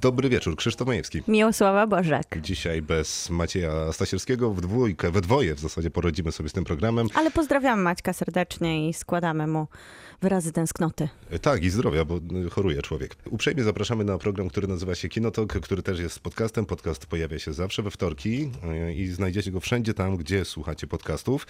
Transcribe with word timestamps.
Dobry 0.00 0.28
wieczór, 0.28 0.56
Krzysztof 0.56 0.86
Majewski. 0.86 1.22
Miłosława 1.28 1.86
Bożek. 1.86 2.38
Dzisiaj 2.42 2.82
bez 2.82 3.30
Macieja 3.30 3.92
Stasierskiego, 3.92 4.50
w 4.50 4.60
dwójkę, 4.60 5.10
we 5.10 5.20
dwoje 5.20 5.54
w 5.54 5.60
zasadzie 5.60 5.90
poradzimy 5.90 6.32
sobie 6.32 6.48
z 6.48 6.52
tym 6.52 6.64
programem. 6.64 7.08
Ale 7.14 7.30
pozdrawiamy 7.30 7.82
Maćka 7.82 8.12
serdecznie 8.12 8.88
i 8.88 8.94
składamy 8.94 9.46
mu 9.46 9.66
wyrazy 10.22 10.52
tęsknoty. 10.52 11.08
Tak, 11.42 11.64
i 11.64 11.70
zdrowia, 11.70 12.04
bo 12.04 12.16
y, 12.46 12.50
choruje 12.50 12.82
człowiek. 12.82 13.16
Uprzejmie 13.30 13.62
zapraszamy 13.62 14.04
na 14.04 14.18
program, 14.18 14.48
który 14.48 14.68
nazywa 14.68 14.94
się 14.94 15.08
Kinotok, 15.08 15.60
który 15.60 15.82
też 15.82 15.98
jest 15.98 16.20
podcastem. 16.20 16.66
Podcast 16.66 17.06
pojawia 17.06 17.38
się 17.38 17.52
zawsze 17.52 17.82
we 17.82 17.90
wtorki 17.90 18.50
y, 18.88 18.94
i 18.94 19.06
znajdziecie 19.06 19.50
go 19.50 19.60
wszędzie 19.60 19.94
tam, 19.94 20.16
gdzie 20.16 20.44
słuchacie 20.44 20.86
podcastów. 20.86 21.46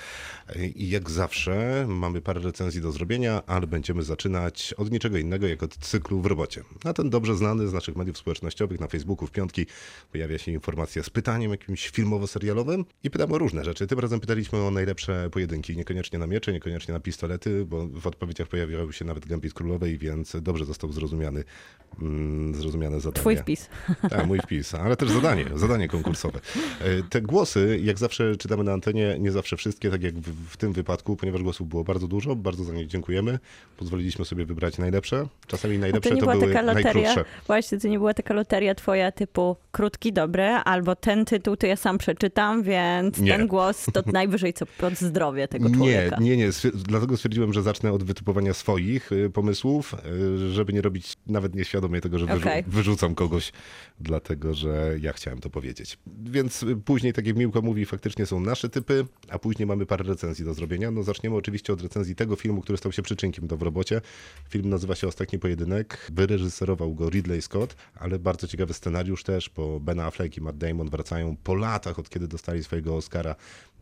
Y, 0.57 0.67
I 0.67 0.91
jak 0.91 1.11
zawsze 1.11 1.87
mamy 1.89 2.21
parę 2.21 2.41
recenzji 2.41 2.81
do 2.81 2.93
zrobienia, 2.93 3.43
ale 3.47 3.67
będziemy 3.67 4.03
zaczynać 4.03 4.75
od 4.77 4.91
niczego 4.91 5.19
innego, 5.19 5.47
jak 5.47 5.63
od 5.63 5.77
cyklu 5.77 6.21
w 6.21 6.27
robocie. 6.27 6.65
A 6.85 6.93
ten 6.93 7.11
dobrze 7.11 7.37
znany 7.37 7.69
z 7.69 7.73
naszych 7.73 7.97
mediów 7.97 8.19
społecznościowych, 8.39 8.81
na 8.81 8.89
Facebooku 8.89 9.27
w 9.27 9.31
piątki 9.31 9.67
pojawia 10.13 10.39
się 10.39 10.53
informacja 10.53 11.03
z 11.03 11.11
pytaniem 11.11 11.51
jakimś 11.51 11.91
filmowo-serialowym 11.91 12.85
i 13.05 13.11
pytamy 13.11 13.35
o 13.35 13.39
różne 13.39 13.65
rzeczy. 13.65 13.87
Tym 13.87 13.99
razem 13.99 14.21
pytaliśmy 14.21 14.59
o 14.59 14.71
najlepsze 14.71 15.31
pojedynki, 15.31 15.77
niekoniecznie 15.77 16.19
na 16.19 16.27
miecze, 16.27 16.53
niekoniecznie 16.53 16.95
na 16.95 17.01
pistolety, 17.01 17.65
bo 17.65 17.87
w 17.87 18.07
odpowiedziach 18.07 18.49
pojawiał 18.49 18.93
się 18.93 19.05
nawet 19.05 19.27
Gambit 19.27 19.55
Królowej, 19.55 19.99
więc 19.99 20.37
dobrze 20.43 20.65
został 20.65 20.93
zrozumiany, 20.93 21.45
mm, 22.03 22.55
zrozumiane 22.55 23.01
zadanie. 23.01 23.21
Twój 23.21 23.37
wpis. 23.37 23.69
Tak, 24.11 24.27
mój 24.27 24.41
wpis, 24.41 24.75
ale 24.75 24.97
też 24.97 25.11
zadanie, 25.11 25.45
zadanie 25.55 25.89
konkursowe. 25.89 26.41
E, 26.81 27.03
Te 27.03 27.21
głosy, 27.23 27.81
jak 27.83 27.99
zawsze 27.99 28.37
czytamy 28.37 28.65
na 28.65 28.73
antenie, 28.73 29.17
nie 29.21 29.33
zawsze 29.33 29.57
wszystkie, 29.57 29.91
tak 29.91 30.03
jak 30.03 30.15
w, 30.15 30.53
w 30.53 30.57
tym 30.57 30.73
wypadku, 30.73 31.17
ponieważ 31.17 31.43
głosów 31.43 31.69
było 31.69 31.85
bardzo 31.85 32.09
dużo, 32.09 32.37
bardzo 32.37 32.65
za 32.65 32.73
nie 32.73 32.87
dziękujemy. 32.87 33.39
Pozwoliliśmy 33.77 34.25
sobie 34.25 34.45
wybrać 34.45 34.79
najlepsze. 34.79 35.27
Czasami 35.47 35.75
A 35.75 35.77
to 35.77 35.81
najlepsze 35.81 36.11
nie 36.11 36.21
to, 36.21 36.27
była 36.27 36.37
były 36.37 36.53
taka 36.53 36.63
loteria, 36.63 36.93
najkrótsze. 36.93 37.25
właśnie 37.47 37.79
to 37.81 37.89
nie 37.89 37.99
była 37.99 38.15
taka 38.15 38.28
loteria 38.35 38.75
twoja 38.75 39.13
typu 39.13 39.57
krótki, 39.73 40.13
dobry, 40.13 40.43
albo 40.45 40.97
ten 40.97 41.25
tytuł 41.25 41.57
to 41.57 41.67
ja 41.67 41.77
sam 41.77 41.99
przeczytam, 41.99 42.63
więc 42.63 43.19
Nie. 43.19 43.33
ten 43.33 43.47
głos 43.47 43.87
to 43.93 44.03
najwyżej 44.13 44.53
co 44.53 44.67
pod 44.67 44.95
zdrowie 44.95 45.49
tego 45.49 45.69
Nie, 45.69 45.75
człowieka. 45.75 46.17
nie, 46.21 46.37
nie. 46.37 46.49
Stwier- 46.49 46.71
Dlatego 46.77 47.17
stwierdziłem, 47.17 47.53
że 47.53 47.63
zacznę 47.63 47.93
od 47.93 48.03
wytypowania 48.03 48.55
swoich 48.55 49.13
y, 49.13 49.31
pomysłów, 49.31 49.95
y, 50.39 50.53
żeby 50.53 50.73
nie 50.73 50.83
robić 50.83 51.17
nawet 51.27 51.55
nieświadomie 51.55 52.01
tego, 52.01 52.19
że 52.19 52.27
wyrzu- 52.27 52.39
Okej. 52.39 52.65
wyrzucam 52.67 53.15
kogoś, 53.15 53.53
dlatego 54.01 54.55
że 54.55 54.95
ja 55.01 55.13
chciałem 55.13 55.41
to 55.41 55.51
powiedzieć. 55.51 55.99
Więc 56.07 56.63
y, 56.63 56.77
później, 56.77 57.13
tak 57.13 57.27
jak 57.27 57.37
Miłka 57.37 57.61
mówi, 57.61 57.85
faktycznie 57.87 58.27
są 58.27 58.41
nasze 58.41 58.69
typy, 58.69 59.07
a 59.31 59.39
później 59.39 59.67
mamy 59.67 59.87
parę 59.87 60.05
recenzji 60.05 60.45
do 60.45 60.55
zrobienia. 60.55 60.91
No 60.91 61.03
zaczniemy 61.03 61.37
oczywiście 61.37 61.73
od 61.73 61.83
recenzji 61.83 62.15
tego 62.15 62.37
filmu, 62.37 62.61
który 62.61 62.79
stał 62.79 62.93
się 62.93 63.03
przyczynkiem 63.03 63.47
do 63.47 63.57
w 63.57 63.63
robocie. 63.63 64.01
Film 64.49 64.69
nazywa 64.69 64.95
się 64.95 65.07
Ostatni 65.09 65.39
Pojedynek. 65.39 66.11
Wyreżyserował 66.13 66.95
go 66.95 67.11
Ridley 67.11 67.43
Scott, 67.43 67.77
ale 67.95 68.18
bardzo 68.19 68.47
ciekawy 68.47 68.75
scenariusz 68.75 69.25
też, 69.25 69.51
bo 69.57 69.81
Ben 69.81 70.01
Affleck 70.01 70.37
i 70.37 70.41
Matt 70.41 70.59
Damon 70.59 70.91
wracają 70.91 71.37
po 71.37 71.55
latach, 71.55 71.99
od 71.99 72.11
kiedy 72.11 72.29
dostali 72.29 72.65
swojego 72.65 72.97
Oscara 72.97 73.35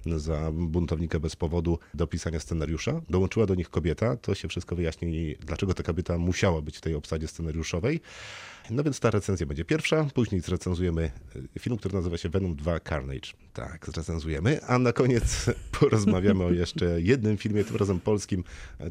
za 0.07 0.53
buntownika 0.53 1.21
bez 1.21 1.37
powodu 1.37 1.79
do 1.95 2.07
pisania 2.07 2.41
scenariusza. 2.41 3.01
Dołączyła 3.11 3.47
do 3.47 3.55
nich 3.55 3.71
kobieta, 3.71 4.17
to 4.17 4.35
się 4.35 4.49
wszystko 4.49 4.77
wyjaśni, 4.77 5.37
dlaczego 5.41 5.75
ta 5.75 5.83
kobieta 5.83 6.19
musiała 6.19 6.63
być 6.63 6.79
w 6.79 6.81
tej 6.81 6.95
obsadzie 6.95 7.29
scenariuszowej. 7.29 8.01
No 8.71 8.83
więc 8.85 9.01
ta 9.01 9.11
recenzja 9.11 9.47
będzie 9.47 9.65
pierwsza, 9.65 10.07
później 10.15 10.41
zrecenzujemy 10.41 11.11
y, 11.57 11.59
film, 11.59 11.77
który 11.77 11.95
nazywa 11.95 12.17
się 12.19 12.29
Venom 12.29 12.57
2 12.57 12.81
Carnage. 12.81 13.31
Tak, 13.53 13.87
zrecenzujemy, 13.87 14.65
a 14.65 14.79
na 14.79 14.93
koniec 14.93 15.47
porozmawiamy 15.81 16.45
o 16.45 16.51
jeszcze 16.51 17.01
jednym 17.01 17.37
filmie, 17.37 17.65
tym 17.65 17.77
razem 17.77 18.01
polskim. 18.01 18.45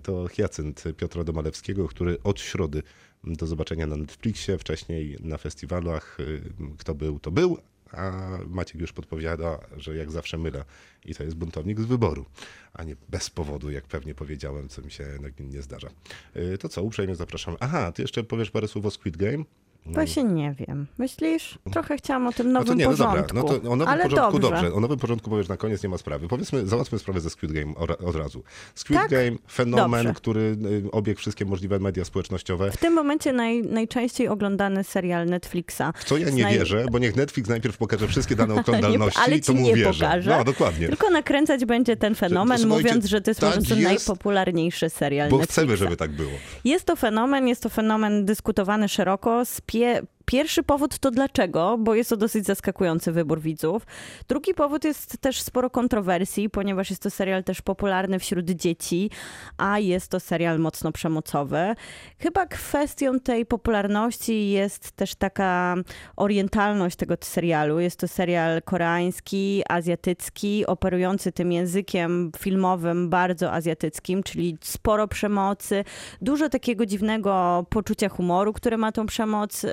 To 0.04 0.28
Hyacynt 0.28 0.84
Piotra 0.98 1.24
Domalewskiego, 1.24 1.88
który 1.88 2.18
od 2.24 2.40
środy 2.40 2.84
do 3.24 3.48
zobaczenia 3.48 3.88
na 3.88 3.98
Netflixie, 3.98 4.58
wcześniej 4.58 5.18
na 5.20 5.38
festiwalach. 5.38 6.18
Y, 6.20 6.42
Kto 6.78 6.96
był, 6.96 7.20
to 7.20 7.32
był, 7.32 7.58
a 7.92 8.30
Maciek 8.48 8.82
już 8.82 8.94
podpowiada, 8.94 9.60
że 9.78 9.96
jak 9.96 10.12
zawsze 10.12 10.38
mylę 10.38 10.66
i 11.06 11.16
to 11.16 11.24
jest 11.24 11.36
buntownik 11.36 11.80
z 11.82 11.86
wyboru, 11.86 12.26
a 12.74 12.84
nie 12.84 12.96
bez 13.10 13.30
powodu, 13.30 13.72
jak 13.72 13.84
pewnie 13.88 14.16
powiedziałem, 14.16 14.70
co 14.70 14.82
mi 14.82 14.92
się 14.92 15.06
nagminnie 15.22 15.62
zdarza. 15.62 15.90
Y, 16.36 16.58
To 16.58 16.70
co, 16.70 16.84
uprzejmie 16.84 17.16
zapraszam. 17.16 17.56
Aha, 17.60 17.92
ty 17.92 18.02
jeszcze 18.02 18.24
powiesz 18.24 18.52
parę 18.52 18.68
słów 18.68 18.86
o 18.86 18.92
Squid 18.92 19.18
Game? 19.18 19.44
Właśnie 19.86 20.24
nie 20.24 20.56
wiem. 20.68 20.88
Myślisz? 20.98 21.60
Trochę 21.72 21.98
chciałam 21.98 22.28
o 22.28 22.32
tym 22.32 22.48
No 22.52 22.54
nowym 22.60 22.68
to 22.68 22.74
nie, 22.74 22.86
no 22.86 22.92
dobra, 22.92 23.08
porządku. 23.24 23.36
no 23.36 23.44
to 23.44 23.56
o 23.72 23.76
nowym 23.76 23.88
ale 23.88 24.04
porządku 24.04 24.40
dobrze. 24.40 24.62
dobrze. 24.62 24.74
O 24.76 24.80
nowym 24.80 25.00
porządku 25.00 25.30
powiesz 25.30 25.48
na 25.48 25.58
koniec, 25.58 25.84
nie 25.84 25.90
ma 25.90 25.98
sprawy. 25.98 26.28
Powiedzmy, 26.28 26.68
załatwmy 26.68 27.00
sprawę 27.00 27.20
ze 27.22 27.30
Squid 27.30 27.52
Game 27.52 27.74
od 28.06 28.16
razu. 28.16 28.44
Squid 28.76 29.00
Tak? 29.00 29.10
Game, 29.12 29.32
fenomen, 29.52 30.04
Dobrze. 30.06 30.14
który 30.18 30.42
y, 30.86 30.92
obiegł 30.92 31.20
wszystkie 31.20 31.46
możliwe 31.46 31.80
media 31.80 32.06
społecznościowe. 32.06 32.72
W 32.72 32.78
tym 32.78 32.94
momencie 32.94 33.34
naj, 33.34 33.62
najczęściej 33.62 34.28
oglądany 34.28 34.84
serial 34.84 35.26
Netflixa. 35.26 35.82
W 35.96 36.04
co 36.04 36.18
ja 36.18 36.30
nie 36.30 36.44
Znaj- 36.44 36.54
wierzę, 36.54 36.86
bo 36.92 37.00
niech 37.00 37.16
Netflix 37.16 37.50
najpierw 37.50 37.78
pokaże 37.78 38.08
wszystkie 38.08 38.36
dane 38.36 38.56
oglądalności, 38.62 39.20
ale 39.26 39.40
to 39.40 39.54
mu 39.54 39.62
nie 39.62 39.76
wierzę. 39.76 40.06
pokaże. 40.06 40.38
No, 40.38 40.44
dokładnie. 40.44 40.88
Tylko 40.90 41.10
nakręcać 41.10 41.66
będzie 41.66 41.98
ten 41.98 42.16
fenomen, 42.16 42.58
słuchajcie, 42.60 42.84
mówiąc, 42.90 43.06
że 43.06 43.22
to 43.22 43.32
jest 43.32 43.42
tak 43.42 43.56
jest, 43.56 43.70
najpopularniejszy 43.84 44.90
serial 44.90 45.30
Bo 45.30 45.38
Netflixa. 45.38 45.54
chcemy, 45.62 45.78
żeby 45.78 45.98
tak 45.98 46.12
było. 46.12 46.32
Jest 46.66 46.86
to 46.86 46.96
fenomen, 46.96 47.48
jest 47.48 47.64
to 47.64 47.70
fenomen 47.70 48.26
dyskutowany 48.26 48.90
szeroko. 48.90 49.46
Z 49.46 49.62
Jakie 49.76 50.08
Pierwszy 50.26 50.64
powód 50.64 51.00
to 51.00 51.12
dlaczego, 51.12 51.78
bo 51.78 51.96
jest 51.96 52.10
to 52.10 52.18
dosyć 52.18 52.46
zaskakujący 52.46 53.12
wybór 53.12 53.42
widzów. 53.42 53.88
Drugi 54.28 54.54
powód 54.54 54.84
jest 54.84 55.18
też 55.22 55.42
sporo 55.42 55.70
kontrowersji, 55.70 56.50
ponieważ 56.50 56.90
jest 56.90 57.02
to 57.02 57.10
serial 57.10 57.44
też 57.44 57.62
popularny 57.62 58.20
wśród 58.20 58.50
dzieci, 58.50 59.10
a 59.58 59.80
jest 59.80 60.12
to 60.12 60.20
serial 60.20 60.60
mocno 60.60 60.92
przemocowy. 60.92 61.76
Chyba 62.20 62.46
kwestią 62.46 63.20
tej 63.20 63.46
popularności 63.46 64.50
jest 64.50 64.92
też 64.92 65.16
taka 65.16 65.76
orientalność 66.16 66.96
tego 66.96 67.16
serialu. 67.22 67.80
Jest 67.80 68.00
to 68.00 68.08
serial 68.08 68.62
koreański, 68.62 69.64
azjatycki, 69.70 70.66
operujący 70.66 71.32
tym 71.32 71.52
językiem 71.52 72.32
filmowym 72.38 73.10
bardzo 73.10 73.52
azjatyckim, 73.52 74.24
czyli 74.24 74.58
sporo 74.62 75.08
przemocy, 75.08 75.84
dużo 76.22 76.50
takiego 76.50 76.86
dziwnego 76.86 77.66
poczucia 77.70 78.10
humoru, 78.10 78.54
które 78.54 78.78
ma 78.78 78.92
tą 78.92 79.06
przemoc 79.06 79.66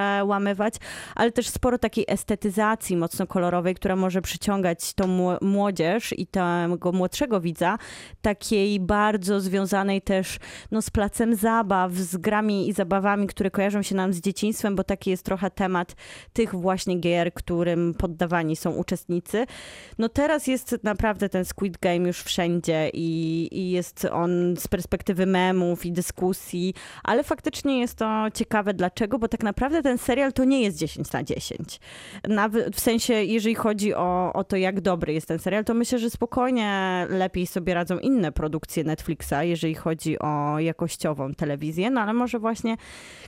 przełamywać, 0.00 0.74
ale 1.14 1.32
też 1.32 1.48
sporo 1.48 1.78
takiej 1.78 2.04
estetyzacji 2.08 2.96
mocno 2.96 3.26
kolorowej, 3.26 3.74
która 3.74 3.96
może 3.96 4.22
przyciągać 4.22 4.94
tą 4.94 5.06
mło- 5.06 5.38
młodzież 5.40 6.14
i 6.18 6.26
tego 6.26 6.92
młodszego 6.92 7.40
widza, 7.40 7.78
takiej 8.22 8.80
bardzo 8.80 9.40
związanej 9.40 10.02
też 10.02 10.38
no, 10.70 10.82
z 10.82 10.90
placem 10.90 11.34
zabaw, 11.34 11.92
z 11.92 12.16
grami 12.16 12.68
i 12.68 12.72
zabawami, 12.72 13.26
które 13.26 13.50
kojarzą 13.50 13.82
się 13.82 13.94
nam 13.94 14.12
z 14.12 14.20
dzieciństwem, 14.20 14.76
bo 14.76 14.84
taki 14.84 15.10
jest 15.10 15.24
trochę 15.24 15.50
temat 15.50 15.94
tych 16.32 16.54
właśnie 16.54 16.96
gier, 17.00 17.34
którym 17.34 17.94
poddawani 17.94 18.56
są 18.56 18.70
uczestnicy. 18.70 19.46
No 19.98 20.08
teraz 20.08 20.46
jest 20.46 20.78
naprawdę 20.82 21.28
ten 21.28 21.44
Squid 21.44 21.78
Game 21.78 22.08
już 22.08 22.22
wszędzie 22.22 22.90
i, 22.92 23.48
i 23.52 23.70
jest 23.70 24.04
on 24.12 24.56
z 24.56 24.68
perspektywy 24.68 25.26
memów 25.26 25.86
i 25.86 25.92
dyskusji, 25.92 26.74
ale 27.04 27.24
faktycznie 27.24 27.80
jest 27.80 27.98
to 27.98 28.26
ciekawe 28.34 28.74
dlaczego, 28.74 29.18
bo 29.18 29.28
tak 29.28 29.42
naprawdę 29.42 29.82
ten 29.90 29.98
serial 29.98 30.32
to 30.32 30.44
nie 30.44 30.62
jest 30.62 30.78
10 30.78 31.12
na 31.12 31.22
10. 31.22 31.80
Nawet 32.28 32.76
w 32.76 32.80
sensie, 32.80 33.14
jeżeli 33.14 33.54
chodzi 33.54 33.94
o, 33.94 34.32
o 34.32 34.44
to, 34.44 34.56
jak 34.56 34.80
dobry 34.80 35.12
jest 35.12 35.28
ten 35.28 35.38
serial, 35.38 35.64
to 35.64 35.74
myślę, 35.74 35.98
że 35.98 36.10
spokojnie 36.10 37.06
lepiej 37.08 37.46
sobie 37.46 37.74
radzą 37.74 37.98
inne 37.98 38.32
produkcje 38.32 38.84
Netflixa, 38.84 39.34
jeżeli 39.42 39.74
chodzi 39.74 40.18
o 40.18 40.58
jakościową 40.58 41.34
telewizję, 41.34 41.90
no 41.90 42.00
ale 42.00 42.12
może 42.12 42.38
właśnie 42.38 42.76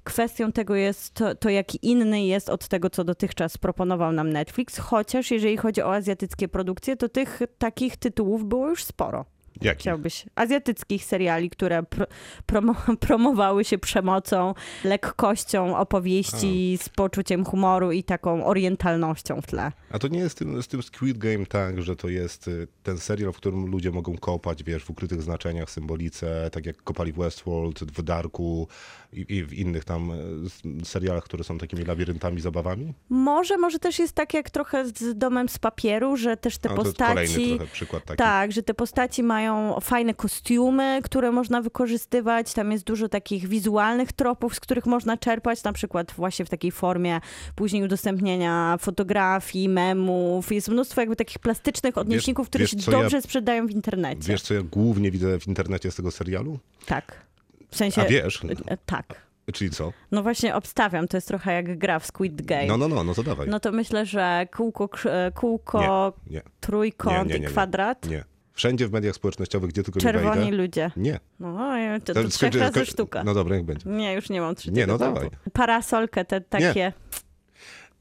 kwestią 0.05 0.53
tego 0.53 0.75
jest 0.75 1.15
to, 1.15 1.35
to 1.35 1.49
jaki 1.49 1.79
inny 1.83 2.25
jest 2.25 2.49
od 2.49 2.69
tego, 2.69 2.91
co 2.91 3.05
dotychczas 3.05 3.59
proponował 3.59 4.13
nam 4.13 4.33
Netflix, 4.33 4.79
chociaż 4.79 5.31
jeżeli 5.31 5.57
chodzi 5.57 5.83
o 5.83 5.95
azjatyckie 5.95 6.49
produkcje, 6.49 6.97
to 6.97 7.09
tych 7.09 7.41
takich 7.59 7.97
tytułów 7.97 8.45
było 8.45 8.69
już 8.69 8.85
sporo. 8.85 9.32
Jaki? 9.65 9.81
Chciałbyś 9.81 10.27
azjatyckich 10.35 11.05
seriali, 11.05 11.51
które 11.51 11.83
pr 11.83 12.07
promo 12.47 12.75
promowały 13.07 13.65
się 13.65 13.79
przemocą, 13.79 14.55
lekkością 14.85 15.77
opowieści, 15.77 16.79
z 16.83 16.89
poczuciem 16.89 17.45
humoru 17.45 17.93
i 17.93 18.05
taką 18.05 18.47
orientalnością 18.47 19.41
w 19.41 19.47
tle. 19.47 19.73
A 19.91 19.99
to 19.99 20.09
nie 20.09 20.19
jest 20.19 20.33
z 20.33 20.39
tym, 20.39 20.63
z 20.63 20.69
tym 20.69 20.83
Squid 20.83 21.19
Game 21.19 21.47
tak, 21.47 21.83
że 21.83 21.97
to 21.97 22.09
jest 22.09 22.49
y, 22.49 22.69
ten 22.83 22.99
serial, 22.99 23.33
w 23.33 23.37
którym 23.37 23.67
ludzie 23.67 23.91
mogą 23.91 24.17
kopać, 24.17 24.65
wiesz, 24.65 24.85
w 24.85 24.91
ukrytych 24.91 25.23
znaczeniach, 25.23 25.71
symbolice, 25.71 26.51
tak 26.53 26.67
jak 26.67 26.83
kopali 26.83 27.13
w 27.13 27.17
Westworld, 27.17 27.81
w 27.81 28.03
Darku 28.03 28.69
i, 29.13 29.27
i 29.29 29.45
w 29.45 29.53
innych 29.53 29.85
tam 29.85 30.11
y, 30.11 30.85
serialach, 30.85 31.25
które 31.25 31.45
są 31.45 31.59
takimi 31.59 31.85
labiryntami, 31.85 32.41
zabawami? 32.41 32.95
Może, 33.09 33.59
może 33.59 33.79
też 33.79 33.99
jest 33.99 34.13
tak 34.13 34.35
jak 34.35 34.51
trochę 34.51 34.89
z 34.89 35.19
Domem 35.19 35.49
z 35.49 35.59
Papieru, 35.59 36.17
że 36.17 36.37
też 36.37 36.59
te 36.59 36.71
A 36.71 36.75
to 36.75 36.83
jest 36.83 36.97
postaci... 36.97 37.33
kolejny 37.33 37.57
trochę 37.57 37.73
przykład 37.73 38.05
taki. 38.05 38.19
Tak, 38.19 38.53
że 38.53 38.63
te 38.63 38.75
postaci 38.75 39.23
mają 39.23 39.52
mają 39.55 39.81
fajne 39.81 40.15
kostiumy, 40.15 41.01
które 41.05 41.33
można 41.33 41.63
wykorzystywać. 41.63 42.53
Tam 42.53 42.73
jest 42.73 42.85
dużo 42.85 43.09
takich 43.09 43.49
wizualnych 43.49 44.13
tropów, 44.13 44.55
z 44.55 44.61
których 44.61 44.87
można 44.87 45.17
czerpać, 45.17 45.65
na 45.65 45.73
przykład 45.73 46.13
właśnie 46.13 46.45
w 46.45 46.49
takiej 46.51 46.71
formie 46.73 47.21
później 47.55 47.83
udostępnienia 47.85 48.77
fotografii, 48.81 49.69
memów. 49.69 50.53
Jest 50.53 50.69
mnóstwo 50.69 51.01
jakby 51.01 51.17
takich 51.17 51.39
plastycznych 51.39 51.99
odnośników, 51.99 52.49
które 52.49 52.63
wiesz, 52.65 52.71
się 52.71 52.77
co 52.77 52.91
ja- 52.93 53.01
dobrze 53.03 53.23
sprzedają 53.23 53.67
w 53.67 53.71
internecie. 53.71 54.29
Wiesz, 54.33 54.43
co 54.43 54.55
ja 54.55 54.63
głównie 54.63 55.11
widzę 55.11 55.39
w 55.41 55.49
internecie 55.49 55.91
z 55.91 55.95
tego 55.97 56.11
serialu? 56.11 56.59
Tak. 56.87 57.27
W 57.71 57.77
sensie... 57.77 58.03
A 58.03 58.05
wiesz? 58.05 58.43
e, 58.67 58.77
Tak. 58.87 59.33
Czyli 59.53 59.71
co? 59.71 59.93
No 60.13 60.23
właśnie 60.23 60.55
obstawiam, 60.55 61.09
to 61.09 61.17
jest 61.17 61.29
trochę 61.29 61.53
jak 61.55 61.79
gra 61.79 61.99
w 61.99 62.07
Squid 62.07 62.43
Game. 62.43 62.67
No, 62.67 62.77
no, 62.77 62.89
no, 62.89 63.05
no 63.05 63.15
to 63.15 63.23
dawaj. 63.23 63.49
No 63.49 63.61
to 63.61 63.73
myślę, 63.73 64.07
że 64.07 64.47
kółko, 64.57 64.89
e, 65.05 65.33
kółko 65.33 66.13
Nie, 66.31 66.43
trójkąt 66.61 67.29
Nie, 67.29 67.35
nie, 67.35 67.41
nie, 67.41 67.47
i 67.47 67.51
kwadrat. 67.51 68.09
nie. 68.11 68.25
Wszędzie 68.55 68.89
w 68.89 68.93
mediach 68.93 69.15
społecznościowych, 69.15 69.71
gdzie 69.71 69.83
tylko 69.83 69.99
nie 69.99 70.03
Czerwoni 70.03 70.41
wejdę. 70.41 70.57
ludzie. 70.57 70.91
Nie. 70.97 71.21
No, 71.41 71.69
to, 72.05 72.15
To 72.15 72.23
to 72.23 72.29
trzech 72.29 72.55
razy 72.55 72.73
skoń- 72.81 72.87
sztuka. 72.87 73.25
No 73.25 73.35
dobra, 73.35 73.57
jak 73.57 73.65
będzie. 73.65 73.91
Nie, 73.91 74.15
już 74.15 74.31
nie 74.31 74.41
mam 74.41 74.55
trzeciego 74.55 74.77
Nie, 74.77 74.87
no 74.87 74.99
dawaj. 74.99 75.31
Parasolkę, 75.53 76.25
te 76.25 76.41
takie. 76.41 76.93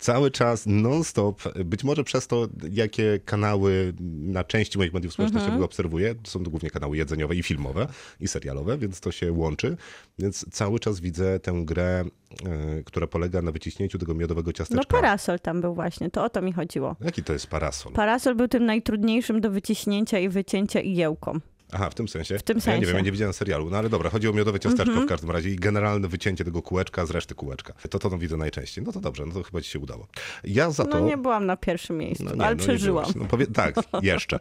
Cały 0.02 0.32
czas, 0.32 0.64
non-stop, 0.66 1.42
być 1.66 1.84
może 1.84 2.04
przez 2.04 2.28
to, 2.28 2.48
jakie 2.72 3.20
kanały 3.26 3.94
na 4.20 4.44
części 4.44 4.78
moich 4.78 4.94
mediów 4.94 5.14
społecznościowych 5.14 5.54
Mhm. 5.54 5.64
obserwuję, 5.66 6.16
są 6.24 6.44
to 6.44 6.50
głównie 6.50 6.70
kanały 6.70 6.98
jedzeniowe 6.98 7.36
i 7.36 7.44
filmowe, 7.44 7.88
i 8.20 8.28
serialowe, 8.28 8.78
więc 8.78 9.00
to 9.00 9.12
się 9.12 9.32
łączy. 9.32 9.78
Więc 10.20 10.46
cały 10.52 10.80
czas 10.80 11.00
widzę 11.00 11.40
tę 11.40 11.62
grę, 11.66 12.04
e, 12.46 12.84
która 12.84 13.08
polega 13.08 13.42
na 13.42 13.52
wyciśnięciu 13.52 13.98
tego 13.98 14.14
miodowego 14.14 14.50
No 14.50 14.54
ciasteczka. 14.54 14.86
parasol 14.96 15.40
tam 15.40 15.62
był 15.62 15.74
właśnie, 15.74 16.10
to 16.10 16.24
o 16.24 16.30
to 16.30 16.42
mi 16.42 16.54
chodziło. 16.54 16.96
Jaki 17.02 17.24
to 17.24 17.34
jest 17.34 17.48
parasol? 17.48 17.94
Parasol 17.94 18.36
był 18.36 18.48
tym 18.48 18.66
najtrudniejszym 18.66 19.42
do 19.42 19.52
wyciśnięcia 19.52 20.20
i 20.20 20.30
wycięcia 20.30 20.80
igiełką. 20.80 21.40
Aha, 21.72 21.90
w 21.90 21.96
tym 21.96 22.08
sensie? 22.08 22.38
W 22.38 22.44
tym 22.44 22.56
Ja 22.56 22.60
nie 22.60 22.62
sensie. 22.62 22.88
Wiem, 22.88 22.96
ja 22.96 23.02
nie 23.02 23.12
widziałem 23.12 23.34
serialu, 23.34 23.70
no 23.70 23.78
ale 23.78 23.90
dobra, 23.90 24.10
chodzi 24.10 24.28
o 24.28 24.34
miodowe 24.34 24.60
ciasteczko 24.60 25.02
w 25.02 25.06
każdym 25.06 25.32
razie 25.32 25.50
i 25.50 25.56
generalne 25.56 26.08
wycięcie 26.08 26.46
tego 26.46 26.62
kółeczka 26.62 27.06
z 27.06 27.12
reszty 27.12 27.36
kółeczka. 27.36 27.74
To 27.90 28.00
to 28.00 28.18
widzę 28.18 28.38
najczęściej. 28.38 28.84
No 28.84 28.92
to 28.92 29.00
dobrze, 29.00 29.26
no 29.26 29.34
to 29.34 29.44
chyba 29.44 29.62
ci 29.62 29.70
się 29.70 29.80
udało. 29.80 30.08
Ja 30.44 30.72
za 30.72 30.84
No 30.84 30.90
to... 30.90 31.00
nie 31.00 31.18
byłam 31.18 31.46
na 31.46 31.58
pierwszym 31.58 31.98
miejscu, 31.98 32.24
No 32.24 32.36
nie, 32.36 32.46
ale 32.46 32.56
no 32.56 32.64
przeżyłam. 32.64 33.06
No 33.16 33.26
powie... 33.26 33.48
Tak, 33.48 33.76
jeszcze. 34.02 34.40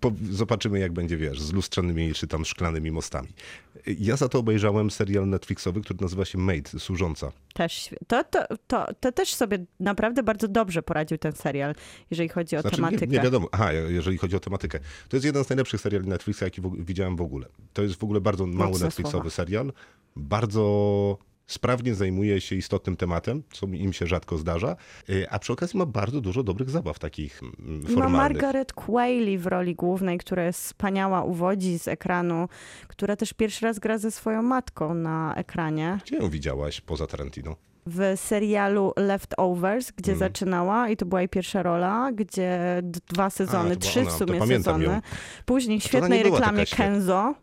Po... 0.00 0.12
Zobaczymy, 0.30 0.78
jak 0.78 0.92
będzie, 0.92 1.16
wiesz, 1.16 1.40
z 1.40 1.52
lustrzanymi 1.52 2.14
czy 2.14 2.26
tam 2.26 2.44
szklanymi 2.44 2.90
mostami. 2.90 3.28
Ja 3.98 4.16
za 4.16 4.28
to 4.28 4.38
obejrzałem 4.38 4.90
serial 4.90 5.28
Netflixowy, 5.28 5.80
który 5.80 5.98
nazywa 6.00 6.24
się 6.24 6.38
Maid, 6.38 6.72
służąca. 6.78 7.32
Też, 7.56 7.90
to, 8.06 8.24
to, 8.24 8.46
to, 8.66 8.86
to 9.00 9.12
też 9.12 9.34
sobie 9.34 9.58
naprawdę 9.80 10.22
bardzo 10.22 10.48
dobrze 10.48 10.82
poradził 10.82 11.18
ten 11.18 11.32
serial, 11.32 11.74
jeżeli 12.10 12.28
chodzi 12.28 12.56
o 12.56 12.60
Znaczy, 12.60 12.76
tematykę. 12.76 13.06
nie, 13.06 13.16
nie 13.16 13.22
wiadomo. 13.24 13.48
Aha, 13.52 13.72
jeżeli 13.72 14.18
chodzi 14.18 14.36
o 14.36 14.40
tematykę. 14.40 14.78
To 15.08 15.16
jest 15.16 15.26
jeden 15.26 15.44
z 15.44 15.48
najlepszych 15.48 15.80
seriali 15.80 16.08
Netflixa, 16.08 16.42
jaki 16.42 16.60
w, 16.60 16.84
widziałem 16.84 17.16
w 17.16 17.20
ogóle. 17.20 17.46
To 17.72 17.82
jest 17.82 17.94
w 17.94 18.04
ogóle 18.04 18.20
bardzo 18.20 18.46
mały 18.46 18.70
Mocne 18.70 18.86
Netflixowy 18.86 19.12
słowa. 19.12 19.30
serial. 19.30 19.72
Bardzo 20.16 21.18
sprawnie 21.46 21.94
zajmuje 21.94 22.40
się 22.40 22.56
istotnym 22.56 22.96
tematem, 22.96 23.42
co 23.52 23.66
im 23.66 23.92
się 23.92 24.06
rzadko 24.06 24.38
zdarza, 24.38 24.76
y, 25.10 25.30
a 25.30 25.38
przy 25.38 25.52
okazji 25.52 25.78
ma 25.78 25.86
bardzo 25.86 26.20
dużo 26.20 26.42
dobrych 26.42 26.70
zabaw 26.70 26.98
takich 26.98 27.40
mm, 27.42 27.82
Ma 27.82 27.88
formalnych. 27.88 28.12
Margaret 28.42 28.72
Qualley 28.72 29.38
w 29.38 29.46
roli 29.46 29.74
głównej, 29.74 30.18
która 30.18 30.44
jest 30.44 30.60
wspaniała, 30.60 31.22
uwodzi 31.22 31.78
z 31.78 31.88
ekranu, 31.88 32.48
która 32.88 33.16
też 33.16 33.32
pierwszy 33.32 33.64
raz 33.66 33.78
gra 33.78 33.98
ze 33.98 34.10
swoją 34.10 34.42
matką 34.42 34.94
na 34.94 35.34
ekranie. 35.34 35.98
Gdzie 36.06 36.16
ją 36.16 36.30
widziałaś 36.30 36.80
poza 36.80 37.06
Tarantino? 37.06 37.56
W 37.88 38.12
serialu 38.16 38.92
Leftovers, 38.96 39.92
gdzie 39.92 40.12
Mhm. 40.12 40.30
zaczynała 40.30 40.88
i 40.88 40.96
to 40.96 41.06
była 41.06 41.20
jej 41.20 41.28
pierwsza 41.28 41.62
rola, 41.62 42.10
gdzie 42.14 42.58
dwa 43.08 43.30
sezony, 43.30 43.68
była 43.76 43.80
trzy 43.80 44.00
ona, 44.00 44.10
w 44.10 44.12
sumie 44.12 44.46
sezony. 44.46 44.84
ją. 44.84 45.00
Później 45.44 45.80
w 45.80 45.84
świetnej 45.84 46.22
reklamie 46.22 46.58
taka 46.58 46.66
świetna. 46.66 47.34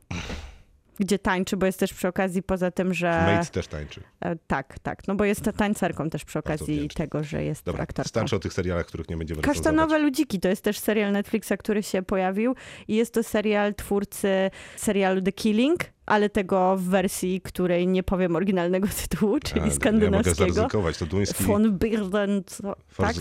Gdzie 1.00 1.20
tańczy, 1.20 1.58
bo 1.58 1.66
jest 1.66 1.80
też 1.80 1.94
przy 1.94 2.08
okazji 2.08 2.44
poza 2.44 2.72
tym, 2.72 2.94
że... 2.94 3.24
Maid 3.36 3.50
też 3.50 3.68
tańczy. 3.68 4.02
E, 4.22 4.36
Tak, 4.48 4.80
tak, 4.80 5.08
no 5.08 5.16
bo 5.16 5.26
jest 5.26 5.50
tańcerką 5.58 6.10
też 6.10 6.26
przy 6.26 6.40
okazji 6.40 6.90
tego, 6.96 7.24
że 7.24 7.44
jest 7.44 7.66
Dobra, 7.66 7.84
aktorką. 7.84 8.10
starczy 8.10 8.36
o 8.36 8.40
tych 8.40 8.54
serialach, 8.54 8.86
których 8.86 9.10
nie 9.10 9.18
będziemy 9.18 9.42
Kasztanowe. 9.42 10.00
Ludziki 10.00 10.40
to 10.40 10.48
jest 10.48 10.64
też 10.64 10.80
serial 10.80 11.12
Netflixa, 11.12 11.52
który 11.60 11.84
się 11.84 12.02
pojawił 12.02 12.56
i 12.88 12.96
jest 12.96 13.14
to 13.14 13.24
serial 13.24 13.76
twórcy 13.76 14.52
serialu 14.78 15.22
The 15.22 15.32
Killing, 15.32 15.80
ale 16.06 16.30
tego 16.30 16.78
w 16.78 16.84
wersji, 16.84 17.42
której 17.42 17.88
nie 17.88 18.04
powiem 18.04 18.36
oryginalnego 18.36 18.88
tytułu, 19.10 19.40
czyli 19.40 19.54
A, 19.54 19.58
Ja 19.58 19.64
mogę 19.66 19.76
skandynawskiego. 19.76 20.36
zaryzykować, 20.36 20.98
to 20.98 21.06
duński 21.06 21.44
Von 21.44 21.78
Birden, 21.78 22.44
co- 22.46 22.76
tak? 22.98 23.16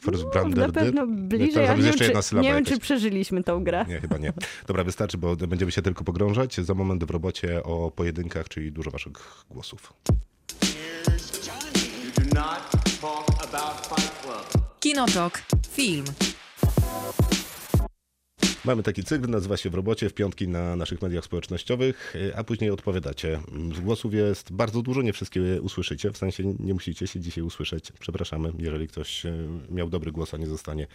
Force 0.00 0.24
No, 0.34 0.48
na 0.66 0.72
pewno 0.72 1.06
bliżej, 1.06 1.68
nie, 1.68 1.86
jeszcze 1.86 2.04
wiem, 2.04 2.08
jedna 2.08 2.22
czy, 2.22 2.34
nie 2.36 2.54
wiem, 2.54 2.64
czy 2.64 2.78
przeżyliśmy 2.78 3.42
tą 3.44 3.64
grę. 3.64 3.84
Nie, 3.88 4.00
chyba 4.00 4.18
nie. 4.18 4.32
Dobra, 4.66 4.84
wystarczy, 4.84 5.18
bo 5.18 5.36
będziemy 5.36 5.72
się 5.72 5.82
tylko 5.82 6.04
pogrążać. 6.04 6.54
Za 6.60 6.74
moment 6.74 7.04
w 7.04 7.10
robocie 7.10 7.62
o 7.62 7.90
pojedynkach, 7.90 8.48
czyli 8.48 8.72
dużo 8.72 8.90
waszych 8.90 9.12
głosów. 9.50 9.92
Kinotok. 14.80 15.42
Film. 15.70 16.04
Mamy 18.66 18.82
taki 18.82 19.04
cykl, 19.04 19.30
nazywa 19.30 19.56
się 19.56 19.70
w 19.70 19.74
robocie, 19.74 20.08
w 20.08 20.14
piątki 20.14 20.48
na 20.48 20.76
naszych 20.76 21.02
mediach 21.02 21.24
społecznościowych, 21.24 22.14
a 22.36 22.44
później 22.44 22.70
odpowiadacie. 22.70 23.40
Głosów 23.82 24.14
jest 24.14 24.52
bardzo 24.52 24.82
dużo, 24.82 25.02
nie 25.02 25.12
wszystkie 25.12 25.62
usłyszycie, 25.62 26.12
w 26.12 26.16
sensie 26.16 26.54
nie 26.60 26.74
musicie 26.74 27.06
się 27.06 27.20
dzisiaj 27.20 27.44
usłyszeć. 27.44 27.92
Przepraszamy, 28.00 28.52
jeżeli 28.58 28.88
ktoś 28.88 29.26
e, 29.26 29.32
miał 29.70 29.88
dobry 29.88 30.12
głos, 30.12 30.34
a 30.34 30.36
nie 30.36 30.46
zostanie 30.46 30.86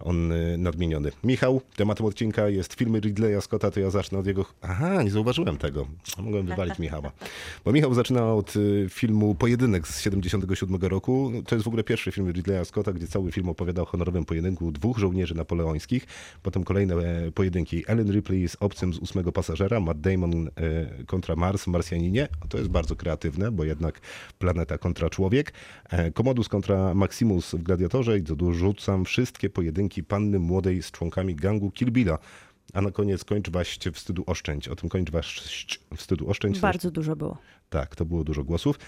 on 0.00 0.32
e, 0.32 0.56
nadmieniony. 0.56 1.12
Michał, 1.24 1.60
tematem 1.76 2.06
odcinka 2.06 2.48
jest 2.48 2.74
filmy 2.74 3.00
Ridleya 3.00 3.40
Scotta, 3.40 3.70
to 3.70 3.80
ja 3.80 3.90
zacznę 3.90 4.18
od 4.18 4.26
jego... 4.26 4.44
Aha, 4.62 5.02
nie 5.02 5.10
zauważyłem 5.10 5.56
tego. 5.56 5.86
Mogłem 6.18 6.46
wywalić 6.46 6.78
Michała. 6.78 7.12
Bo 7.64 7.72
Michał 7.72 7.94
zaczyna 7.94 8.34
od 8.34 8.54
e, 8.56 8.88
filmu 8.88 9.34
Pojedynek 9.34 9.88
z 9.88 10.00
77 10.00 10.80
roku. 10.80 11.32
To 11.46 11.54
jest 11.54 11.64
w 11.64 11.68
ogóle 11.68 11.84
pierwszy 11.84 12.12
film 12.12 12.30
Ridleya 12.30 12.64
Scotta, 12.64 12.92
gdzie 12.92 13.06
cały 13.06 13.32
film 13.32 13.48
opowiada 13.48 13.82
o 13.82 13.84
honorowym 13.84 14.24
pojedynku 14.24 14.72
dwóch 14.72 14.98
żołnierzy 14.98 15.34
napoleońskich. 15.34 16.06
Potem 16.42 16.64
kolejne 16.64 17.05
pojedynki 17.34 17.84
Ellen 17.86 18.12
Ripley 18.12 18.48
z 18.48 18.56
obcym 18.60 18.94
z 18.94 18.98
ósmego 18.98 19.32
pasażera, 19.32 19.80
Matt 19.80 20.00
Damon 20.00 20.48
e, 20.48 20.50
kontra 21.04 21.36
Mars 21.36 21.66
Marsjaninie. 21.66 22.28
To 22.48 22.58
jest 22.58 22.70
bardzo 22.70 22.96
kreatywne, 22.96 23.50
bo 23.52 23.64
jednak 23.64 24.00
planeta 24.38 24.78
kontra 24.78 25.10
człowiek. 25.10 25.52
E, 25.90 26.12
Commodus 26.12 26.48
kontra 26.48 26.94
Maximus 26.94 27.54
w 27.54 27.62
Gladiatorze 27.62 28.18
i 28.18 28.22
dorzucam 28.22 29.04
wszystkie 29.04 29.50
pojedynki 29.50 30.04
panny 30.04 30.38
młodej 30.38 30.82
z 30.82 30.90
członkami 30.90 31.34
gangu 31.34 31.70
Kill 31.70 31.90
Billa. 31.90 32.18
A 32.72 32.80
na 32.82 32.90
koniec 32.90 33.24
kończ 33.24 33.50
waść 33.50 33.88
wstydu 33.92 34.24
oszczędź. 34.26 34.68
O 34.68 34.76
tym 34.76 34.88
kończ 34.88 35.10
waść 35.10 35.80
wstydu 35.96 36.30
oszczędź. 36.30 36.60
Bardzo 36.60 36.90
dużo 36.90 37.16
było. 37.16 37.38
Tak, 37.70 37.96
to 37.96 38.04
było 38.04 38.24
dużo 38.24 38.44
głosów. 38.44 38.78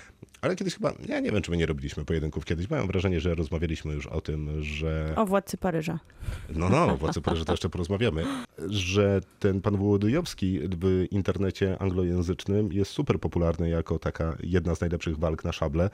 Ale 0.41 0.57
kiedyś 0.57 0.75
chyba, 0.75 0.93
ja 1.07 1.21
nie 1.21 1.33
wiem, 1.33 1.43
czy 1.43 1.51
my 1.51 1.57
nie 1.57 1.67
robiliśmy 1.67 2.05
pojedynków 2.05 2.45
kiedyś. 2.45 2.71
Mam 2.71 2.87
wrażenie, 2.87 3.21
że 3.21 3.35
rozmawialiśmy 3.35 3.95
już 3.95 4.07
o 4.07 4.21
tym, 4.21 4.63
że... 4.63 5.13
O 5.17 5.27
Władcy 5.27 5.57
Paryża. 5.57 6.01
No, 6.49 6.69
no, 6.69 6.97
władcy 6.97 7.21
Paryża 7.21 7.45
to 7.45 7.53
jeszcze 7.53 7.69
porozmawiamy. 7.69 8.25
Że 8.69 9.21
ten 9.39 9.61
pan 9.61 9.77
Wołodyjowski 9.77 10.61
w 10.61 11.05
internecie 11.11 11.79
anglojęzycznym 11.83 12.73
jest 12.73 12.91
super 12.91 13.21
popularny 13.21 13.69
jako 13.69 13.99
taka 13.99 14.37
jedna 14.43 14.75
z 14.75 14.81
najlepszych 14.81 15.19
walk 15.19 15.45
na 15.45 15.53
szable. 15.53 15.91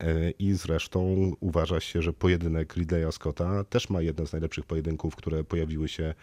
E, 0.00 0.30
I 0.30 0.52
zresztą 0.52 1.32
uważa 1.40 1.80
się, 1.80 2.02
że 2.02 2.12
pojedynek 2.12 2.76
Ridleya 2.76 3.12
Scotta 3.12 3.64
też 3.64 3.90
ma 3.90 4.02
jeden 4.02 4.26
z 4.26 4.32
najlepszych 4.32 4.66
pojedynków, 4.66 5.16
które 5.16 5.44
pojawiły 5.44 5.88
się 5.88 6.14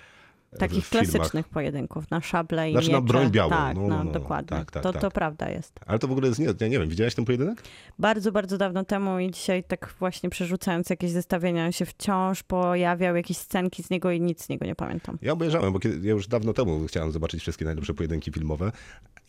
Takich 0.58 0.86
filmach. 0.86 1.10
klasycznych 1.12 1.50
pojedynków 1.50 2.12
na 2.12 2.22
szable 2.22 2.70
i 2.70 2.72
Znaczy 2.72 2.92
na 2.92 2.98
miecze. 3.02 3.08
broń 3.08 3.30
białą. 3.32 3.50
Tak, 3.50 3.76
No, 3.76 3.82
no, 3.82 3.88
no, 3.98 4.04
no. 4.04 4.12
dokładnie. 4.12 4.58
Tak, 4.58 4.72
tak, 4.72 4.84
to, 4.84 4.94
tak. 4.94 5.02
to 5.02 5.12
prawda 5.12 5.50
jest. 5.50 5.80
Ale 5.86 6.00
to 6.00 6.08
w 6.08 6.12
ogóle 6.12 6.28
jest 6.28 6.40
nie, 6.40 6.46
ja 6.62 6.68
nie 6.68 6.80
wiem, 6.80 6.90
widziałeś 6.90 7.16
ten 7.16 7.26
pojedynek? 7.26 7.64
Bardzo, 8.00 8.32
bardzo 8.32 8.58
dawno 8.58 8.84
temu 8.86 9.20
i 9.20 9.32
dzisiaj 9.32 9.64
tak 9.64 9.96
właśnie 10.00 10.30
przerzucając 10.30 10.90
jakieś 10.90 11.12
zestawienia, 11.12 11.66
on 11.66 11.72
się 11.72 11.86
wciąż 11.86 12.44
pojawiał 12.44 13.16
jakieś 13.16 13.38
scenki 13.38 13.84
z 13.84 13.90
niego 13.90 14.12
i 14.12 14.22
nic 14.22 14.44
z 14.44 14.50
niego 14.50 14.66
nie 14.66 14.76
pamiętam. 14.76 15.18
Ja 15.22 15.34
obejrzałem, 15.34 15.74
bo 15.74 15.80
kiedy, 15.80 16.08
ja 16.08 16.14
już 16.14 16.28
dawno 16.28 16.54
temu 16.54 16.86
chciałem 16.88 17.12
zobaczyć 17.12 17.42
wszystkie 17.42 17.66
najlepsze 17.66 17.94
pojedynki 17.94 18.32
filmowe 18.32 18.72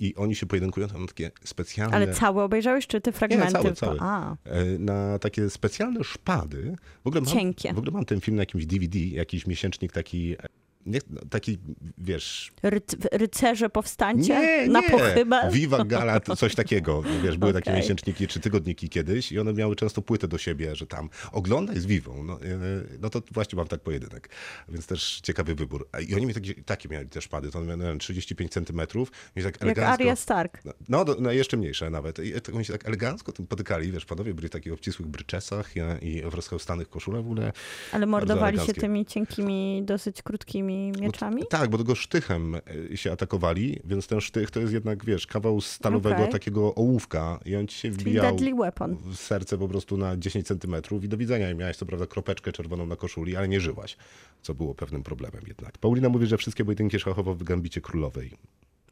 i 0.00 0.14
oni 0.14 0.34
się 0.34 0.46
pojedynkują 0.46 0.88
tam 0.88 1.00
na 1.00 1.06
takie 1.06 1.30
specjalne... 1.44 1.96
Ale 1.96 2.14
całe 2.14 2.44
obejrzałeś, 2.44 2.86
czy 2.86 3.00
te 3.00 3.12
fragmenty? 3.12 3.52
cały, 3.52 3.64
tylko? 3.64 3.76
cały. 3.80 3.98
A, 4.00 4.32
e, 4.44 4.64
na 4.78 5.18
takie 5.18 5.50
specjalne 5.50 6.04
szpady. 6.04 6.76
W 7.04 7.06
ogóle 7.06 7.20
mam, 7.20 7.34
Cienkie. 7.34 7.72
W 7.74 7.78
ogóle 7.78 7.92
mam 7.92 8.04
ten 8.04 8.20
film 8.20 8.36
na 8.36 8.42
jakimś 8.42 8.66
DVD, 8.66 8.98
jakiś 8.98 9.46
miesięcznik 9.46 9.92
taki, 9.92 10.32
e, 10.32 10.36
nie, 10.86 11.00
taki 11.30 11.58
wiesz... 11.98 12.52
ryc 12.62 12.96
rycerze 13.12 13.70
powstańcie? 13.70 14.40
Nie, 14.40 14.68
Na 14.68 14.80
nie. 14.80 14.90
pochybę? 14.90 15.48
Viva 15.52 15.84
Gala, 15.84 16.20
coś 16.36 16.54
takiego. 16.54 17.02
Wiesz, 17.22 17.36
były 17.36 17.52
takie 17.52 17.70
Okej. 17.70 17.80
miesięczniki 17.82 18.26
czy 18.26 18.40
tygodniki 18.40 18.88
kiedyś 18.88 19.32
i 19.32 19.38
one 19.38 19.52
miały 19.52 19.76
często 19.76 20.02
płytę 20.02 20.28
do 20.28 20.38
siebie, 20.38 20.76
że 20.76 20.86
tam 20.86 21.08
oglądaj 21.32 21.78
z 21.80 21.86
Vivą. 21.86 22.22
No, 22.22 22.34
e, 22.34 22.38
no 23.00 23.10
to 23.10 23.22
właśnie 23.30 23.56
mam 23.56 23.68
tak 23.68 23.80
pojedynek. 23.80 24.28
Więc 24.68 24.86
też 24.86 25.20
ciekawy 25.22 25.54
wybór. 25.54 25.88
I 26.08 26.14
oni 26.14 26.26
mi 26.26 26.34
takie, 26.34 26.54
takie 26.54 26.88
mieli 26.88 27.08
te 27.08 27.20
szpady, 27.20 27.50
to 27.50 27.58
one 27.58 27.66
miały 27.66 27.80
nie 27.80 27.86
wiem, 27.86 27.98
35 27.98 28.52
centymetrów. 28.52 29.10
Tak 29.10 29.44
Jak 29.44 29.62
elegancko. 29.62 29.92
Arya 29.92 30.16
Stark. 30.16 30.64
No, 30.64 30.72
No, 30.88 31.04
no 31.20 31.32
jeszcze 31.32 31.56
mniejsze 31.56 31.90
nawet. 31.90 32.18
I 32.18 32.32
tak, 32.32 32.54
oni 32.54 32.64
się 32.64 32.72
tak 32.72 32.88
elegancko 32.88 33.32
tym 33.32 33.46
potykali, 33.46 33.92
wiesz, 33.92 34.04
panowie 34.04 34.34
byli 34.34 34.48
w 34.48 34.50
takich 34.50 34.72
obcisłych 34.72 35.08
bryczesach 35.08 35.70
i, 35.76 36.06
i 36.06 36.22
w 36.22 36.34
rozchełstanych 36.34 36.88
koszulach 36.90 37.22
w 37.22 37.26
ogóle. 37.26 37.52
Ale 37.92 38.06
mordowali 38.06 38.58
się 38.60 38.74
tymi 38.74 39.06
cienkimi, 39.06 39.82
dosyć 39.84 40.22
krótkimi 40.22 40.75
tymi 40.92 41.06
mieczami? 41.06 41.42
Tak, 41.50 41.70
bo 41.70 41.78
tego 41.78 41.94
sztychem 41.94 42.56
y, 42.92 42.96
się 42.96 43.12
atakowali, 43.12 43.80
więc 43.84 44.06
ten 44.06 44.20
sztych 44.20 44.50
to 44.50 44.60
jest 44.60 44.72
jednak, 44.72 45.04
wiesz, 45.04 45.26
kawał 45.26 45.60
stalowego 45.60 46.16
Okej. 46.16 46.32
takiego 46.32 46.74
ołówka 46.74 47.40
i 47.44 47.56
on 47.56 47.66
ci 47.66 47.78
się 47.78 47.90
wbijał 47.90 48.36
w 49.04 49.16
serce 49.16 49.58
po 49.58 49.68
prostu 49.68 49.96
na 49.96 50.16
10 50.16 50.46
centymetrów 50.46 51.04
i 51.04 51.08
do 51.08 51.16
widzenia. 51.16 51.50
I 51.50 51.54
miałeś 51.54 51.76
co 51.76 51.86
prawda 51.86 52.06
kropeczkę 52.06 52.52
czerwoną 52.52 52.86
na 52.86 52.96
koszuli, 52.96 53.36
ale 53.36 53.48
nie 53.48 53.60
żyłaś, 53.60 53.96
co 54.42 54.54
było 54.54 54.74
pewnym 54.74 55.02
problemem 55.02 55.42
jednak. 55.46 55.78
Paulina 55.78 56.08
mówi, 56.08 56.26
że 56.26 56.36
wszystkie 56.36 56.64
pojedynki 56.64 56.98
szachowe 56.98 57.34
w 57.34 57.42
Gambicie 57.42 57.80
Królowej. 57.80 58.30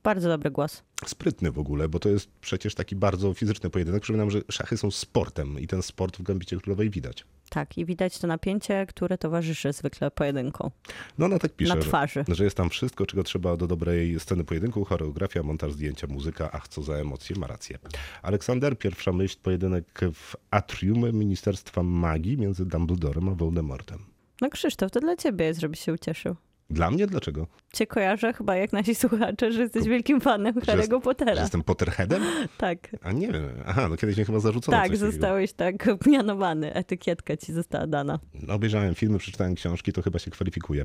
Bardzo 0.04 0.28
dobry 0.28 0.50
głos. 0.50 0.82
Sprytny 1.06 1.52
w 1.52 1.58
ogóle, 1.58 1.88
bo 1.88 1.98
to 1.98 2.08
jest 2.08 2.30
przecież 2.40 2.74
taki 2.74 2.96
bardzo 2.96 3.34
fizyczny 3.34 3.70
pojedynek. 3.70 4.02
Przypominam, 4.02 4.30
że 4.30 4.40
szachy 4.50 4.76
są 4.76 4.90
sportem 4.90 5.60
i 5.60 5.66
ten 5.66 5.82
sport 5.82 6.16
w 6.18 6.22
Gambicie 6.22 6.56
Królowej 6.56 6.90
widać. 6.90 7.24
Tak, 7.48 7.78
i 7.78 7.84
widać 7.84 8.18
to 8.18 8.26
napięcie, 8.26 8.86
które 8.86 9.18
towarzyszy 9.18 9.72
zwykle 9.72 10.10
pojedynkom. 10.10 10.70
No 11.18 11.26
ona 11.26 11.38
tak 11.38 11.52
pisze, 11.52 11.74
Na 11.74 11.80
że- 11.80 11.88
twarzy. 11.88 12.24
Że, 12.28 12.44
jest 12.44 12.56
tam 12.56 12.70
wszystko, 12.70 13.06
czego 13.06 13.22
trzeba 13.22 13.56
do 13.56 13.66
dobrej 13.66 14.20
sceny 14.20 14.44
pojedynku, 14.44 14.84
choreografia, 14.84 15.42
montaż 15.42 15.72
zdjęcia, 15.72 16.06
muzyka, 16.06 16.50
ach 16.52 16.68
co 16.68 16.82
za 16.82 16.94
emocje, 16.94 17.36
ma 17.36 17.46
rację. 17.46 17.78
Aleksander, 18.22 18.78
pierwsza 18.78 19.12
myśl, 19.12 19.36
pojedynek 19.42 20.00
w 20.12 20.36
atrium 20.50 21.18
Ministerstwa 21.18 21.82
Magii 21.82 22.36
między 22.38 22.66
Dumbledorem 22.66 23.28
a 23.28 23.34
Voldemortem. 23.34 23.98
No 24.40 24.50
Krzysztof, 24.50 24.90
to 24.90 25.00
dla 25.00 25.16
ciebie 25.16 25.44
jest, 25.44 25.60
żebyś 25.60 25.80
się 25.80 25.92
ucieszył. 25.92 26.36
Dla 26.74 26.90
mnie? 26.90 27.06
Dlaczego? 27.06 27.46
Cię 27.72 27.86
kojarzę 27.86 28.32
chyba 28.32 28.56
jak 28.56 28.72
nasi 28.72 28.94
słuchacze, 28.94 29.52
że 29.52 29.62
jesteś 29.62 29.84
wielkim 29.84 30.20
fanem 30.20 30.54
Harry'ego 30.54 30.92
Że 30.94 31.00
Pottera. 31.00 31.40
jestem 31.42 31.62
Potterheadem? 31.62 32.22
Tak, 32.58 32.78
A 33.02 33.12
nie 33.12 33.28
wiem. 33.32 33.44
Aha, 33.66 33.88
no 33.88 33.96
kiedyś 33.96 34.16
mnie 34.16 34.24
chyba 34.24 34.40
zarzucono 34.40 34.76
tak, 34.78 34.86
coś 34.88 34.98
takiego. 34.98 35.12
zostałeś 35.12 35.52
tak 35.52 35.74
mianowany. 36.06 36.74
Etykietka 36.74 37.36
ci 37.36 37.52
została 37.52 37.86
dana. 37.86 38.18
No, 38.42 38.54
Obejrzałem 38.54 38.94
filmy, 38.94 39.18
przeczytałem 39.18 39.54
książki, 39.54 39.92
to 39.92 40.02
chyba 40.02 40.18
się 40.18 40.30
kwalifikuje. 40.30 40.84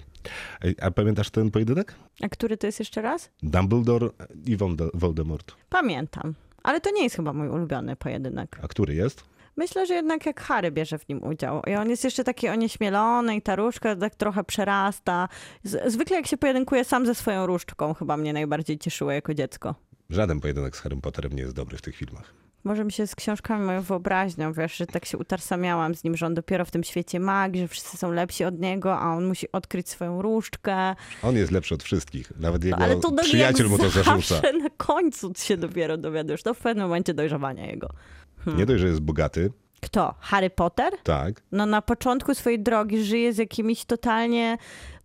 A 0.81 0.91
pamiętasz 0.91 1.29
ten 1.29 1.51
pojedynek? 1.51 1.95
A 2.21 2.29
który 2.29 2.57
to 2.57 2.67
jest 2.67 2.79
jeszcze 2.79 3.01
raz? 3.01 3.29
Dumbledore 3.43 4.09
i 4.45 4.57
Volde- 4.57 4.89
Voldemort. 4.93 5.51
Pamiętam. 5.69 6.33
Ale 6.63 6.81
to 6.81 6.91
nie 6.91 7.03
jest 7.03 7.15
chyba 7.15 7.33
mój 7.33 7.47
ulubiony 7.49 7.95
pojedynek. 7.95 8.59
A 8.63 8.67
który 8.67 8.95
jest? 8.95 9.23
Myślę, 9.59 9.85
że 9.85 9.93
jednak 9.93 10.25
jak 10.25 10.41
Harry 10.41 10.71
bierze 10.71 10.97
w 10.97 11.09
nim 11.09 11.23
udział. 11.23 11.61
I 11.67 11.75
on 11.75 11.89
jest 11.89 12.03
jeszcze 12.03 12.23
taki 12.23 12.49
onieśmielony 12.49 13.35
i 13.35 13.41
ta 13.41 13.55
różdżka 13.55 13.95
tak 13.95 14.15
trochę 14.15 14.43
przerasta. 14.43 15.27
Z- 15.63 15.93
Zwykle 15.93 16.15
jak 16.15 16.27
się 16.27 16.37
pojedynkuje 16.37 16.83
sam 16.85 17.05
ze 17.05 17.15
swoją 17.15 17.45
różdżką, 17.45 17.93
chyba 17.93 18.17
mnie 18.17 18.33
najbardziej 18.33 18.77
cieszyło 18.79 19.11
jako 19.11 19.33
dziecko. 19.33 19.75
Żaden 20.09 20.39
pojedynek 20.39 20.75
z 20.77 20.79
Harrym 20.79 21.01
Potterem 21.01 21.33
nie 21.33 21.41
jest 21.41 21.55
dobry 21.55 21.77
w 21.77 21.81
tych 21.81 21.95
filmach. 21.95 22.33
Może 22.63 22.83
mi 22.85 22.91
się 22.91 23.07
z 23.07 23.15
książkami 23.15 23.65
moją 23.65 23.81
wyobraźnią, 23.81 24.53
wiesz, 24.53 24.75
że 24.77 24.85
tak 24.87 25.05
się 25.05 25.17
utożsamiałam 25.17 25.95
z 25.95 26.03
nim, 26.03 26.17
że 26.17 26.25
on 26.25 26.33
dopiero 26.33 26.65
w 26.65 26.71
tym 26.71 26.83
świecie 26.83 27.19
magii, 27.19 27.61
że 27.61 27.67
wszyscy 27.67 27.97
są 27.97 28.11
lepsi 28.11 28.45
od 28.45 28.59
niego, 28.59 28.99
a 28.99 29.15
on 29.15 29.25
musi 29.25 29.51
odkryć 29.51 29.89
swoją 29.89 30.21
różdżkę. 30.21 30.95
On 31.23 31.35
jest 31.35 31.51
lepszy 31.51 31.73
od 31.75 31.83
wszystkich. 31.83 32.31
Nawet 32.39 32.63
jego 32.63 32.77
No, 32.77 32.85
ale 32.85 32.95
to 32.99 33.11
przyjaciel 33.11 33.67
mu 33.69 33.77
to 33.77 33.89
zarzuca. 33.89 34.35
na 34.63 34.69
końcu 34.77 35.31
się 35.37 35.57
dopiero 35.57 35.97
dowiadujesz. 35.97 36.43
To 36.43 36.53
w 36.53 36.59
pewnym 36.59 36.85
momencie 36.85 37.13
dojrzewania 37.13 37.65
jego. 37.65 37.89
Nie 38.47 38.65
dość, 38.65 38.81
że 38.81 38.87
jest 38.87 38.99
bogaty, 38.99 39.51
Kto? 39.81 40.15
Harry 40.19 40.49
Potter? 40.49 40.93
tak. 41.03 41.41
No 41.51 41.65
na 41.65 41.81
początku 41.81 42.35
swojej 42.35 42.59
drogi 42.59 43.03
żyje 43.03 43.33
z 43.33 43.37
jakimiś 43.37 43.85
totalnie 43.85 44.57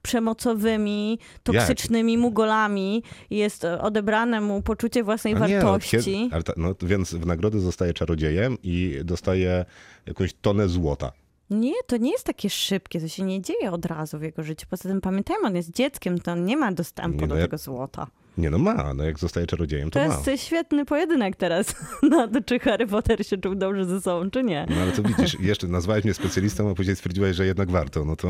przemocowymi, 0.02 1.18
toksycznymi 1.42 2.18
mugolami. 2.18 3.02
Jest 3.30 3.64
odebrane 3.64 4.40
mu 4.40 4.62
poczucie 4.62 5.04
własnej 5.04 5.34
A 5.34 5.46
nie, 5.46 5.58
no, 5.58 5.64
wartości. 5.72 6.30
ta, 6.44 6.52
no, 6.56 6.74
więc 6.82 7.14
w 7.14 7.26
nagrodę 7.26 7.60
zostaje 7.60 7.92
czarodziejem 7.94 8.56
i 8.62 9.00
dostaje 9.04 9.64
jakąś 10.06 10.34
tonę 10.34 10.68
złota. 10.68 11.12
Nie, 11.50 11.72
to 11.86 11.96
nie 11.96 12.10
jest 12.12 12.24
takie 12.24 12.50
szybkie, 12.50 13.00
to 13.00 13.08
się 13.08 13.22
nie 13.22 13.42
dzieje 13.42 13.72
od 13.72 13.86
razu 13.86 14.18
w 14.18 14.22
jego 14.22 14.42
życiu. 14.42 14.66
Poza 14.70 14.88
tym 14.88 15.00
pamiętajmy, 15.00 15.46
on 15.46 15.56
jest 15.56 15.72
dzieckiem, 15.72 16.18
to 16.18 16.32
on 16.32 16.44
nie 16.44 16.56
ma 16.56 16.72
dostępu 16.72 17.16
Nie, 17.20 17.26
no 17.26 17.34
do 17.34 17.36
ja- 17.36 17.42
tego 17.44 17.58
złota. 17.58 18.06
Nie 18.38 18.50
no 18.50 18.58
ma, 18.58 18.94
no 18.94 19.04
jak 19.04 19.18
zostaje 19.18 19.46
czarodziejem, 19.46 19.90
to, 19.90 20.00
To 20.00 20.08
ma. 20.08 20.14
jest 20.14 20.28
e, 20.28 20.38
świetny 20.38 20.84
pojedynek 20.84 21.36
teraz 21.36 21.74
na 22.10 22.28
to, 22.28 22.40
czy 22.40 22.58
Harry 22.58 22.86
Potter 22.86 23.26
się 23.26 23.38
czuł 23.38 23.54
dobrze 23.54 23.84
ze 23.84 24.00
sobą, 24.00 24.30
czy 24.30 24.42
nie. 24.44 24.66
No 24.70 24.76
ale 24.82 24.92
to 24.92 25.02
widzisz, 25.02 25.40
jeszcze 25.50 25.68
nazwałeś 25.68 26.04
mnie 26.04 26.14
specjalistą, 26.14 26.70
a 26.70 26.74
później 26.74 26.96
stwierdziłaś, 26.96 27.36
że 27.36 27.46
jednak 27.46 27.70
warto. 27.70 28.04
No 28.04 28.16
to 28.16 28.28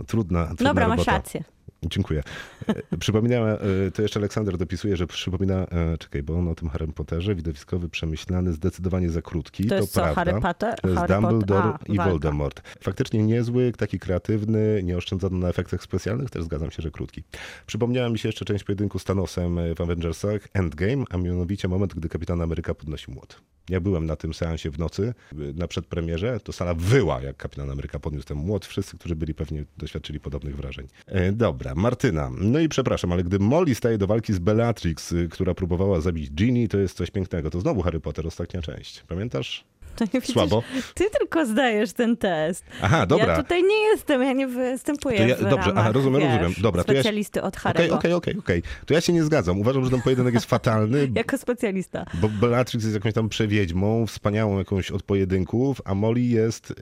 no, 0.00 0.06
trudna, 0.06 0.46
trudna 0.46 0.68
Dobra, 0.70 0.88
masz 0.88 0.98
robota. 0.98 1.12
rację. 1.12 1.44
Dziękuję. 1.82 2.22
E, 2.66 2.96
Przypominała, 2.96 3.48
e, 3.48 3.90
to 3.94 4.02
jeszcze 4.02 4.20
Aleksander 4.20 4.56
dopisuje, 4.56 4.96
że 4.96 5.06
przypomina, 5.06 5.54
e, 5.54 5.98
czekaj, 5.98 6.22
bo 6.22 6.34
on 6.34 6.48
o 6.48 6.54
tym 6.54 6.68
Harrym 6.68 6.92
Potterze, 6.92 7.34
widowiskowy, 7.34 7.88
przemyślany, 7.88 8.52
zdecydowanie 8.52 9.10
za 9.10 9.22
krótki. 9.22 9.66
To 9.66 9.74
jest 9.74 9.92
co, 9.92 10.00
prawda. 10.00 10.14
Harry 10.14 10.40
Potter? 10.40 10.80
To 10.80 10.88
jest 10.88 11.00
Harry 11.00 11.14
Dumbledore 11.14 11.62
a, 11.62 11.78
i 11.86 11.96
walka. 11.96 12.10
Voldemort. 12.10 12.62
Faktycznie 12.80 13.22
niezły, 13.22 13.72
taki 13.72 13.98
kreatywny, 13.98 14.80
nie 14.84 14.96
oszczędzono 14.96 15.38
na 15.38 15.48
efektach 15.48 15.82
specjalnych, 15.82 16.30
też 16.30 16.44
zgadzam 16.44 16.70
się, 16.70 16.82
że 16.82 16.90
krótki. 16.90 17.24
Przypomniała 17.66 18.08
mi 18.08 18.18
się 18.18 18.28
jeszcze 18.28 18.44
część 18.44 18.64
pojedynku 18.64 18.98
z 18.98 19.04
Thanosem 19.04 19.58
w 19.76 19.80
Avengersach 19.80 20.48
Endgame, 20.52 21.04
a 21.10 21.16
mianowicie 21.16 21.68
moment, 21.68 21.94
gdy 21.94 22.08
Kapitan 22.08 22.40
Ameryka 22.40 22.74
podnosi 22.74 23.10
młot. 23.10 23.40
Ja 23.68 23.80
byłem 23.80 24.06
na 24.06 24.16
tym 24.16 24.34
seansie 24.34 24.70
w 24.70 24.78
nocy, 24.78 25.14
na 25.54 25.68
przedpremierze, 25.68 26.40
to 26.40 26.52
sala 26.52 26.74
wyła, 26.74 27.22
jak 27.22 27.36
Kapitan 27.36 27.70
Ameryka 27.70 27.98
podniósł 27.98 28.26
ten 28.26 28.36
młot. 28.36 28.66
Wszyscy, 28.66 28.98
którzy 28.98 29.16
byli 29.16 29.34
pewnie 29.34 29.64
doświadczyli 29.76 30.20
podobnych 30.20 30.56
wrażeń. 30.56 30.86
E, 31.06 31.32
dobra, 31.58 31.74
Martyna. 31.74 32.30
No 32.40 32.60
i 32.60 32.68
przepraszam, 32.68 33.12
ale 33.12 33.24
gdy 33.24 33.38
Molly 33.38 33.74
staje 33.74 33.98
do 33.98 34.06
walki 34.06 34.32
z 34.32 34.38
Bellatrix, 34.38 35.12
y, 35.12 35.28
która 35.28 35.54
próbowała 35.54 36.00
zabić 36.00 36.30
Ginny, 36.30 36.68
to 36.68 36.78
jest 36.78 36.96
coś 36.96 37.10
pięknego. 37.10 37.50
To 37.50 37.60
znowu 37.60 37.82
Harry 37.82 38.00
Potter, 38.00 38.26
ostatnia 38.26 38.62
część. 38.62 39.04
Pamiętasz? 39.08 39.64
To 39.98 40.04
nie 40.04 40.20
widzisz, 40.20 40.32
Słabo. 40.32 40.62
Ty 40.94 41.04
tylko 41.18 41.46
zdajesz 41.46 41.92
ten 41.92 42.16
test. 42.16 42.64
Aha, 42.82 43.06
dobra. 43.06 43.26
Ja 43.26 43.42
tutaj 43.42 43.62
nie 43.62 43.76
jestem, 43.76 44.22
ja 44.22 44.32
nie 44.32 44.46
występuję 44.46 45.16
To 45.18 45.26
ja- 45.26 45.36
w 45.36 45.40
dobrze, 45.40 45.56
ramach, 45.56 45.76
aha, 45.76 45.92
rozumiem, 45.92 46.20
wiesz, 46.20 46.30
rozumiem. 46.32 46.52
Dobra, 46.62 46.84
to 46.84 46.92
ja 46.92 46.96
się- 46.98 47.02
specjalisty 47.02 47.42
od 47.42 47.56
Okej, 47.56 47.72
Harry'ego. 47.72 47.94
okej, 47.94 48.12
okej, 48.12 48.38
okej. 48.38 48.62
To 48.86 48.94
ja 48.94 49.00
się 49.00 49.12
nie 49.12 49.24
zgadzam. 49.24 49.60
Uważam, 49.60 49.84
że 49.84 49.90
ten 49.90 50.02
pojedynek 50.02 50.34
jest 50.34 50.46
fatalny, 50.46 51.08
Jako 51.14 51.38
specjalista. 51.38 52.04
bo 52.14 52.28
Bellatrix 52.28 52.84
jest 52.84 52.94
jakąś 52.94 53.12
tam 53.12 53.28
przewiedźmą, 53.28 54.06
wspaniałą 54.06 54.58
jakąś 54.58 54.90
od 54.90 55.02
pojedynków, 55.02 55.80
a 55.84 55.94
Molly 55.94 56.20
jest 56.20 56.70
y, 56.70 56.74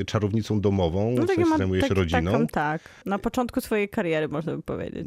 y, 0.00 0.04
czarownicą 0.04 0.60
domową, 0.60 1.14
w 1.14 1.18
No 1.18 1.26
sensie 1.26 1.44
ma 1.50 1.58
zajmuje 1.58 1.80
się 1.82 1.88
tak- 1.88 1.96
rodziną. 1.98 2.32
Taką, 2.32 2.46
tak. 2.46 2.80
Na 3.06 3.18
początku 3.18 3.60
swojej 3.60 3.88
kariery 3.88 4.28
można 4.28 4.56
by 4.56 4.62
powiedzieć. 4.62 5.06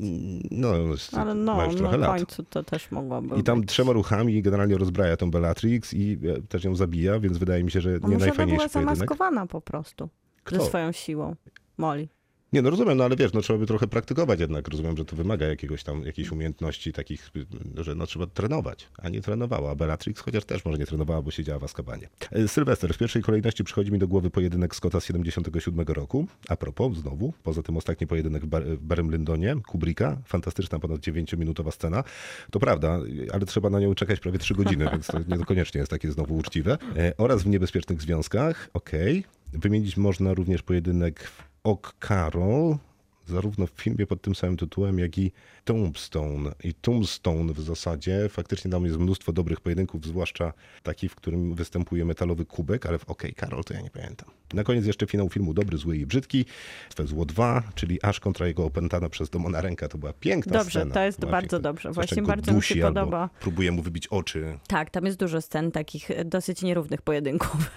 No, 0.51 0.77
jest- 0.77 1.13
Ale 1.13 1.35
ma 1.35 1.55
no, 1.55 1.65
już 1.65 1.73
na 1.73 1.79
trochę 1.79 1.97
lat. 1.97 2.09
końcu 2.17 2.43
to 2.43 2.63
też 2.63 2.91
mogłoby 2.91 3.35
I 3.39 3.43
tam 3.43 3.61
być. 3.61 3.69
trzema 3.69 3.91
ruchami 3.91 4.41
generalnie 4.41 4.77
rozbraja 4.77 5.17
tą 5.17 5.31
Bellatrix 5.31 5.93
i 5.93 6.19
e, 6.37 6.41
też 6.41 6.63
ją 6.63 6.75
zabija, 6.75 7.19
więc 7.19 7.37
wydaje 7.39 7.63
mi 7.63 7.71
się, 7.71 7.81
że 7.81 7.89
A 7.89 7.93
nie 7.93 7.99
może 7.99 8.15
ona 8.15 8.25
najfajniejszy 8.25 8.57
była 8.57 8.69
pojedynek. 8.69 8.97
zamaskowana 8.97 9.47
po 9.47 9.61
prostu. 9.61 10.09
Kto? 10.43 10.55
Ze 10.59 10.65
swoją 10.65 10.91
siłą. 10.91 11.35
Molly. 11.77 12.07
Nie, 12.53 12.61
no 12.61 12.69
rozumiem, 12.69 12.97
no 12.97 13.03
ale 13.03 13.15
wiesz, 13.15 13.33
no 13.33 13.41
trzeba 13.41 13.59
by 13.59 13.65
trochę 13.65 13.87
praktykować 13.87 14.39
jednak. 14.39 14.67
Rozumiem, 14.67 14.97
że 14.97 15.05
to 15.05 15.15
wymaga 15.15 15.47
jakiegoś 15.47 15.83
tam, 15.83 16.03
jakiejś 16.05 16.31
umiejętności 16.31 16.93
takich, 16.93 17.31
że 17.77 17.95
no 17.95 18.07
trzeba 18.07 18.27
trenować, 18.27 18.87
a 18.97 19.09
nie 19.09 19.21
trenowała. 19.21 19.75
Bellatrix 19.75 20.21
chociaż 20.21 20.45
też 20.45 20.65
może 20.65 20.77
nie 20.77 20.85
trenowała, 20.85 21.21
bo 21.21 21.31
siedziała 21.31 21.59
w 21.59 21.63
Azkabanie. 21.63 22.09
Y, 22.35 22.47
Sylwester, 22.47 22.93
w 22.93 22.97
pierwszej 22.97 23.21
kolejności 23.21 23.63
przychodzi 23.63 23.91
mi 23.91 23.99
do 23.99 24.07
głowy 24.07 24.29
pojedynek 24.29 24.75
Scotta 24.75 24.99
z 24.99 25.05
77 25.05 25.85
roku. 25.87 26.27
A 26.49 26.55
propos, 26.55 26.97
znowu, 26.97 27.33
poza 27.43 27.63
tym 27.63 27.77
ostatni 27.77 28.07
pojedynek 28.07 28.43
w, 28.43 28.47
Bar- 28.47 28.77
Barym 28.81 29.11
Lyndonie, 29.11 29.55
Kubricka, 29.67 30.17
fantastyczna, 30.25 30.79
ponad 30.79 30.99
9-minutowa 31.01 31.71
scena. 31.71 32.03
To 32.51 32.59
prawda, 32.59 32.99
ale 33.31 33.45
trzeba 33.45 33.69
na 33.69 33.79
nią 33.79 33.95
czekać 33.95 34.19
prawie 34.19 34.39
3 34.39 34.53
godziny, 34.53 34.89
więc 34.91 35.07
to 35.07 35.19
niekoniecznie 35.37 35.79
jest 35.79 35.91
takie 35.91 36.11
znowu 36.11 36.35
uczciwe. 36.35 36.77
E, 36.97 37.13
Oraz 37.17 37.43
w 37.43 37.47
Niebezpiecznych 37.47 38.01
Związkach, 38.01 38.69
okej. 38.73 39.23
Wymienić 39.53 39.97
można 39.97 40.33
również 40.33 40.61
pojedynek 40.61 41.23
w 41.23 41.48
Ok 41.63 41.95
Carol, 41.99 42.79
zarówno 43.29 43.67
w 43.67 43.69
filmie 43.71 44.07
pod 44.07 44.21
tym 44.21 44.35
samym 44.35 44.57
tytułem, 44.57 44.99
jak 44.99 45.17
i 45.17 45.31
Tombstone. 45.65 46.51
I 46.63 46.73
Tombstone 46.73 47.53
w 47.53 47.59
zasadzie 47.61 48.29
faktycznie 48.29 48.71
tam 48.71 48.85
jest 48.85 48.97
mnóstwo 48.97 49.33
dobrych 49.33 49.61
pojedynków, 49.61 50.05
zwłaszcza 50.05 50.53
taki, 50.83 51.09
w 51.09 51.15
którym 51.15 51.55
występuje 51.55 52.05
metalowy 52.05 52.45
kubek, 52.45 52.85
ale 52.85 52.99
w 52.99 53.09
OK 53.09 53.23
Carol 53.39 53.63
to 53.63 53.73
ja 53.73 53.81
nie 53.81 53.89
pamiętam. 53.89 54.29
Na 54.53 54.63
koniec 54.63 54.85
jeszcze 54.85 55.07
finał 55.07 55.29
filmu 55.29 55.53
Dobry, 55.53 55.77
Zły 55.77 55.97
i 55.97 56.05
Brzydki. 56.05 56.45
Twe 56.89 57.07
Zło 57.07 57.25
2, 57.25 57.63
czyli 57.75 58.03
Aż 58.03 58.19
kontra 58.19 58.47
jego 58.47 58.65
opętana 58.65 59.09
przez 59.09 59.29
Domona 59.29 59.61
ręka. 59.61 59.87
To 59.87 59.97
była 59.97 60.13
piękna 60.13 60.53
Dobrze, 60.53 60.79
scena. 60.79 60.93
to 60.93 61.01
jest 61.03 61.19
Była 61.19 61.31
bardzo 61.31 61.57
piękna. 61.57 61.69
dobrze. 61.69 61.91
Właśnie 61.91 62.21
bardzo 62.21 62.53
mi 62.53 62.63
się 62.63 62.81
podoba. 62.81 63.29
Próbuje 63.39 63.71
mu 63.71 63.81
wybić 63.81 64.07
oczy. 64.07 64.59
Tak, 64.67 64.89
tam 64.89 65.05
jest 65.05 65.19
dużo 65.19 65.41
scen 65.41 65.71
takich 65.71 66.11
e, 66.11 66.25
dosyć 66.25 66.61
nierównych 66.61 67.01
pojedynków. 67.01 67.71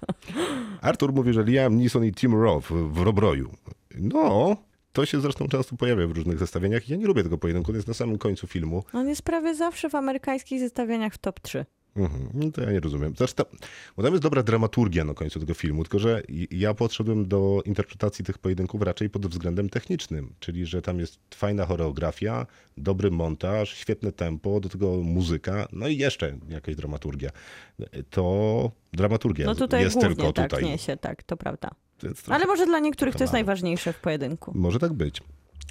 Artur 0.80 1.12
mówi, 1.12 1.32
że 1.32 1.44
Liam 1.44 1.76
Neeson 1.76 2.04
i 2.04 2.12
Tim 2.12 2.34
Roth 2.34 2.68
w 2.92 2.98
Robroju. 2.98 3.50
No, 3.98 4.56
to 4.98 5.06
się 5.06 5.20
zresztą 5.20 5.48
często 5.48 5.76
pojawia 5.76 6.06
w 6.06 6.10
różnych 6.10 6.38
zestawieniach. 6.38 6.88
Ja 6.88 6.96
nie 6.96 7.06
lubię 7.06 7.22
tego 7.22 7.38
pojedynku, 7.38 7.72
to 7.72 7.76
jest 7.76 7.88
na 7.88 7.94
samym 7.94 8.18
końcu 8.18 8.46
filmu. 8.46 8.84
On 8.92 9.08
jest 9.08 9.22
prawie 9.22 9.54
zawsze 9.54 9.90
w 9.90 9.94
amerykańskich 9.94 10.60
zestawieniach 10.60 11.14
w 11.14 11.18
top 11.18 11.40
3. 11.40 11.66
Mhm, 11.98 12.28
no 12.34 12.50
to 12.52 12.60
ja 12.62 12.72
nie 12.72 12.80
rozumiem. 12.80 13.14
Zresztą, 13.18 13.44
bo 13.96 14.02
tam 14.02 14.12
jest 14.12 14.22
dobra 14.22 14.42
dramaturgia 14.42 15.04
na 15.04 15.14
końcu 15.14 15.40
tego 15.40 15.54
filmu, 15.54 15.82
tylko 15.84 15.98
że 15.98 16.22
ja 16.50 16.74
podszedłem 16.74 17.28
do 17.28 17.62
interpretacji 17.64 18.24
tych 18.24 18.38
pojedynków 18.38 18.82
raczej 18.82 19.10
pod 19.10 19.26
względem 19.26 19.68
technicznym, 19.70 20.32
czyli 20.40 20.66
że 20.66 20.82
tam 20.82 20.98
jest 21.00 21.18
fajna 21.34 21.66
choreografia, 21.66 22.46
dobry 22.76 23.10
montaż, 23.10 23.74
świetne 23.76 24.12
tempo, 24.12 24.60
do 24.60 24.68
tego 24.68 24.96
muzyka, 24.96 25.68
no 25.72 25.88
i 25.88 25.96
jeszcze 25.96 26.38
jakaś 26.48 26.76
dramaturgia. 26.76 27.30
To 28.10 28.70
dramaturgia 28.92 29.46
No 29.46 29.54
tutaj 29.54 29.82
jest 29.82 29.94
głównie 29.94 30.16
tylko 30.16 30.32
tak 30.32 30.50
tutaj. 30.50 30.64
niesie, 30.64 30.96
tak, 30.96 31.22
to 31.22 31.36
prawda. 31.36 31.70
Trochę- 31.98 32.14
Ale 32.34 32.46
może 32.46 32.66
dla 32.66 32.78
niektórych 32.78 33.16
to 33.16 33.24
jest 33.24 33.32
najważniejsze 33.32 33.92
w 33.92 34.00
pojedynku. 34.00 34.52
Może 34.54 34.78
tak 34.78 34.92
być. 34.92 35.22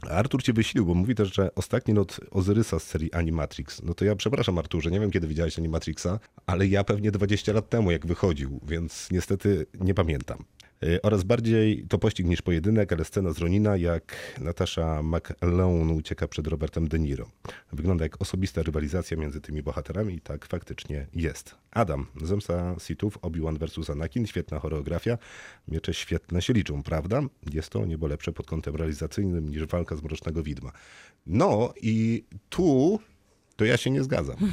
Artur 0.01 0.43
cię 0.43 0.53
wysilił, 0.53 0.85
bo 0.85 0.93
mówi 0.93 1.15
też, 1.15 1.35
że 1.35 1.55
ostatni 1.55 1.93
not 1.93 2.19
Ozyrysa 2.31 2.79
z 2.79 2.83
serii 2.83 3.13
Animatrix. 3.13 3.83
No 3.83 3.93
to 3.93 4.05
ja 4.05 4.15
przepraszam 4.15 4.57
Arturze, 4.57 4.91
nie 4.91 4.99
wiem 4.99 5.11
kiedy 5.11 5.27
widziałeś 5.27 5.59
Animatrixa, 5.59 6.19
ale 6.45 6.67
ja 6.67 6.83
pewnie 6.83 7.11
20 7.11 7.53
lat 7.53 7.69
temu 7.69 7.91
jak 7.91 8.05
wychodził, 8.05 8.59
więc 8.67 9.07
niestety 9.11 9.65
nie 9.79 9.93
pamiętam. 9.93 10.43
Y, 10.83 11.01
Oraz 11.01 11.23
bardziej 11.23 11.85
to 11.89 11.97
pościg 11.97 12.27
niż 12.27 12.41
pojedynek, 12.41 12.93
ale 12.93 13.05
scena 13.05 13.33
z 13.33 13.37
Ronina, 13.37 13.77
jak 13.77 14.37
Natasza 14.41 15.03
McAlone 15.03 15.93
ucieka 15.93 16.27
przed 16.27 16.47
Robertem 16.47 16.87
De 16.87 16.99
Niro. 16.99 17.29
Wygląda 17.73 18.05
jak 18.05 18.21
osobista 18.21 18.63
rywalizacja 18.63 19.17
między 19.17 19.41
tymi 19.41 19.63
bohaterami 19.63 20.13
i 20.15 20.21
tak 20.21 20.45
faktycznie 20.45 21.07
jest. 21.13 21.55
Adam, 21.71 22.05
Zemsta 22.21 22.75
Sithów, 22.79 23.17
Obi-Wan 23.21 23.57
vs 23.57 23.89
Anakin, 23.89 24.27
świetna 24.27 24.59
choreografia, 24.59 25.17
miecze 25.67 25.93
świetne 25.93 26.41
się 26.41 26.53
liczą, 26.53 26.83
prawda? 26.83 27.21
Jest 27.53 27.69
to 27.69 27.85
niebo 27.85 28.07
lepsze 28.07 28.31
pod 28.31 28.45
kątem 28.45 28.75
realizacyjnym 28.75 29.49
niż 29.49 29.65
walka 29.65 29.95
z 29.95 30.03
Mrocznego 30.03 30.43
Widma. 30.43 30.71
No 31.25 31.73
i 31.81 32.23
tu 32.49 32.99
to 33.57 33.65
ja 33.65 33.77
się 33.77 33.91
nie 33.91 34.03
zgadzam. 34.03 34.35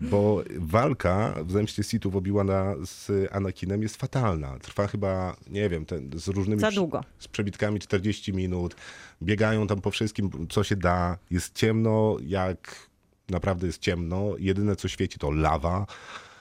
Bo 0.00 0.42
walka 0.56 1.34
w 1.44 1.52
Zemście 1.52 1.82
Sithów 1.82 2.14
Obi-Wana 2.14 2.86
z 2.86 3.10
Anakinem 3.32 3.82
jest 3.82 3.96
fatalna. 3.96 4.58
Trwa 4.58 4.86
chyba, 4.86 5.36
nie 5.50 5.68
wiem, 5.68 5.86
ten, 5.86 6.10
z 6.14 6.28
różnymi... 6.28 6.60
Za 6.60 6.70
długo. 6.70 7.04
Z 7.18 7.28
przebitkami 7.28 7.80
40 7.80 8.32
minut. 8.32 8.76
Biegają 9.22 9.66
tam 9.66 9.80
po 9.80 9.90
wszystkim, 9.90 10.30
co 10.48 10.64
się 10.64 10.76
da. 10.76 11.18
Jest 11.30 11.54
ciemno, 11.54 12.16
jak 12.22 12.88
naprawdę 13.28 13.66
jest 13.66 13.78
ciemno. 13.78 14.34
Jedyne, 14.38 14.76
co 14.76 14.88
świeci, 14.88 15.18
to 15.18 15.30
lawa. 15.30 15.86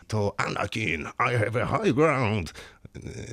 To 0.08 0.36
Anakin, 0.38 1.02
I 1.02 1.38
have 1.38 1.64
a 1.64 1.66
high 1.66 1.94
ground. 1.94 2.54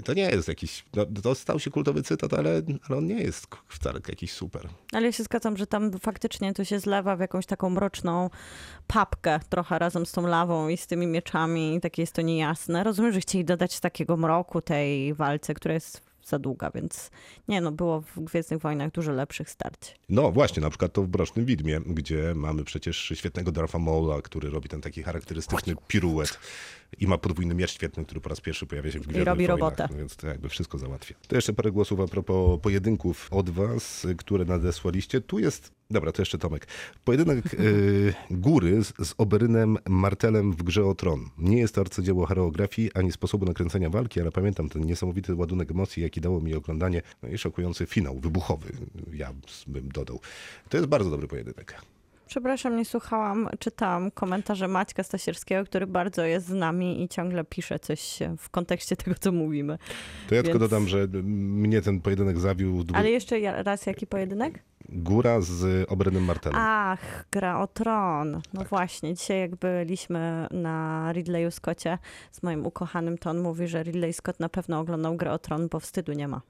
To 0.04 0.14
nie 0.14 0.30
jest 0.30 0.48
jakiś... 0.48 0.84
No, 0.94 1.06
to 1.22 1.34
stał 1.34 1.60
się 1.60 1.70
kultowy 1.70 2.02
cytat, 2.02 2.34
ale, 2.34 2.62
ale 2.88 2.98
on 2.98 3.06
nie 3.06 3.22
jest 3.22 3.46
wcale 3.68 4.00
jakiś 4.08 4.32
super. 4.32 4.68
Ale 4.92 5.06
ja 5.06 5.12
się 5.12 5.22
zgadzam, 5.22 5.56
że 5.56 5.66
tam 5.66 5.98
faktycznie 5.98 6.52
to 6.52 6.64
się 6.64 6.78
zlewa 6.80 7.16
w 7.16 7.20
jakąś 7.20 7.46
taką 7.46 7.70
mroczną 7.70 8.30
papkę 8.86 9.40
trochę 9.48 9.78
razem 9.78 10.06
z 10.06 10.12
tą 10.12 10.26
lawą 10.26 10.68
i 10.68 10.76
z 10.76 10.86
tymi 10.86 11.06
mieczami 11.06 11.74
i 11.74 11.80
takie 11.80 12.02
jest 12.02 12.12
to 12.12 12.22
niejasne. 12.22 12.84
Rozumiem, 12.84 13.12
że 13.12 13.20
chcieli 13.20 13.44
dodać 13.44 13.80
takiego 13.80 14.16
mroku 14.16 14.60
tej 14.60 15.14
walce, 15.14 15.54
która 15.54 15.74
jest 15.74 16.12
za 16.24 16.38
długa, 16.38 16.70
więc 16.74 17.10
nie 17.48 17.60
no, 17.60 17.72
było 17.72 18.00
w 18.00 18.20
Gwiezdnych 18.20 18.60
Wojnach 18.60 18.90
dużo 18.90 19.12
lepszych 19.12 19.50
starć. 19.50 19.96
No 20.08 20.32
właśnie, 20.32 20.62
na 20.62 20.70
przykład 20.70 20.92
to 20.92 21.02
w 21.02 21.08
Brocznym 21.08 21.44
Widmie, 21.44 21.80
gdzie 21.86 22.32
mamy 22.34 22.64
przecież 22.64 23.12
świetnego 23.14 23.52
Darfa 23.52 23.78
Maula, 23.78 24.22
który 24.22 24.50
robi 24.50 24.68
ten 24.68 24.80
taki 24.80 25.02
charakterystyczny 25.02 25.74
piruet 25.88 26.38
i 27.00 27.06
ma 27.06 27.18
podwójny 27.18 27.54
miecz 27.54 27.72
świetny, 27.72 28.04
który 28.04 28.20
po 28.20 28.28
raz 28.28 28.40
pierwszy 28.40 28.66
pojawia 28.66 28.92
się 28.92 28.98
w 28.98 29.02
Gwiezdnych 29.02 29.26
robi 29.26 29.46
Wojnach, 29.46 29.60
robotę. 29.60 29.88
Więc 29.98 30.16
to 30.16 30.26
jakby 30.26 30.48
wszystko 30.48 30.78
załatwia. 30.78 31.14
To 31.28 31.36
jeszcze 31.36 31.52
parę 31.52 31.72
głosów 31.72 32.00
a 32.00 32.06
propos 32.06 32.60
pojedynków 32.60 33.28
od 33.30 33.50
was, 33.50 34.04
y, 34.04 34.14
które 34.14 34.44
nadesłaliście. 34.44 35.20
Tu 35.20 35.38
jest, 35.38 35.72
dobra, 35.90 36.12
to 36.12 36.22
jeszcze 36.22 36.38
Tomek. 36.38 36.66
Pojedynek 37.04 37.54
y, 37.54 38.14
Góry 38.30 38.84
z, 38.84 39.08
z 39.08 39.14
Oberynem 39.18 39.78
Martelem 39.88 40.52
w 40.52 40.62
grze 40.62 40.84
o 40.84 40.94
Tron. 40.94 41.28
Nie 41.38 41.58
jest 41.58 41.74
to 41.74 41.80
arcydzieło 41.80 42.26
choreografii 42.26 42.90
ani 42.94 43.12
sposobu 43.12 43.46
nakręcenia 43.46 43.90
walki, 43.90 44.20
ale 44.20 44.32
pamiętam 44.32 44.68
ten 44.68 44.86
niesamowity 44.86 45.34
ładunek 45.34 45.70
emocji, 45.70 46.02
jaki 46.02 46.20
dało 46.20 46.40
mi 46.40 46.54
oglądanie, 46.54 47.02
no 47.22 47.28
i 47.28 47.38
szokujący 47.38 47.86
finał, 47.86 48.20
wybuchowy, 48.20 48.72
ja 49.12 49.32
bym 49.66 49.88
dodał. 49.88 50.20
To 50.68 50.76
jest 50.76 50.88
bardzo 50.88 51.10
dobry 51.10 51.28
pojedynek. 51.28 51.82
Przepraszam, 52.32 52.76
nie 52.76 52.84
słuchałam, 52.84 53.48
czytałam 53.58 54.10
komentarze 54.10 54.68
Maćka 54.68 55.02
Stasierskiego, 55.02 55.64
który 55.64 55.86
bardzo 55.86 56.24
jest 56.24 56.46
z 56.46 56.52
nami 56.52 57.02
i 57.02 57.08
ciągle 57.08 57.44
pisze 57.44 57.78
coś 57.78 58.18
w 58.38 58.50
kontekście 58.50 58.96
tego, 58.96 59.16
co 59.20 59.32
mówimy. 59.32 59.78
To 60.28 60.34
ja 60.34 60.42
tylko 60.42 60.58
Więc- 60.58 60.70
dodam, 60.70 60.88
że 60.88 61.08
mnie 61.22 61.82
ten 61.82 62.00
pojedynek 62.00 62.38
zawiódł. 62.38 62.94
Ale 62.96 63.10
jeszcze 63.10 63.62
raz, 63.62 63.86
jaki 63.86 64.06
pojedynek? 64.06 64.62
Góra 64.88 65.40
z 65.40 65.90
Obrenem 65.90 66.24
Martelem. 66.24 66.58
Ach, 66.60 67.24
gra 67.32 67.60
o 67.60 67.66
tron. 67.66 68.40
No 68.54 68.64
właśnie, 68.64 69.14
dzisiaj 69.14 69.40
jak 69.40 69.56
byliśmy 69.56 70.46
na 70.50 71.08
Ridleyu 71.12 71.50
Scotcie 71.50 71.98
z 72.30 72.42
moim 72.42 72.66
ukochanym, 72.66 73.18
to 73.18 73.30
on 73.30 73.40
mówi, 73.40 73.68
że 73.68 73.82
Ridley 73.82 74.12
Scott 74.12 74.40
na 74.40 74.48
pewno 74.48 74.80
oglądał 74.80 75.16
grę 75.16 75.32
o 75.32 75.38
tron, 75.38 75.68
bo 75.68 75.80
wstydu 75.80 76.12
nie 76.12 76.28
ma. 76.28 76.40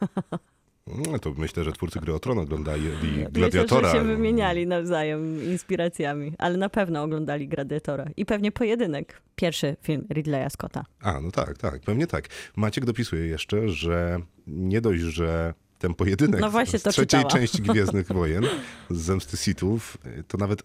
No 0.86 1.18
to 1.18 1.32
myślę, 1.38 1.64
że 1.64 1.72
twórcy 1.72 2.00
gry 2.00 2.14
o 2.14 2.18
Tron 2.18 2.38
oglądali 2.38 2.82
Myślę, 2.82 3.30
Gladiatora. 3.30 3.90
że 3.92 3.96
się 3.98 4.04
wymieniali 4.04 4.66
nawzajem 4.66 5.44
inspiracjami, 5.44 6.32
ale 6.38 6.56
na 6.56 6.68
pewno 6.68 7.02
oglądali 7.02 7.48
Gladiatora. 7.48 8.06
I 8.16 8.26
pewnie 8.26 8.52
pojedynek. 8.52 9.22
Pierwszy 9.36 9.76
film 9.82 10.06
Ridleya 10.10 10.50
Scotta. 10.50 10.84
A, 11.00 11.20
no 11.20 11.30
tak, 11.30 11.58
tak, 11.58 11.80
pewnie 11.80 12.06
tak. 12.06 12.28
Maciek 12.56 12.84
dopisuje 12.84 13.26
jeszcze, 13.26 13.68
że 13.68 14.20
nie 14.46 14.80
dość, 14.80 15.02
że 15.02 15.54
ten 15.78 15.94
pojedynek 15.94 16.40
No 16.40 16.50
właśnie, 16.50 16.78
z 16.78 16.82
to 16.82 16.90
trzeciej 16.90 17.06
czytała. 17.20 17.30
części 17.32 17.62
Gwiezdnych 17.72 18.06
Wojen, 18.12 18.44
z 18.90 18.96
Zemsty 19.00 19.36
Sithów, 19.36 19.98
to 20.28 20.38
nawet 20.38 20.62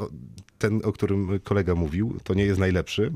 ten, 0.58 0.82
o 0.84 0.92
którym 0.92 1.40
kolega 1.44 1.76
mówił, 1.76 2.18
to 2.24 2.34
nie 2.34 2.46
jest 2.46 2.60
najlepszy, 2.60 3.12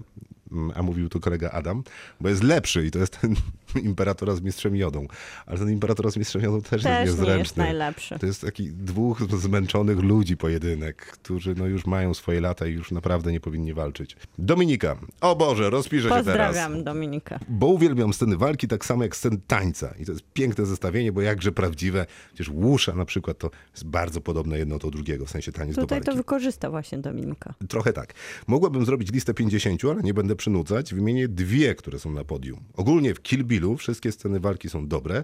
a 0.76 0.84
mówił 0.84 1.10
to 1.10 1.20
kolega 1.20 1.50
Adam, 1.52 1.84
bo 2.22 2.30
jest 2.30 2.44
lepszy 2.44 2.86
i 2.86 2.92
to 2.92 3.00
jest 3.00 3.18
ten 3.22 3.36
Imperatora 3.84 4.36
z 4.36 4.42
Mistrzem 4.42 4.76
Jodą. 4.76 5.08
Ale 5.46 5.60
ten 5.60 5.70
Imperatora 5.70 6.12
z 6.12 6.18
Mistrzem 6.18 6.42
Jodą 6.42 6.62
też, 6.62 6.70
Też 6.70 6.84
jest 6.84 6.88
nie 6.94 7.00
jest 7.06 7.18
niezręczny. 7.20 7.63
najlepszy. 7.63 8.20
To 8.20 8.26
jest 8.26 8.42
taki 8.42 8.70
dwóch 8.70 9.22
zmęczonych 9.39 10.00
ludzi 10.00 10.38
pojedynek, 10.38 11.06
którzy 11.06 11.56
no 11.58 11.66
już 11.68 11.86
mają 11.86 12.13
swoje 12.13 12.42
lata 12.42 12.68
i 12.68 12.72
już 12.74 12.92
naprawdę 12.92 13.32
nie 13.32 13.39
powinni 13.39 13.74
walczyć. 13.74 14.16
Dominika, 14.38 14.96
o 15.22 15.36
Boże, 15.36 15.70
rozpiszę 15.70 16.04
się 16.04 16.10
teraz. 16.10 16.26
Pozdrawiam 16.26 16.84
Dominikę. 16.84 17.39
Bo 17.50 17.68
uwielbiam 17.68 18.13
sceny 18.13 18.38
walki 18.38 18.68
tak 18.68 18.86
samo 18.86 19.04
jak 19.04 19.16
sceny 19.16 19.38
tańca. 19.48 19.94
I 20.00 20.06
to 20.06 20.12
jest 20.12 20.24
piękne 20.34 20.66
zestawienie, 20.66 21.12
bo 21.12 21.22
jakże 21.22 21.52
prawdziwe. 21.52 22.06
Przecież 22.34 22.50
Łusza 22.50 22.96
na 22.96 23.06
przykład 23.06 23.38
to 23.38 23.50
jest 23.72 23.86
bardzo 23.86 24.22
podobne 24.22 24.58
jedno 24.58 24.78
do 24.80 24.92
drugiego, 24.92 25.26
w 25.26 25.30
sensie 25.30 25.52
taniec 25.52 25.76
do 25.76 25.82
Tutaj 25.82 26.00
walki. 26.00 26.12
to 26.12 26.18
wykorzysta 26.18 26.70
właśnie 26.70 26.98
Dominika. 26.98 27.54
Trochę 27.70 27.94
tak. 27.94 28.13
Mogłabym 28.48 28.86
zrobić 28.86 29.12
listę 29.12 29.34
50, 29.34 29.86
ale 29.86 30.02
nie 30.02 30.13
będę 30.13 30.36
przynudzać. 30.43 30.93
Wymienię 30.93 31.27
dwie, 31.27 31.75
które 31.75 31.99
są 31.99 32.12
na 32.12 32.23
podium. 32.23 32.60
Ogólnie 32.73 33.13
w 33.13 33.21
Kill 33.21 33.43
Billu 33.43 33.77
wszystkie 33.77 34.12
sceny 34.12 34.39
walki 34.39 34.69
są 34.69 34.88
dobre, 34.88 35.23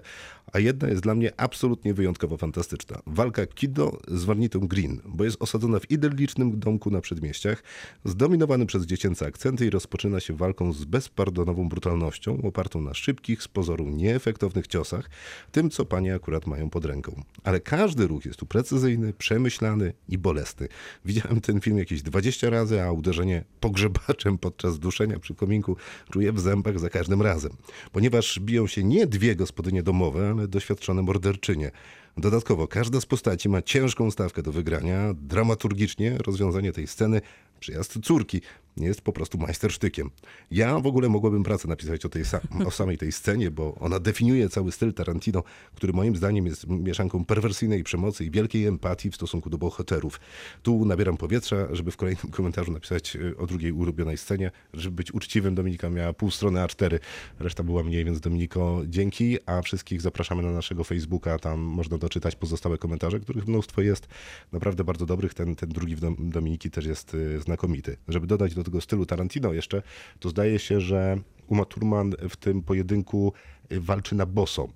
a 0.52 0.58
jedna 0.58 0.88
jest 0.88 1.02
dla 1.02 1.14
mnie 1.14 1.32
absolutnie 1.36 1.94
wyjątkowo 1.94 2.36
fantastyczna. 2.36 3.02
Walka 3.06 3.46
Kido 3.46 3.98
z 4.08 4.24
Warnitą 4.24 4.60
Green, 4.60 5.00
bo 5.04 5.24
jest 5.24 5.42
osadzona 5.42 5.78
w 5.78 5.90
idyllicznym 5.90 6.58
domku 6.58 6.90
na 6.90 7.00
przedmieściach, 7.00 7.62
zdominowany 8.04 8.66
przez 8.66 8.86
dziecięce 8.86 9.26
akcenty 9.26 9.66
i 9.66 9.70
rozpoczyna 9.70 10.20
się 10.20 10.36
walką 10.36 10.72
z 10.72 10.84
bezpardonową 10.84 11.68
brutalnością, 11.68 12.42
opartą 12.42 12.80
na 12.80 12.94
szybkich, 12.94 13.42
z 13.42 13.48
pozoru 13.48 13.88
nieefektownych 13.88 14.66
ciosach, 14.66 15.10
tym 15.52 15.70
co 15.70 15.84
panie 15.84 16.14
akurat 16.14 16.46
mają 16.46 16.70
pod 16.70 16.84
ręką. 16.84 17.22
Ale 17.44 17.60
każdy 17.60 18.06
ruch 18.06 18.26
jest 18.26 18.38
tu 18.38 18.46
precyzyjny, 18.46 19.12
przemyślany 19.12 19.92
i 20.08 20.18
bolesny. 20.18 20.68
Widziałem 21.04 21.40
ten 21.40 21.60
film 21.60 21.78
jakieś 21.78 22.02
20 22.02 22.50
razy, 22.50 22.82
a 22.82 22.92
uderzenie 22.92 23.44
pogrzebaczem 23.60 24.38
podczas 24.38 24.78
duszenia 24.78 25.09
przy 25.18 25.34
kominku 25.34 25.76
czuję 26.12 26.32
w 26.32 26.40
zębach 26.40 26.78
za 26.78 26.90
każdym 26.90 27.22
razem. 27.22 27.52
Ponieważ 27.92 28.40
biją 28.40 28.66
się 28.66 28.84
nie 28.84 29.06
dwie 29.06 29.36
gospodynie 29.36 29.82
domowe, 29.82 30.30
ale 30.30 30.48
doświadczone 30.48 31.02
morderczynie. 31.02 31.70
Dodatkowo 32.16 32.68
każda 32.68 33.00
z 33.00 33.06
postaci 33.06 33.48
ma 33.48 33.62
ciężką 33.62 34.10
stawkę 34.10 34.42
do 34.42 34.52
wygrania. 34.52 35.14
Dramaturgicznie 35.14 36.18
rozwiązanie 36.18 36.72
tej 36.72 36.86
sceny, 36.86 37.20
przyjazd 37.60 37.98
córki, 38.02 38.40
jest 38.76 39.00
po 39.00 39.12
prostu 39.12 39.38
majstersztykiem. 39.38 40.10
Ja 40.50 40.78
w 40.78 40.86
ogóle 40.86 41.08
mogłabym 41.08 41.42
pracę 41.42 41.68
napisać 41.68 42.04
o, 42.04 42.08
tej 42.08 42.22
o 42.66 42.70
samej 42.70 42.98
tej 42.98 43.12
scenie, 43.12 43.50
bo 43.50 43.74
ona 43.74 44.00
definiuje 44.00 44.48
cały 44.48 44.72
styl 44.72 44.94
Tarantino, 44.94 45.42
który 45.74 45.92
moim 45.92 46.16
zdaniem 46.16 46.46
jest 46.46 46.66
mieszanką 46.66 47.24
perwersyjnej 47.24 47.84
przemocy 47.84 48.24
i 48.24 48.30
wielkiej 48.30 48.66
empatii 48.66 49.10
w 49.10 49.14
stosunku 49.14 49.50
do 49.50 49.58
bohaterów. 49.58 50.20
Tu 50.62 50.84
nabieram 50.84 51.16
powietrza, 51.16 51.56
żeby 51.72 51.90
w 51.90 51.96
kolejnym 51.96 52.32
komentarzu 52.36 52.72
napisać 52.72 53.16
y, 53.16 53.36
o 53.36 53.46
drugiej 53.46 53.72
ulubionej 53.72 54.18
scenie. 54.18 54.50
Żeby 54.74 54.96
być 54.96 55.14
uczciwym, 55.14 55.54
Dominika 55.54 55.90
miała 55.90 56.12
pół 56.12 56.30
strony 56.30 56.60
A4, 56.60 56.98
reszta 57.38 57.62
była 57.62 57.82
mniej, 57.82 58.04
więc 58.04 58.20
Dominiko 58.20 58.82
dzięki, 58.86 59.38
a 59.46 59.62
wszystkich 59.62 60.00
zapraszamy 60.00 60.42
na 60.42 60.52
naszego 60.52 60.84
Facebooka, 60.84 61.38
tam 61.38 61.60
można 61.60 61.98
doczytać 61.98 62.36
pozostałe 62.36 62.78
komentarze, 62.78 63.20
których 63.20 63.48
mnóstwo 63.48 63.82
jest 63.82 64.08
naprawdę 64.52 64.84
bardzo 64.84 65.06
dobrych. 65.06 65.34
Ten, 65.34 65.56
ten 65.56 65.68
drugi 65.68 65.96
w 65.96 66.00
Dom- 66.00 66.30
Dominiki 66.30 66.70
też 66.70 66.86
jest 66.86 67.14
y, 67.14 67.40
znakomity. 67.40 67.96
Żeby 68.08 68.26
dodać 68.26 68.54
do 68.54 68.59
tego 68.64 68.80
stylu 68.80 69.06
Tarantino 69.06 69.52
jeszcze, 69.52 69.82
to 70.20 70.28
zdaje 70.28 70.58
się, 70.58 70.80
że 70.80 71.18
Uma 71.46 71.64
Thurman 71.64 72.12
w 72.28 72.36
tym 72.36 72.62
pojedynku 72.62 73.32
y, 73.72 73.80
walczy 73.80 74.14
na 74.14 74.26
boso, 74.26 74.68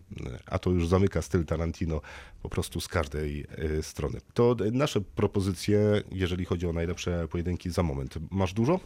a 0.46 0.58
to 0.58 0.70
już 0.70 0.88
zamyka 0.88 1.22
styl 1.22 1.44
Tarantino 1.44 2.00
po 2.42 2.48
prostu 2.48 2.80
z 2.80 2.88
każdej 2.88 3.46
y, 3.78 3.82
strony. 3.82 4.18
To 4.34 4.56
nasze 4.72 5.00
propozycje, 5.00 6.02
jeżeli 6.12 6.44
chodzi 6.44 6.66
o 6.66 6.72
najlepsze 6.72 7.28
pojedynki 7.28 7.70
za 7.70 7.82
moment. 7.82 8.14
Masz 8.30 8.52
dużo? 8.52 8.80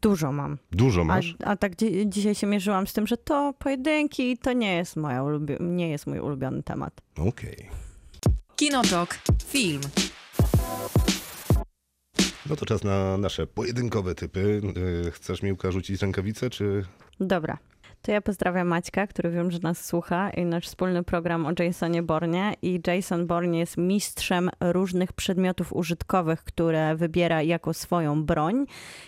Dużo 0.00 0.32
mam. 0.32 0.58
Dużo 0.72 1.00
A, 1.00 1.04
masz? 1.04 1.36
a 1.44 1.56
tak 1.56 1.76
dzi- 1.76 2.04
dzisiaj 2.08 2.34
się 2.34 2.46
mierzyłam 2.46 2.86
z 2.86 2.92
tym, 2.92 3.06
że 3.06 3.16
to 3.16 3.54
pojedynki 3.58 4.38
to 4.38 4.52
nie 4.52 4.74
jest, 4.76 4.96
moja 4.96 5.24
nie 5.60 5.88
jest 5.90 6.06
mój 6.06 6.20
ulubiony 6.20 6.62
temat. 6.62 7.00
Okej. 7.16 7.68
Kinotok. 8.56 9.18
Film. 9.46 9.80
No 12.50 12.56
to 12.56 12.66
czas 12.66 12.84
na 12.84 13.18
nasze 13.18 13.46
pojedynkowe 13.46 14.14
typy. 14.14 14.60
Y, 15.06 15.10
Chcesz 15.10 15.42
Miłka 15.42 15.70
rzucić 15.70 16.02
rękawicę, 16.02 16.50
czy... 16.50 16.84
Dobra. 17.20 17.58
To 18.06 18.12
ja 18.12 18.20
pozdrawiam 18.20 18.68
Maćka, 18.68 19.06
który 19.06 19.30
wiem, 19.30 19.50
że 19.50 19.58
nas 19.62 19.84
słucha 19.84 20.30
i 20.30 20.44
nasz 20.44 20.66
wspólny 20.66 21.02
program 21.02 21.46
o 21.46 21.52
Jasonie 21.62 22.02
Bornie. 22.02 22.54
I 22.62 22.80
Jason 22.86 23.26
Bourne 23.26 23.58
jest 23.58 23.76
mistrzem 23.76 24.50
różnych 24.60 25.12
przedmiotów 25.12 25.72
użytkowych, 25.72 26.44
które 26.44 26.96
wybiera 26.96 27.42
jako 27.42 27.74
swoją 27.74 28.24
broń. 28.24 28.66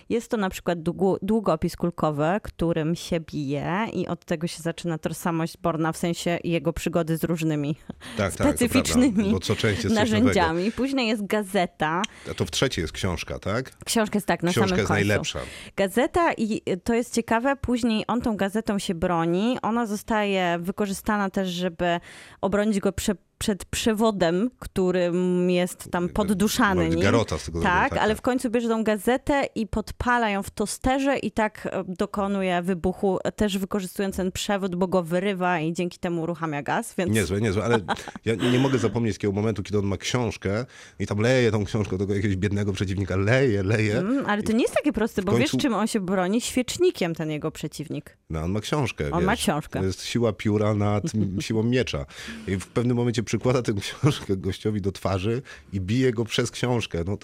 Jest 0.09 0.31
to 0.31 0.37
na 0.37 0.51
przykład 0.51 0.79
długopis 1.23 1.77
kulkowy, 1.77 2.25
którym 2.43 2.95
się 2.95 3.21
bije 3.21 3.87
i 3.93 4.09
od 4.09 4.25
tego 4.25 4.47
się 4.47 4.63
zaczyna 4.63 4.99
tożsamość 4.99 5.57
Borna, 5.57 5.93
w 5.93 5.97
sensie 5.97 6.39
jego 6.45 6.73
przygody 6.73 7.17
z 7.17 7.25
różnymi 7.25 7.77
Tak, 8.17 8.35
tak, 8.35 8.49
specyficznymi 8.49 9.33
nowego. 9.33 9.95
narzędziami. 9.95 10.73
Później 10.73 11.09
jest 11.09 11.27
gazeta. 11.27 12.03
A 12.31 12.35
to 12.35 12.45
w 12.45 12.51
trzeciej 12.51 12.83
jest 12.83 12.93
książka, 12.93 13.39
tak? 13.39 13.79
Książka 13.85 14.17
jest 14.17 14.27
tak 14.27 14.43
na 14.43 14.51
Książka 14.51 14.69
samym 14.69 14.79
jest 14.79 14.89
końcu. 14.89 14.99
najlepsza. 15.09 15.41
Gazeta 15.77 16.33
i 16.33 16.63
to 16.85 16.95
jest 16.95 17.15
ciekawe, 17.15 17.57
później 17.57 18.05
on 18.07 18.21
tą 18.21 18.37
gazetą 18.37 18.79
się 18.79 18.88
broni. 18.95 19.59
Ona 19.63 19.87
zostaje 19.87 20.59
wykorzystana 20.61 21.31
też, 21.31 21.49
żeby 21.49 22.01
obronić 22.41 22.81
go 22.81 22.93
prze, 22.93 23.15
przed 23.39 23.65
przewodem, 23.65 24.51
którym 24.59 25.51
jest 25.51 25.91
tam 25.91 26.09
podduszany. 26.09 26.89
Nim. 26.89 27.01
Garota 27.01 27.39
z 27.39 27.45
tego 27.45 27.63
Tak, 27.63 27.89
zrobił, 27.89 28.03
ale 28.03 28.15
w 28.17 28.23
końcu 28.23 28.51
bierze 28.51 28.69
tą 28.69 28.85
gazetę 28.85 29.47
i 29.55 29.67
podpala 29.67 30.31
ją 30.31 30.43
w 30.43 30.51
tosterze 30.51 31.19
i 31.19 31.31
tak 31.31 31.69
e, 31.73 31.85
dokonuje 31.89 32.63
wybuchu, 32.63 33.19
też 33.37 33.59
wykorzystując 33.59 34.17
ten 34.17 34.33
przewód, 34.33 34.77
bo 34.77 34.89
go 34.89 35.03
wyrywa 35.03 35.61
i 35.61 35.73
dzięki 35.73 35.99
temu 35.99 36.23
uruchamia 36.23 36.63
gaz, 36.63 36.95
więc 36.99 37.13
Niezłe, 37.15 37.41
niezłe, 37.41 37.65
ale 37.65 37.79
ja 38.25 38.35
nie 38.35 38.59
mogę 38.59 38.79
zapomnieć 38.79 39.17
takiego 39.17 39.33
momentu, 39.33 39.63
kiedy 39.63 39.79
on 39.79 39.85
ma 39.87 39.97
książkę 39.97 40.67
i 40.99 41.07
tam 41.07 41.19
leje 41.19 41.51
tą 41.51 41.65
książkę 41.65 41.99
do 41.99 42.05
tego 42.05 42.15
jakiegoś 42.15 42.37
biednego 42.37 42.73
przeciwnika, 42.73 43.17
leje, 43.17 43.63
leje. 43.63 43.99
Mm, 43.99 44.27
ale 44.27 44.43
to 44.43 44.53
nie 44.53 44.63
jest 44.63 44.75
takie 44.75 44.93
proste, 44.93 45.23
bo 45.23 45.33
końcu- 45.33 45.39
wiesz 45.39 45.63
czym 45.63 45.75
on 45.75 45.87
się 45.87 46.01
broni? 46.01 46.41
Świecznikiem 46.41 47.15
ten 47.15 47.31
jego 47.31 47.51
przeciwnik. 47.51 48.17
No, 48.31 48.41
on 48.43 48.51
ma 48.51 48.61
książkę, 48.61 49.05
On 49.11 49.21
wiesz. 49.21 49.27
ma 49.27 49.37
książkę. 49.37 49.81
To 49.81 49.87
jest 49.87 50.05
siła 50.05 50.33
pióra 50.33 50.75
nad 50.75 51.05
siłą 51.41 51.63
miecza. 51.63 52.07
I 52.49 52.57
w 52.57 52.67
pewnym 52.67 52.97
momencie 52.97 53.23
przykłada 53.29 53.63
tę 53.63 53.73
książkę 53.81 54.37
gościowi 54.37 54.81
do 54.81 54.93
twarzy 54.93 55.43
i 55.73 55.81
bije 55.81 56.13
go 56.13 56.25
przez 56.25 56.51
książkę. 56.51 57.05
No, 57.07 57.19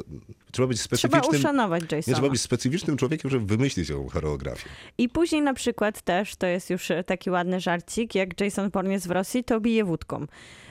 trzeba 0.52 0.68
być 0.68 0.78
Trzeba 0.78 0.96
specyficznym... 0.96 1.40
uszanować 1.40 1.82
Nie 1.90 1.96
Jasona. 1.96 2.16
trzeba 2.16 2.30
być 2.30 2.40
specyficznym 2.40 2.96
człowiekiem, 2.96 3.30
żeby 3.30 3.46
wymyślić 3.46 3.88
tą 3.88 4.08
choreografię. 4.08 4.68
I 4.98 5.08
później 5.08 5.42
na 5.42 5.54
przykład 5.54 6.02
też, 6.02 6.36
to 6.36 6.46
jest 6.46 6.70
już 6.70 6.90
e, 6.90 7.04
taki 7.04 7.30
ładny 7.30 7.60
żarcik, 7.60 8.14
jak 8.14 8.40
Jason 8.40 8.70
Bourne 8.70 8.92
jest 8.92 9.08
w 9.08 9.10
Rosji, 9.10 9.44
to 9.44 9.60
bije 9.60 9.84
wódką. 9.84 10.26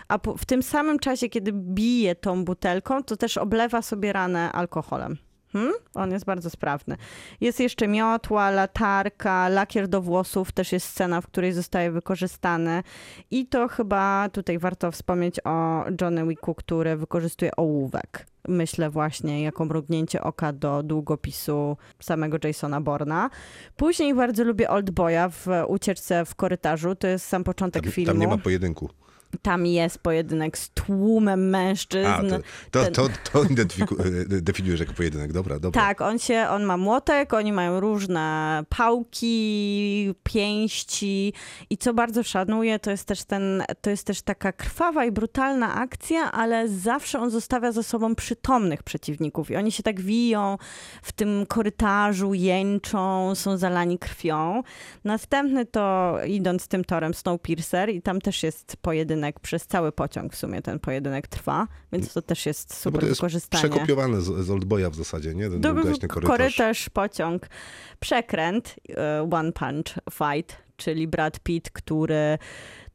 A 0.07 0.19
po, 0.19 0.37
w 0.37 0.45
tym 0.45 0.63
samym 0.63 0.99
czasie, 0.99 1.29
kiedy 1.29 1.51
bije 1.53 2.15
tą 2.15 2.45
butelką, 2.45 3.03
to 3.03 3.17
też 3.17 3.37
oblewa 3.37 3.81
sobie 3.81 4.13
ranę 4.13 4.51
alkoholem. 4.51 5.17
Hmm? 5.53 5.73
On 5.93 6.11
jest 6.11 6.25
bardzo 6.25 6.49
sprawny. 6.49 6.97
Jest 7.41 7.59
jeszcze 7.59 7.87
miotła, 7.87 8.51
latarka, 8.51 9.49
lakier 9.49 9.87
do 9.87 10.01
włosów, 10.01 10.51
też 10.51 10.71
jest 10.71 10.87
scena, 10.87 11.21
w 11.21 11.27
której 11.27 11.53
zostaje 11.53 11.91
wykorzystany. 11.91 12.83
I 13.31 13.47
to 13.47 13.67
chyba 13.67 14.29
tutaj 14.29 14.59
warto 14.59 14.91
wspomnieć 14.91 15.39
o 15.43 15.83
Johnny 16.01 16.27
Wicku, 16.27 16.55
który 16.55 16.97
wykorzystuje 16.97 17.51
ołówek. 17.57 18.25
Myślę 18.47 18.89
właśnie 18.89 19.43
jako 19.43 19.65
mrugnięcie 19.65 20.21
oka 20.21 20.53
do 20.53 20.83
długopisu 20.83 21.77
samego 21.99 22.37
Jasona 22.43 22.81
Borna. 22.81 23.29
Później 23.75 24.13
bardzo 24.15 24.43
lubię 24.43 24.69
Oldboya 24.69 25.29
w 25.31 25.47
ucieczce 25.67 26.25
w 26.25 26.35
korytarzu. 26.35 26.95
To 26.95 27.07
jest 27.07 27.25
sam 27.25 27.43
początek 27.43 27.83
Tam, 27.83 27.91
filmu. 27.91 28.07
tam 28.11 28.19
nie 28.19 28.27
ma 28.27 28.37
pojedynku. 28.37 28.89
Tam 29.41 29.65
jest 29.65 29.99
pojedynek 29.99 30.57
z 30.57 30.69
tłumem 30.69 31.49
mężczyzn. 31.49 32.07
A, 32.07 32.21
to, 32.21 32.37
to, 32.71 32.83
ten- 32.83 32.93
to, 32.93 33.09
to 33.31 33.43
identyfiku- 33.43 34.01
e, 34.37 34.41
definiujesz 34.41 34.79
jako 34.79 34.93
pojedynek. 34.93 35.33
Dobra, 35.33 35.59
dobra. 35.59 35.81
Tak, 35.81 36.01
on 36.01 36.19
się, 36.19 36.45
on 36.49 36.63
ma 36.63 36.77
młotek, 36.77 37.33
oni 37.33 37.53
mają 37.53 37.79
różne 37.79 38.63
pałki, 38.69 40.13
pięści 40.23 41.33
i 41.69 41.77
co 41.77 41.93
bardzo 41.93 42.23
szanuję, 42.23 42.79
to 42.79 42.91
jest 42.91 43.05
też 43.07 43.23
ten, 43.23 43.63
to 43.81 43.89
jest 43.89 44.07
też 44.07 44.21
taka 44.21 44.51
krwawa 44.51 45.05
i 45.05 45.11
brutalna 45.11 45.75
akcja, 45.75 46.31
ale 46.31 46.69
zawsze 46.69 47.19
on 47.19 47.29
zostawia 47.29 47.71
za 47.71 47.83
sobą 47.83 48.15
przytomnych 48.15 48.83
przeciwników 48.83 49.51
i 49.51 49.55
oni 49.55 49.71
się 49.71 49.83
tak 49.83 50.01
wiją 50.01 50.57
w 51.03 51.11
tym 51.11 51.45
korytarzu, 51.47 52.33
jęczą, 52.33 53.35
są 53.35 53.57
zalani 53.57 53.99
krwią. 53.99 54.63
Następny 55.03 55.65
to, 55.65 56.17
idąc 56.27 56.67
tym 56.67 56.83
torem, 56.85 57.13
Snowpiercer 57.13 57.89
i 57.89 58.01
tam 58.01 58.21
też 58.21 58.43
jest 58.43 58.77
pojedynek 58.81 59.22
przez 59.31 59.67
cały 59.67 59.91
pociąg 59.91 60.33
w 60.33 60.37
sumie 60.37 60.61
ten 60.61 60.79
pojedynek 60.79 61.27
trwa, 61.27 61.67
więc 61.91 62.13
to 62.13 62.21
też 62.21 62.45
jest 62.45 62.69
No 62.69 62.75
super 62.75 63.01
to 63.01 63.07
jest 63.07 63.21
wykorzystanie. 63.21 63.69
przekopiowane 63.69 64.21
z, 64.21 64.45
z 64.45 64.49
Oldboya 64.49 64.89
w 64.91 64.95
zasadzie, 64.95 65.33
nie? 65.35 65.49
Ten 65.49 65.61
długaśny 65.61 66.07
korytarz. 66.07 66.37
korytarz, 66.37 66.89
pociąg, 66.89 67.47
przekręt, 67.99 68.75
e, 68.97 69.27
One 69.31 69.51
Punch 69.51 69.85
Fight, 70.11 70.57
czyli 70.77 71.07
Brad 71.07 71.39
Pitt, 71.39 71.69
który 71.71 72.37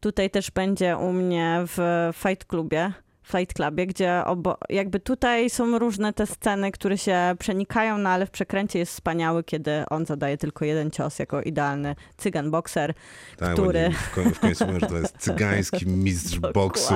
tutaj 0.00 0.30
też 0.30 0.50
będzie 0.50 0.96
u 0.96 1.12
mnie 1.12 1.64
w 1.66 2.10
Fight 2.14 2.44
Clubie. 2.44 2.92
Fight 3.28 3.54
Clubie, 3.54 3.86
gdzie 3.86 4.22
obo, 4.24 4.58
jakby 4.68 5.00
tutaj 5.00 5.50
są 5.50 5.78
różne 5.78 6.12
te 6.12 6.26
sceny, 6.26 6.72
które 6.72 6.98
się 6.98 7.34
przenikają, 7.38 7.98
no 7.98 8.10
ale 8.10 8.26
w 8.26 8.30
przekręcie 8.30 8.78
jest 8.78 8.92
wspaniały, 8.92 9.44
kiedy 9.44 9.84
on 9.90 10.06
zadaje 10.06 10.38
tylko 10.38 10.64
jeden 10.64 10.90
cios 10.90 11.18
jako 11.18 11.42
idealny 11.42 11.94
cygan 12.16 12.50
bokser, 12.50 12.94
Tak, 13.36 13.52
który- 13.52 13.90
W, 13.90 14.14
koń, 14.14 14.34
w 14.34 14.40
końcu 14.40 14.66
mówią, 14.66 14.80
że 14.80 14.86
to 14.86 14.96
jest 14.98 15.18
cygański 15.18 15.86
mistrz 16.06 16.38
boksu 16.38 16.94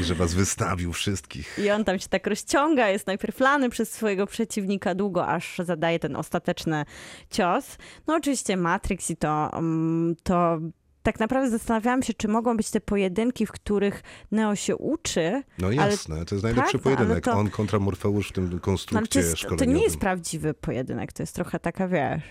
i 0.00 0.04
że 0.04 0.14
was 0.14 0.34
wystawił 0.34 0.92
wszystkich. 0.92 1.58
I 1.64 1.70
on 1.70 1.84
tam 1.84 1.98
się 1.98 2.08
tak 2.08 2.26
rozciąga, 2.26 2.88
jest 2.88 3.06
najpierw 3.06 3.40
lany 3.40 3.70
przez 3.70 3.92
swojego 3.92 4.26
przeciwnika 4.26 4.94
długo, 4.94 5.26
aż 5.26 5.58
zadaje 5.64 5.98
ten 5.98 6.16
ostateczny 6.16 6.84
cios. 7.30 7.76
No 8.06 8.14
oczywiście 8.14 8.56
Matrix 8.56 9.10
i 9.10 9.16
to, 9.16 9.50
mm, 9.52 10.16
to 10.22 10.58
tak 11.02 11.20
naprawdę 11.20 11.50
zastanawiałam 11.50 12.02
się, 12.02 12.14
czy 12.14 12.28
mogą 12.28 12.56
być 12.56 12.70
te 12.70 12.80
pojedynki, 12.80 13.46
w 13.46 13.52
których 13.52 14.02
Neo 14.30 14.56
się 14.56 14.76
uczy. 14.76 15.42
No 15.58 15.70
jasne, 15.70 16.24
to 16.24 16.34
jest 16.34 16.42
najlepszy 16.44 16.76
no, 16.76 16.80
ale 16.84 16.96
pojedynek. 16.96 17.24
to- 17.24 17.32
On 17.32 17.50
kontra 17.50 17.78
Morfeusz 17.78 18.28
w 18.28 18.32
tym 18.32 18.44
No, 18.44 18.50
ale 18.50 18.60
konstrukcie 18.60 19.08
to, 19.12 19.18
jest, 19.18 19.30
to 19.30 19.36
szkoleniowym. 19.36 19.74
nie 19.76 19.82
jest 19.82 19.98
prawdziwy 19.98 20.54
pojedynek, 20.54 21.12
to 21.12 21.22
jest 21.22 21.34
trochę 21.34 21.58
taka, 21.60 21.88
wiesz, 21.88 22.22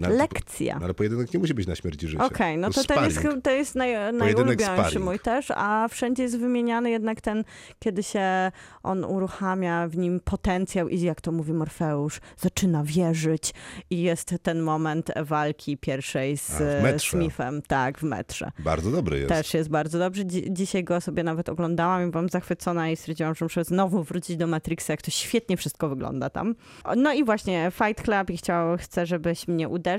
No, 0.00 0.06
ale 0.06 0.16
to- 0.16 0.22
lekcja. 0.34 0.78
no, 0.78 0.84
ale 0.84 0.94
pojedynek 0.94 1.34
nie 1.34 1.40
musi 1.40 1.54
być 1.54 1.66
na 1.66 1.74
śmierć 1.74 2.02
i 2.02 2.08
życie. 2.08 2.24
Okej, 2.24 2.58
no 2.58 2.70
to, 2.70 2.80
jest 2.80 2.88
ten 2.88 3.04
jest, 3.04 3.20
to 3.42 3.50
jest 3.50 3.74
naj, 3.74 4.12
najulubieńszy 4.12 4.98
mój 5.00 5.18
też, 5.18 5.50
a 5.54 5.88
wszędzie 5.90 6.22
jest 6.22 6.38
wymieniany 6.38 6.90
jednak 6.90 7.20
ten, 7.20 7.44
kiedy 7.78 8.02
się 8.02 8.52
on 8.82 9.04
uruchamia 9.04 9.88
w 9.88 9.96
nim 9.96 10.20
potencjał 10.20 10.88
i 10.88 11.00
jak 11.00 11.20
to 11.20 11.32
mówi 11.32 11.52
Morfeusz, 11.52 12.20
zaczyna 12.38 12.82
wierzyć 12.84 13.54
i 13.90 14.02
jest 14.02 14.34
ten 14.42 14.60
moment 14.62 15.10
walki 15.22 15.76
pierwszej 15.78 16.36
z 16.36 16.60
A. 16.84 16.98
Smithem. 16.98 17.62
Tak, 17.62 17.98
w 17.98 18.02
metrze. 18.02 18.50
Bardzo 18.58 18.90
dobry 18.90 19.16
jest. 19.18 19.28
Też 19.28 19.54
jest 19.54 19.68
bardzo 19.70 19.98
dobrze. 19.98 20.24
Dzi- 20.24 20.44
dzisiaj 20.50 20.84
go 20.84 21.00
sobie 21.00 21.22
nawet 21.22 21.48
oglądałam 21.48 22.08
i 22.08 22.10
byłam 22.10 22.28
zachwycona 22.28 22.90
i 22.90 22.96
stwierdziłam, 22.96 23.34
że 23.34 23.44
muszę 23.44 23.64
znowu 23.64 24.02
wrócić 24.02 24.36
do 24.36 24.46
Matrixa, 24.46 24.92
jak 24.92 25.02
to 25.02 25.10
świetnie 25.10 25.56
wszystko 25.56 25.88
wygląda 25.88 26.30
tam. 26.30 26.54
No 26.96 27.12
i 27.12 27.24
właśnie 27.24 27.72
Fight 27.74 28.04
Club 28.04 28.30
i 28.30 28.36
chciał, 28.36 28.76
chcę, 28.78 29.06
żebyś 29.06 29.48
mnie 29.48 29.68
uderzył. 29.68 29.89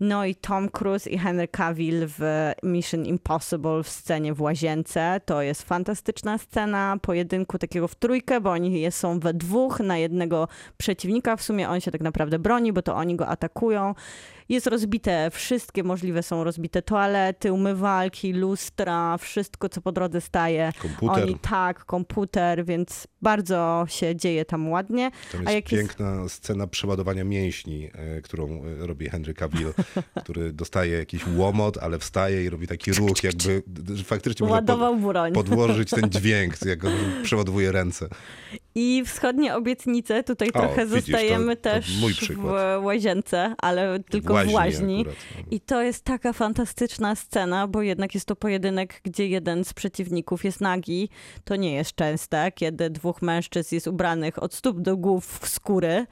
No 0.00 0.24
i 0.24 0.34
Tom 0.34 0.68
Cruise 0.68 1.10
i 1.10 1.18
Henry 1.18 1.48
Cavill 1.48 2.06
w 2.18 2.50
Mission 2.62 3.04
Impossible 3.04 3.82
w 3.82 3.88
scenie 3.88 4.34
w 4.34 4.40
łazience. 4.40 5.20
To 5.24 5.42
jest 5.42 5.62
fantastyczna 5.62 6.38
scena 6.38 6.96
pojedynku 7.02 7.58
takiego 7.58 7.88
w 7.88 7.94
trójkę, 7.94 8.40
bo 8.40 8.50
oni 8.50 8.92
są 8.92 9.20
we 9.20 9.34
dwóch 9.34 9.80
na 9.80 9.98
jednego 9.98 10.48
przeciwnika. 10.76 11.36
W 11.36 11.42
sumie 11.42 11.68
on 11.68 11.80
się 11.80 11.90
tak 11.90 12.00
naprawdę 12.00 12.38
broni, 12.38 12.72
bo 12.72 12.82
to 12.82 12.94
oni 12.94 13.16
go 13.16 13.26
atakują. 13.26 13.94
Jest 14.48 14.66
rozbite, 14.66 15.30
wszystkie 15.32 15.82
możliwe 15.82 16.22
są 16.22 16.44
rozbite 16.44 16.82
toalety, 16.82 17.52
umywalki, 17.52 18.32
lustra, 18.32 19.18
wszystko 19.18 19.68
co 19.68 19.80
po 19.80 19.92
drodze 19.92 20.20
staje. 20.20 20.72
Komputer. 20.82 21.24
Oni 21.24 21.38
tak, 21.38 21.84
komputer, 21.84 22.64
więc 22.64 23.06
bardzo 23.22 23.84
się 23.88 24.16
dzieje 24.16 24.44
tam 24.44 24.68
ładnie. 24.68 25.10
Tam 25.32 25.40
A 25.48 25.52
jest 25.52 25.72
jest- 25.72 25.88
piękna 25.88 26.28
scena 26.28 26.66
przeładowania 26.66 27.24
mięśni, 27.24 27.90
e, 27.94 28.22
którą 28.22 28.62
e, 28.64 28.86
robi 28.86 29.08
Henry 29.08 29.34
Cavill, 29.34 29.72
który 30.24 30.52
dostaje 30.52 30.98
jakiś 30.98 31.26
łomot, 31.36 31.78
ale 31.78 31.98
wstaje 31.98 32.44
i 32.44 32.50
robi 32.50 32.66
taki 32.66 32.92
ruch, 32.92 33.24
jakby 33.24 33.62
faktycznie 34.04 34.46
można 34.46 34.56
Ładował 34.56 34.94
pod, 34.94 35.02
broń. 35.02 35.32
podłożyć 35.32 35.90
ten 35.90 36.10
dźwięk, 36.20 36.54
jak 36.66 36.78
przeładowuje 37.22 37.72
ręce. 37.72 38.08
I 38.80 39.02
wschodnie 39.06 39.54
obietnice, 39.56 40.24
tutaj 40.24 40.48
O, 40.48 40.52
trochę 40.52 40.86
widzisz, 40.86 41.04
zostajemy 41.06 41.56
to- 41.56 41.62
to 41.70 41.70
też 41.76 42.00
w 42.36 42.80
łazience, 42.82 43.54
ale 43.58 43.98
tylko 44.10 44.34
w 44.44 44.52
łaźni. 44.52 45.00
akurat, 45.00 45.16
no. 45.38 45.42
I 45.50 45.60
to 45.60 45.82
jest 45.82 46.04
taka 46.04 46.32
fantastyczna 46.32 47.14
scena, 47.14 47.66
bo 47.68 47.82
jednak 47.82 48.14
jest 48.14 48.26
to 48.26 48.36
pojedynek, 48.36 49.00
gdzie 49.04 49.28
jeden 49.28 49.64
z 49.64 49.72
przeciwników 49.74 50.44
jest 50.44 50.60
nagi. 50.60 51.08
To 51.44 51.56
nie 51.56 51.74
jest 51.74 51.94
częste, 51.94 52.52
kiedy 52.52 52.90
dwóch 52.90 53.22
mężczyzn 53.22 53.74
jest 53.74 53.86
ubranych 53.86 54.42
od 54.42 54.54
stóp 54.54 54.80
do 54.80 54.96
głów 54.96 55.38
w 55.42 55.48
skóry. 55.48 56.06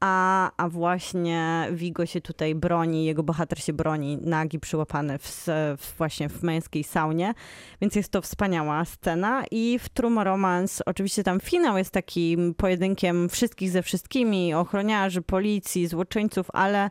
A, 0.00 0.50
a 0.56 0.68
właśnie 0.68 1.68
Vigo 1.72 2.06
się 2.06 2.20
tutaj 2.20 2.54
broni, 2.54 3.04
jego 3.04 3.22
bohater 3.22 3.62
się 3.62 3.72
broni, 3.72 4.18
nagi 4.20 4.60
przyłapany 4.60 5.18
w, 5.18 5.46
w, 5.78 5.96
właśnie 5.98 6.28
w 6.28 6.42
męskiej 6.42 6.84
saunie, 6.84 7.34
więc 7.80 7.94
jest 7.94 8.12
to 8.12 8.22
wspaniała 8.22 8.84
scena 8.84 9.44
i 9.50 9.78
w 9.78 9.88
True 9.88 10.24
Romance 10.24 10.84
oczywiście 10.86 11.22
tam 11.22 11.40
finał 11.40 11.78
jest 11.78 11.90
takim 11.90 12.54
pojedynkiem 12.54 13.28
wszystkich 13.28 13.70
ze 13.70 13.82
wszystkimi, 13.82 14.54
ochroniarzy, 14.54 15.22
policji, 15.22 15.86
złoczyńców, 15.86 16.46
ale 16.52 16.90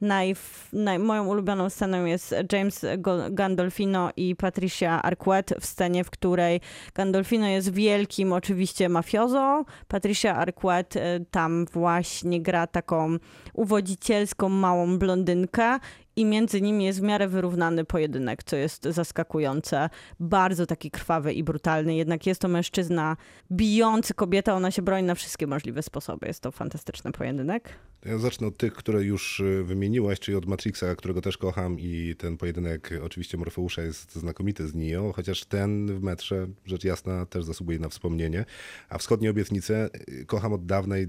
naj, 0.00 0.36
naj, 0.72 0.98
moją 0.98 1.26
ulubioną 1.26 1.70
sceną 1.70 2.04
jest 2.04 2.34
James 2.52 2.86
Gandolfino 3.30 4.10
i 4.16 4.36
Patricia 4.36 5.02
Arquette 5.02 5.60
w 5.60 5.66
scenie, 5.66 6.04
w 6.04 6.10
której 6.10 6.60
Gandolfino 6.94 7.46
jest 7.46 7.72
wielkim 7.72 8.32
oczywiście 8.32 8.88
mafiozą, 8.88 9.64
Patricia 9.88 10.36
Arquette 10.36 11.16
y, 11.16 11.24
tam 11.30 11.66
właśnie 11.72 12.40
gra 12.48 12.66
taką 12.66 13.16
uwodzicielską 13.52 14.48
małą 14.48 14.98
blondynkę 14.98 15.78
i 16.16 16.24
między 16.24 16.60
nimi 16.60 16.84
jest 16.84 17.00
w 17.00 17.02
miarę 17.02 17.28
wyrównany 17.28 17.84
pojedynek, 17.84 18.42
co 18.42 18.56
jest 18.56 18.84
zaskakujące. 18.84 19.90
Bardzo 20.20 20.66
taki 20.66 20.90
krwawy 20.90 21.32
i 21.32 21.44
brutalny, 21.44 21.94
jednak 21.94 22.26
jest 22.26 22.40
to 22.40 22.48
mężczyzna 22.48 23.16
bijący 23.52 24.14
kobietę, 24.14 24.54
ona 24.54 24.70
się 24.70 24.82
broni 24.82 25.02
na 25.02 25.14
wszystkie 25.14 25.46
możliwe 25.46 25.82
sposoby. 25.82 26.26
Jest 26.26 26.40
to 26.40 26.50
fantastyczny 26.50 27.12
pojedynek. 27.12 27.68
Ja 28.04 28.18
zacznę 28.18 28.46
od 28.46 28.56
tych, 28.56 28.72
które 28.74 29.04
już 29.04 29.40
y, 29.40 29.64
wymieniłaś, 29.64 30.20
czyli 30.20 30.36
od 30.36 30.46
Matrixa, 30.46 30.94
którego 30.96 31.20
też 31.20 31.38
kocham 31.38 31.80
i 31.80 32.14
ten 32.18 32.36
pojedynek 32.36 32.90
oczywiście 33.02 33.38
Morfeusza 33.38 33.82
jest 33.82 34.14
znakomity 34.14 34.68
z 34.68 34.74
Nio, 34.74 35.12
chociaż 35.12 35.44
ten 35.44 35.86
w 35.98 36.02
metrze, 36.02 36.46
rzecz 36.64 36.84
jasna, 36.84 37.26
też 37.26 37.44
zasługuje 37.44 37.78
na 37.78 37.88
wspomnienie. 37.88 38.44
A 38.88 38.98
wschodnie 38.98 39.30
obietnice 39.30 39.90
y, 40.08 40.26
kocham 40.26 40.52
od 40.52 40.66
dawna 40.66 40.98
i 40.98 41.06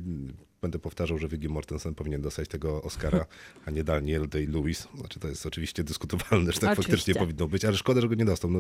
będę 0.62 0.80
powtarzał, 0.80 1.18
że 1.18 1.28
Viggo 1.28 1.54
Mortensen 1.54 1.96
powinien 1.96 2.22
dostać 2.22 2.48
tego 2.48 2.82
Oscara, 2.82 3.26
a 3.66 3.72
nie 3.72 3.84
Daniel 3.84 4.30
Day-Lewis. 4.30 4.88
Znaczy 4.98 5.20
to 5.20 5.28
jest 5.28 5.46
oczywiście 5.46 5.84
dyskutowalne, 5.84 6.52
że 6.52 6.60
tak 6.60 6.70
Oczywiście. 6.70 6.92
faktycznie 6.92 7.16
powinno 7.16 7.48
być, 7.48 7.66
ale 7.66 7.78
szkoda, 7.78 8.02
że 8.02 8.08
go 8.08 8.16
nie 8.16 8.26
dostał. 8.26 8.52
No, 8.52 8.60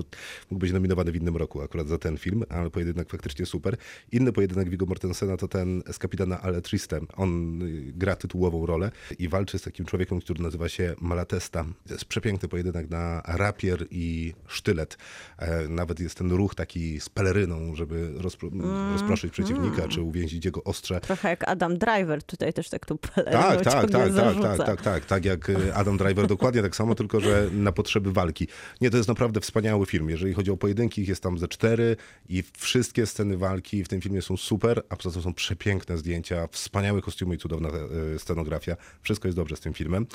mógł 0.49 0.59
być 0.61 0.71
nominowany 0.71 1.11
w 1.11 1.15
innym 1.15 1.37
roku 1.37 1.61
akurat 1.61 1.87
za 1.87 1.97
ten 1.97 2.17
film, 2.17 2.43
ale 2.49 2.69
pojedynek 2.69 3.09
faktycznie 3.09 3.45
super. 3.45 3.77
Inny 4.11 4.31
pojedynek 4.33 4.69
Viggo 4.69 4.85
Mortensena 4.85 5.37
to 5.37 5.47
ten 5.47 5.83
z 5.91 5.99
kapitana 5.99 6.41
Ale 6.41 6.61
Tristem. 6.61 7.07
On 7.15 7.61
y, 7.61 7.93
gra 7.95 8.15
tytułową 8.15 8.65
rolę 8.65 8.91
i 9.19 9.29
walczy 9.29 9.59
z 9.59 9.61
takim 9.61 9.85
człowiekiem, 9.85 10.19
który 10.19 10.43
nazywa 10.43 10.69
się 10.69 10.95
Malatesta. 11.01 11.65
To 11.87 11.93
jest 11.93 12.05
przepiękny 12.05 12.49
pojedynek 12.49 12.89
na 12.89 13.21
rapier 13.25 13.85
i 13.91 14.33
sztylet. 14.47 14.97
E, 15.37 15.67
Nawet 15.67 15.99
jest 15.99 16.17
ten 16.17 16.31
ruch 16.31 16.55
taki 16.55 16.99
z 16.99 17.09
peleryną, 17.09 17.75
żeby 17.75 18.13
rozpro 18.17 18.49
Mm, 18.53 18.93
rozproszyć 18.93 19.31
przeciwnika, 19.33 19.87
czy 19.87 20.01
uwięzić 20.01 20.45
jego 20.45 20.63
ostrze. 20.63 20.99
Trochę 20.99 21.29
jak 21.29 21.47
Adam 21.47 21.77
Driver, 21.77 21.88
tutaj 22.25 22.53
też 22.53 22.69
tak 22.69 22.85
tu 22.85 22.97
Tak, 22.97 23.25
tak, 23.25 23.63
tak, 23.63 23.91
tak, 23.91 24.11
zarzuca. 24.13 24.57
tak, 24.57 24.67
tak, 24.67 24.81
tak, 24.81 25.05
tak 25.05 25.25
jak 25.25 25.49
y, 25.49 25.75
Adam 25.75 25.97
Driver, 25.97 26.27
dokładnie 26.27 26.61
tak 26.61 26.75
samo, 26.75 26.95
tylko 26.95 27.19
że 27.19 27.49
na 27.51 27.71
potrzeby 27.71 28.11
walki. 28.11 28.47
Nie, 28.81 28.89
to 28.89 28.97
jest 28.97 29.09
naprawdę 29.09 29.39
wspaniały 29.39 29.85
film. 29.85 30.09
Jeżeli 30.09 30.33
chodzi 30.33 30.51
o 30.51 30.57
pojedynki, 30.57 31.05
jest 31.05 31.23
tam 31.23 31.37
ze 31.37 31.47
cztery 31.47 31.95
i 32.29 32.43
wszystkie 32.57 33.05
sceny 33.05 33.37
walki 33.37 33.83
w 33.83 33.87
tym 33.87 34.01
filmie 34.01 34.21
są 34.21 34.37
super, 34.37 34.83
a 34.89 34.95
poza 34.95 35.11
tym 35.11 35.21
są 35.21 35.33
przepiękne 35.33 35.97
zdjęcia, 35.97 36.47
wspaniałe 36.51 37.01
kostiumy 37.01 37.35
i 37.35 37.37
cudowna 37.37 37.69
y, 38.15 38.19
scenografia. 38.19 38.75
Wszystko 39.01 39.27
jest 39.27 39.35
dobrze 39.35 39.55
z 39.55 39.59
tym 39.59 39.73
filmem. 39.73 40.07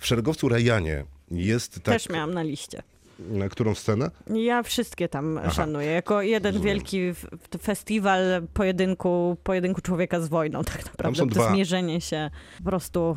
W 0.00 0.06
Szeregowcu 0.06 0.48
Rajanie 0.48 1.04
jest 1.30 1.74
tak... 1.74 1.94
Też 1.94 2.08
miałam 2.08 2.34
na 2.34 2.42
liście. 2.42 2.82
Na 3.28 3.48
którą 3.48 3.74
scenę? 3.74 4.10
Ja 4.34 4.62
wszystkie 4.62 5.08
tam 5.08 5.40
szanuję. 5.52 5.86
Jako 5.86 6.22
jeden 6.22 6.60
wielki 6.60 7.00
f- 7.00 7.26
festiwal 7.62 8.20
pojedynku, 8.54 9.36
pojedynku 9.42 9.80
człowieka 9.80 10.20
z 10.20 10.28
wojną, 10.28 10.64
tak 10.64 10.84
naprawdę. 10.86 11.18
są 11.18 11.28
To 11.28 11.34
dwa- 11.34 11.52
zmierzenie 11.52 12.00
się 12.00 12.30
po 12.58 12.64
prostu 12.70 13.16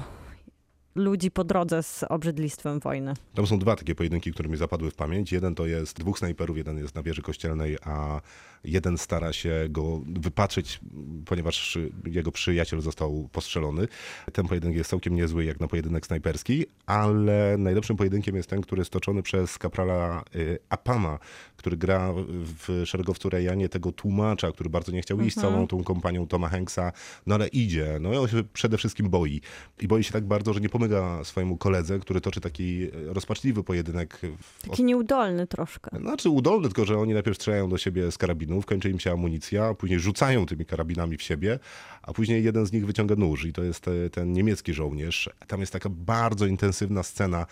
ludzi 0.96 1.32
po 1.32 1.44
drodze 1.44 1.84
z 1.84 2.04
obrzydlistwem 2.10 2.80
wojny. 2.80 3.14
Tam 3.34 3.48
są 3.48 3.60
dwa 3.60 3.76
takie 3.76 3.96
pojedynki, 3.96 4.32
które 4.32 4.50
mi 4.50 4.58
zapadły 4.58 4.92
w 4.92 4.96
pamięć. 4.96 5.32
Jeden 5.32 5.56
to 5.56 5.66
jest 5.66 6.00
dwóch 6.00 6.20
snajperów, 6.20 6.58
jeden 6.58 6.78
jest 6.78 6.96
na 6.96 7.04
wieży 7.04 7.22
kościelnej, 7.22 7.78
a 7.86 8.22
jeden 8.64 8.98
stara 8.98 9.34
się 9.34 9.66
go 9.70 10.02
wypatrzyć, 10.06 10.80
ponieważ 11.26 11.78
jego 12.06 12.32
przyjaciel 12.32 12.82
został 12.82 13.30
postrzelony. 13.32 13.88
Ten 14.34 14.48
pojedynek 14.48 14.78
jest 14.78 14.90
całkiem 14.90 15.16
niezły 15.16 15.46
jak 15.46 15.60
na 15.60 15.68
pojedynek 15.68 16.06
snajperski, 16.06 16.66
ale 16.86 17.56
najlepszym 17.58 17.98
pojedynkiem 17.98 18.36
jest 18.36 18.50
ten, 18.50 18.62
który 18.62 18.82
jest 18.82 18.92
toczony 18.92 19.24
przez 19.24 19.58
kaprala 19.58 20.24
y, 20.36 20.60
Apama, 20.70 21.20
który 21.58 21.78
gra 21.78 22.14
w 22.38 22.84
szeregowcu 22.86 23.30
Rejanie 23.30 23.70
tego 23.70 23.92
tłumacza, 23.92 24.52
który 24.52 24.70
bardzo 24.70 24.92
nie 24.92 25.02
chciał 25.02 25.22
iść 25.22 25.38
z 25.38 25.42
całą 25.42 25.68
tą 25.68 25.84
kompanią 25.84 26.28
Toma 26.28 26.50
Hanksa, 26.50 26.92
no 27.26 27.36
ale 27.36 27.48
idzie. 27.48 27.98
No 28.02 28.14
i 28.14 28.18
on 28.18 28.28
się 28.28 28.44
przede 28.54 28.78
wszystkim 28.78 29.10
boi. 29.10 29.42
I 29.82 29.88
boi 29.88 30.04
się 30.04 30.12
tak 30.12 30.26
bardzo, 30.26 30.54
że 30.54 30.60
nie 30.60 30.70
pomyga 30.84 31.24
swojemu 31.24 31.58
koledze, 31.58 32.00
który 32.00 32.22
toczy 32.22 32.42
taki 32.42 32.90
rozpaczliwy 32.92 33.64
pojedynek. 33.64 34.20
W 34.40 34.70
Taki 34.70 34.84
nieudolny 34.84 35.48
troszkę. 35.48 36.00
znaczy 36.00 36.30
udolny, 36.30 36.68
tylko 36.68 36.86
że 36.86 36.98
oni 36.98 37.14
najpierw 37.14 37.38
strzelają 37.38 37.70
do 37.70 37.78
siebie 37.78 38.12
z 38.12 38.18
karabinów, 38.18 38.66
kończy 38.66 38.90
im 38.90 39.00
się 39.00 39.12
amunicja, 39.12 39.74
później 39.74 40.00
rzucają 40.00 40.46
tymi 40.46 40.66
karabinami 40.66 41.18
w 41.18 41.22
siebie, 41.22 41.60
a 42.02 42.14
później 42.14 42.44
jeden 42.44 42.66
z 42.66 42.72
nich 42.72 42.86
wyciąga 42.86 43.16
nóż 43.16 43.46
i 43.46 43.54
to 43.54 43.64
jest 43.64 43.80
te, 43.80 44.10
ten 44.10 44.34
niemiecki 44.34 44.74
żołnierz. 44.74 45.30
Tam 45.48 45.60
jest 45.60 45.74
taka 45.74 45.90
bardzo 45.90 46.46
intensywna 46.46 47.04
scena, 47.04 47.42
e, 47.42 47.46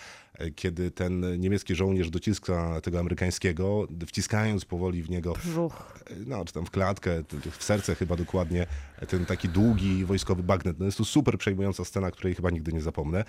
kiedy 0.55 0.91
ten 0.91 1.39
niemiecki 1.39 1.75
żołnierz 1.75 2.09
dociska 2.09 2.81
tego 2.81 2.99
amerykańskiego, 2.99 3.87
wciskając 4.07 4.65
powoli 4.65 5.03
w 5.03 5.09
niego 5.09 5.33
Brzuch. 5.33 6.03
no, 6.27 6.45
czy 6.45 6.53
tam 6.53 6.65
w 6.65 6.71
klatkę, 6.71 7.23
w 7.51 7.63
serce 7.63 7.95
chyba 7.95 8.15
dokładnie, 8.15 8.67
ten 9.07 9.25
taki 9.25 9.49
długi 9.49 10.05
wojskowy 10.05 10.43
bagnet. 10.43 10.79
No 10.79 10.85
jest 10.85 10.97
to 10.97 11.05
super 11.05 11.37
przejmująca 11.37 11.85
scena, 11.85 12.11
której 12.11 12.35
chyba 12.35 12.49
nigdy 12.49 12.73
nie 12.73 12.81
zapomnę. 12.81 13.23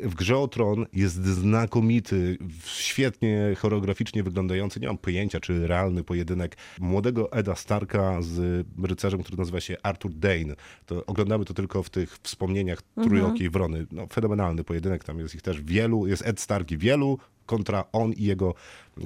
W 0.00 0.14
Grze 0.14 0.38
o 0.38 0.48
Tron 0.48 0.86
jest 0.92 1.24
znakomity, 1.24 2.38
świetnie 2.64 3.54
choreograficznie 3.58 4.22
wyglądający, 4.22 4.80
nie 4.80 4.86
mam 4.86 4.98
pojęcia, 4.98 5.40
czy 5.40 5.66
realny 5.66 6.04
pojedynek 6.04 6.56
młodego 6.80 7.32
Eda 7.32 7.54
Starka 7.54 8.22
z 8.22 8.66
rycerzem, 8.82 9.22
który 9.22 9.38
nazywa 9.38 9.60
się 9.60 9.76
Arthur 9.82 10.12
Dane. 10.14 10.54
To 10.86 11.06
oglądamy 11.06 11.44
to 11.44 11.54
tylko 11.54 11.82
w 11.82 11.90
tych 11.90 12.18
wspomnieniach 12.22 12.82
Trójokiej 13.02 13.50
Wrony. 13.50 13.86
No, 13.92 14.06
fenomenalny 14.06 14.64
pojedynek, 14.64 15.04
tam 15.04 15.18
jest 15.18 15.34
ich 15.34 15.42
też 15.42 15.62
wielu, 15.62 16.06
jest 16.06 16.22
Ed 16.26 16.37
Stark 16.38 16.70
i 16.70 16.76
wielu, 16.76 17.18
kontra 17.46 17.84
on 17.92 18.12
i 18.16 18.24
jego 18.24 18.54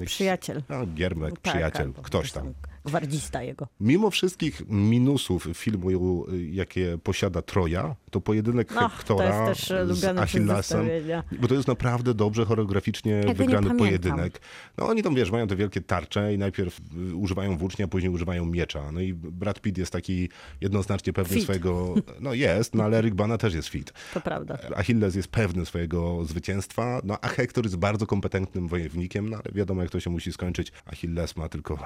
Przyjaciel. 0.05 0.63
No, 0.69 0.87
Giermek, 0.87 1.39
Tak, 1.39 1.53
przyjaciel, 1.53 1.93
ktoś 1.93 2.31
tam. 2.31 2.53
Gwardzista 2.85 3.43
jego. 3.43 3.67
Mimo 3.79 4.09
wszystkich 4.11 4.61
minusów 4.69 5.47
filmu, 5.53 6.25
y, 6.33 6.45
jakie 6.45 6.97
posiada 7.03 7.41
Troja, 7.41 7.95
to 8.11 8.21
pojedynek 8.21 8.75
No, 8.75 8.81
to 8.81 8.89
Hektora 8.89 9.49
jest 9.49 9.69
też 9.69 9.87
z 9.97 10.03
Achillesem, 10.05 10.85
zestawienia. 10.85 11.23
bo 11.39 11.47
to 11.47 11.55
jest 11.55 11.67
naprawdę 11.67 12.13
dobrze 12.13 12.45
choreograficznie 12.45 13.21
nie 13.27 13.33
wygrany 13.33 13.75
pojedynek. 13.75 14.41
No 14.77 14.87
oni 14.87 15.03
tam, 15.03 15.15
wiesz, 15.15 15.31
mają 15.31 15.47
te 15.47 15.55
wielkie 15.55 15.81
tarcze 15.81 16.33
i 16.33 16.37
najpierw 16.37 16.79
y, 17.11 17.15
używają 17.15 17.57
włóczni, 17.57 17.85
a 17.85 17.87
później 17.87 18.11
używają 18.11 18.45
miecza. 18.45 18.91
No 18.91 19.01
i 19.01 19.13
Brad 19.13 19.61
Pitt 19.61 19.77
jest 19.77 19.91
taki 19.91 20.29
jednoznacznie 20.61 21.13
pewny 21.13 21.35
Fit. 21.35 21.43
swojego... 21.43 21.95
No 22.19 22.33
jest, 22.33 22.75
no 22.75 22.83
ale 22.83 22.97
Eric 22.97 23.13
Bana 23.15 23.37
też 23.37 23.53
jest 23.53 23.67
fit. 23.67 23.93
To 24.13 24.21
prawda. 24.21 24.57
Achilles 24.75 25.15
jest 25.15 25.27
pewny 25.27 25.65
swojego 25.65 26.25
zwycięstwa, 26.25 27.01
no 27.03 27.17
a 27.21 27.27
Hektor 27.27 27.63
jest 27.63 27.77
bardzo 27.77 28.07
kompetentnym 28.07 28.67
wojownikiem, 28.67 29.29
no 29.29 29.37
ale 29.37 29.53
wiadomo 29.55 29.82
jak 29.83 29.91
to 29.91 29.99
się 29.99 30.09
musi 30.09 30.33
skończyć. 30.33 30.71
Achilles 30.85 31.35
ma 31.35 31.49
tylko 31.49 31.79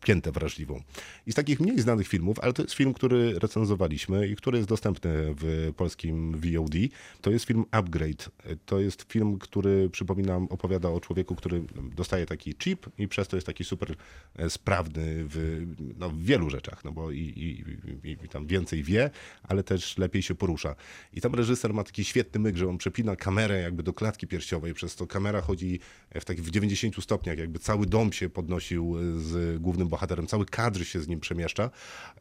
piętę 0.00 0.32
wrażliwą. 0.32 0.82
I 1.26 1.32
z 1.32 1.34
takich 1.34 1.60
mniej 1.60 1.80
znanych 1.80 2.08
filmów, 2.08 2.38
ale 2.40 2.52
to 2.52 2.62
jest 2.62 2.74
film, 2.74 2.94
który 2.94 3.38
recenzowaliśmy 3.38 4.28
i 4.28 4.36
który 4.36 4.58
jest 4.58 4.68
dostępny 4.68 5.10
w 5.14 5.72
polskim 5.76 6.40
VOD, 6.40 6.74
to 7.20 7.30
jest 7.30 7.44
film 7.44 7.64
Upgrade. 7.70 8.30
To 8.66 8.80
jest 8.80 9.02
film, 9.12 9.38
który 9.38 9.90
przypominam 9.90 10.46
opowiada 10.50 10.88
o 10.88 11.00
człowieku, 11.00 11.34
który 11.34 11.62
dostaje 11.96 12.26
taki 12.26 12.54
chip 12.54 12.86
i 12.98 13.08
przez 13.08 13.28
to 13.28 13.36
jest 13.36 13.46
taki 13.46 13.64
super 13.64 13.94
e, 14.36 14.50
sprawny 14.50 15.04
w, 15.06 15.66
no, 15.98 16.10
w 16.10 16.22
wielu 16.22 16.50
rzeczach, 16.50 16.84
no 16.84 16.92
bo 16.92 17.10
i, 17.10 17.18
i, 17.18 17.64
i, 18.08 18.16
i 18.24 18.28
tam 18.28 18.46
więcej 18.46 18.82
wie, 18.82 19.10
ale 19.42 19.62
też 19.62 19.98
lepiej 19.98 20.22
się 20.22 20.34
porusza. 20.34 20.74
I 21.12 21.20
tam 21.20 21.34
reżyser 21.34 21.74
ma 21.74 21.84
taki 21.84 22.04
świetny 22.04 22.40
myk, 22.40 22.56
że 22.56 22.68
on 22.68 22.78
przepina 22.78 23.16
kamerę 23.16 23.60
jakby 23.60 23.82
do 23.82 23.92
klatki 23.92 24.26
piersiowej, 24.26 24.74
przez 24.74 24.96
to 24.96 25.06
kamera 25.06 25.40
chodzi 25.40 25.80
w 26.14 26.24
takich 26.24 26.44
w 26.44 26.50
90 26.50 27.02
stopniach, 27.02 27.38
jakby 27.38 27.58
cały 27.58 27.86
dom 27.86 28.12
się 28.12 28.28
podnosił 28.28 28.96
z 29.16 29.60
głównym 29.62 29.88
bohaterem, 29.90 30.26
cały 30.26 30.46
kadr 30.46 30.84
się 30.86 31.00
z 31.00 31.08
nim 31.08 31.20
przemieszcza 31.20 31.70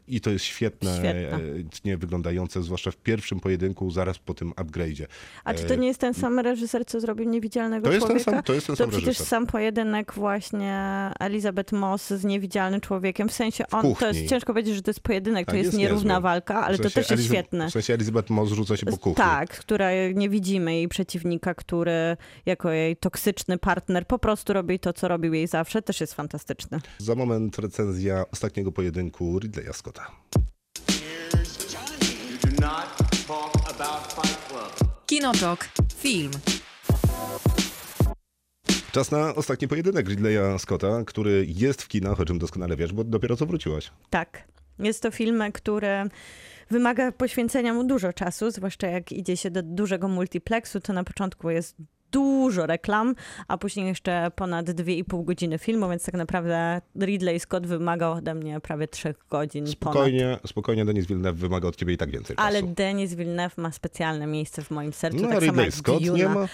i 0.08 0.22
to 0.22 0.30
jest 0.30 0.46
świetne, 0.46 0.98
Świetne. 0.98 1.94
e, 1.94 1.98
wyglądające, 1.98 2.64
zwłaszcza 2.64 2.92
w 2.92 2.98
pierwszym 2.98 3.40
pojedynku, 3.40 3.92
zaraz 3.92 4.18
po 4.20 4.34
tym 4.34 4.52
upgrade'zie. 4.52 5.06
A 5.44 5.54
czy 5.54 5.64
to 5.64 5.76
nie 5.76 5.88
jest 5.88 6.00
ten 6.00 6.14
sam 6.14 6.40
reżyser, 6.40 6.86
co 6.86 7.00
zrobił 7.00 7.30
Niewidzialnego 7.30 7.88
To 7.88 7.94
jest 7.94 8.08
ten 8.08 8.16
Człowieka? 8.16 8.32
sam- 8.32 8.44
to 8.44 8.54
jest 8.54 8.68
ten 8.68 8.76
to 8.76 8.84
sam 8.84 8.90
przecież 8.90 9.08
reżyser. 9.08 9.28
sam 9.28 9.48
pojedynek 9.48 10.14
właśnie 10.14 10.84
Elizabeth 11.20 11.74
Moss 11.74 12.08
z 12.10 12.24
Niewidzialnym 12.26 12.82
Człowiekiem. 12.82 13.30
W 13.30 13.34
sensie 13.34 13.64
on, 13.72 13.82
to 13.82 13.88
kuchni. 13.88 14.08
jest 14.08 14.30
ciężko 14.30 14.54
powiedzieć, 14.54 14.76
że 14.76 14.82
to 14.82 14.90
jest 14.90 15.00
pojedynek, 15.00 15.46
to 15.46 15.52
Tak, 15.52 15.58
jest, 15.58 15.66
jest 15.68 15.78
nierówna 15.78 16.14
niezły. 16.14 16.22
walka, 16.24 16.66
ale 16.66 16.78
W 16.78 16.78
to 16.78 16.84
sensie 16.84 16.96
też 16.96 17.10
jest 17.10 17.22
Eliza- 17.24 17.34
świetne. 17.34 17.68
W 17.70 17.72
sensie 17.72 17.94
Elizabeth 17.94 18.30
Moss 18.30 18.50
rzuca 18.50 18.78
się 18.78 18.86
po 18.86 18.98
kuchni. 18.98 19.16
Tak, 19.16 19.50
która 19.60 19.90
nie 20.14 20.30
widzimy 20.30 20.76
jej 20.76 20.88
przeciwnika, 20.88 21.54
który 21.54 22.18
jako 22.46 22.72
jej 22.72 22.98
toksyczny 22.98 23.58
partner 23.58 24.08
po 24.08 24.20
prostu 24.20 24.54
robi 24.54 24.80
to, 24.80 24.94
co 24.94 25.08
robił 25.08 25.34
jej 25.34 25.48
zawsze, 25.48 25.82
też 25.82 26.02
jest 26.02 26.14
fantastyczne. 26.14 26.80
Za 26.98 27.16
moment 27.16 27.59
recenzja 27.60 28.26
ostatniego 28.32 28.72
pojedynku 28.72 29.40
Ridleya 29.40 29.74
Scotta. 29.74 30.12
Kinotok. 35.06 35.70
Film. 35.96 36.32
Czas 38.92 39.12
na 39.12 39.36
ostatni 39.36 39.68
pojedynek 39.68 40.10
Ridleya 40.10 40.60
Scotta, 40.60 41.04
który 41.06 41.46
jest 41.48 41.82
w 41.82 41.88
kinach, 41.88 42.20
o 42.20 42.26
czym 42.26 42.40
doskonale 42.40 42.76
wiesz, 42.76 42.94
bo 42.94 43.04
dopiero 43.04 43.36
co 43.36 43.46
wróciłaś. 43.46 43.92
Tak. 44.10 44.44
Jest 44.80 45.04
to 45.04 45.12
film, 45.12 45.44
który 45.54 46.10
wymaga 46.70 47.12
poświęcenia 47.12 47.74
mu 47.74 47.84
dużo 47.84 48.14
czasu, 48.14 48.52
zwłaszcza 48.52 48.88
jak 48.88 49.12
idzie 49.12 49.38
się 49.38 49.52
do 49.52 49.64
dużego 49.64 50.08
multiplexu, 50.08 50.80
to 50.80 50.94
na 50.94 51.04
początku 51.04 51.50
jest 51.50 51.76
dużo 52.12 52.66
reklam, 52.66 53.16
a 53.48 53.58
później 53.58 53.88
jeszcze 53.88 54.32
ponad 54.36 54.66
2,5 54.66 55.24
godziny 55.26 55.58
filmu, 55.58 55.90
więc 55.90 56.06
tak 56.06 56.16
naprawdę 56.16 56.82
Ridley 57.02 57.40
Scott 57.40 57.68
wymaga 57.68 58.08
ode 58.10 58.36
mnie 58.36 58.60
prawie 58.60 58.88
3 58.88 59.16
godzin 59.30 59.64
ponad. 59.64 59.72
Spokojnie, 59.96 60.38
spokojnie 60.48 60.86
Denis 60.86 61.06
Villeneuve 61.08 61.40
wymaga 61.40 61.68
od 61.68 61.76
ciebie 61.76 61.94
i 61.94 61.98
tak 61.98 62.12
więcej 62.12 62.36
Ale 62.40 62.62
czasu. 62.62 62.74
Denis 62.74 63.14
Villeneuve 63.14 63.62
ma 63.62 63.72
specjalne 63.72 64.28
miejsce 64.28 64.62
w 64.62 64.72
moim 64.72 64.94
sercu, 64.94 65.18
No, 65.22 65.28
tak 65.28 65.32
samo 65.40 65.46
Ridley 65.46 65.66
jak 65.66 65.74
Scott 65.74 66.04
Duna. 66.04 66.18
nie 66.18 66.30
ma? 66.30 66.48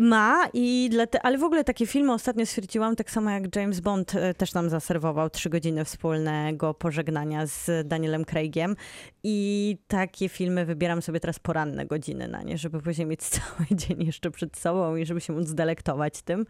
Ma, 0.00 0.48
i 0.52 0.90
ale 1.22 1.38
w 1.38 1.44
ogóle 1.44 1.64
takie 1.64 1.86
filmy 1.86 2.12
ostatnio 2.12 2.46
stwierdziłam, 2.46 2.96
tak 2.96 3.10
samo 3.10 3.30
jak 3.30 3.56
James 3.56 3.80
Bond 3.80 4.14
e, 4.14 4.34
też 4.34 4.54
nam 4.54 4.70
zaserwował 4.70 5.30
trzy 5.30 5.50
godziny 5.50 5.84
wspólnego 5.84 6.74
pożegnania 6.74 7.46
z 7.46 7.88
Danielem 7.88 8.24
Craigiem 8.24 8.76
i 9.22 9.78
takie 9.88 10.28
filmy 10.28 10.64
wybieram 10.64 11.02
sobie 11.02 11.20
teraz 11.20 11.38
poranne 11.38 11.86
godziny 11.86 12.28
na 12.28 12.42
nie, 12.42 12.58
żeby 12.58 12.82
później 12.82 13.06
mieć 13.06 13.22
cały 13.36 13.66
dzień 13.70 14.04
jeszcze 14.04 14.30
przed 14.30 14.56
sobą 14.56 14.96
i 14.96 15.06
żeby 15.06 15.20
się 15.20 15.32
móc 15.32 15.50
delektować 15.50 16.22
tym. 16.22 16.46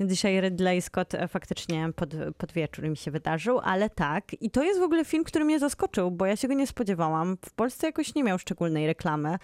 Więc 0.00 0.12
dzisiaj 0.12 0.40
Ridley 0.40 0.82
Scott 0.82 1.14
e, 1.14 1.28
faktycznie 1.28 1.88
pod, 1.96 2.14
pod 2.38 2.52
wieczór 2.52 2.88
mi 2.88 2.96
się 2.96 3.10
wydarzył, 3.10 3.60
ale 3.62 3.90
tak. 3.90 4.24
I 4.42 4.50
to 4.50 4.62
jest 4.62 4.80
w 4.80 4.82
ogóle 4.82 5.04
film, 5.04 5.24
który 5.24 5.44
mnie 5.44 5.58
zaskoczył, 5.58 6.10
bo 6.10 6.26
ja 6.26 6.36
się 6.36 6.48
go 6.48 6.54
nie 6.54 6.66
spodziewałam. 6.66 7.36
W 7.44 7.52
Polsce 7.52 7.86
jakoś 7.86 8.14
nie 8.14 8.24
miał 8.24 8.38
szczególnej 8.38 8.86
reklamy. 8.86 9.38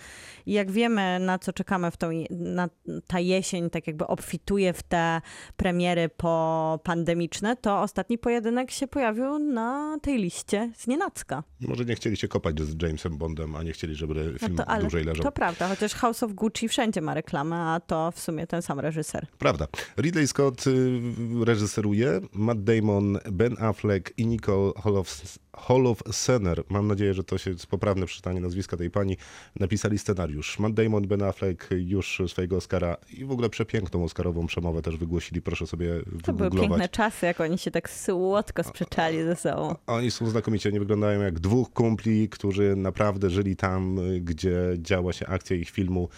I 0.47 0.53
jak 0.53 0.71
wiemy, 0.71 1.19
na 1.19 1.39
co 1.39 1.53
czekamy 1.53 1.91
w 1.91 1.97
tą, 1.97 2.11
na 2.31 2.69
ta 3.07 3.21
jesień, 3.33 3.71
tak 3.71 3.87
jakby 3.87 4.07
obfituje 4.07 4.73
w 4.73 4.83
te 4.83 5.21
premiery 5.57 6.09
popandemiczne, 6.09 7.57
to 7.57 7.81
ostatni 7.81 8.19
pojedynek 8.19 8.71
się 8.71 8.87
pojawił 8.89 9.39
na 9.39 9.99
tej 10.03 10.19
liście 10.19 10.71
z 10.77 10.87
nienacka. 10.87 11.43
Może 11.61 11.85
nie 11.85 11.95
chcieli 11.95 12.17
się 12.17 12.29
kopać 12.29 12.61
z 12.61 12.83
Jamesem 12.83 13.19
Bondem, 13.19 13.57
a 13.57 13.63
nie 13.63 13.73
chcieli, 13.73 13.95
żeby 13.95 14.15
No 14.33 14.39
film 14.39 14.57
to, 14.57 14.65
ale 14.69 14.81
dłużej 14.81 15.05
leżał. 15.05 15.23
to 15.23 15.33
prawda, 15.33 15.69
chociaż 15.69 15.95
House 15.95 16.23
of 16.23 16.33
Gucci 16.33 16.69
wszędzie 16.69 17.01
ma 17.01 17.15
reklamę, 17.15 17.57
a 17.57 17.81
to 17.81 18.11
w 18.11 18.21
sumie 18.21 18.47
ten 18.47 18.63
sam 18.63 18.81
reżyser. 18.81 19.27
Prawda. 19.39 19.67
Ridley 19.97 20.27
Scott 20.29 20.67
y, 20.67 21.01
reżyseruje, 21.45 22.21
Matt 22.33 22.65
Damon, 22.65 23.19
Ben 23.33 23.57
Affleck 23.61 24.13
i 24.19 24.27
Nicole 24.27 24.71
Holof- 24.73 25.39
Holof-Sener, 25.57 26.63
mam 26.69 26.89
nadzieję, 26.89 27.15
że 27.15 27.25
to 27.25 27.39
się 27.39 27.51
jest 27.51 27.67
poprawne 27.67 28.07
przeczytanie 28.07 28.41
nazwiska 28.41 28.77
tej 28.77 28.91
pani, 28.91 29.17
napisali 29.61 29.99
scenariusz. 29.99 30.59
Matt 30.59 30.75
Damon, 30.75 31.07
Ben 31.09 31.23
Affleck 31.23 31.69
już 31.71 32.23
swojego 32.29 32.57
Oscara 32.57 32.97
i 33.19 33.25
w 33.25 33.31
ogóle 33.31 33.51
przepiękną 33.51 34.05
Oscarową 34.05 34.47
przemowę 34.47 34.83
też 34.83 34.97
wygłosili, 34.97 35.43
proszę 35.43 35.67
sobie 35.67 35.95
To 36.23 36.33
były 36.33 36.51
wygooglować. 36.51 36.69
piękne 36.71 36.89
czasy, 36.89 37.27
jak 37.27 37.41
oni 37.41 37.59
się 37.59 37.71
tak 37.71 37.91
słodko 37.91 38.63
sprzeczali 38.65 39.23
ze 39.23 39.37
sobą. 39.37 39.75
Oni 39.87 40.11
są 40.11 40.27
znakomicie, 40.31 40.73
nie 40.73 40.81
wyglądają 40.81 41.21
jak 41.21 41.41
dwóch 41.41 41.73
kumpli, 41.73 42.29
którzy 42.29 42.77
naprawdę 42.77 43.31
żyli 43.31 43.57
tam, 43.57 43.99
gdzie 44.21 44.57
działa 44.79 45.13
się 45.13 45.27
akcja 45.27 45.57
ich 45.57 45.71
filmu, 45.71 46.09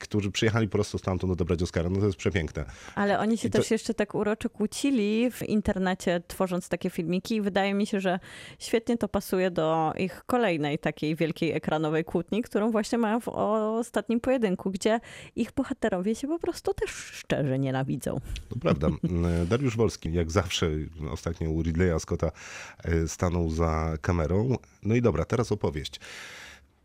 którzy 0.00 0.30
przyjechali 0.30 0.68
po 0.68 0.72
prostu 0.72 0.98
stamtąd 0.98 1.32
odebrać 1.32 1.62
Oscara. 1.62 1.90
No 1.90 2.00
to 2.00 2.06
jest 2.06 2.18
przepiękne. 2.18 2.64
Ale 2.94 3.18
oni 3.18 3.38
się 3.38 3.50
to- 3.50 3.58
też 3.58 3.70
jeszcze 3.70 3.94
tak 3.94 4.14
uroczo 4.14 4.50
kłócili 4.50 5.30
w 5.30 5.42
internecie, 5.42 6.22
tworząc 6.28 6.68
takie 6.68 6.90
filmiki 6.90 7.34
i 7.34 7.40
wydaje 7.40 7.74
mi 7.74 7.86
się, 7.86 8.00
że 8.00 8.20
świetnie 8.58 8.96
to 8.96 9.08
pasuje 9.08 9.50
do 9.50 9.92
ich 9.98 10.22
kolejnej 10.26 10.78
takiej 10.78 11.16
wielkiej 11.16 11.52
ekranowej 11.52 12.04
kłótni, 12.04 12.42
którą 12.42 12.70
właśnie 12.70 12.98
mają 12.98 13.20
w 13.20 13.28
ostatnim 13.28 14.20
pojedynku, 14.20 14.70
gdzie 14.70 15.00
ich 15.36 15.52
bohaterowie 15.52 16.14
się 16.14 16.28
po 16.28 16.38
prostu 16.38 16.74
też 16.74 16.90
szczerze 16.90 17.58
nienawidzą. 17.58 18.20
To 18.48 18.56
prawda. 18.56 18.88
Dariusz 19.50 19.76
Wolski, 19.76 20.12
jak 20.12 20.30
zawsze, 20.30 20.70
ostatnio 21.10 21.50
u 21.50 21.62
Ridleya 21.62 22.00
Scotta 22.00 22.30
e, 22.84 23.08
stanął 23.08 23.50
za 23.50 23.94
kamerą. 24.00 24.56
No 24.82 24.94
i 24.94 25.02
dobra, 25.02 25.24
teraz 25.24 25.52
opowieść. 25.52 26.00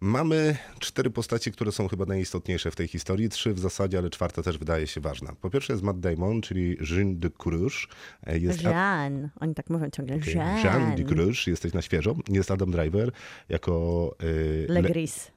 Mamy 0.04 0.58
cztery 0.80 1.10
postacie, 1.10 1.52
które 1.52 1.72
są 1.72 1.88
chyba 1.88 2.06
najistotniejsze 2.06 2.72
w 2.72 2.76
tej 2.76 2.88
historii. 2.88 3.30
Trzy 3.30 3.54
w 3.54 3.60
zasadzie, 3.60 3.98
ale 3.98 4.10
czwarta 4.10 4.44
też 4.44 4.58
wydaje 4.58 4.88
się 4.88 5.02
ważna. 5.02 5.36
Po 5.42 5.50
pierwsze 5.50 5.74
jest 5.74 5.84
Matt 5.84 6.00
Damon, 6.00 6.42
czyli 6.42 6.78
Jean 6.92 7.20
de 7.20 7.30
Cruche. 7.30 7.88
E, 8.24 8.39
Jest 8.39 8.63
Jean, 8.63 9.30
oni 9.39 9.56
tak 9.56 9.70
mówią 9.70 9.89
ciągle, 9.89 10.16
Okej, 10.16 10.36
Jean. 10.36 10.63
Jean 10.63 10.96
de 10.96 11.04
Cruche, 11.04 11.52
jesteś 11.52 11.74
na 11.74 11.82
świeżo. 11.82 12.16
Jest 12.30 12.52
Adam 12.52 12.72
Driver 12.72 13.12
jako 13.50 14.16
e, 14.20 14.74
Le-. 14.74 14.82
Legris, 14.82 15.32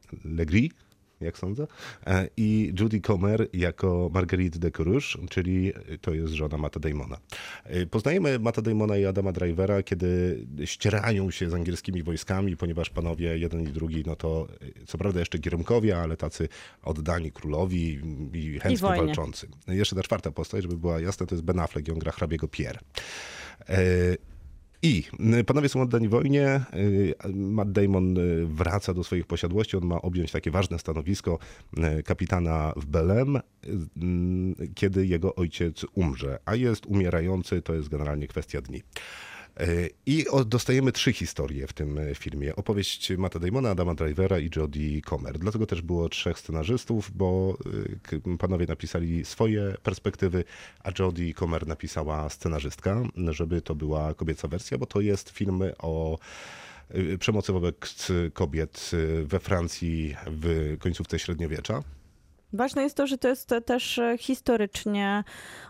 jak 1.20 1.38
sądzę, 1.38 1.66
E, 2.06 2.28
i 2.36 2.72
Judy 2.80 3.00
Comer 3.00 3.48
jako 3.52 4.10
Marguerite 4.14 4.58
de 4.58 4.70
Courage, 4.70 5.06
czyli 5.30 5.72
to 6.00 6.14
jest 6.14 6.32
żona 6.32 6.58
Matta 6.58 6.80
Damona. 6.80 7.16
E, 7.64 7.86
Poznajemy 7.86 8.38
Matta 8.38 8.62
Damona 8.62 8.96
i 8.96 9.04
Adama 9.04 9.32
Drivera, 9.32 9.82
kiedy 9.82 10.40
ścierają 10.64 11.30
się 11.30 11.50
z 11.50 11.54
angielskimi 11.54 12.02
wojskami, 12.02 12.56
ponieważ 12.56 12.90
panowie, 12.90 13.38
jeden 13.38 13.62
i 13.62 13.66
drugi, 13.66 14.02
no 14.06 14.16
to 14.16 14.48
e, 14.80 14.86
co 14.86 14.98
prawda 14.98 15.20
jeszcze 15.20 15.38
kierunkowie, 15.38 15.98
ale 15.98 16.16
tacy 16.16 16.48
oddani 16.82 17.32
królowi 17.32 18.00
i 18.32 18.58
chętnie 18.58 18.76
wojnie. 18.78 19.06
walczący. 19.06 19.48
Jeszcze 19.68 19.96
ta 19.96 20.02
czwarta 20.02 20.30
postać, 20.30 20.62
żeby 20.62 20.76
była 20.76 21.00
jasna, 21.00 21.26
to 21.26 21.34
jest 21.34 21.44
Ben 21.44 21.58
Affleck 21.58 21.88
i 21.88 21.92
on 21.92 21.98
gra 21.98 22.12
hrabiego 22.12 22.48
Pierre. 22.48 22.80
I 24.82 25.04
y, 25.40 25.44
panowie 25.44 25.68
są 25.68 25.82
oddani 25.82 26.08
wojnie. 26.08 26.60
y, 26.74 27.14
Matt 27.34 27.72
Damon 27.72 28.18
y, 28.18 28.46
wraca 28.46 28.94
do 28.94 29.04
swoich 29.04 29.26
posiadłości. 29.26 29.76
On 29.76 29.86
ma 29.86 30.02
objąć 30.02 30.32
takie 30.32 30.50
ważne 30.50 30.78
stanowisko 30.78 31.38
kapitana 32.04 32.72
w 32.76 32.86
Belem, 32.86 33.38
kiedy 34.74 35.06
jego 35.06 35.34
ojciec 35.34 35.86
umrze. 35.94 36.38
A 36.44 36.54
jest 36.54 36.86
umierający, 36.86 37.62
to 37.62 37.74
jest 37.74 37.88
generalnie 37.88 38.28
kwestia 38.28 38.60
dni. 38.60 38.82
I 40.06 40.24
dostajemy 40.46 40.92
trzy 40.92 41.12
historie 41.12 41.66
w 41.66 41.72
tym 41.72 41.98
y, 41.98 42.14
filmie. 42.14 42.56
Opowieść 42.56 43.12
Matta 43.18 43.38
Damona, 43.38 43.70
Adama 43.70 43.94
Drivera 43.94 44.38
i 44.38 44.50
Jodie 44.56 45.02
Comer. 45.02 45.38
Dlatego 45.38 45.66
też 45.66 45.82
było 45.82 46.08
trzech 46.08 46.38
scenarzystów, 46.38 47.10
bo 47.14 47.58
k- 48.02 48.16
panowie 48.38 48.66
napisali 48.66 49.24
swoje 49.24 49.74
perspektywy, 49.82 50.44
a 50.84 50.90
Jodie 50.98 51.34
Comer 51.34 51.66
napisała 51.66 52.28
scenarzystka, 52.28 53.02
żeby 53.28 53.62
to 53.62 53.74
była 53.74 54.14
kobieca 54.14 54.48
wersja, 54.48 54.78
bo 54.78 54.86
to 54.86 55.00
jest 55.00 55.30
film 55.30 55.62
o 55.78 56.18
y, 56.94 57.18
przemocy 57.18 57.52
wobec 57.52 58.08
kobiet 58.32 58.90
we 59.24 59.40
Francji 59.40 60.16
w 60.26 60.76
końcówce 60.80 61.18
średniowiecza. 61.18 61.82
Ważne 62.52 62.82
jest 62.82 62.96
to, 62.96 63.06
że 63.06 63.18
to 63.18 63.28
jest 63.28 63.50
też 63.66 63.98
e, 63.98 64.18
historycznie 64.18 65.24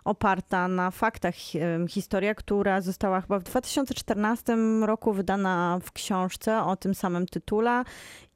oparta 0.05 0.69
na 0.69 0.91
faktach 0.91 1.35
em, 1.55 1.89
historia, 1.89 2.35
która 2.35 2.81
została 2.81 3.21
chyba 3.21 3.39
w 3.39 3.43
2014 3.43 4.57
roku 4.83 5.13
wydana 5.13 5.79
w 5.83 5.93
książce 5.93 6.63
o 6.63 6.77
tym 6.77 6.95
samym 6.95 7.27
tytule 7.27 7.85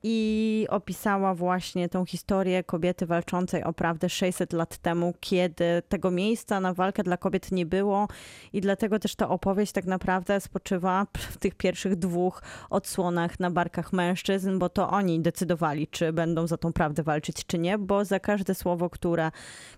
i 0.03 0.67
opisała 0.71 1.35
właśnie 1.35 1.89
tą 1.89 2.05
historię 2.05 2.65
kobiety 2.65 3.07
walczącej 3.07 3.65
o 3.65 3.73
prawdę 3.73 4.09
600 4.09 4.53
lat 4.53 4.79
temu, 4.79 5.15
kiedy 5.21 5.83
tego 5.89 6.11
miejsca 6.11 6.61
na 6.61 6.75
walkę 6.75 7.03
dla 7.03 7.17
kobiet 7.17 7.53
nie 7.53 7.67
było 7.67 8.09
i 8.53 8.61
dlatego 8.61 8.99
też 8.99 9.15
ta 9.15 9.29
opowieść 9.29 9.73
tak 9.73 9.85
naprawdę 9.85 10.41
spoczywa 10.41 11.07
w 11.33 11.37
tych 11.37 11.55
pierwszych 11.55 11.97
dwóch 11.97 12.43
odsłonach 12.71 13.41
na 13.41 13.51
barkach 13.51 13.93
mężczyzn, 13.93 14.59
bo 14.59 14.69
to 14.69 14.91
oni 14.91 15.21
decydowali, 15.21 15.89
czy 15.89 16.13
będą 16.13 16.47
za 16.47 16.57
tą 16.57 16.73
prawdę 16.73 17.03
walczyć, 17.03 17.47
czy 17.47 17.59
nie, 17.59 17.79
bo 17.79 18.05
za 18.05 18.21
każde 18.21 18.55
słowo, 18.55 18.91
które 18.91 19.31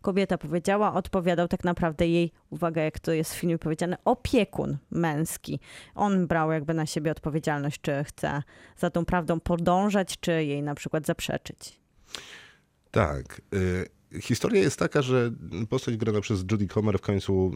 kobieta 0.02 0.38
powiedziała, 0.38 0.94
odpowiadał 0.94 1.48
tak 1.48 1.64
naprawdę 1.64 2.08
jej, 2.08 2.32
uwaga, 2.50 2.82
jak 2.82 2.98
to 2.98 3.12
jest 3.12 3.34
w 3.34 3.36
filmie 3.36 3.58
powiedziane, 3.58 3.96
opiekun 4.04 4.78
męski. 4.90 5.60
On 5.94 6.26
brał 6.26 6.52
jakby 6.52 6.74
na 6.74 6.86
siebie 6.86 7.10
odpowiedzialność, 7.10 7.80
czy 7.80 8.04
chce 8.04 8.42
za 8.76 8.90
tą 8.90 9.04
prawdą 9.04 9.40
podążać, 9.40 10.11
czy 10.20 10.44
jej 10.44 10.62
na 10.62 10.74
przykład 10.74 11.06
zaprzeczyć. 11.06 11.80
Tak. 12.90 13.40
y, 13.54 13.86
Historia 14.20 14.62
jest 14.62 14.78
taka, 14.78 15.02
że 15.02 15.30
postać 15.68 15.96
grana 15.96 16.20
przez 16.20 16.44
Judy 16.50 16.66
Comer 16.66 16.98
w 16.98 17.00
końcu 17.00 17.52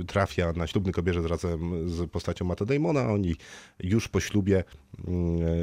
y, 0.00 0.04
trafia 0.04 0.52
na 0.52 0.66
ślubny 0.66 0.92
kobierzec 0.92 1.26
razem 1.26 1.88
z 1.90 2.10
postacią 2.10 2.44
Matta 2.44 2.64
Damona. 2.64 3.08
Oni 3.12 3.36
już 3.80 4.08
po 4.08 4.20
ślubie 4.20 4.64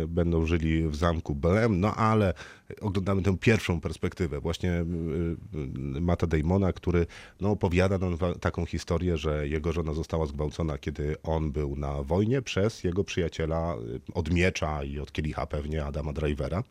y, 0.03 0.07
będą 0.07 0.45
żyli 0.45 0.87
w 0.87 0.95
zamku 0.95 1.35
Belem, 1.35 1.79
no 1.79 1.95
ale 1.95 2.33
oglądamy 2.81 3.21
tę 3.21 3.37
pierwszą 3.37 3.81
perspektywę 3.81 4.39
właśnie 4.39 4.71
y, 4.71 6.01
Matta 6.01 6.27
Damona, 6.27 6.73
który 6.73 7.05
no, 7.41 7.51
opowiada 7.51 7.97
nam 7.97 8.17
taką 8.39 8.65
historię, 8.65 9.17
że 9.17 9.47
jego 9.47 9.71
żona 9.71 9.93
została 9.93 10.25
zgwałcona, 10.25 10.77
kiedy 10.77 11.15
on 11.23 11.51
był 11.51 11.75
na 11.75 12.03
wojnie 12.03 12.41
przez 12.41 12.83
jego 12.83 13.03
przyjaciela 13.03 13.75
od 14.13 14.31
miecza 14.31 14.83
i 14.83 14.99
od 14.99 15.11
kielicha 15.11 15.45
pewnie 15.45 15.85
Adama 15.85 16.13
Drivera. 16.13 16.63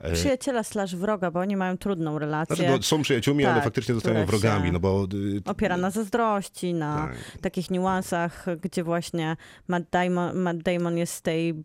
E, 0.00 0.12
Przyjaciela 0.12 0.62
slash 0.62 0.96
wroga, 0.96 1.30
bo 1.30 1.40
oni 1.40 1.56
mają 1.56 1.78
trudną 1.78 2.18
relację. 2.18 2.56
Znaczy, 2.56 2.70
no, 2.70 2.82
są 2.82 3.02
przyjaciółmi, 3.02 3.44
ale 3.44 3.54
Tak, 3.54 3.64
faktycznie 3.64 3.94
zostają 3.94 4.26
wrogami, 4.26 4.72
no 4.72 4.80
bo... 4.80 5.06
y, 5.14 5.42
opiera 5.44 5.76
na 5.76 5.90
zazdrości, 5.90 6.74
na 6.74 6.96
Tak. 6.96 7.40
takich 7.40 7.70
niuansach, 7.70 8.46
gdzie 8.62 8.84
właśnie 8.84 9.36
Matt 9.68 9.84
Damon, 9.90 10.36
Matt 10.38 10.58
Damon 10.62 10.98
jest 10.98 11.14
z 11.14 11.22
tej 11.22 11.64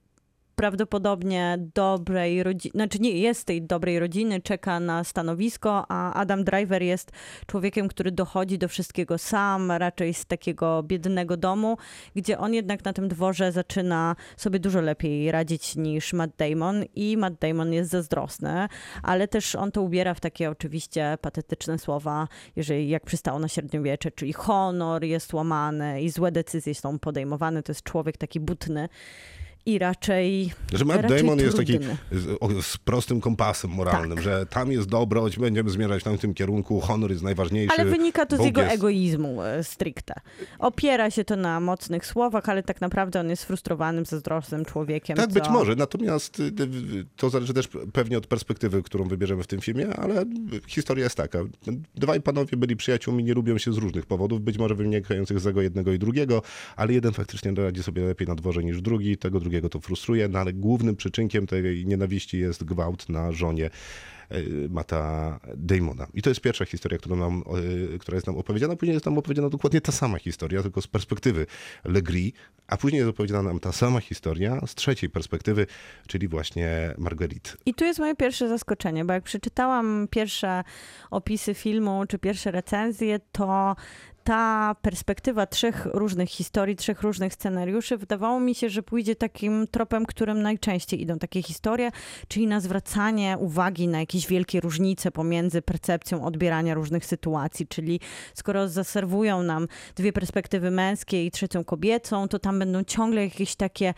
prawdopodobnie 0.55 1.57
dobrej 1.73 2.43
rodziny, 2.43 2.71
znaczy 2.75 2.99
nie 2.99 3.11
jest 3.11 3.41
z 3.41 3.45
tej 3.45 3.61
dobrej 3.61 3.99
rodziny, 3.99 4.41
czeka 4.41 4.79
na 4.79 5.03
stanowisko, 5.03 5.85
a 5.89 6.13
Adam 6.13 6.43
Driver 6.43 6.83
jest 6.83 7.11
człowiekiem, 7.47 7.87
który 7.87 8.11
dochodzi 8.11 8.57
do 8.57 8.67
wszystkiego 8.67 9.17
sam, 9.17 9.71
raczej 9.71 10.13
z 10.13 10.25
takiego 10.25 10.83
biednego 10.83 11.37
domu, 11.37 11.77
gdzie 12.15 12.37
on 12.37 12.53
jednak 12.53 12.85
na 12.85 12.93
tym 12.93 13.07
dworze 13.07 13.51
zaczyna 13.51 14.15
sobie 14.37 14.59
dużo 14.59 14.81
lepiej 14.81 15.31
radzić 15.31 15.75
niż 15.75 16.13
Matt 16.13 16.31
Damon 16.37 16.83
i 16.95 17.17
Matt 17.17 17.33
Damon 17.39 17.73
jest 17.73 17.91
zazdrosny, 17.91 18.67
ale 19.03 19.27
też 19.27 19.55
on 19.55 19.71
to 19.71 19.81
ubiera 19.81 20.13
w 20.13 20.19
takie 20.19 20.49
oczywiście 20.49 21.17
patetyczne 21.21 21.79
słowa, 21.79 22.27
jeżeli 22.55 22.89
jak 22.89 23.05
przystało 23.05 23.39
na 23.39 23.47
średniowiecze, 23.47 24.11
czyli 24.11 24.33
honor 24.33 25.03
jest 25.03 25.33
łamany 25.33 26.01
i 26.01 26.09
złe 26.09 26.31
decyzje 26.31 26.75
są 26.75 26.99
podejmowane, 26.99 27.63
to 27.63 27.71
jest 27.71 27.83
człowiek 27.83 28.17
taki 28.17 28.39
butny 28.39 28.89
i 29.65 29.79
raczej. 29.79 30.51
Że 30.73 30.85
Matt 30.85 31.01
raczej 31.01 31.17
Damon 31.17 31.39
jest 31.39 31.57
taki 31.57 31.79
z, 32.11 32.65
z 32.65 32.77
prostym 32.77 33.21
kompasem 33.21 33.71
moralnym, 33.71 34.15
Tak. 34.17 34.23
że 34.23 34.45
tam 34.45 34.71
jest 34.71 34.89
dobroć, 34.89 35.39
będziemy 35.39 35.69
zmierzać 35.69 36.01
w 36.01 36.03
tamtym 36.03 36.33
kierunku, 36.33 36.79
honor 36.79 37.11
jest 37.11 37.23
najważniejszy. 37.23 37.75
Ale 37.77 37.85
wynika 37.85 38.25
to 38.25 38.37
z 38.37 38.45
jego 38.45 38.61
jest... 38.61 38.73
egoizmu 38.73 39.41
e, 39.41 39.63
stricte. 39.63 40.13
Opiera 40.59 41.11
się 41.11 41.25
to 41.25 41.35
na 41.35 41.59
mocnych 41.59 42.05
słowach, 42.05 42.49
ale 42.49 42.63
tak 42.63 42.81
naprawdę 42.81 43.19
on 43.19 43.29
jest 43.29 43.45
frustrowanym, 43.45 44.05
zazdrosnym 44.05 44.65
człowiekiem. 44.65 45.17
Tak, 45.17 45.27
co... 45.27 45.33
być 45.33 45.49
może. 45.49 45.75
Natomiast 45.75 46.39
y, 46.39 46.51
to 47.15 47.29
zależy 47.29 47.53
też 47.53 47.69
pewnie 47.93 48.17
od 48.17 48.27
perspektywy, 48.27 48.83
którą 48.83 49.07
wybierzemy 49.07 49.43
w 49.43 49.47
tym 49.47 49.61
filmie, 49.61 49.87
ale 49.95 50.25
historia 50.67 51.03
jest 51.03 51.17
taka. 51.17 51.39
Dwaj 51.95 52.21
panowie 52.21 52.57
byli 52.57 52.75
przyjaciółmi, 52.75 53.23
nie 53.23 53.33
lubią 53.33 53.57
się 53.57 53.73
z 53.73 53.77
różnych 53.77 54.05
powodów, 54.05 54.41
być 54.41 54.57
może 54.57 54.75
wynikających 54.75 55.39
z 55.39 55.43
tego 55.43 55.61
jednego 55.61 55.91
i 55.91 55.99
drugiego, 55.99 56.41
ale 56.75 56.93
jeden 56.93 57.13
faktycznie 57.13 57.51
radzi 57.51 57.83
sobie 57.83 58.05
lepiej 58.05 58.27
na 58.27 58.35
dworze 58.35 58.63
niż 58.63 58.81
drugi, 58.81 59.17
tego 59.17 59.39
drugiego 59.39 59.54
to 59.61 59.79
frustruje, 59.79 60.27
no 60.27 60.39
ale 60.39 60.53
głównym 60.53 60.95
przyczynkiem 60.95 61.47
tej 61.47 61.85
nienawiści 61.85 62.39
jest 62.39 62.63
gwałt 62.63 63.09
na 63.09 63.31
żonie 63.31 63.69
y, 64.31 64.67
Mata 64.69 65.39
Damona. 65.57 66.07
I 66.13 66.21
to 66.21 66.29
jest 66.29 66.41
pierwsza 66.41 66.65
historia, 66.65 66.97
którą 66.97 67.15
nam, 67.15 67.43
y, 67.93 67.99
która 67.99 68.15
jest 68.15 68.27
nam 68.27 68.37
opowiedziana. 68.37 68.75
Później 68.75 68.93
jest 68.93 69.05
nam 69.05 69.17
opowiedziana 69.17 69.49
dokładnie 69.49 69.81
ta 69.81 69.91
sama 69.91 70.19
historia, 70.19 70.63
tylko 70.63 70.81
z 70.81 70.87
perspektywy 70.87 71.45
Legris, 71.85 72.33
a 72.67 72.77
później 72.77 72.99
jest 72.99 73.09
opowiedziana 73.09 73.43
nam 73.43 73.59
ta 73.59 73.71
sama 73.71 73.99
historia 73.99 74.61
z 74.65 74.75
trzeciej 74.75 75.09
perspektywy, 75.09 75.67
czyli 76.07 76.27
właśnie 76.27 76.93
Marguerite. 76.97 77.49
I 77.65 77.73
tu 77.73 77.85
jest 77.85 77.99
moje 77.99 78.15
pierwsze 78.15 78.49
zaskoczenie, 78.49 79.05
bo 79.05 79.13
jak 79.13 79.23
przeczytałam 79.23 80.07
pierwsze 80.11 80.63
opisy 81.11 81.53
filmu 81.53 82.03
czy 82.09 82.19
pierwsze 82.19 82.51
recenzje, 82.51 83.19
to 83.31 83.75
ta 84.25 84.75
perspektywa 84.81 85.45
trzech 85.45 85.85
różnych 85.93 86.29
historii, 86.29 86.75
trzech 86.75 87.01
różnych 87.01 87.33
scenariuszy, 87.33 87.97
wydawało 87.97 88.39
mi 88.39 88.55
się, 88.55 88.69
że 88.69 88.83
pójdzie 88.83 89.15
takim 89.15 89.67
tropem, 89.67 90.05
którym 90.05 90.41
najczęściej 90.41 91.01
idą 91.01 91.19
takie 91.19 91.43
historie, 91.43 91.91
czyli 92.27 92.47
na 92.47 92.59
zwracanie 92.59 93.37
uwagi 93.39 93.87
na 93.87 93.99
jakieś 93.99 94.27
wielkie 94.27 94.59
różnice 94.59 95.11
pomiędzy 95.11 95.61
percepcją 95.61 96.25
odbierania 96.25 96.73
różnych 96.73 97.05
sytuacji, 97.05 97.67
czyli 97.67 97.99
skoro 98.33 98.67
zaserwują 98.69 99.43
nam 99.43 99.67
dwie 99.95 100.13
perspektywy 100.13 100.71
męskie 100.71 101.25
i 101.25 101.31
trzecią 101.31 101.63
kobiecą, 101.63 102.27
to 102.27 102.39
tam 102.39 102.59
będą 102.59 102.83
ciągle 102.83 103.23
jakieś 103.23 103.55
takie, 103.55 103.93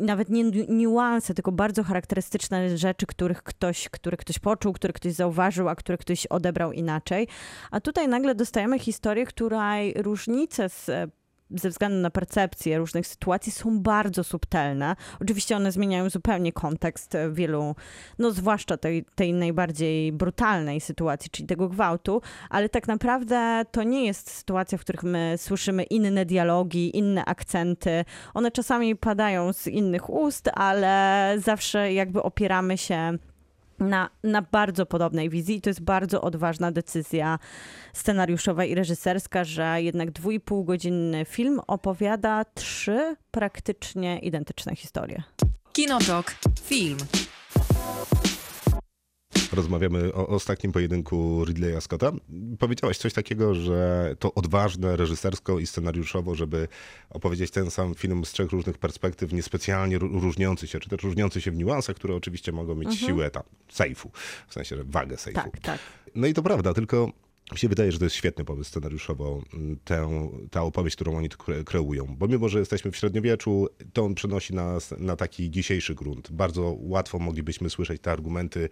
nawet 0.00 0.28
nie 0.28 0.44
ni- 0.44 0.66
niuanse, 0.68 1.34
tylko 1.34 1.52
bardzo 1.52 1.82
charakterystyczne 1.82 2.78
rzeczy, 2.78 3.06
których 3.06 3.42
ktoś, 3.42 3.88
które 3.88 4.16
ktoś 4.16 4.38
poczuł, 4.38 4.72
które 4.72 4.92
ktoś 4.92 5.12
zauważył, 5.12 5.68
a 5.68 5.74
które 5.74 5.98
ktoś 5.98 6.26
odebrał 6.26 6.72
inaczej. 6.72 7.28
A 7.70 7.80
tutaj 7.80 8.08
nagle 8.08 8.34
dostajemy 8.34 8.78
historię, 8.78 9.26
której 9.48 9.94
różnice 10.02 10.68
z 10.68 10.90
ze 11.50 11.70
względu 11.70 11.98
na 11.98 12.10
percepcję 12.10 12.78
różnych 12.78 13.06
sytuacji 13.06 13.52
są 13.52 13.80
bardzo 13.80 14.24
subtelne. 14.24 14.96
Oczywiście 15.20 15.56
one 15.56 15.72
zmieniają 15.72 16.10
zupełnie 16.10 16.52
kontekst 16.52 17.16
wielu, 17.32 17.74
no 18.18 18.30
zwłaszcza 18.30 18.76
tej, 18.76 19.04
tej 19.14 19.32
najbardziej 19.32 20.12
brutalnej 20.12 20.80
sytuacji, 20.80 21.30
czyli 21.30 21.46
tego 21.46 21.68
gwałtu, 21.68 22.22
ale 22.50 22.68
tak 22.68 22.88
naprawdę 22.88 23.62
to 23.70 23.82
nie 23.82 24.06
jest 24.06 24.30
sytuacja, 24.30 24.78
w 24.78 24.80
których 24.80 25.02
my 25.02 25.34
słyszymy 25.36 25.82
inne 25.82 26.24
dialogi, 26.24 26.96
inne 26.96 27.24
akcenty. 27.24 28.04
One 28.34 28.50
czasami 28.50 28.96
padają 28.96 29.52
z 29.52 29.66
innych 29.66 30.10
ust, 30.10 30.50
ale 30.54 31.34
zawsze 31.38 31.92
jakby 31.92 32.22
opieramy 32.22 32.78
się 32.78 33.18
na, 33.80 34.10
na 34.22 34.42
bardzo 34.42 34.86
podobnej 34.86 35.30
wizji. 35.30 35.56
I 35.56 35.60
to 35.60 35.70
jest 35.70 35.82
bardzo 35.82 36.20
odważna 36.20 36.72
decyzja 36.72 37.38
scenariuszowa 37.92 38.64
i 38.64 38.74
reżyserska, 38.74 39.44
że 39.44 39.82
jednak 39.82 40.10
dwójpółgodzinny 40.10 41.24
film 41.24 41.60
opowiada 41.66 42.44
trzy 42.54 43.16
praktycznie 43.30 44.18
identyczne 44.18 44.76
historie. 44.76 45.22
Kinotok. 45.72 46.34
Film. 46.62 46.98
Rozmawiamy 49.58 50.14
o 50.14 50.26
ostatnim 50.28 50.72
pojedynku 50.72 51.44
Ridleya 51.44 51.80
Scotta. 51.80 52.12
Powiedziałaś 52.58 52.98
coś 52.98 53.12
takiego, 53.12 53.54
że 53.54 54.14
to 54.18 54.34
odważne 54.34 54.96
reżysersko 54.96 55.58
i 55.58 55.66
scenariuszowo, 55.66 56.34
żeby 56.34 56.68
opowiedzieć 57.10 57.50
ten 57.50 57.70
sam 57.70 57.94
film 57.94 58.24
z 58.24 58.32
trzech 58.32 58.50
różnych 58.50 58.78
perspektyw, 58.78 59.32
niespecjalnie 59.32 59.98
ró- 59.98 60.20
różniący 60.20 60.66
się, 60.66 60.80
czy 60.80 60.88
też 60.88 61.02
różniący 61.02 61.40
się 61.40 61.50
w 61.50 61.56
niuansach, 61.56 61.96
które 61.96 62.14
oczywiście 62.14 62.52
mogą 62.52 62.74
mieć 62.74 62.94
siłę 63.00 63.30
tam, 63.30 63.42
sejfu, 63.68 64.10
w 64.48 64.54
sensie, 64.54 64.76
że 64.76 64.84
wagę 64.84 65.16
sejfu. 65.16 65.40
Tak, 65.40 65.60
tak. 65.60 65.78
No 66.14 66.26
i 66.26 66.34
to 66.34 66.42
prawda, 66.42 66.74
tylko 66.74 67.10
mi 67.52 67.58
się 67.58 67.68
wydaje, 67.68 67.92
że 67.92 67.98
to 67.98 68.04
jest 68.04 68.16
świetny 68.16 68.44
pomysł 68.44 68.70
scenariuszowo, 68.70 69.40
m, 69.54 69.76
tę, 69.84 70.28
ta 70.50 70.62
opowieść, 70.62 70.96
którą 70.96 71.16
oni 71.16 71.28
kreują. 71.66 72.06
Bo 72.18 72.28
mimo, 72.28 72.48
że 72.48 72.58
jesteśmy 72.58 72.90
w 72.90 72.96
średniowieczu, 72.96 73.66
to 73.92 74.04
on 74.04 74.14
przenosi 74.14 74.54
nas 74.54 74.94
na 74.98 75.16
taki 75.16 75.50
dzisiejszy 75.50 75.94
grunt. 75.94 76.30
Bardzo 76.32 76.76
łatwo 76.80 77.18
moglibyśmy 77.18 77.70
słyszeć 77.70 78.02
te 78.02 78.12
argumenty, 78.12 78.68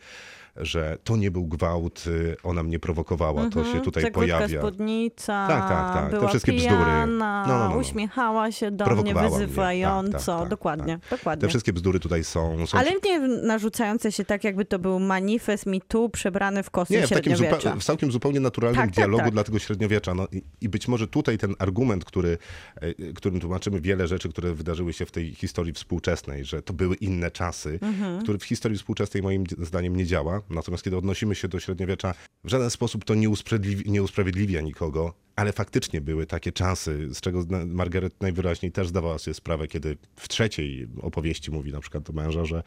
że 0.57 0.99
to 1.05 1.17
nie 1.17 1.31
był 1.31 1.47
gwałt, 1.47 2.05
y, 2.07 2.37
ona 2.43 2.63
mnie 2.63 2.79
prowokowała, 2.79 3.51
to 3.51 3.65
się 3.65 3.81
tutaj 3.81 4.03
Że 4.03 4.11
krótka 4.11 4.37
pojawia. 4.39 4.61
spódnica, 4.61 5.47
Tak, 5.49 5.69
tak, 5.69 5.95
tak. 5.95 6.11
Te 6.11 6.17
była 6.17 6.29
wszystkie 6.29 6.53
bzdury. 6.53 6.75
pijana, 6.77 7.45
No, 7.49 7.59
no, 7.59 7.59
no, 7.59 7.69
no. 7.75 7.77
uśmiechała 7.81 8.53
się 8.53 8.71
do 8.71 8.87
mnie 8.97 9.15
wyzywająco. 9.15 10.13
Tak, 10.13 10.25
tak, 10.27 10.41
tak, 10.41 10.49
dokładnie, 10.49 10.99
tak. 11.11 11.19
dokładnie. 11.19 11.41
Te 11.41 11.49
wszystkie 11.49 11.73
bzdury 11.73 12.01
tutaj 12.01 12.25
są. 12.25 12.67
są 12.67 12.79
Ale 12.79 12.91
nie 13.05 13.19
narzucające 13.29 14.13
się 14.13 14.25
tak, 14.25 14.45
jakby 14.45 14.65
to 14.65 14.79
był 14.79 15.01
manifest 15.01 15.65
Too 15.89 16.09
przebrany 16.09 16.63
w 16.63 16.71
kostium 16.71 17.01
Nie, 17.01 17.07
w 17.07 17.11
takim 17.11 17.35
w 17.81 17.85
całkiem 17.85 18.13
zupełnie 18.13 18.41
naturalnym 18.41 18.66
Tak, 18.75 18.87
tak, 18.87 18.95
dialogu 18.95 19.25
tak. 19.25 19.33
dla 19.33 19.45
tego 19.45 19.59
średniowiecza. 19.59 20.15
No, 20.15 20.29
i, 20.33 20.43
I 20.61 20.69
być 20.69 20.89
może 20.89 21.09
tutaj 21.09 21.39
ten 21.39 21.55
argument, 21.59 22.05
który, 22.05 22.39
e, 22.77 23.13
którym 23.13 23.41
tłumaczymy 23.41 23.81
wiele 23.81 24.07
rzeczy, 24.09 24.29
które 24.29 24.55
wydarzyły 24.55 24.93
się 24.93 25.07
w 25.07 25.11
tej 25.11 25.35
historii 25.35 25.73
współczesnej, 25.73 26.45
że 26.45 26.63
to 26.63 26.73
były 26.73 26.97
inne 26.97 27.31
czasy, 27.31 27.79
Mhm. 27.83 28.23
który 28.23 28.39
w 28.39 28.45
historii 28.45 28.79
współczesnej 28.79 29.23
moim 29.23 29.45
zdaniem 29.59 29.97
nie 29.97 30.07
działa. 30.07 30.43
Natomiast 30.51 30.85
kiedy 30.85 30.97
odnosimy 30.97 31.35
się 31.35 31.49
do 31.49 31.61
średniowiecza, 31.61 32.15
w 32.45 32.49
żaden 32.51 32.71
sposób 32.71 33.05
to 33.05 33.15
nie, 33.15 33.31
usprawiedliwi- 33.31 33.89
nie 33.89 34.03
usprawiedliwia 34.03 34.61
nikogo. 34.61 35.15
Ale 35.37 35.53
faktycznie 35.53 36.01
były 36.01 36.27
takie 36.27 36.53
czasy, 36.53 37.09
z 37.15 37.21
czego 37.21 37.45
Margaret 37.67 38.21
najwyraźniej 38.21 38.73
też 38.73 38.89
zdawała 38.89 39.19
sobie 39.19 39.35
sprawę, 39.35 39.69
kiedy 39.69 39.97
w 40.17 40.29
trzeciej 40.29 40.89
opowieści 41.01 41.51
mówi 41.51 41.73
na 41.73 41.81
przykład 41.81 42.05
do 42.05 42.13
męża, 42.13 42.45
że 42.45 42.63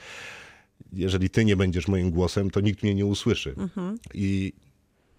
jeżeli 0.94 1.30
ty 1.30 1.46
nie 1.46 1.56
będziesz 1.56 1.88
moim 1.88 2.12
głosem, 2.12 2.50
to 2.52 2.60
nikt 2.62 2.84
mnie 2.84 2.96
nie 2.96 3.06
usłyszy. 3.06 3.56
I 4.14 4.54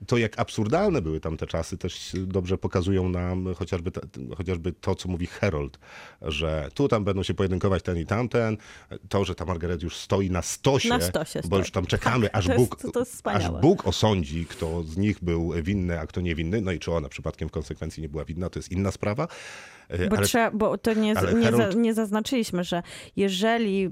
to, 0.07 0.19
jak 0.19 0.39
absurdalne 0.41 1.03
były 1.03 1.21
tamte 1.21 1.47
czasy, 1.47 1.79
też 1.79 2.13
dobrze 2.27 2.59
pokazują 2.59 3.09
nam 3.09 3.55
chociażby, 3.55 3.91
te, 3.91 4.01
chociażby 4.37 4.73
to, 4.73 4.95
co 4.95 5.09
mówi 5.09 5.27
Harold, 5.27 5.79
że 6.23 6.69
tu 6.75 6.89
tam 6.89 7.05
będą 7.05 7.23
się 7.23 7.35
pojedynkować 7.35 7.83
ten 7.83 7.99
i 7.99 8.07
tamten, 8.07 8.57
to, 9.09 9.25
że 9.25 9.35
ta 9.35 9.45
Margaret 9.45 9.83
już 9.83 9.97
stoi 9.97 10.31
na 10.31 10.43
stosie, 10.43 10.89
Na 10.89 11.01
stosie 11.01 11.41
bo 11.49 11.59
już 11.59 11.71
tam 11.71 11.87
czekamy, 11.87 12.27
Tak, 12.27 12.37
aż, 12.37 12.47
jest- 12.47 12.59
Bóg, 12.59 12.77
aż 13.25 13.51
Bóg 13.51 13.87
osądzi, 13.87 14.47
kto 14.47 14.83
z 14.83 14.97
nich 14.97 15.25
był 15.25 15.53
winny, 15.63 16.01
a 16.01 16.07
kto 16.07 16.21
niewinny, 16.21 16.61
no 16.61 16.73
i 16.73 16.79
czy 16.79 16.93
ona 16.93 17.09
przypadkiem 17.09 17.49
w 17.49 17.53
konsekwencji 17.53 18.03
nie 18.03 18.09
była 18.09 18.25
winna, 18.25 18.51
to 18.51 18.59
jest 18.59 18.73
inna 18.73 18.91
sprawa. 18.91 19.29
E, 19.89 20.09
Bo, 20.09 20.17
Ale 20.17 20.27
trzeba, 20.27 20.51
bo 20.51 20.79
to 20.79 20.95
nie, 20.95 21.15
nie, 21.35 21.53
za, 21.53 21.73
nie 21.73 21.95
zaznaczyliśmy, 21.95 22.65
że 22.65 22.83
jeżeli 23.17 23.91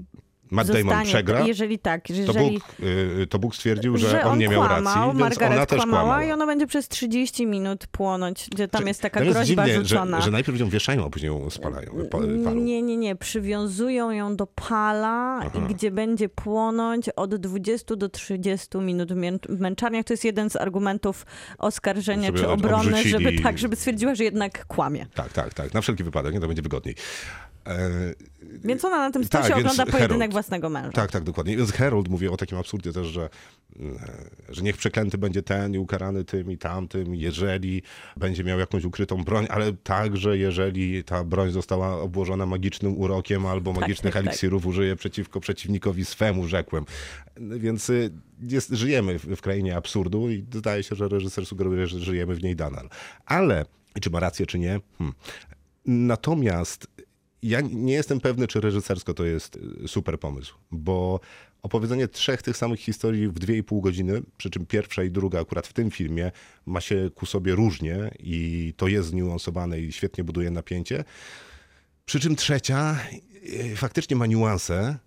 Matt 0.51 0.67
Damon 0.67 0.83
zostanie, 0.83 1.05
przegra, 1.05 1.39
jeżeli 1.47 1.79
tak, 1.79 2.07
że 2.07 2.23
to 2.23 2.33
jeżeli 2.33 2.53
Bóg, 2.53 2.63
y, 2.79 3.27
to 3.27 3.39
Bóg 3.39 3.55
stwierdził, 3.55 3.97
że, 3.97 4.23
on 4.23 4.31
on 4.31 4.37
nie 4.39 4.47
miał 4.47 4.61
kłamał, 4.65 4.83
racji, 4.83 5.01
więc 5.07 5.19
Margaret 5.19 5.57
ona 5.57 5.65
też 5.65 5.77
kłamała 5.77 6.03
kłamała. 6.03 6.23
i 6.25 6.31
ona 6.31 6.45
będzie 6.45 6.67
przez 6.67 6.87
30 6.87 7.47
minut 7.47 7.87
płonąć, 7.87 8.47
gdzie 8.51 8.67
tam 8.67 8.87
jest 8.87 9.01
taka 9.01 9.23
jest 9.23 9.37
groźba 9.37 9.65
dziwnie, 9.65 9.85
rzucona. 9.85 10.17
Że, 10.17 10.25
że 10.25 10.31
najpierw 10.31 10.59
ją 10.59 10.69
wieszają, 10.69 11.05
a 11.05 11.09
później 11.09 11.27
ją 11.31 11.49
spalają. 11.49 11.91
palą. 12.11 12.27
Nie, 12.55 12.81
nie, 12.81 12.97
nie. 12.97 13.15
Przywiązują 13.15 14.11
ją 14.11 14.35
do 14.35 14.47
pala, 14.47 15.39
Aha. 15.39 15.59
gdzie 15.69 15.91
będzie 15.91 16.29
płonąć 16.29 17.09
od 17.09 17.35
20 17.35 17.95
do 17.95 18.09
30 18.09 18.77
minut 18.77 19.13
w 19.49 19.59
męczarniach. 19.59 20.05
To 20.05 20.13
jest 20.13 20.23
jeden 20.25 20.49
z 20.49 20.55
argumentów 20.55 21.25
oskarżenia 21.57 22.25
Żeby 22.25 22.39
czy 22.39 22.47
obrony, 22.49 22.91
odrzucili- 22.91 23.09
żeby 23.09 23.41
tak, 23.41 23.57
żeby 23.57 23.75
stwierdziła, 23.75 24.15
że 24.15 24.23
jednak 24.23 24.65
kłamie. 24.65 25.05
Tak, 25.15 25.33
tak, 25.33 25.53
tak. 25.53 25.73
Na 25.73 25.81
wszelki 25.81 26.03
wypadek, 26.03 26.33
nie? 26.33 26.39
To 26.39 26.47
będzie 26.47 26.61
wygodniej. 26.61 26.95
E, 27.69 28.13
Więc 28.63 28.85
ona 28.85 28.97
na 28.97 29.11
tym 29.11 29.27
Tak, 29.27 29.45
stosie 29.45 29.61
więc 29.61 29.71
ogląda 29.71 29.91
pojedynek 29.91 30.31
własnego 30.31 30.69
męża. 30.69 30.91
Tak, 30.91 31.11
tak, 31.11 31.23
dokładnie. 31.23 31.57
Więc 31.57 31.71
Harold 31.71 32.07
mówi 32.07 32.27
o 32.27 32.37
takim 32.37 32.57
absurdzie 32.57 32.93
też, 32.93 33.07
że, 33.07 33.29
mm, 33.79 33.99
że 34.49 34.61
niech 34.61 34.77
przeklęty 34.77 35.17
będzie 35.17 35.43
ten 35.43 35.73
i 35.73 35.77
ukarany 35.77 36.25
tym 36.25 36.51
i 36.51 36.57
tamtym, 36.57 37.15
jeżeli 37.15 37.81
będzie 38.17 38.43
miał 38.43 38.59
jakąś 38.59 38.83
ukrytą 38.83 39.23
broń, 39.23 39.47
ale 39.49 39.73
także 39.73 40.37
jeżeli 40.37 41.03
ta 41.03 41.23
broń 41.23 41.51
została 41.51 42.01
obłożona 42.01 42.45
magicznym 42.45 42.97
urokiem 42.97 43.45
albo 43.45 43.73
magicznych 43.73 44.13
tak, 44.13 44.23
tak. 44.23 44.27
eliksirów 44.27 44.65
użyje 44.65 44.95
przeciwko 44.95 45.39
przeciwnikowi 45.39 46.05
swemu, 46.05 46.47
rzekłem. 46.47 46.85
Więc 47.37 47.89
y, 47.89 48.11
jest, 48.41 48.71
żyjemy 48.71 49.19
w, 49.19 49.25
w 49.25 49.41
krainie 49.41 49.75
absurdu 49.75 50.29
i 50.29 50.45
zdaje 50.53 50.83
się, 50.83 50.95
że 50.95 51.07
reżyser 51.07 51.45
sugeruje, 51.45 51.87
że 51.87 51.99
żyjemy 51.99 52.35
w 52.35 52.43
niej 52.43 52.55
nadal. 52.55 52.89
Ale, 53.25 53.65
czy 54.01 54.09
ma 54.09 54.19
rację, 54.19 54.45
czy 54.45 54.59
nie? 54.59 54.79
Hmm. 54.97 55.15
Natomiast 55.85 56.87
ja 57.43 57.61
nie 57.61 57.93
jestem 57.93 58.19
pewny, 58.19 58.47
czy 58.47 58.61
reżysersko 58.61 59.13
to 59.13 59.25
jest 59.25 59.59
y, 59.83 59.87
super 59.87 60.19
pomysł, 60.19 60.55
bo 60.71 61.19
opowiedzenie 61.61 62.07
trzech 62.07 62.41
tych 62.41 62.57
samych 62.57 62.79
historii 62.79 63.27
w 63.27 63.39
dwie 63.39 63.57
i 63.57 63.63
pół 63.63 63.81
godziny, 63.81 64.21
przy 64.37 64.49
czym 64.49 64.65
pierwsza 64.65 65.03
i 65.03 65.11
druga 65.11 65.41
akurat 65.41 65.67
w 65.67 65.73
tym 65.73 65.91
filmie 65.91 66.31
ma 66.65 66.81
się 66.81 67.09
ku 67.15 67.25
sobie 67.25 67.55
różnie 67.55 68.11
i 68.19 68.73
to 68.77 68.87
jest 68.87 69.09
zniuansowane 69.09 69.79
i 69.79 69.91
świetnie 69.91 70.23
buduje 70.23 70.51
napięcie. 70.51 71.03
Przy 72.05 72.19
czym 72.19 72.35
trzecia 72.35 72.99
y, 73.43 73.75
faktycznie 73.75 74.15
ma 74.15 74.25
niuanse, 74.25 74.97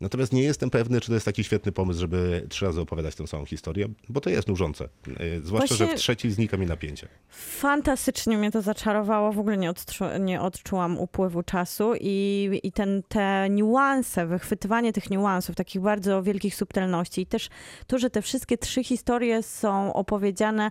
natomiast 0.00 0.32
nie 0.32 0.42
jestem 0.42 0.70
pewny, 0.70 1.00
czy 1.00 1.06
to 1.08 1.14
jest 1.14 1.26
taki 1.26 1.44
świetny 1.44 1.72
pomysł, 1.72 2.00
żeby 2.00 2.46
trzy 2.48 2.64
razy 2.66 2.80
opowiadać 2.80 3.14
tę 3.14 3.26
samą 3.26 3.44
historię, 3.44 3.88
bo 4.08 4.20
to 4.20 4.30
jest 4.30 4.48
nużące. 4.48 4.88
Y, 5.20 5.40
Zwłaszcza, 5.44 5.74
że 5.74 5.84
Właśnie- 5.84 5.96
w 5.98 6.00
trzeciej 6.00 6.30
znika 6.30 6.56
mi 6.56 6.66
napięcie. 6.66 7.08
Fantastycznie 7.28 8.38
mnie 8.38 8.50
to 8.50 8.62
zaczarowało, 8.62 9.32
w 9.32 9.38
ogóle 9.38 9.56
nie, 9.56 9.70
odczu- 9.72 10.20
nie 10.20 10.40
odczułam 10.40 10.98
upływu 10.98 11.42
czasu 11.42 11.92
i, 12.00 12.50
i 12.62 12.72
ten, 12.72 13.02
te 13.08 13.46
niuanse, 13.50 14.26
wychwytywanie 14.26 14.92
tych 14.92 15.10
niuansów, 15.10 15.56
takich 15.56 15.82
bardzo 15.82 16.22
wielkich 16.22 16.54
subtelności 16.54 17.20
i 17.20 17.26
też 17.26 17.48
to, 17.86 17.98
że 17.98 18.10
te 18.10 18.22
wszystkie 18.22 18.58
trzy 18.58 18.84
historie 18.84 19.42
są 19.42 19.92
opowiedziane, 19.92 20.70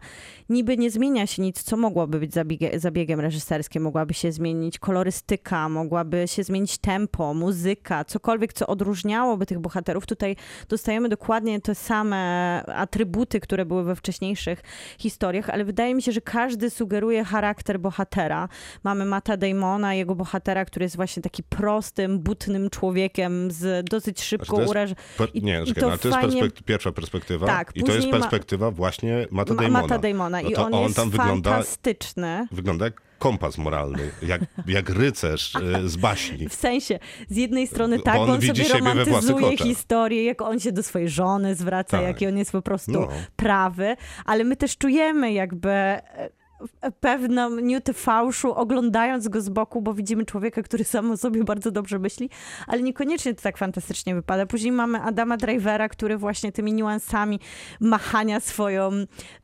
niby 0.49 0.77
nie 0.77 0.91
zmienia 0.91 1.27
się 1.27 1.41
nic, 1.41 1.63
co 1.63 1.77
mogłoby 1.77 2.19
być 2.19 2.33
zabiege, 2.33 2.79
zabiegiem 2.79 3.19
reżyserskim, 3.19 3.83
mogłaby 3.83 4.13
się 4.13 4.31
zmienić 4.31 4.79
kolorystyka, 4.79 5.69
mogłaby 5.69 6.27
się 6.27 6.43
zmienić 6.43 6.77
tempo, 6.77 7.33
muzyka, 7.33 8.05
cokolwiek, 8.05 8.53
co 8.53 8.67
odróżniałoby 9.15 9.45
tych 9.45 9.59
bohaterów. 9.59 10.05
Tutaj 10.05 10.35
dostajemy 10.69 11.09
dokładnie 11.09 11.61
te 11.61 11.75
same 11.75 12.17
atrybuty, 12.65 13.39
które 13.39 13.65
były 13.65 13.83
we 13.83 13.95
wcześniejszych 13.95 14.61
historiach, 14.97 15.49
ale 15.49 15.65
wydaje 15.65 15.95
mi 15.95 16.01
się, 16.01 16.11
że 16.11 16.21
każdy 16.21 16.69
sugeruje 16.69 17.23
charakter 17.23 17.79
bohatera. 17.79 18.49
Mamy 18.83 19.05
Mata 19.05 19.37
Damona, 19.37 19.93
jego 19.93 20.15
bohatera, 20.15 20.65
który 20.65 20.83
jest 20.85 20.95
właśnie 20.95 21.23
taki 21.23 21.43
prostym, 21.43 22.19
butnym 22.19 22.69
człowiekiem 22.69 23.51
z 23.51 23.89
dosyć 23.89 24.21
szybko 24.23 24.55
Znaczy, 24.55 24.69
uraż... 24.69 24.91
I- 25.33 25.43
nie, 25.43 25.63
i 25.65 25.73
to 25.73 25.89
no, 25.89 25.97
to 25.97 26.07
jest 26.07 26.19
fajnie- 26.19 26.51
pierwsza 26.65 26.91
perspektywa 26.91 27.45
Tak, 27.47 27.71
i 27.75 27.83
to 27.83 27.91
jest 27.91 27.97
później 27.97 28.13
ma- 28.13 28.19
perspektywa 28.19 28.71
właśnie 28.71 29.27
Mata 29.31 29.53
Ma- 29.53 29.61
Damona. 29.61 29.81
Mata 29.81 29.97
Damona 29.97 30.41
No 30.41 30.49
i 30.49 30.55
on, 30.55 30.73
on 30.73 30.83
jest 30.83 30.95
tam 30.95 31.09
wygląda- 31.09 31.49
fantastyczny. 31.51 32.47
Wygląda 32.51 32.85
jak 32.85 33.01
kompas 33.19 33.57
moralny, 33.57 34.11
jak, 34.21 34.41
jak 34.67 34.89
rycerz 34.89 35.55
y, 35.55 35.89
z 35.89 35.95
baśni. 35.95 36.49
W 36.49 36.53
sensie, 36.53 36.99
z 37.29 37.35
jednej 37.35 37.67
strony 37.67 37.99
tak, 37.99 38.15
on 38.19 38.29
on, 38.29 38.41
sobie 38.41 38.63
romantyzuje 38.73 39.57
historię, 39.57 40.23
jak 40.23 40.41
on 40.41 40.59
się 40.59 40.71
do 40.71 40.83
swojej 40.83 41.09
żony 41.09 41.55
zwraca, 41.55 41.97
Tak. 41.97 42.07
jaki 42.07 42.27
on 42.27 42.37
jest 42.37 42.51
po 42.51 42.61
prostu 42.61 42.91
No. 42.91 43.07
prawy, 43.35 43.95
ale 44.25 44.43
my 44.43 44.55
też 44.55 44.77
czujemy 44.77 45.33
jakby 45.33 45.69
e, 45.69 46.01
e, 46.19 46.29
pewną 46.99 47.59
niutę 47.59 47.93
fałszu, 47.93 48.53
oglądając 48.53 49.27
go 49.27 49.41
z 49.41 49.49
boku, 49.49 49.81
bo 49.81 49.93
widzimy 49.93 50.25
człowieka, 50.25 50.63
który 50.63 50.83
sam 50.83 51.11
o 51.11 51.17
sobie 51.17 51.43
bardzo 51.43 51.71
dobrze 51.71 51.99
myśli, 51.99 52.29
ale 52.67 52.81
niekoniecznie 52.81 53.35
to 53.35 53.41
tak 53.41 53.57
fantastycznie 53.57 54.15
wypada. 54.15 54.45
Później 54.45 54.71
mamy 54.71 55.01
Adama 55.01 55.37
Drivera, 55.37 55.89
który 55.89 56.17
właśnie 56.17 56.51
tymi 56.51 56.73
niuansami 56.73 57.39
machania 57.79 58.39
swoją, 58.39 58.91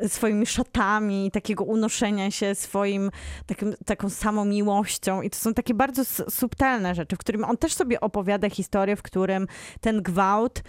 swoimi 0.07 0.45
szatami, 0.45 1.31
takiego 1.31 1.63
unoszenia 1.63 2.31
się 2.31 2.55
swoim, 2.55 3.11
takim, 3.45 3.73
taką 3.85 4.09
samą 4.09 4.45
miłością 4.45 5.21
i 5.21 5.29
to 5.29 5.37
są 5.37 5.53
takie 5.53 5.73
bardzo 5.73 6.05
subtelne 6.29 6.95
rzeczy, 6.95 7.15
w 7.15 7.19
którym 7.19 7.43
on 7.43 7.57
też 7.57 7.73
sobie 7.73 7.99
opowiada 7.99 8.49
historię, 8.49 8.95
w 8.95 9.01
którym 9.01 9.47
ten 9.81 10.01
gwałt 10.01 10.63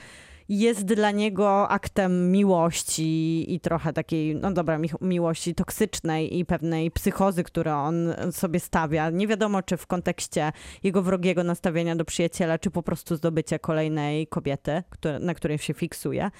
jest 0.60 0.84
dla 0.84 1.10
niego 1.10 1.68
aktem 1.68 2.30
miłości 2.32 3.44
i 3.54 3.60
trochę 3.60 3.92
takiej, 3.92 4.36
no 4.36 4.52
dobra, 4.52 4.78
mi- 4.78 4.88
miłości 5.00 5.54
toksycznej 5.54 6.38
i 6.38 6.44
pewnej 6.44 6.90
psychozy, 6.90 7.44
którą 7.44 7.72
on 7.84 8.14
sobie 8.32 8.60
stawia. 8.60 9.10
Nie 9.10 9.26
wiadomo, 9.26 9.62
czy 9.62 9.76
w 9.76 9.86
kontekście 9.86 10.52
jego 10.82 11.02
wrogiego 11.02 11.44
nastawienia 11.44 11.96
do 11.96 12.04
przyjaciela, 12.04 12.58
czy 12.58 12.70
po 12.70 12.82
prostu 12.82 13.16
zdobycia 13.16 13.58
kolejnej 13.58 14.26
kobiety, 14.26 14.82
które, 14.90 15.18
na 15.18 15.34
której 15.34 15.58
się 15.58 15.74
fiksuje. 15.74 16.30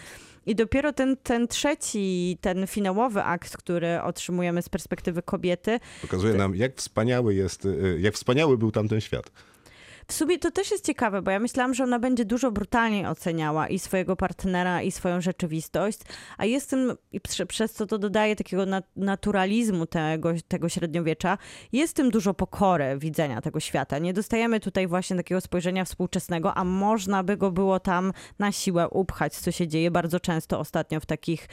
I 0.46 0.54
dopiero 0.54 0.92
ten, 0.92 1.16
ten 1.22 1.48
trzeci, 1.48 2.38
ten 2.40 2.66
finałowy 2.66 3.22
akt, 3.22 3.56
który 3.56 4.02
otrzymujemy 4.02 4.62
z 4.62 4.68
perspektywy 4.68 5.22
kobiety, 5.22 5.80
Pokazuje 6.02 6.34
nam, 6.34 6.56
jak 6.56 6.76
wspaniały 6.76 7.34
jest, 7.34 7.64
y, 7.64 7.96
jak 8.00 8.14
wspaniały 8.14 8.58
był 8.58 8.70
tamten 8.70 9.00
świat. 9.00 9.30
W 10.08 10.12
sumie 10.12 10.38
to 10.38 10.50
też 10.50 10.70
jest 10.70 10.86
ciekawe, 10.86 11.22
bo 11.22 11.30
ja 11.30 11.38
myślałam, 11.38 11.74
że 11.74 11.84
ona 11.84 11.98
będzie 11.98 12.24
dużo 12.24 12.50
brutalniej 12.50 13.06
oceniała 13.06 13.68
i 13.68 13.78
swojego 13.78 14.16
partnera, 14.16 14.82
i 14.82 14.90
swoją 14.90 15.20
rzeczywistość, 15.20 15.98
a 16.38 16.44
jestem, 16.44 16.92
i 17.12 17.20
prze- 17.20 17.46
przez 17.46 17.72
co 17.72 17.86
to 17.86 17.98
dodaje 17.98 18.36
takiego 18.36 18.66
nat- 18.66 18.88
naturalizmu 18.96 19.86
tego, 19.86 20.32
tego 20.48 20.68
średniowiecza, 20.68 21.38
jest 21.72 21.96
tym 21.96 22.10
dużo 22.10 22.34
pokory 22.34 22.98
widzenia 22.98 23.40
tego 23.40 23.60
świata. 23.60 23.98
Nie 23.98 24.12
dostajemy 24.12 24.60
tutaj 24.60 24.86
właśnie 24.86 25.16
takiego 25.16 25.40
spojrzenia 25.40 25.84
współczesnego, 25.84 26.54
a 26.54 26.64
można 26.64 27.22
by 27.22 27.36
go 27.36 27.50
było 27.50 27.80
tam 27.80 28.12
na 28.38 28.52
siłę 28.52 28.88
upchać, 28.88 29.36
co 29.36 29.50
się 29.50 29.68
dzieje 29.68 29.90
bardzo 29.90 30.20
często 30.20 30.58
ostatnio 30.58 31.00
w 31.00 31.06
takich, 31.06 31.48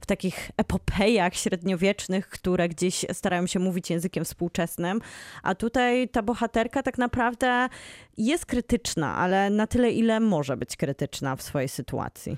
w 0.00 0.06
takich 0.06 0.50
epopejach 0.56 1.34
średniowiecznych, 1.34 2.28
które 2.28 2.68
gdzieś 2.68 3.06
starają 3.12 3.46
się 3.46 3.58
mówić 3.58 3.90
językiem 3.90 4.24
współczesnym, 4.24 5.00
a 5.42 5.54
tutaj 5.54 6.08
ta 6.08 6.22
bohaterka 6.22 6.82
tak 6.82 6.98
naprawdę 6.98 7.68
jest 8.16 8.46
krytyczna, 8.46 9.16
ale 9.16 9.50
na 9.50 9.66
tyle, 9.66 9.90
ile 9.90 10.20
może 10.20 10.56
być 10.56 10.76
krytyczna 10.76 11.36
w 11.36 11.42
swojej 11.42 11.68
sytuacji. 11.68 12.36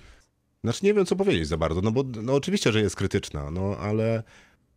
Znaczy 0.64 0.84
nie 0.84 0.94
wiem, 0.94 1.06
co 1.06 1.16
powiedzieć 1.16 1.48
za 1.48 1.56
bardzo, 1.56 1.80
no 1.80 1.92
bo 1.92 2.04
no, 2.22 2.34
oczywiście, 2.34 2.72
że 2.72 2.80
jest 2.80 2.96
krytyczna, 2.96 3.50
no 3.50 3.76
ale 3.80 4.22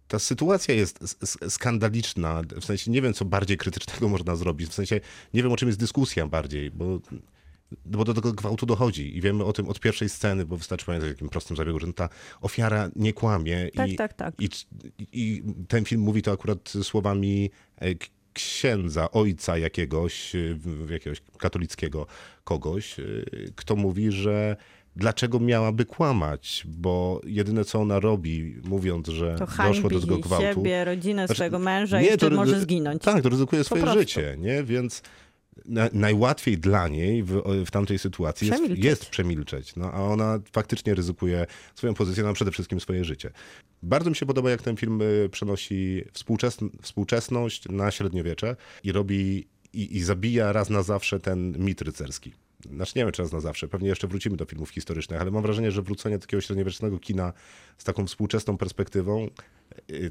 ta 0.08 0.20
sytuacja 0.20 0.76
jest 0.76 1.18
skandaliczna, 1.50 2.42
w 2.62 2.66
sensie 2.66 2.92
nie 2.92 3.02
wiem, 3.02 3.14
co 3.14 3.26
bardziej 3.26 3.58
krytycznego 3.58 4.10
można 4.16 4.36
zrobić, 4.36 4.70
w 4.70 4.74
sensie 4.74 5.00
nie 5.34 5.44
wiem, 5.44 5.52
o 5.52 5.58
czym 5.58 5.70
jest 5.70 5.80
dyskusja 5.80 6.28
bardziej, 6.28 6.72
bo 6.72 7.00
bo 7.86 8.06
do 8.06 8.14
tego 8.14 8.34
gwałtu 8.34 8.66
dochodzi 8.66 9.18
i 9.18 9.22
wiemy 9.22 9.44
o 9.44 9.54
tym 9.54 9.70
od 9.70 9.80
pierwszej 9.80 10.10
sceny, 10.10 10.46
bo 10.46 10.58
wystarczy 10.58 10.86
pamiętać 10.86 11.10
o 11.10 11.14
takim 11.14 11.30
prostym 11.30 11.58
zabiegu, 11.58 11.80
że 11.80 11.94
ta 11.94 12.10
ofiara 12.42 12.90
nie 12.96 13.14
kłamie 13.14 13.70
Tak, 13.76 13.90
i, 13.90 13.96
tak, 13.96 14.14
tak. 14.14 14.34
I, 14.40 14.50
I 15.12 15.44
ten 15.68 15.86
film 15.86 16.02
mówi 16.02 16.22
to 16.22 16.32
akurat 16.32 16.74
słowami 16.84 17.50
e, 17.82 17.88
księdza, 18.34 19.12
ojca 19.12 19.58
jakiegoś, 19.58 20.32
w- 20.56 20.90
jakiegoś 20.90 21.22
katolickiego 21.38 22.08
kogoś, 22.44 23.00
e, 23.00 23.04
kto 23.56 23.76
mówi, 23.76 24.12
że 24.12 24.56
dlaczego 24.96 25.40
miałaby 25.40 25.86
kłamać, 25.86 26.64
bo 26.68 27.22
jedyne 27.26 27.66
co 27.66 27.80
ona 27.82 28.00
robi, 28.00 28.56
mówiąc, 28.64 29.08
że 29.08 29.36
doszło 29.68 29.90
do 29.90 30.02
tego 30.02 30.18
gwałtu. 30.18 30.46
siebie, 30.60 30.86
rodzinę 30.86 31.26
Znaczy, 31.26 31.38
swojego 31.38 31.60
męża 31.60 32.02
nie, 32.02 32.08
i 32.14 32.18
to- 32.18 32.30
może 32.30 32.60
zginąć. 32.60 33.02
Tak, 33.04 33.24
to 33.24 33.30
ryzykuje 33.30 33.64
swoje 33.64 33.88
życie, 33.94 34.36
nie? 34.40 34.64
Więc 34.64 35.02
na, 35.66 35.90
najłatwiej 35.94 36.58
dla 36.58 36.88
niej 36.88 37.24
w, 37.24 37.42
w 37.66 37.72
tamtej 37.72 38.00
sytuacji 38.00 38.48
jest, 38.48 38.60
Przemilczeć. 38.60 38.86
jest 38.86 39.06
przemilczeć, 39.06 39.76
no, 39.76 39.92
a 39.92 40.02
ona 40.02 40.40
faktycznie 40.52 40.96
ryzykuje 40.96 41.46
swoją 41.76 41.94
pozycję, 41.94 42.24
no, 42.24 42.30
a 42.30 42.34
przede 42.34 42.52
wszystkim 42.52 42.80
swoje 42.80 43.04
życie. 43.06 43.32
Bardzo 43.84 44.10
mi 44.10 44.16
się 44.16 44.26
podoba, 44.26 44.50
jak 44.50 44.62
ten 44.62 44.78
film 44.78 45.02
y, 45.02 45.30
przenosi 45.32 46.04
współczesn 46.14 46.70
współczesność 46.82 47.70
na 47.70 47.92
średniowiecze 47.92 48.56
i 48.84 48.92
robi 48.92 49.48
i, 49.74 49.98
i 49.98 50.04
zabija 50.04 50.52
raz 50.52 50.70
na 50.70 50.84
zawsze 50.84 51.20
ten 51.20 51.58
mit 51.58 51.82
rycerski. 51.82 52.34
Znaczy 52.76 52.94
nie 52.96 53.04
wiem, 53.04 53.12
czy 53.12 53.22
raz 53.22 53.32
na 53.32 53.40
zawsze, 53.40 53.68
pewnie 53.68 53.90
jeszcze 53.90 54.08
wrócimy 54.08 54.38
do 54.38 54.46
filmów 54.46 54.70
historycznych, 54.70 55.22
ale 55.22 55.32
mam 55.32 55.42
wrażenie, 55.42 55.72
że 55.72 55.82
wrócenie 55.82 56.20
takiego 56.20 56.42
średniowiecznego 56.42 57.00
kina 57.00 57.34
z 57.78 57.84
taką 57.84 58.08
współczesną 58.08 58.58
perspektywą, 58.58 59.30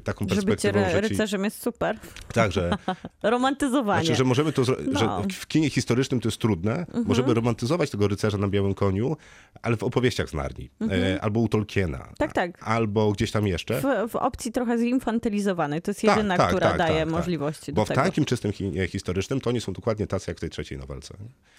taką 0.03 0.25
Że 0.29 0.35
bycie 0.35 0.45
perspektywą, 0.47 0.79
ry- 0.85 0.91
że 0.91 1.01
ci, 1.01 1.07
rycerzem 1.09 1.43
jest 1.43 1.61
super. 1.61 1.99
tak, 2.33 2.51
że 2.51 2.71
Romantyzowanie. 3.23 4.05
znaczy, 4.05 4.17
że 4.17 4.23
możemy 4.23 4.53
to, 4.53 4.63
że 4.63 4.75
No. 4.91 5.01
Mhm. 5.01 5.29
w 5.29 5.47
kinie 5.47 5.69
historycznym 5.69 6.19
to 6.19 6.27
jest 6.27 6.37
trudne, 6.37 6.85
możemy 7.05 7.33
romantyzować 7.33 7.89
tego 7.89 8.07
rycerza 8.07 8.37
na 8.37 8.47
białym 8.47 8.73
koniu, 8.73 9.17
ale 9.61 9.77
w 9.77 9.83
opowieściach 9.83 10.29
z 10.29 10.33
Narni, 10.33 10.69
e, 10.81 11.21
albo 11.21 11.39
u 11.39 11.47
Tolkiena, 11.47 11.97
Mhm. 11.97 12.15
Tak, 12.17 12.33
tak. 12.33 12.63
albo 12.67 13.11
gdzieś 13.11 13.31
tam 13.31 13.47
jeszcze. 13.47 13.81
W, 13.81 14.11
w 14.11 14.15
opcji 14.15 14.51
trochę 14.51 14.77
zinfantylizowanej. 14.77 15.81
To 15.81 15.91
jest 15.91 16.01
Tak, 16.01 16.17
jedyna, 16.17 16.37
tak, 16.37 16.47
która 16.49 16.67
tak, 16.69 16.77
daje 16.77 16.93
tak, 16.99 17.03
tak. 17.03 17.09
możliwości 17.11 17.73
Bo 17.73 17.85
w 17.85 17.89
takim 17.89 18.25
czystym 18.25 18.51
kinie 18.51 18.87
historycznym 18.87 19.41
to 19.41 19.49
oni 19.49 19.61
są 19.61 19.73
dokładnie 19.73 20.07
tacy 20.07 20.31
jak 20.31 20.37
w 20.37 20.41
tej 20.41 20.49
trzeciej 20.49 20.77
nowelce. 20.77 21.13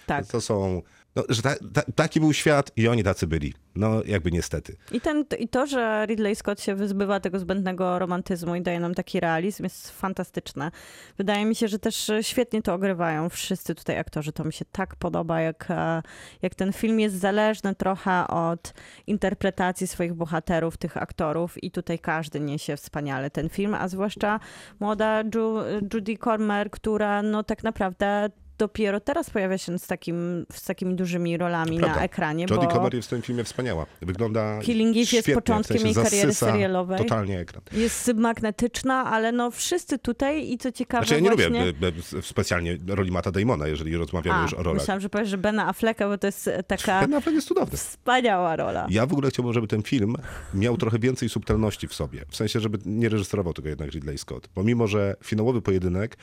Tak. 0.05 0.27
To 0.27 0.41
są 0.41 0.81
No, 1.15 1.23
że 1.29 1.41
ta, 1.41 1.55
ta, 1.73 1.81
taki 1.95 2.19
był 2.19 2.33
świat 2.33 2.71
i 2.75 2.87
oni 2.87 3.03
tacy 3.03 3.27
byli. 3.27 3.53
No 3.75 4.03
jakby 4.05 4.31
niestety. 4.31 4.75
I, 4.91 5.01
ten, 5.01 5.25
I 5.39 5.47
to, 5.47 5.67
że 5.67 6.05
Ridley 6.05 6.35
Scott 6.35 6.61
się 6.61 6.75
wyzbywa 6.75 7.19
tego 7.19 7.39
zbędnego 7.39 7.99
romantyzmu 7.99 8.55
i 8.55 8.61
daje 8.61 8.79
nam 8.79 8.93
taki 8.93 9.19
realizm 9.19 9.63
jest 9.63 9.91
fantastyczne. 9.91 10.71
Wydaje 11.17 11.45
mi 11.45 11.55
się, 11.55 11.67
że 11.67 11.79
też 11.79 12.11
świetnie 12.21 12.61
to 12.61 12.73
ogrywają 12.73 13.29
wszyscy 13.29 13.75
tutaj 13.75 13.97
aktorzy. 13.97 14.31
To 14.31 14.43
mi 14.43 14.53
się 14.53 14.65
tak 14.71 14.95
podoba, 14.95 15.41
jak, 15.41 15.65
e, 15.69 16.01
jak 16.41 16.55
ten 16.55 16.73
film 16.73 16.99
jest 16.99 17.15
zależny 17.15 17.75
trochę 17.75 18.27
od 18.27 18.73
interpretacji 19.07 19.87
swoich 19.87 20.13
bohaterów, 20.13 20.77
tych 20.77 20.97
aktorów 20.97 21.63
i 21.63 21.71
tutaj 21.71 21.99
każdy 21.99 22.39
niesie 22.39 22.77
wspaniale 22.77 23.29
ten 23.29 23.49
film, 23.49 23.73
a 23.73 23.87
zwłaszcza 23.87 24.39
młoda 24.79 25.23
Ju, 25.35 25.55
Judy 25.93 26.17
Cormer, 26.17 26.71
która 26.71 27.21
no 27.21 27.43
tak 27.43 27.63
naprawdę 27.63 28.29
dopiero 28.61 28.99
teraz 28.99 29.29
pojawia 29.29 29.57
się 29.57 29.79
z, 29.79 29.87
takim, 29.87 30.45
z 30.53 30.63
takimi 30.63 30.95
dużymi 30.95 31.37
rolami 31.37 31.77
Prawda. 31.77 31.95
na 31.95 32.03
ekranie. 32.03 32.45
Jodie 32.49 32.67
bo... 32.67 32.73
Comer 32.73 32.93
jest 32.93 33.07
w 33.07 33.09
tym 33.09 33.21
filmie 33.21 33.43
wspaniała. 33.43 33.85
Wygląda 34.01 34.59
Killing 34.59 34.97
Eve 34.97 35.17
jest 35.17 35.31
początkiem 35.33 35.77
w 35.77 35.81
sensie 35.81 35.99
jej 35.99 36.05
kariery 36.05 36.33
serialowej. 36.33 36.97
totalnie 36.97 37.39
ekran. 37.39 37.63
Jest 37.71 38.13
magnetyczna, 38.13 39.05
ale 39.05 39.31
no 39.31 39.51
wszyscy 39.51 39.99
tutaj 39.99 40.51
i 40.51 40.57
co 40.57 40.71
ciekawe 40.71 41.05
Znaczy 41.05 41.23
ja 41.23 41.29
nie 41.29 41.35
właśnie... 41.35 41.65
lubię 41.65 41.87
e, 42.15 42.17
e, 42.17 42.21
specjalnie 42.21 42.77
roli 42.87 43.11
Mata 43.11 43.31
Damona, 43.31 43.67
jeżeli 43.67 43.97
rozmawiamy 43.97 44.39
A, 44.39 44.43
już 44.43 44.53
o 44.53 44.63
rolach. 44.63 44.81
myślałam, 44.81 45.01
że 45.01 45.09
powiesz, 45.09 45.29
że 45.29 45.37
Bena 45.37 45.67
Afflecka, 45.67 46.07
bo 46.07 46.17
to 46.17 46.27
jest 46.27 46.49
taka 46.67 47.01
Ben 47.01 47.13
Affleck 47.13 47.35
jest 47.35 47.47
cudowny. 47.47 47.77
wspaniała 47.77 48.55
rola. 48.55 48.87
Ja 48.89 49.05
w 49.05 49.13
ogóle 49.13 49.29
chciałbym, 49.29 49.53
żeby 49.53 49.67
ten 49.67 49.81
film 49.81 50.15
miał 50.53 50.77
trochę 50.77 50.99
więcej 50.99 51.29
subtelności 51.29 51.87
w 51.87 51.93
sobie. 51.93 52.25
W 52.29 52.35
sensie, 52.35 52.59
żeby 52.59 52.77
nie 52.85 53.09
reżyserował 53.09 53.53
tego 53.53 53.69
jednak 53.69 53.89
Ridley 53.89 54.17
Scott. 54.17 54.47
Pomimo, 54.47 54.87
że 54.87 55.15
finałowy 55.23 55.61
pojedynek 55.61 56.17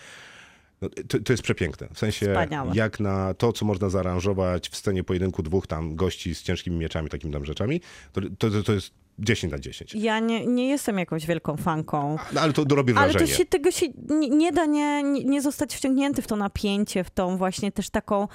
no, 0.81 0.89
to, 1.09 1.19
to 1.19 1.33
jest 1.33 1.43
przepiękne. 1.43 1.89
W 1.95 1.99
sensie, 1.99 2.27
Wspaniałe. 2.27 2.73
jak 2.75 3.01
na 3.01 3.35
to, 3.35 3.53
co 3.53 3.65
można 3.65 3.91
zaaranżować 3.91 4.69
w 4.69 4.77
scenie 4.77 5.05
pojedynku 5.05 5.43
dwóch 5.43 5.67
tam 5.67 5.97
gości 5.97 6.35
z 6.35 6.43
ciężkimi 6.43 6.77
mieczami, 6.77 7.09
takimi 7.09 7.33
tam 7.33 7.45
rzeczami, 7.45 7.81
to, 8.13 8.21
to, 8.39 8.63
to 8.63 8.73
jest 8.73 8.93
10 9.19 9.53
na 9.53 9.59
10. 9.59 9.95
Ja 9.95 10.21
nie, 10.21 10.47
nie 10.47 10.69
jestem 10.69 10.99
jakąś 10.99 11.27
wielką 11.27 11.57
fanką. 11.57 12.17
No, 12.33 12.41
ale 12.41 12.53
to 12.53 12.65
robi 12.71 12.93
Ale 12.93 13.11
wrażenie. 13.13 13.31
to 13.31 13.39
się, 13.39 13.47
tego 13.47 13.71
się 13.71 13.87
nie, 14.09 14.29
nie 14.29 14.53
da 14.53 14.67
nie 14.67 15.03
nie 15.03 15.43
zostać 15.43 15.77
wciągnięty 15.77 16.23
w 16.23 16.27
to 16.27 16.37
napięcie, 16.37 17.05
w 17.05 17.11
tą 17.11 17.37
właśnie 17.37 17.73
też 17.73 17.91
taką 17.91 18.29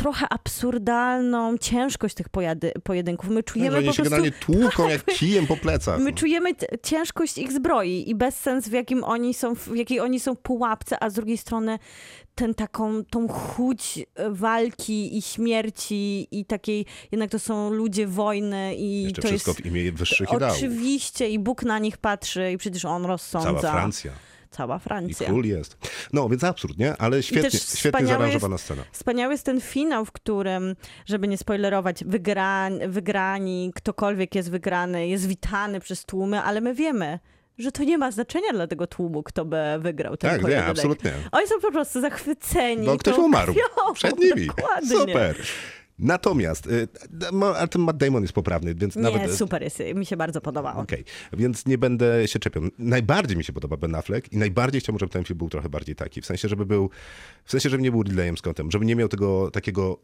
trochę 0.00 0.26
absurdalną 0.30 1.58
ciężkość 1.58 2.14
tych 2.14 2.28
pojady, 2.28 2.72
pojedynków. 2.84 3.30
My 3.30 3.36
że 3.36 3.42
czujemy 3.42 3.76
oni 3.76 3.86
po 3.86 3.94
prostu... 3.94 4.02
generalnie 4.02 4.30
tłuką 4.30 4.88
jak 4.88 5.04
kijem 5.04 5.46
po 5.46 5.56
plecach. 5.56 6.00
My 6.00 6.12
czujemy 6.12 6.50
ciężkość 6.82 7.38
ich 7.38 7.52
zbroi 7.52 8.10
i 8.10 8.14
bezsens, 8.14 8.68
w 8.68 8.72
jakim 8.72 9.04
oni 9.04 9.34
są, 9.34 9.54
w 9.54 9.76
jakiej 9.76 10.00
oni 10.00 10.20
są 10.20 10.36
pułapce, 10.36 11.02
a 11.02 11.10
z 11.10 11.14
drugiej 11.14 11.38
strony 11.38 11.78
ten 12.34 12.54
taką, 12.54 13.04
tą 13.04 13.28
chuć 13.28 13.98
e, 14.14 14.30
walki 14.30 15.18
i 15.18 15.22
śmierci 15.22 16.28
i 16.30 16.44
takiej, 16.44 16.86
jednak 17.12 17.30
to 17.30 17.38
są 17.38 17.70
ludzie 17.70 18.06
wojny 18.06 18.74
i 18.74 19.02
Jeszcze 19.02 19.22
to 19.22 19.28
wszystko 19.28 19.50
jest... 19.50 19.62
w 19.62 19.66
imię 19.66 19.92
wyższych 19.92 20.32
ideałów. 20.32 20.56
Oczywiście 20.56 21.28
i 21.28 21.38
Bóg 21.38 21.62
na 21.62 21.78
nich 21.78 21.98
patrzy 21.98 22.52
i 22.52 22.58
przecież 22.58 22.84
on 22.84 23.04
rozsądza. 23.04 23.60
Cała 23.60 23.72
Francja. 23.72 24.12
Cała 24.50 24.76
I 24.76 24.80
Francja. 24.80 25.26
król 25.26 25.44
jest. 25.44 25.76
No, 26.12 26.28
więc 26.28 26.44
absurd, 26.44 26.78
nie? 26.78 26.96
Ale 26.96 27.22
świetnie, 27.22 27.60
świetnie 27.60 28.06
zaaranżowana 28.06 28.54
jest- 28.54 28.64
scena. 28.64 28.82
Wspaniały 28.92 29.34
jest 29.34 29.44
ten 29.44 29.60
finał, 29.60 30.04
w 30.04 30.12
którym, 30.12 30.76
żeby 31.06 31.28
nie 31.28 31.38
spoilerować, 31.38 32.04
wygra, 32.04 32.68
wygrani, 32.88 33.72
ktokolwiek 33.74 34.34
jest 34.34 34.50
wygrany, 34.50 35.08
jest 35.08 35.26
witany 35.26 35.80
przez 35.80 36.04
tłumy, 36.04 36.42
ale 36.42 36.60
my 36.60 36.74
wiemy, 36.74 37.18
że 37.58 37.72
to 37.72 37.84
nie 37.84 37.98
ma 37.98 38.10
znaczenia 38.10 38.52
dla 38.52 38.66
tego 38.66 38.86
tłumu, 38.86 39.22
kto 39.22 39.44
by 39.44 39.56
wygrał 39.78 40.16
ten 40.16 40.30
Tak, 40.30 40.50
nie, 40.50 40.64
absolutnie. 40.64 41.12
Oni 41.32 41.46
są 41.46 41.60
po 41.60 41.72
prostu 41.72 42.00
zachwyceni. 42.00 42.86
Bo 42.86 42.96
ktoś 42.98 43.18
umarł 43.18 43.52
krwią. 43.54 43.94
przed 43.94 44.18
nimi. 44.18 44.46
Dokładnie. 44.46 44.88
Super. 44.98 45.36
Natomiast, 46.00 46.66
y, 46.66 46.88
ale 47.56 47.68
ten 47.68 47.82
Matt 47.82 47.96
Damon 47.96 48.22
jest 48.22 48.34
poprawny, 48.34 48.74
więc 48.74 48.96
Nie, 48.96 49.02
nawet... 49.02 49.34
super 49.34 49.62
jest, 49.62 49.82
mi 49.94 50.06
się 50.06 50.16
bardzo 50.16 50.40
podobało. 50.40 50.80
Okej, 50.80 51.04
więc 51.32 51.66
nie 51.66 51.78
będę 51.78 52.28
się 52.28 52.38
czepiał. 52.38 52.62
Najbardziej 52.78 53.36
mi 53.36 53.44
się 53.44 53.52
podoba 53.52 53.76
Ben 53.76 53.94
Affleck 53.94 54.32
i 54.32 54.36
najbardziej 54.36 54.80
chciałbym, 54.80 54.98
żeby 54.98 55.12
ten 55.12 55.24
film 55.24 55.38
był 55.38 55.48
trochę 55.48 55.68
bardziej 55.68 55.96
taki. 55.96 56.20
W 56.20 56.26
sensie, 56.26 56.48
żeby 56.48 56.66
był, 56.66 56.90
w 57.44 57.50
sensie, 57.50 57.70
żeby 57.70 57.82
nie 57.82 57.90
był 57.90 58.02
Ridleyem 58.02 58.36
Scottem, 58.38 58.70
żeby 58.70 58.84
nie 58.84 58.96
miał 58.96 59.08
tego 59.08 59.50
takiego 59.50 59.98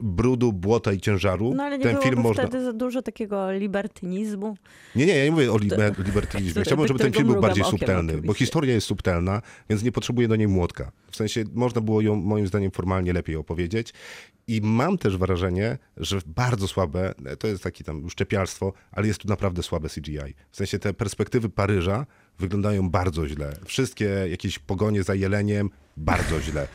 brudu, 0.00 0.52
błota 0.52 0.92
i 0.92 1.00
ciężaru. 1.00 1.54
No 1.54 1.62
ale 1.62 1.78
nie 1.78 1.84
ten 1.84 1.96
film 1.96 2.20
można... 2.20 2.46
wtedy 2.46 2.64
za 2.64 2.72
dużo 2.72 3.02
takiego 3.02 3.52
libertynizmu. 3.52 4.56
Nie, 4.96 5.06
nie, 5.06 5.16
ja 5.16 5.24
nie 5.24 5.30
mówię 5.30 5.52
o 5.52 5.56
liber- 5.56 6.04
libertynizmie. 6.06 6.62
Chciałbym, 6.64 6.88
żeby 6.88 6.98
ten 6.98 7.12
film 7.12 7.26
był 7.26 7.40
bardziej 7.40 7.64
okiem 7.64 7.78
subtelny, 7.78 8.12
bo 8.12 8.18
oczywiście. 8.18 8.44
historia 8.44 8.74
jest 8.74 8.86
subtelna, 8.86 9.42
więc 9.70 9.82
nie 9.82 9.92
potrzebuje 9.92 10.28
do 10.28 10.36
niej 10.36 10.48
młotka. 10.48 10.92
W 11.10 11.16
sensie 11.16 11.44
można 11.54 11.80
było 11.80 12.00
ją 12.00 12.16
moim 12.16 12.46
zdaniem 12.46 12.70
formalnie 12.70 13.12
lepiej 13.12 13.36
opowiedzieć. 13.36 13.92
I 14.46 14.60
mam 14.60 14.98
też 14.98 15.16
wrażenie, 15.16 15.78
że 15.96 16.18
bardzo 16.26 16.68
słabe, 16.68 17.14
to 17.38 17.46
jest 17.46 17.62
takie 17.62 17.84
tam 17.84 18.10
szczepialstwo, 18.10 18.72
ale 18.92 19.06
jest 19.06 19.18
tu 19.20 19.28
naprawdę 19.28 19.62
słabe 19.62 19.88
CGI. 19.88 20.34
W 20.50 20.56
sensie 20.56 20.78
te 20.78 20.94
perspektywy 20.94 21.48
Paryża 21.48 22.06
wyglądają 22.38 22.90
bardzo 22.90 23.28
źle. 23.28 23.56
Wszystkie 23.64 24.04
jakieś 24.30 24.58
pogonie 24.58 25.02
za 25.02 25.14
jeleniem, 25.14 25.70
bardzo 25.96 26.40
źle. 26.40 26.68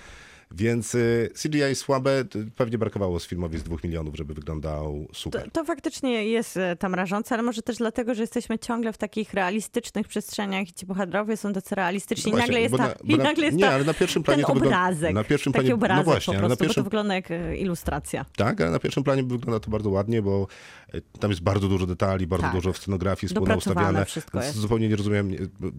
Więc 0.56 0.96
y, 0.96 1.30
CGI 1.44 1.76
słabe, 1.76 2.26
to 2.26 2.40
pewnie 2.56 2.78
brakowało 2.78 3.20
z 3.20 3.28
filmowi 3.28 3.58
z 3.58 3.64
dwóch 3.64 3.84
milionów, 3.84 4.16
żeby 4.16 4.34
wyglądał 4.34 5.06
To, 5.08 5.14
super. 5.16 5.52
to 5.52 5.64
faktycznie 5.66 6.26
jest 6.28 6.58
e, 6.58 6.76
tam 6.76 6.96
rażące, 6.96 7.36
ale 7.36 7.44
może 7.44 7.62
też 7.62 7.78
dlatego, 7.78 8.16
że 8.16 8.24
jesteśmy 8.24 8.60
ciągle 8.60 8.94
w 8.94 8.98
takich 8.98 9.34
realistycznych 9.34 10.08
przestrzeniach 10.08 10.70
i 10.70 10.74
ci 10.74 10.86
bohaterowie 10.86 11.38
są 11.38 11.54
tacy 11.54 11.76
realistyczni. 11.76 12.32
No 12.32 12.38
I 12.38 12.42
właśnie, 12.42 12.48
nagle 12.54 12.62
jest 12.62 12.76
ta, 12.78 12.84
na- 12.88 13.14
i 13.14 13.18
na- 13.18 13.24
nagle 13.24 13.46
jest 13.46 13.58
nie, 13.58 13.64
ta, 13.64 13.72
ale 13.74 13.84
na 13.84 13.94
pierwszym 13.94 14.24
planie 14.24 14.44
ten 14.44 14.56
to 14.60 14.66
obrazek. 14.66 15.14
na 15.14 15.24
pierwszym 15.24 15.54
planie- 15.54 15.70
no 15.70 15.76
obrazek 15.76 16.06
właśnie, 16.06 16.34
po 16.34 16.40
ale 16.40 16.50
na 16.50 16.56
prostu, 16.56 16.64
bo 16.64 16.66
pierwszym- 16.68 16.84
to 16.84 16.90
wygląda 16.90 17.16
jak 17.16 17.32
e, 17.32 17.58
ilustracja. 17.58 18.26
Tak, 18.38 18.62
ale 18.62 18.72
na 18.72 18.80
pierwszym 18.80 19.04
planie 19.04 19.24
wygląda 19.24 19.60
to 19.60 19.72
bardzo 19.72 19.90
ładnie, 19.90 20.22
bo 20.22 20.48
e, 20.94 21.02
tam 21.20 21.32
jest 21.32 21.42
bardzo 21.44 21.68
dużo 21.68 21.86
detali, 21.86 22.28
bardzo 22.28 22.46
Tak. 22.48 22.56
dużo 22.56 22.74
scenografii 22.74 23.28
wspólnie 23.28 23.48
Dopracowane 23.48 23.82
ustawiane. 23.82 24.06
wszystko 24.06 24.44
jest. 24.44 24.56
zupełnie 24.58 24.90
nie 24.90 24.96
rozumiem, 24.96 25.32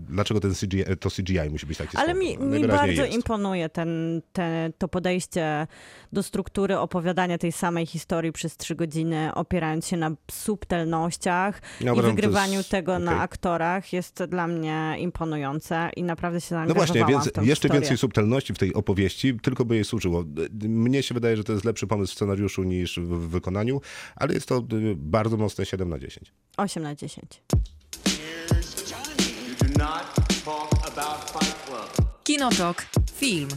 dlaczego 0.09 0.41
ten 0.41 0.55
CGI, 0.55 0.85
to 1.01 1.11
CGI 1.11 1.51
musi 1.51 1.67
być 1.67 1.79
takie 1.79 1.99
Ale 1.99 2.07
słabe. 2.07 2.21
mi, 2.21 2.37
No, 2.39 2.47
mi 2.47 2.67
bardzo 2.69 3.03
jest. 3.03 3.15
imponuje 3.15 3.69
ten, 3.69 4.23
te, 4.33 4.64
to 4.79 4.89
podejście 4.89 5.67
do 6.13 6.23
struktury 6.23 6.79
opowiadania 6.79 7.39
tej 7.39 7.53
samej 7.53 7.87
historii 7.87 8.33
przez 8.33 8.57
trzy 8.57 8.75
godziny, 8.75 9.35
opierając 9.35 9.87
się 9.87 9.97
na 9.97 10.11
subtelnościach 10.31 11.63
Ja 11.81 11.93
i 11.95 12.01
wygrywaniu 12.03 12.55
jest 12.55 12.69
tego 12.71 12.99
na 12.99 13.11
okej. 13.13 13.25
aktorach 13.25 13.93
jest 13.93 14.25
dla 14.25 14.47
mnie 14.47 14.97
imponujące 14.99 15.91
i 15.97 16.03
naprawdę 16.03 16.41
się 16.41 16.55
No 16.55 16.59
zaangażowałam 16.59 16.87
właśnie, 16.87 17.15
więc 17.15 17.29
w 17.29 17.33
tę 17.33 17.41
jeszcze 17.45 17.69
historię. 17.69 17.81
więcej 17.81 17.99
subtelności 17.99 18.55
w 18.55 18.59
tej 18.59 18.75
opowieści, 18.75 19.39
tylko 19.43 19.65
by 19.65 19.75
jej 19.75 19.85
służyło. 19.85 20.25
Mnie 20.63 21.03
się 21.03 21.15
wydaje, 21.15 21.37
że 21.37 21.45
to 21.45 21.53
jest 21.53 21.65
lepszy 21.65 21.87
pomysł 21.87 22.13
w 22.13 22.17
scenariuszu 22.17 22.63
niż 22.63 22.99
w 23.01 23.29
wykonaniu, 23.29 23.81
ale 24.17 24.35
jest 24.35 24.49
to 24.49 24.57
e, 24.59 24.63
bardzo 24.97 25.37
mocne 25.37 25.67
7 25.67 25.89
na 25.89 25.99
10. 25.99 26.33
8 26.57 26.83
na 26.83 26.95
10. 26.95 27.43
You 28.07 29.69
do 29.69 29.85
not 29.85 30.05
talk 30.45 30.87
about 30.87 31.31
Fight 31.31 31.67
Club. 31.67 32.09
Kinotok. 32.25 32.87
Film. 33.15 33.49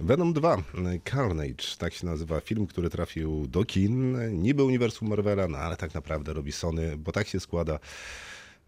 Venom 0.00 0.32
2, 0.32 0.62
Carnage, 1.10 1.76
tak 1.78 1.94
się 1.94 2.06
nazywa 2.06 2.40
film, 2.40 2.66
który 2.66 2.90
trafił 2.90 3.46
do 3.46 3.64
kin, 3.64 4.18
niby 4.42 4.64
uniwersum 4.64 5.08
Marvela, 5.08 5.48
no 5.48 5.58
ale 5.58 5.76
tak 5.76 5.94
naprawdę 5.94 6.32
robi 6.32 6.52
Sony, 6.52 6.96
bo 6.96 7.12
tak 7.12 7.28
się 7.28 7.40
składa, 7.40 7.78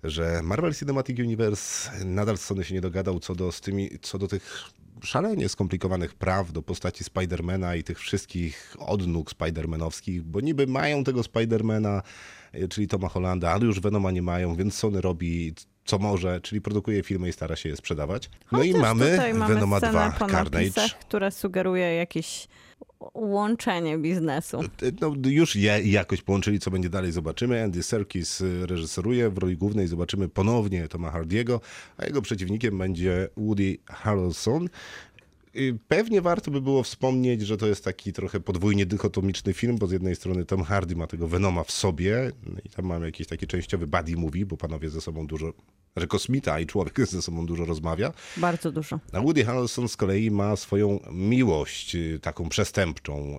że 0.05 0.41
Marvel 0.43 0.75
Cinematic 0.75 1.19
Universe 1.19 1.91
nadal 2.05 2.39
z 2.39 2.41
Sony 2.41 2.65
się 2.65 2.75
nie 2.75 2.81
dogadał 2.81 3.21
co 3.21 3.35
do, 3.35 3.53
z 3.53 3.61
tymi, 3.61 3.91
co 4.03 4.19
do 4.19 4.29
tych 4.29 4.65
szalenie 5.03 5.49
skomplikowanych 5.49 6.15
praw 6.15 6.53
do 6.53 6.63
postaci 6.63 7.05
Spidermana 7.05 7.77
i 7.77 7.85
tych 7.85 7.99
wszystkich 7.99 8.77
odnóg 8.79 9.31
Spidermanowskich, 9.31 10.23
bo 10.23 10.41
niby 10.41 10.67
mają 10.67 11.05
tego 11.05 11.23
Spidermana, 11.23 12.03
y, 12.55 12.69
czyli 12.69 12.89
Toma 12.89 13.09
Hollanda, 13.09 13.51
ale 13.51 13.65
już 13.65 13.81
Venoma 13.81 14.11
nie 14.11 14.23
mają, 14.23 14.55
więc 14.55 14.75
Sony 14.75 15.01
robi 15.01 15.55
co 15.89 15.99
może, 15.99 16.41
czyli 16.41 16.61
produkuje 16.61 17.03
filmy 17.03 17.29
i 17.29 17.33
stara 17.33 17.57
się 17.57 17.69
je 17.69 17.77
sprzedawać. 17.77 18.31
No 18.53 18.63
i 18.63 18.73
Chociaż 18.73 18.83
mamy 18.83 19.11
tutaj 19.11 19.35
mamy 19.35 19.55
Venoma 19.55 19.79
scenę 19.79 19.93
2, 19.93 20.11
po 20.11 20.27
Carnage. 20.27 20.89
które 21.01 21.31
sugeruje 21.31 21.95
jakieś 21.95 22.49
łączenie 23.15 23.99
biznesu. 23.99 24.61
No, 25.01 25.13
już 25.25 25.57
je 25.57 25.83
jakoś 25.85 26.23
połączyli, 26.23 26.59
co 26.61 26.71
będzie 26.71 26.89
dalej, 26.91 27.13
zobaczymy. 27.13 27.63
Andy 27.63 27.83
Serkis 27.83 28.41
y, 28.41 28.67
reżyseruje 28.67 29.31
w 29.31 29.39
roli 29.39 29.57
głównej, 29.57 29.87
zobaczymy 29.87 30.29
ponownie 30.29 30.89
Toma 30.89 31.11
Hardiego, 31.11 31.61
a 31.97 32.05
jego 32.05 32.23
przeciwnikiem 32.23 32.79
będzie 32.79 33.29
Woody 33.37 33.79
Harrelson. 33.87 34.69
Y, 35.57 35.79
Pewnie 35.89 36.23
warto 36.23 36.51
by 36.51 36.61
było 36.61 36.83
wspomnieć, 36.83 37.43
że 37.43 37.57
to 37.57 37.67
jest 37.67 37.85
taki 37.85 38.13
trochę 38.13 38.41
podwójnie 38.41 38.87
dychotomiczny 38.87 39.53
film, 39.53 39.79
bo 39.79 39.87
z 39.87 39.93
jednej 39.93 40.17
strony 40.17 40.45
Tom 40.45 40.63
Hardy 40.63 40.97
ma 40.97 41.07
tego 41.07 41.29
Venoma 41.29 41.65
w 41.65 41.71
sobie 41.71 42.33
no 42.47 42.59
i 42.65 42.69
tam 42.69 42.85
mamy 42.85 43.07
jakiś 43.07 43.27
taki 43.27 43.47
częściowy 43.47 43.87
buddy 43.87 44.17
movie, 44.17 44.47
bo 44.47 44.57
panowie 44.57 44.91
ze 44.91 45.01
sobą 45.01 45.27
dużo 45.27 45.53
że 46.01 46.07
kosmita 46.07 46.61
i 46.61 46.67
człowiek 46.67 46.99
ze 47.09 47.23
sobą 47.23 47.47
dużo 47.47 47.65
rozmawia. 47.65 48.13
Bardzo 48.37 48.73
dużo. 48.73 48.99
A 49.13 49.21
Woody 49.21 49.45
Harrelson 49.45 49.89
z 49.89 49.97
kolei 49.97 50.31
ma 50.31 50.57
swoją 50.57 51.01
miłość 51.13 51.95
y, 51.95 52.19
taką 52.23 52.49
przestępczą, 52.49 53.39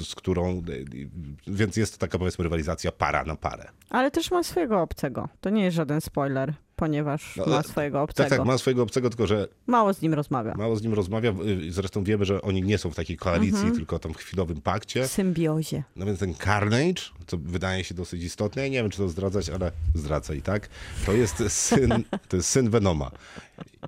y, 0.00 0.04
z 0.04 0.14
którą, 0.14 0.62
y, 0.68 1.08
więc 1.46 1.76
jest 1.76 1.92
to 1.92 1.98
taka 1.98 2.18
powiedzmy 2.18 2.42
rywalizacja 2.42 2.92
para 2.92 3.24
na 3.24 3.36
parę. 3.36 3.68
Ale 3.90 4.10
też 4.10 4.30
ma 4.30 4.42
swojego 4.42 4.80
obcego. 4.82 5.28
To 5.40 5.50
nie 5.50 5.64
jest 5.64 5.76
żaden 5.76 6.00
spoiler, 6.00 6.54
ponieważ 6.76 7.36
No, 7.36 7.46
ma 7.46 7.58
e, 7.58 7.62
swojego 7.62 7.98
Tak, 7.98 8.10
obcego. 8.10 8.28
tak, 8.30 8.44
ma 8.44 8.58
swojego 8.58 8.82
obcego, 8.82 9.08
tylko 9.10 9.26
że 9.26 9.48
Mało 9.66 9.94
z 9.94 10.02
nim 10.02 10.14
rozmawia. 10.14 10.54
mało 10.54 10.76
z 10.76 10.82
nim 10.82 10.94
rozmawia. 10.94 11.34
Zresztą 11.70 12.04
wiemy, 12.04 12.24
że 12.24 12.42
oni 12.42 12.62
nie 12.62 12.78
są 12.78 12.90
w 12.90 12.94
takiej 12.94 13.16
koalicji, 13.16 13.58
Mhm. 13.58 13.76
tylko 13.76 13.98
tam 13.98 14.14
w 14.14 14.16
chwilowym 14.16 14.60
pakcie. 14.60 15.02
W 15.04 15.10
symbiozie. 15.10 15.82
No 15.96 16.06
więc 16.06 16.18
ten 16.20 16.34
Carnage, 16.34 17.02
co 17.26 17.36
wydaje 17.38 17.84
się 17.84 17.94
dosyć 17.94 18.22
istotne, 18.22 18.62
ja 18.62 18.68
nie 18.68 18.82
wiem, 18.82 18.90
czy 18.90 18.98
to 18.98 19.08
zdradzać, 19.08 19.48
ale 19.50 19.72
zdradzę 19.94 20.36
i 20.36 20.42
tak, 20.42 20.68
to 21.06 21.12
jest 21.12 21.42
syn, 21.80 22.04
to 22.28 22.36
jest 22.36 22.48
syn 22.48 22.70
Venoma. 22.70 23.10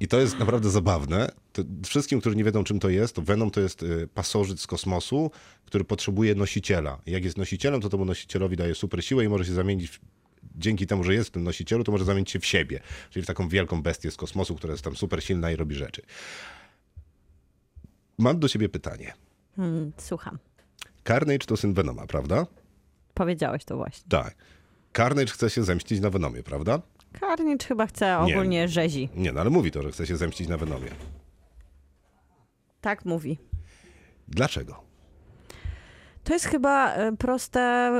I 0.01 0.09
to 0.09 0.21
jest 0.21 0.39
naprawdę 0.39 0.71
zabawne. 0.71 1.31
To 1.53 1.63
wszystkim, 1.85 2.21
którzy 2.21 2.37
nie 2.37 2.45
wiedzą, 2.45 2.65
czym 2.65 2.81
to 2.81 2.89
jest, 2.89 3.15
to 3.15 3.23
Venom 3.23 3.51
to 3.51 3.61
jest 3.61 3.83
y, 3.83 4.09
pasożyt 4.15 4.61
z 4.61 4.67
kosmosu, 4.67 5.31
który 5.67 5.85
potrzebuje 5.85 6.35
nosiciela. 6.35 6.99
I 7.07 7.11
Jak 7.11 7.25
jest 7.25 7.39
nosicielem, 7.39 7.81
to 7.81 7.89
temu 7.89 8.05
nosicielowi 8.05 8.57
daje 8.57 8.75
super 8.75 9.05
siłę 9.05 9.25
i 9.25 9.29
może 9.29 9.45
się 9.45 9.53
zamienić 9.53 9.91
w, 9.91 10.01
dzięki 10.57 10.87
temu, 10.87 11.05
że 11.05 11.15
jest 11.15 11.29
w 11.29 11.33
tym 11.33 11.45
nosicielu, 11.45 11.85
to 11.85 11.93
może 11.93 12.05
zamienić 12.05 12.31
się 12.31 12.41
w 12.41 12.47
siebie. 12.47 12.81
Czyli 13.11 13.23
w 13.23 13.27
taką 13.27 13.49
wielką 13.49 13.83
bestię 13.83 14.11
z 14.11 14.17
kosmosu, 14.17 14.55
która 14.55 14.73
jest 14.73 14.85
tam 14.85 14.97
super 14.97 15.23
silna 15.23 15.51
i 15.51 15.57
robi 15.57 15.75
rzeczy. 15.75 16.03
Mam 18.19 18.39
do 18.41 18.49
ciebie 18.49 18.69
pytanie. 18.69 19.13
Hmm, 19.57 19.93
słucham. 19.99 20.39
Carnage 21.05 21.47
to 21.47 21.57
syn 21.57 21.75
Venoma, 21.75 22.07
prawda? 22.07 22.47
Powiedziałeś 23.15 23.65
to 23.65 23.77
właśnie. 23.77 24.05
Tak. 24.09 24.35
Carnage 24.97 25.33
chce 25.33 25.51
się 25.51 25.65
zemścić 25.65 26.01
na 26.01 26.11
Venomie, 26.11 26.43
prawda? 26.43 26.83
Carnage 27.21 27.67
chyba 27.67 27.87
chce 27.87 28.07
Nie. 28.27 28.35
ogólnie 28.35 28.69
rzezi. 28.69 29.09
Nie, 29.17 29.33
no 29.33 29.41
ale 29.41 29.51
mówi 29.51 29.71
to, 29.71 29.83
że 29.83 29.93
chce 29.93 30.07
się 30.07 30.17
zemścić 30.17 30.49
na 30.49 30.57
Venomie. 30.57 30.89
Tak 32.81 33.05
mówi. 33.05 33.39
Dlaczego? 34.29 34.83
To 36.25 36.33
jest 36.33 36.45
chyba 36.45 36.93
e, 36.95 37.17
proste, 37.17 37.93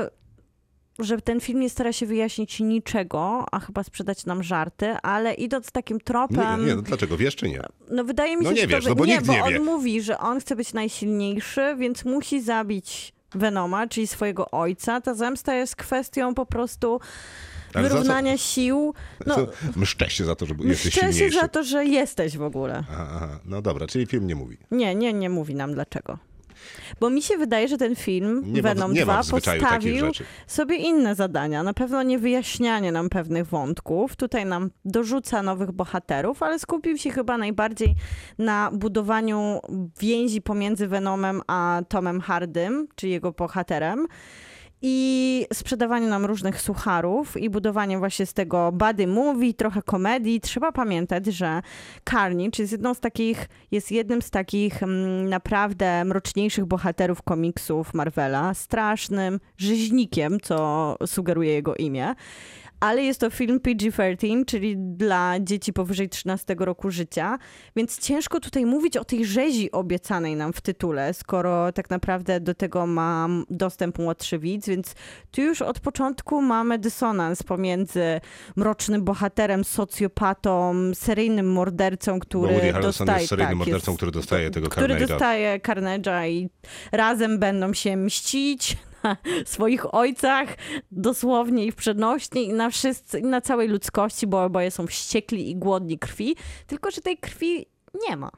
że 0.99 1.21
ten 1.21 1.39
film 1.41 1.59
nie 1.59 1.69
stara 1.69 1.93
się 1.93 2.05
wyjaśnić 2.05 2.59
niczego, 2.59 3.45
a 3.51 3.59
chyba 3.59 3.83
sprzedać 3.83 4.25
nam 4.25 4.43
żarty, 4.43 4.87
ale 5.03 5.33
idąc 5.33 5.71
takim 5.71 5.97
Nie, 5.97 6.03
tropem... 6.03 6.65
nie, 6.65 6.75
no 6.75 6.81
dlaczego? 6.81 7.17
Wiesz 7.17 7.35
czy 7.35 7.49
nie? 7.49 7.61
No 7.89 8.03
wydaje 8.03 8.37
mi 8.37 8.43
No 8.43 8.49
się, 8.49 8.55
nie 8.55 8.61
że 8.61 8.67
wiesz, 8.67 8.83
to... 8.83 8.89
no 8.89 8.95
bo 8.95 9.05
nie, 9.05 9.13
nikt 9.13 9.25
bo 9.25 9.33
nie 9.33 9.43
on 9.43 9.53
wie. 9.53 9.59
mówi, 9.59 10.01
że 10.01 10.19
on 10.19 10.39
chce 10.39 10.55
być 10.55 10.73
najsilniejszy, 10.73 11.75
więc 11.79 12.05
musi 12.05 12.41
zabić 12.41 13.13
Venoma, 13.35 13.87
czyli 13.87 14.07
swojego 14.07 14.51
ojca. 14.51 15.01
Ta 15.01 15.13
zemsta 15.13 15.53
jest 15.55 15.75
kwestią 15.75 16.33
po 16.33 16.45
prostu 16.45 16.99
Ale 17.73 17.89
co? 17.89 17.93
wyrównania 17.93 18.37
sił. 18.37 18.93
No? 19.25 19.35
Mszczę 19.75 20.09
się 20.09 20.25
za 20.25 20.35
to, 20.35 20.45
że 20.45 20.55
jesteś 20.63 20.93
Szczę 20.93 21.01
się 21.01 21.13
silniejszy. 21.13 21.39
za 21.39 21.47
to, 21.47 21.63
że 21.63 21.85
jesteś 21.85 22.37
w 22.37 22.41
ogóle. 22.41 22.83
Aha, 22.91 23.07
aha, 23.15 23.39
no 23.45 23.61
dobra, 23.61 23.87
czyli 23.87 24.05
film 24.05 24.27
nie 24.27 24.35
mówi. 24.35 24.57
Nie, 24.71 24.95
nie, 24.95 25.13
nie 25.13 25.29
mówi 25.29 25.55
nam 25.55 25.73
dlaczego. 25.73 26.17
Bo 26.99 27.09
mi 27.09 27.21
się 27.21 27.37
wydaje, 27.37 27.67
że 27.67 27.77
ten 27.77 27.95
film 27.95 28.43
Nie 28.45 28.61
Venom 28.61 28.93
nie 28.93 29.03
2 29.03 29.13
ma 29.13 29.23
w 29.23 29.25
zwyczaju 29.25 29.61
takich 29.61 30.01
postawił 30.01 30.25
sobie 30.47 30.75
inne 30.75 31.15
zadania. 31.15 31.63
Na 31.63 31.73
pewno 31.73 32.03
nie 32.03 32.19
wyjaśnianie 32.19 32.91
nam 32.91 33.09
pewnych 33.09 33.47
wątków. 33.47 34.15
Tutaj 34.15 34.45
nam 34.45 34.69
dorzuca 34.85 35.43
nowych 35.43 35.71
bohaterów, 35.71 36.43
ale 36.43 36.59
skupił 36.59 36.97
się 36.97 37.11
chyba 37.11 37.37
najbardziej 37.37 37.95
na 38.37 38.71
budowaniu 38.73 39.59
więzi 39.99 40.41
pomiędzy 40.41 40.87
Venomem 40.87 41.41
a 41.47 41.81
Tomem 41.89 42.21
Hardym, 42.21 42.87
czyli 42.95 43.11
jego 43.11 43.31
bohaterem. 43.31 44.07
I 44.83 45.45
sprzedawaniu 45.53 46.07
nam 46.07 46.25
różnych 46.25 46.61
sucharów 46.61 47.37
i 47.37 47.49
budowanie 47.49 47.97
właśnie 47.97 48.25
z 48.25 48.33
tego 48.33 48.71
bady 48.71 49.07
movie, 49.07 49.53
trochę 49.53 49.81
komedii. 49.81 50.41
Trzeba 50.41 50.71
pamiętać, 50.71 51.25
że 51.25 51.61
Carnage 52.09 52.59
jest 52.59 52.71
jedną 52.71 52.93
z 52.93 52.99
takich, 52.99 53.49
jest 53.71 53.91
jednym 53.91 54.21
z 54.21 54.29
takich 54.29 54.83
mm, 54.83 55.29
naprawdę 55.29 56.05
mroczniejszych 56.05 56.65
bohaterów 56.65 57.21
komiksów 57.21 57.93
Marvela. 57.93 58.53
Strasznym 58.53 59.39
rzeźnikiem, 59.57 60.39
co 60.39 60.97
sugeruje 61.05 61.53
jego 61.53 61.75
imię. 61.75 62.15
Ale 62.81 63.03
jest 63.03 63.19
to 63.19 63.29
film 63.29 63.59
PG-13, 63.59 64.45
czyli 64.45 64.77
dla 64.77 65.39
dzieci 65.39 65.73
powyżej 65.73 66.09
13 66.09 66.55
roku 66.59 66.91
życia, 66.91 67.37
więc 67.75 67.99
ciężko 67.99 68.39
tutaj 68.39 68.65
mówić 68.65 68.97
o 68.97 69.05
tej 69.05 69.25
rzezi 69.25 69.71
obiecanej 69.71 70.35
nam 70.35 70.53
w 70.53 70.61
tytule, 70.61 71.13
skoro 71.13 71.71
tak 71.71 71.89
naprawdę 71.89 72.39
do 72.39 72.53
tego 72.53 72.87
mam 72.87 73.45
dostęp 73.49 73.99
młodszy 73.99 74.39
widz, 74.39 74.67
więc 74.67 74.95
tu 75.31 75.41
już 75.41 75.61
od 75.61 75.79
początku 75.79 76.41
mamy 76.41 76.79
dysonans 76.79 77.43
pomiędzy 77.43 78.21
mrocznym 78.55 79.03
bohaterem, 79.03 79.63
socjopatą, 79.63 80.75
seryjnym 80.93 81.51
mordercą, 81.51 82.19
który 82.19 82.47
Bo 82.47 82.53
Woody 82.53 82.73
Harrelson 82.73 83.05
dostaje... 83.05 83.19
jest 83.19 83.29
seryjnym 83.29 83.49
tak, 83.49 83.57
mordercą, 83.57 83.91
jest- 83.91 83.97
który 83.97 84.11
dostaje 84.11 84.51
tego 84.51 84.69
który 84.69 84.95
Carnage'a. 84.95 85.07
dostaje 85.07 85.59
Carnage'a 85.59 86.29
i 86.29 86.49
razem 86.91 87.39
będą 87.39 87.73
się 87.73 87.97
mścić 87.97 88.77
swoich 89.45 89.93
ojcach, 89.93 90.55
dosłownie 90.91 91.65
i 91.65 91.71
w 91.71 91.75
przenośni, 91.75 92.47
i 92.47 92.53
na 92.53 92.69
wszyscy, 92.69 93.19
i 93.19 93.23
na 93.23 93.41
całej 93.41 93.67
ludzkości, 93.67 94.27
bo 94.27 94.43
oboje 94.43 94.71
są 94.71 94.87
wściekli 94.87 95.49
i 95.49 95.55
głodni 95.55 95.99
krwi, 95.99 96.35
tylko 96.67 96.91
że 96.91 97.01
tej 97.01 97.17
krwi 97.17 97.65
nie 98.09 98.17
ma. 98.17 98.31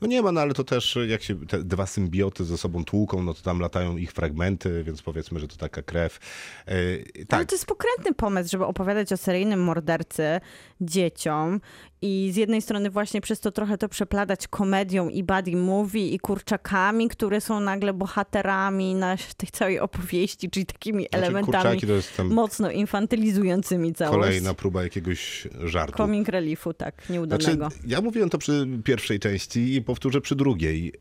No 0.00 0.08
nie 0.08 0.22
ma, 0.22 0.32
no 0.32 0.40
ale 0.40 0.54
to 0.54 0.64
też 0.64 0.98
jak 1.08 1.22
się 1.22 1.46
te 1.46 1.64
dwa 1.64 1.86
symbioty 1.86 2.44
ze 2.44 2.58
sobą 2.58 2.84
tłuką, 2.84 3.22
no 3.22 3.34
to 3.34 3.42
tam 3.42 3.60
latają 3.60 3.96
ich 3.96 4.12
fragmenty, 4.12 4.84
więc 4.84 5.02
powiedzmy, 5.02 5.40
że 5.40 5.48
to 5.48 5.56
taka 5.56 5.82
krew. 5.82 6.18
Yy, 6.66 7.04
Ale 7.16 7.26
tak, 7.26 7.48
to 7.48 7.54
jest 7.54 7.66
pokrętny 7.66 8.14
pomysł, 8.14 8.50
żeby 8.50 8.64
opowiadać 8.64 9.12
o 9.12 9.16
seryjnym 9.16 9.62
mordercy 9.62 10.40
dzieciom 10.80 11.60
i 12.02 12.30
z 12.32 12.36
jednej 12.36 12.62
strony 12.62 12.90
właśnie 12.90 13.20
przez 13.20 13.40
to 13.40 13.52
trochę 13.52 13.78
to 13.78 13.88
przepladać 13.88 14.48
komedią 14.48 15.08
i 15.08 15.22
buddy 15.24 15.56
movie 15.56 16.08
i 16.08 16.18
kurczakami, 16.18 17.08
które 17.08 17.40
są 17.40 17.60
nagle 17.60 17.92
bohaterami 17.92 18.94
na 18.94 19.16
tej 19.36 19.48
całej 19.52 19.80
opowieści, 19.80 20.50
czyli 20.50 20.66
takimi 20.66 21.06
znaczy, 21.12 21.24
elementami 21.24 21.80
mocno 22.24 22.70
infantylizującymi 22.70 23.94
całość. 23.94 24.18
kolejna 24.18 24.54
próba 24.54 24.82
jakiegoś 24.82 25.48
żartu. 25.64 25.96
Comic 25.96 26.28
reliefu, 26.28 26.74
tak, 26.74 26.94
Znaczy, 26.94 27.12
nieudanego. 27.12 27.68
ja 27.86 28.00
mówiłem 28.00 28.30
to 28.30 28.38
przy 28.38 28.66
pierwszej 28.84 29.18
części 29.20 29.74
i 29.74 29.82
powtórzę 29.82 30.20
przy 30.20 30.36
drugiej, 30.36 30.92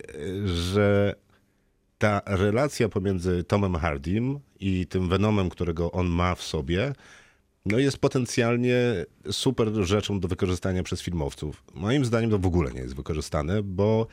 że 0.45 1.15
ta 1.97 2.21
relacja 2.25 2.89
pomiędzy 2.89 3.43
Tomem 3.43 3.75
Hardym 3.75 4.39
i 4.59 4.87
tym 4.87 5.09
Venomem, 5.09 5.49
którego 5.49 5.91
on 5.91 6.07
ma 6.07 6.35
w 6.35 6.43
sobie, 6.43 6.93
no 7.67 7.79
jest 7.79 7.97
potencjalnie 7.97 9.05
super 9.31 9.73
rzeczą 9.73 10.19
do 10.19 10.27
wykorzystania 10.27 10.83
przez 10.83 11.01
filmowców. 11.01 11.63
Moim 11.73 12.05
zdaniem 12.05 12.29
to 12.29 12.39
w 12.39 12.45
ogóle 12.45 12.71
nie 12.71 12.79
jest 12.79 12.95
wykorzystane, 12.95 13.63
bo 13.63 14.07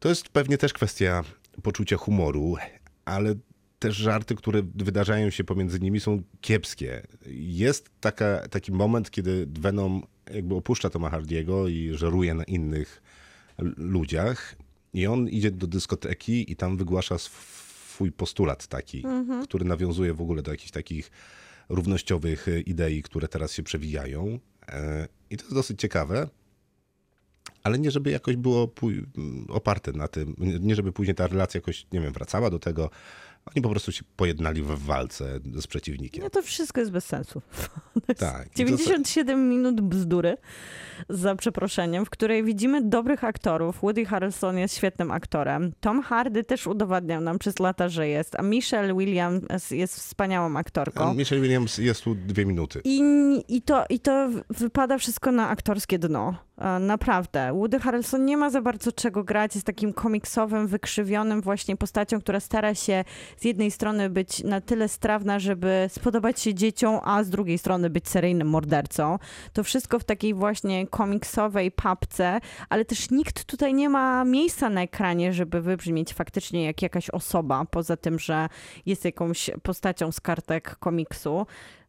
to 0.00 0.08
jest 0.08 0.28
pewnie 0.28 0.58
też 0.58 0.72
kwestia 0.72 1.24
poczucia 1.62 1.96
humoru, 1.96 2.56
ale 3.04 3.34
też 3.78 3.96
żarty, 3.96 4.34
które 4.34 4.62
wydarzają 4.74 5.30
się 5.30 5.44
pomiędzy 5.44 5.80
nimi 5.80 6.00
są 6.00 6.22
kiepskie. 6.40 7.06
Jest 7.36 7.90
taka, 8.00 8.48
taki 8.48 8.72
moment, 8.72 9.10
kiedy 9.10 9.46
Venom 9.46 10.02
jakby 10.34 10.54
opuszcza 10.54 10.90
Toma 10.90 11.10
Hardiego 11.10 11.68
i 11.68 11.90
żeruje 11.94 12.34
na 12.34 12.44
innych 12.44 13.02
ludziach 13.76 14.56
i 14.94 15.06
on 15.06 15.28
idzie 15.28 15.50
do 15.50 15.66
dyskoteki 15.66 16.52
i 16.52 16.56
tam 16.56 16.76
wygłasza 16.76 17.14
sw- 17.14 17.64
swój 17.94 18.12
postulat 18.12 18.66
taki, 18.66 19.04
który 19.44 19.64
nawiązuje 19.64 20.14
w 20.14 20.20
ogóle 20.20 20.42
do 20.42 20.50
jakichś 20.50 20.70
takich 20.70 21.10
równościowych 21.68 22.48
e, 22.48 22.60
idei, 22.60 23.02
które 23.02 23.28
teraz 23.28 23.52
się 23.52 23.62
przewijają. 23.62 24.38
E, 24.68 25.08
I 25.30 25.36
to 25.36 25.42
jest 25.44 25.54
dosyć 25.54 25.80
ciekawe. 25.80 26.28
Ale 27.62 27.78
nie 27.78 27.90
żeby 27.90 28.10
jakoś 28.10 28.36
było 28.36 28.66
pój- 28.66 29.06
m, 29.18 29.46
oparte 29.48 29.92
na 29.92 30.08
tym, 30.08 30.34
nie 30.38 30.74
żeby 30.74 30.92
później 30.92 31.14
ta 31.14 31.26
relacja 31.26 31.58
jakoś, 31.58 31.86
nie 31.92 32.00
wiem, 32.00 32.12
wracała 32.12 32.50
do 32.50 32.58
tego. 32.58 32.90
Oni 33.46 33.62
po 33.62 33.68
prostu 33.68 33.92
się 33.92 34.02
pojednali 34.16 34.62
w 34.62 34.66
walce 34.66 35.40
z 35.54 35.66
przeciwnikiem. 35.66 36.24
No 36.24 36.30
to 36.30 36.42
wszystko 36.42 36.80
jest 36.80 36.92
bez 36.92 37.04
sensu. 37.04 37.42
Tak. 38.18 38.46
I 38.46 38.50
to- 38.50 38.56
97 38.56 39.48
minut 39.48 39.80
bzdury, 39.80 40.36
za 41.08 41.34
przeproszeniem, 41.36 42.04
w 42.04 42.10
której 42.10 42.44
widzimy 42.44 42.82
dobrych 42.82 43.24
aktorów. 43.24 43.80
Woody 43.82 44.04
Harrelson 44.06 44.58
jest 44.58 44.76
świetnym 44.76 45.10
aktorem. 45.10 45.72
Tom 45.80 46.02
Hardy 46.02 46.44
też 46.44 46.66
udowadniał 46.66 47.20
nam 47.20 47.38
przez 47.38 47.58
lata, 47.58 47.88
że 47.88 48.08
jest, 48.08 48.36
a 48.38 48.42
Michelle 48.42 48.94
Williams 48.94 49.70
jest 49.70 49.96
wspaniałą 49.96 50.56
aktorką. 50.56 51.14
Michelle 51.14 51.42
Williams 51.42 51.78
jest 51.78 52.02
tu 52.02 52.14
dwie 52.14 52.46
minuty. 52.46 52.80
I, 52.84 53.02
i, 53.48 53.62
to, 53.62 53.84
I 53.90 54.00
to 54.00 54.28
wypada 54.50 54.98
wszystko 54.98 55.32
na 55.32 55.48
aktorskie 55.48 55.98
dno. 55.98 56.34
Naprawdę. 56.80 57.52
Woody 57.52 57.80
Harrelson 57.80 58.24
nie 58.24 58.36
ma 58.36 58.50
za 58.50 58.62
bardzo 58.62 58.92
czego 58.92 59.24
grać. 59.24 59.54
Jest 59.54 59.66
takim 59.66 59.92
komiksowym, 59.92 60.66
wykrzywionym 60.66 61.40
właśnie 61.40 61.76
postacią, 61.76 62.20
która 62.20 62.40
stara 62.40 62.74
się 62.74 63.04
z 63.36 63.44
jednej 63.44 63.70
strony 63.70 64.10
być 64.10 64.44
na 64.44 64.60
tyle 64.60 64.88
strawna, 64.88 65.38
żeby 65.38 65.86
spodobać 65.88 66.40
się 66.40 66.54
dzieciom, 66.54 67.00
a 67.04 67.24
z 67.24 67.30
drugiej 67.30 67.58
strony 67.58 67.90
być 67.90 68.08
seryjnym 68.08 68.48
mordercą. 68.48 69.18
To 69.52 69.64
wszystko 69.64 69.98
w 69.98 70.04
takiej 70.04 70.34
właśnie 70.34 70.86
komiksowej 70.86 71.70
papce, 71.70 72.40
ale 72.68 72.84
też 72.84 73.10
nikt 73.10 73.44
tutaj 73.44 73.74
nie 73.74 73.88
ma 73.88 74.24
miejsca 74.24 74.70
na 74.70 74.82
ekranie, 74.82 75.32
żeby 75.32 75.60
wybrzmieć 75.60 76.14
faktycznie 76.14 76.64
jak 76.64 76.82
jakaś 76.82 77.10
osoba, 77.10 77.64
poza 77.70 77.96
tym, 77.96 78.18
że 78.18 78.48
jest 78.86 79.04
jakąś 79.04 79.50
postacią 79.62 80.12
z 80.12 80.20
kartek 80.20 80.76
komiksu. 80.76 81.46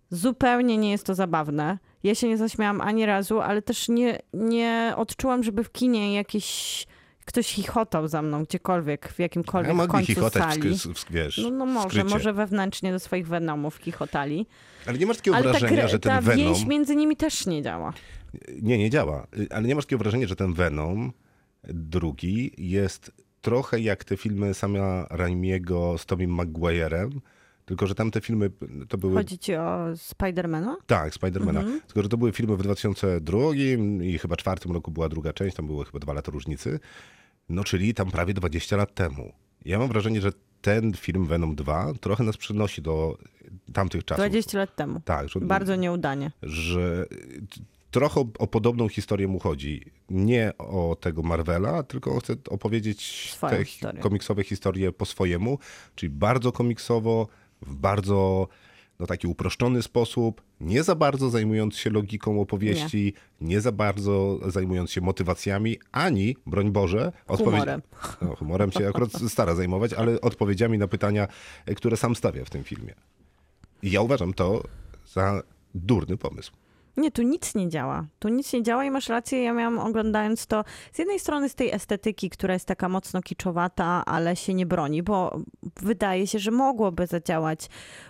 Zupełnie 0.10 0.78
nie 0.78 0.92
jest 0.92 1.06
to 1.06 1.16
zabawne. 1.16 1.78
Ja 2.04 2.16
się 2.16 2.28
nie 2.28 2.38
zaśmiałam 2.38 2.82
ani 2.82 3.06
razu, 3.06 3.42
ale 3.42 3.62
też 3.62 3.90
nie, 3.90 4.20
nie 4.34 4.94
odczułam, 4.98 5.44
żeby 5.44 5.64
w 5.64 5.72
kinie 5.72 6.14
jakiś 6.14 6.88
ktoś 7.26 7.48
chichotał 7.48 8.08
za 8.08 8.22
mną 8.22 8.44
gdziekolwiek, 8.44 9.10
w 9.10 9.20
jakimkolwiek 9.20 9.68
Ja 9.68 9.74
mogli 9.74 9.92
końcu 9.92 10.08
chichotać, 10.08 10.44
sali. 10.44 10.70
w, 10.76 10.82
w, 10.82 11.12
wiesz, 11.12 11.38
No, 11.38 11.50
no 11.50 11.66
może, 11.66 11.90
skrycie. 11.90 12.10
może 12.10 12.34
wewnętrznie 12.34 12.92
do 12.92 13.00
swoich 13.00 13.28
Venomów 13.28 13.76
chichotali. 13.78 14.46
Ale 14.88 14.98
nie 14.98 15.06
masz 15.06 15.18
takiego 15.18 15.36
Ale 15.38 15.46
ta, 15.46 15.52
wrażenia, 15.60 15.86
kre- 15.86 15.90
że 15.90 16.00
ten 16.00 16.12
ta 16.12 16.22
Venom... 16.22 16.46
więź 16.46 16.66
między 16.66 16.96
nimi 16.96 17.16
też 17.16 17.46
nie 17.46 17.62
działa. 17.62 17.94
Nie, 18.62 18.78
nie 18.78 18.90
działa. 18.90 19.28
Ale 19.50 19.68
nie 19.68 19.76
masz 19.76 19.86
takiego 19.86 20.00
wrażenia, 20.00 20.28
że 20.28 20.36
ten 20.36 20.54
Venom 20.54 21.12
drugi 21.64 22.52
jest 22.58 23.12
trochę 23.42 23.80
jak 23.80 24.04
te 24.04 24.18
filmy 24.18 24.54
Sama 24.54 25.06
Raimiego 25.10 25.98
z 25.98 26.06
Tobey 26.06 26.28
Maguire'em, 26.28 27.10
tylko 27.66 27.88
że 27.88 27.96
tamte 27.96 28.22
filmy 28.22 28.52
to 28.90 28.98
były... 28.98 29.14
Chodzi 29.14 29.40
ci 29.40 29.56
o 29.56 29.86
Spidermana? 29.98 30.78
Tak, 30.86 31.14
Spidermana. 31.14 31.60
Mhm. 31.60 31.82
Tylko, 31.82 32.04
że 32.04 32.10
to 32.10 32.18
były 32.18 32.32
filmy 32.32 32.58
w 32.58 32.64
2002 32.64 33.40
i 34.02 34.18
chyba 34.18 34.36
czwartym 34.36 34.72
roku 34.72 34.92
była 34.92 35.10
druga 35.10 35.34
część, 35.34 35.56
tam 35.56 35.66
było 35.68 35.84
chyba 35.84 36.00
dwa 36.00 36.14
lata 36.14 36.32
różnicy. 36.32 36.80
No, 37.50 37.64
czyli 37.64 37.94
tam 37.94 38.12
prawie 38.12 38.34
20 38.34 38.78
lat 38.78 38.94
temu. 38.96 39.32
Ja 39.66 39.80
mam 39.80 39.88
wrażenie, 39.88 40.22
że 40.22 40.32
ten 40.62 40.94
film 40.94 41.26
Venom 41.26 41.56
2 41.56 41.94
trochę 42.02 42.24
nas 42.24 42.38
przenosi 42.38 42.82
do 42.82 43.18
tamtych 43.74 44.06
czasów. 44.06 44.22
20 44.26 44.58
lat 44.58 44.76
temu. 44.76 45.02
Tak, 45.06 45.30
że, 45.30 45.40
Bardzo 45.40 45.76
nieudanie. 45.76 46.32
że 46.44 47.06
trochę 47.92 48.20
o, 48.40 48.48
podobną 48.48 48.90
historię 48.90 49.28
mu 49.28 49.40
chodzi. 49.40 49.92
Nie 50.10 50.52
o 50.58 50.98
tego 51.02 51.22
Marvela, 51.24 51.84
tylko 51.84 52.20
chce 52.20 52.36
opowiedzieć 52.50 53.32
Swoją 53.32 53.58
te 53.58 53.66
historię. 53.66 54.02
komiksowe 54.02 54.44
historie 54.44 54.92
po 54.92 55.06
swojemu, 55.06 55.60
czyli 55.96 56.10
bardzo 56.10 56.52
komiksowo, 56.52 57.28
w 57.66 57.76
bardzo 57.76 58.48
no, 59.00 59.08
taki 59.08 59.28
uproszczony 59.28 59.82
sposób, 59.82 60.42
nie 60.62 60.84
za 60.84 60.96
bardzo 60.96 61.30
zajmując 61.30 61.78
się 61.78 61.90
logiką 61.90 62.42
opowieści, 62.42 63.14
nie, 63.42 63.62
za 63.62 63.72
bardzo 63.72 64.40
zajmując 64.48 64.92
się 64.92 65.02
motywacjami, 65.02 65.80
ani, 65.92 66.38
broń 66.46 66.72
Boże, 66.72 67.12
Humorem. 67.28 67.82
No, 68.22 68.36
humorem 68.36 68.72
się 68.72 68.88
akurat 68.88 69.12
stara 69.28 69.56
zajmować, 69.56 69.94
ale 69.94 70.22
odpowiedziami 70.22 70.78
na 70.78 70.88
pytania, 70.88 71.28
e, 71.66 71.76
które 71.76 71.98
sam 71.98 72.16
stawia 72.16 72.46
w 72.46 72.50
tym 72.50 72.64
filmie. 72.64 72.94
I 73.84 73.92
ja 73.92 74.02
uważam 74.02 74.34
to 74.34 74.64
za 75.14 75.44
durny 75.76 76.18
pomysł. 76.18 76.52
Nie, 76.98 77.12
tu 77.12 77.22
nic 77.22 77.56
nie 77.56 77.70
działa. 77.70 78.06
Tu 78.20 78.30
nic 78.30 78.54
nie 78.54 78.64
działa 78.64 78.86
i 78.86 78.92
masz 78.92 79.10
rację, 79.10 79.44
ja 79.44 79.54
miałam 79.54 79.80
oglądając 79.80 80.48
to 80.48 80.64
z 80.94 81.00
jednej 81.00 81.20
strony 81.20 81.50
z 81.50 81.56
tej 81.56 81.72
estetyki, 81.72 82.30
która 82.30 82.54
jest 82.54 82.66
taka 82.66 82.90
mocno 82.90 83.22
kiczowata, 83.22 84.04
ale 84.06 84.36
się 84.36 84.54
nie 84.54 84.66
broni, 84.66 85.04
bo 85.04 85.40
wydaje 85.82 86.28
się, 86.28 86.40
że 86.40 86.52
mogłoby 86.52 87.08
zadziałać 87.08 87.70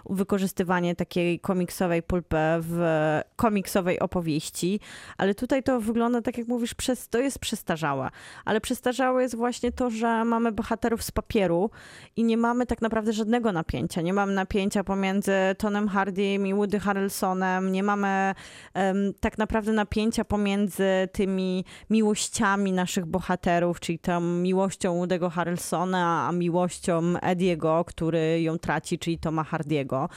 wykorzystywanie 0.10 0.96
takiej 0.96 1.40
komiksowej 1.40 2.04
pulpy 2.04 2.38
w 2.60 2.82
komiksowej 3.36 4.00
opowieści, 4.00 4.80
ale 5.18 5.36
tutaj 5.36 5.64
to 5.64 5.82
wygląda 5.82 6.22
tak 6.22 6.38
jak 6.38 6.48
mówisz, 6.48 6.74
przez, 6.74 7.10
to 7.10 7.20
jest 7.20 7.40
przestarzałe. 7.40 8.10
Ale 8.46 8.62
przestarzałe 8.62 9.22
jest 9.22 9.36
właśnie 9.36 9.72
to, 9.72 9.90
że 9.90 10.26
mamy 10.26 10.52
bohaterów 10.52 11.04
z 11.04 11.12
papieru 11.12 11.70
i 12.16 12.24
nie 12.24 12.38
mamy 12.38 12.66
tak 12.66 12.82
naprawdę 12.82 13.14
żadnego 13.14 13.52
napięcia. 13.52 14.02
Nie 14.02 14.14
mamy 14.14 14.34
napięcia 14.34 14.84
pomiędzy 14.84 15.34
Tonem 15.58 15.88
Hardym 15.88 16.48
i 16.48 16.54
Woody 16.54 16.80
Harrelsonem, 16.80 17.72
nie 17.72 17.84
mamy 17.84 18.36
tak 19.20 19.38
naprawdę 19.38 19.72
napięcia 19.72 20.26
pomiędzy 20.26 20.90
tymi 21.12 21.66
miłościami 21.90 22.72
naszych 22.72 23.06
bohaterów, 23.06 23.80
czyli 23.80 24.00
tą 24.00 24.22
miłością 24.22 25.02
Woody'ego 25.02 25.32
Harrelsona, 25.32 26.28
a 26.28 26.32
miłością 26.32 27.20
Ediego, 27.22 27.84
który 27.88 28.42
ją 28.42 28.58
traci, 28.58 29.00
czyli 29.00 29.20
Toma 29.20 29.44
Hardiego. 29.44 30.10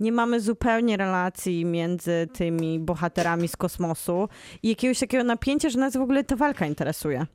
Nie 0.00 0.12
mamy 0.12 0.40
zupełnie 0.40 0.96
relacji 0.96 1.64
między 1.64 2.28
tymi 2.32 2.80
bohaterami 2.80 3.48
z 3.48 3.56
kosmosu 3.56 4.28
i 4.62 4.68
jakiegoś 4.68 4.98
takiego 4.98 5.24
napięcia, 5.24 5.68
że 5.68 5.78
nas 5.78 5.96
w 5.96 6.00
ogóle 6.00 6.24
ta 6.24 6.36
walka 6.36 6.66
interesuje. 6.66 7.26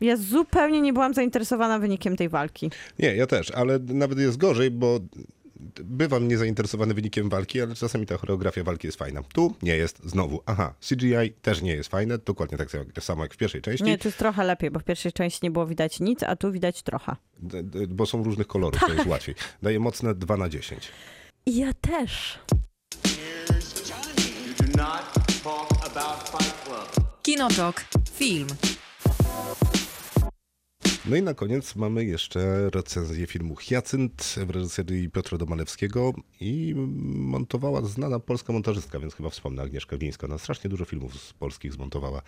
Ja 0.00 0.16
zupełnie 0.16 0.80
nie 0.80 0.92
byłam 0.92 1.14
zainteresowana 1.14 1.78
wynikiem 1.78 2.16
tej 2.16 2.28
walki. 2.28 2.70
Nie, 2.98 3.16
ja 3.16 3.26
też, 3.26 3.50
ale 3.50 3.78
nawet 3.78 4.18
jest 4.18 4.36
gorzej, 4.36 4.70
bo 4.70 5.00
bywam 5.84 6.28
niezainteresowany 6.28 6.94
wynikiem 6.94 7.28
walki, 7.28 7.60
ale 7.60 7.74
czasami 7.74 8.06
ta 8.06 8.16
choreografia 8.16 8.64
walki 8.64 8.86
jest 8.86 8.98
fajna. 8.98 9.22
Tu 9.22 9.54
nie 9.62 9.76
jest 9.76 10.00
znowu. 10.04 10.42
Aha, 10.46 10.74
CGI 10.88 11.32
też 11.42 11.62
nie 11.62 11.72
jest 11.74 11.90
fajne, 11.90 12.18
dokładnie 12.18 12.58
tak 12.58 12.68
samo 13.00 13.22
jak 13.22 13.34
w 13.34 13.36
pierwszej 13.36 13.62
części, 13.62 13.84
Nie, 13.84 13.98
tu 13.98 14.08
jest 14.08 14.18
trochę 14.18 14.44
lepiej, 14.44 14.70
bo 14.70 14.80
w 14.80 14.84
pierwszej 14.84 15.12
części 15.12 15.40
nie 15.42 15.50
było 15.50 15.66
widać 15.66 16.00
nic, 16.00 16.22
a 16.22 16.36
tu 16.36 16.52
widać 16.52 16.82
trochę. 16.82 17.16
bo 17.88 18.06
są 18.06 18.24
różnych 18.24 18.46
kolorów, 18.46 18.80
to 18.80 18.92
jest 18.92 19.06
łatwiej. 19.06 19.34
Daję 19.62 19.80
mocne 19.80 20.14
2 20.14 20.36
na 20.36 20.48
10. 20.48 20.88
I 21.46 21.56
ja 21.56 21.72
też. 21.72 22.38
Kinotok. 27.22 27.84
Film. 28.14 28.46
No 31.08 31.16
i 31.16 31.22
na 31.22 31.34
koniec 31.34 31.76
mamy 31.76 32.04
jeszcze 32.04 32.70
recenzję 32.70 33.26
filmu 33.26 33.54
Hyacynt 33.54 34.34
w 34.46 34.50
reżyserii 34.50 35.10
Piotra 35.10 35.38
Domalewskiego 35.38 36.12
i 36.40 36.74
montowała 37.14 37.82
znana 37.82 38.20
polska 38.20 38.52
montażystka, 38.52 39.00
więc 39.00 39.14
chyba 39.14 39.30
wspomnę 39.30 39.62
Agnieszka 39.62 39.96
Glińska. 39.96 40.26
Ona 40.26 40.38
strasznie 40.38 40.70
dużo 40.70 40.84
filmów 40.84 41.22
z 41.22 41.32
polskich 41.32 41.72
zmontowała. 41.72 42.22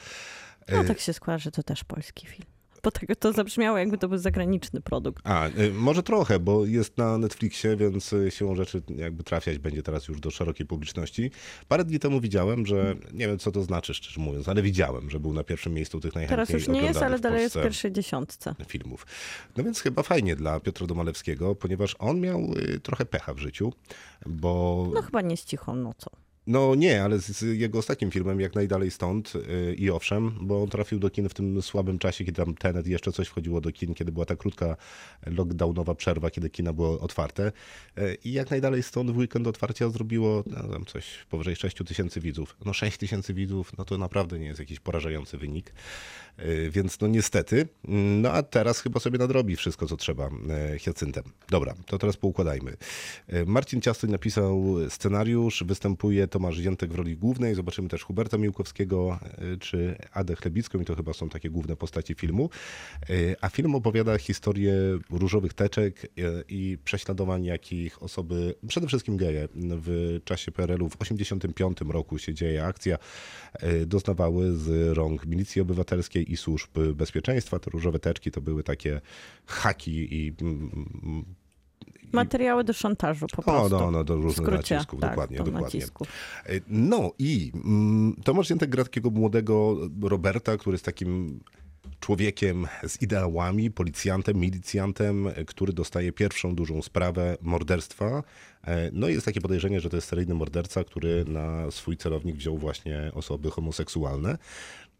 No 0.72 0.84
tak 0.84 1.00
się 1.00 1.12
składa, 1.12 1.38
że 1.38 1.50
to 1.50 1.62
też 1.62 1.84
polski 1.84 2.26
film. 2.26 2.48
Bo 2.82 2.90
tego 2.90 3.16
to 3.16 3.32
zabrzmiało, 3.32 3.78
jakby 3.78 3.98
to 3.98 4.08
był 4.08 4.18
zagraniczny 4.18 4.80
produkt. 4.80 5.26
A, 5.26 5.48
y, 5.48 5.72
może 5.72 6.02
trochę, 6.02 6.38
bo 6.38 6.66
jest 6.66 6.98
na 6.98 7.18
Netflixie, 7.18 7.76
więc 7.76 8.12
y, 8.12 8.30
siłą 8.30 8.54
rzeczy 8.54 8.82
jakby 8.96 9.24
trafiać 9.24 9.58
będzie 9.58 9.82
teraz 9.82 10.08
już 10.08 10.20
do 10.20 10.30
szerokiej 10.30 10.66
publiczności. 10.66 11.30
Parę 11.68 11.84
dni 11.84 11.98
temu 11.98 12.20
widziałem, 12.20 12.66
że 12.66 12.96
nie 13.12 13.26
wiem 13.28 13.38
co 13.38 13.52
to 13.52 13.62
znaczy 13.62 13.94
szczerze 13.94 14.20
mówiąc, 14.20 14.48
ale 14.48 14.62
widziałem, 14.62 15.10
że 15.10 15.20
był 15.20 15.32
na 15.32 15.44
pierwszym 15.44 15.74
miejscu 15.74 16.00
tych 16.00 16.14
najchętniej 16.14 16.46
Teraz 16.46 16.48
już 16.48 16.68
nie 16.68 16.82
jest, 16.82 17.02
ale 17.02 17.18
dalej 17.18 17.42
jest 17.42 17.56
w 17.58 17.62
pierwszej 17.62 17.92
dziesiątce. 17.92 18.54
filmów. 18.66 19.06
No 19.56 19.64
więc 19.64 19.80
chyba 19.80 20.02
fajnie 20.02 20.36
dla 20.36 20.60
Piotra 20.60 20.86
Domalewskiego, 20.86 21.54
ponieważ 21.54 21.96
on 21.98 22.20
miał 22.20 22.40
y, 22.40 22.80
trochę 22.80 23.04
pecha 23.04 23.34
w 23.34 23.38
życiu, 23.38 23.72
bo 24.26 24.88
No 24.94 25.02
chyba 25.02 25.20
nie 25.20 25.36
z 25.36 25.44
cichą 25.44 25.74
nocą. 25.74 26.10
No 26.50 26.74
nie, 26.74 27.02
ale 27.02 27.18
z, 27.18 27.42
jego 27.42 27.78
ostatnim 27.78 28.10
filmem, 28.10 28.40
jak 28.40 28.54
najdalej 28.54 28.90
stąd 28.90 29.32
y, 29.34 29.74
i 29.74 29.90
owszem, 29.90 30.34
bo 30.40 30.62
on 30.62 30.68
trafił 30.68 30.98
do 30.98 31.10
kin 31.10 31.28
w 31.28 31.34
tym 31.34 31.62
słabym 31.62 31.98
czasie, 31.98 32.24
kiedy 32.24 32.44
tam 32.44 32.54
Tenet 32.54 32.86
jeszcze 32.86 33.12
coś 33.12 33.28
wchodziło 33.28 33.60
do 33.60 33.72
kin, 33.72 33.94
kiedy 33.94 34.12
była 34.12 34.26
ta 34.26 34.36
krótka 34.36 34.76
lockdownowa 35.26 35.94
przerwa, 35.94 36.30
kiedy 36.30 36.50
kina 36.50 36.72
były 36.72 37.00
otwarte. 37.00 37.52
Y, 37.98 38.16
I 38.24 38.32
jak 38.32 38.50
najdalej 38.50 38.82
stąd 38.82 39.10
w 39.10 39.16
weekend 39.16 39.46
otwarcia 39.46 39.88
zrobiło 39.88 40.44
no, 40.46 40.84
coś 40.84 41.04
powyżej 41.28 41.56
6 41.56 41.76
tysięcy 41.76 42.20
widzów. 42.20 42.56
No 42.64 42.72
6 42.72 42.98
tysięcy 42.98 43.34
widzów, 43.34 43.72
no 43.78 43.84
to 43.84 43.98
naprawdę 43.98 44.38
nie 44.38 44.46
jest 44.46 44.60
jakiś 44.60 44.80
porażający 44.80 45.38
wynik. 45.38 45.72
Y, 46.38 46.70
Więc 46.70 47.00
no 47.00 47.08
niestety. 47.08 47.68
No 48.22 48.32
a 48.32 48.42
teraz 48.42 48.80
chyba 48.80 49.00
sobie 49.00 49.18
nadrobi 49.18 49.56
wszystko, 49.56 49.86
co 49.86 49.96
trzeba 49.96 50.30
Hyacyntem. 50.84 51.24
Dobra, 51.48 51.74
to 51.86 51.98
teraz 51.98 52.16
poukładajmy. 52.16 52.76
Marcin 53.46 53.80
Ciastoń 53.80 54.10
napisał 54.10 54.76
scenariusz, 54.88 55.64
występuje 55.66 56.28
Tomasz 56.40 56.56
Ziętek 56.56 56.92
w 56.92 56.94
roli 56.94 57.16
głównej, 57.16 57.54
zobaczymy 57.54 57.88
też 57.88 58.04
Huberta 58.04 58.38
Miłkowskiego 58.38 59.18
y, 59.54 59.58
czy 59.58 59.96
Adę 60.12 60.36
Chlebicką 60.36 60.80
i 60.80 60.84
to 60.84 60.96
chyba 60.96 61.12
są 61.12 61.28
takie 61.28 61.50
główne 61.50 61.76
postaci 61.76 62.14
filmu. 62.14 62.50
Y, 63.10 63.36
A 63.40 63.48
film 63.48 63.74
opowiada 63.74 64.18
historię 64.18 64.74
różowych 65.10 65.54
teczek 65.54 66.04
y, 66.04 66.08
i 66.48 66.78
prześladowań, 66.84 67.44
jakich 67.44 68.02
osoby, 68.02 68.54
przede 68.68 68.86
wszystkim 68.86 69.16
geje, 69.16 69.48
w 69.54 70.18
czasie 70.24 70.52
PRL-u 70.52 70.88
w 70.88 70.96
85 71.00 71.78
roku 71.80 72.18
się 72.18 72.34
dzieje 72.34 72.64
akcja, 72.64 72.98
doznawały 73.86 74.56
z 74.56 74.96
rąk 74.96 75.26
milicji 75.26 75.62
obywatelskiej 75.62 76.32
i 76.32 76.36
służb 76.36 76.70
bezpieczeństwa. 76.94 77.58
Te 77.58 77.70
różowe 77.70 77.98
teczki 77.98 78.30
to 78.30 78.40
były 78.40 78.62
takie 78.62 79.00
haki 79.46 80.14
i 80.14 80.32
Materiały 82.12 82.64
do 82.64 82.72
szantażu 82.72 83.26
po 83.36 83.42
o, 83.42 83.44
prostu. 83.44 83.78
no, 83.78 83.90
no, 83.90 84.04
do 84.04 84.14
różnych 84.16 84.46
skrócie, 84.46 84.74
nacisków, 84.74 85.00
tak, 85.00 85.10
dokładnie, 85.10 85.36
do 85.38 85.44
dokładnie. 85.44 85.64
nacisków. 85.64 86.08
E, 86.46 86.60
No 86.68 87.12
i 87.18 87.52
mm, 87.64 88.16
Tomasz 88.24 88.50
Jętek 88.50 88.70
gra 88.70 88.84
takiego 88.84 89.10
młodego 89.10 89.76
Roberta, 90.02 90.56
który 90.56 90.74
jest 90.74 90.84
takim 90.84 91.40
człowiekiem 92.00 92.66
z 92.86 93.02
ideałami, 93.02 93.70
policjantem, 93.70 94.36
milicjantem, 94.36 95.26
e, 95.26 95.44
który 95.44 95.72
dostaje 95.72 96.12
pierwszą 96.12 96.54
dużą 96.54 96.82
sprawę 96.82 97.36
morderstwa. 97.42 98.22
E, 98.64 98.90
No 98.92 99.08
i 99.08 99.12
jest 99.12 99.26
takie 99.26 99.40
podejrzenie, 99.40 99.80
że 99.80 99.90
to 99.90 99.96
jest 99.96 100.08
seryjny 100.08 100.34
morderca, 100.34 100.84
który 100.84 101.24
na 101.24 101.70
swój 101.70 101.96
celownik 101.96 102.36
wziął 102.36 102.58
właśnie 102.58 103.10
osoby 103.14 103.50
homoseksualne. 103.50 104.38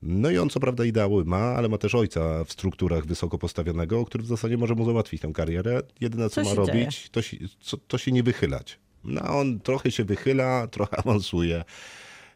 No 0.03 0.31
i 0.31 0.39
on 0.39 0.51
co 0.51 0.61
prawda 0.61 0.85
ideały 0.85 1.25
ma, 1.25 1.37
ale 1.37 1.69
ma 1.69 1.79
też 1.79 1.95
ojca 1.95 2.45
w 2.45 2.53
strukturach 2.53 3.07
wysoko 3.07 3.39
postawionego, 3.39 4.05
który 4.05 4.25
w 4.25 4.27
zasadzie 4.27 4.57
może 4.57 4.75
mu 4.75 4.85
załatwić 4.85 5.23
tę 5.23 5.33
karierę. 5.35 5.81
Jedyne 6.01 6.31
co, 6.31 6.45
Co 6.45 6.49
ma 6.49 6.55
robić, 6.55 7.11
to 7.11 7.77
to 7.77 7.99
się 7.99 8.13
nie 8.13 8.23
wychylać. 8.23 8.79
No 9.05 9.23
on 9.23 9.61
trochę 9.61 9.91
się 9.91 10.05
wychyla, 10.05 10.67
trochę 10.71 10.97
awansuje. 10.97 11.65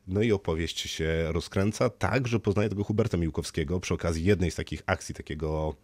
No 0.09 0.23
i 0.23 0.33
opowieść 0.33 0.81
się 0.81 1.33
rozkręca 1.33 1.91
tak, 1.91 2.29
że 2.29 2.41
poznaje 2.41 2.69
tego 2.69 2.85
Huberta 2.85 3.17
Miłkowskiego 3.17 3.81
przy 3.81 3.95
okazji 3.95 4.25
jednej 4.25 4.51
z 4.51 4.55
takich 4.55 4.83
akcji 4.87 5.15
takiego 5.15 5.75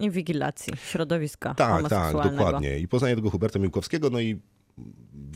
Inwigilacji 0.00 0.72
środowiska 0.76 1.54
tak, 1.54 1.88
tak, 1.88 2.12
dokładnie. 2.12 2.78
I 2.78 2.88
poznaje 2.88 3.16
tego 3.16 3.30
Huberta 3.30 3.58
Miłkowskiego, 3.58 4.10
no 4.10 4.20
i 4.20 4.40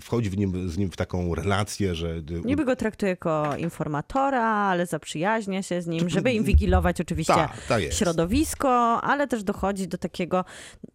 wchodzi 0.01 0.31
w 0.31 0.37
nim, 0.37 0.71
z 0.71 0.79
nim 0.79 0.91
w 0.91 0.97
taką 0.97 1.35
relację, 1.35 1.95
że 1.95 2.09
y, 2.09 2.23
Niby 2.45 2.65
go 2.65 2.77
traktuje 2.77 3.11
jako 3.11 3.57
informatora, 3.57 4.45
ale 4.45 4.87
zaprzyjaźnia 4.87 5.63
się 5.63 5.83
z 5.83 5.87
nim, 5.87 6.09
żeby 6.09 6.33
inwigilować 6.33 7.01
oczywiście 7.01 7.49
tak 7.69 7.83
jest. 7.83 7.99
środowisko, 7.99 9.01
ale 9.03 9.29
też 9.29 9.43
dochodzi 9.43 9.89
do 9.89 9.99
takiego, 9.99 10.45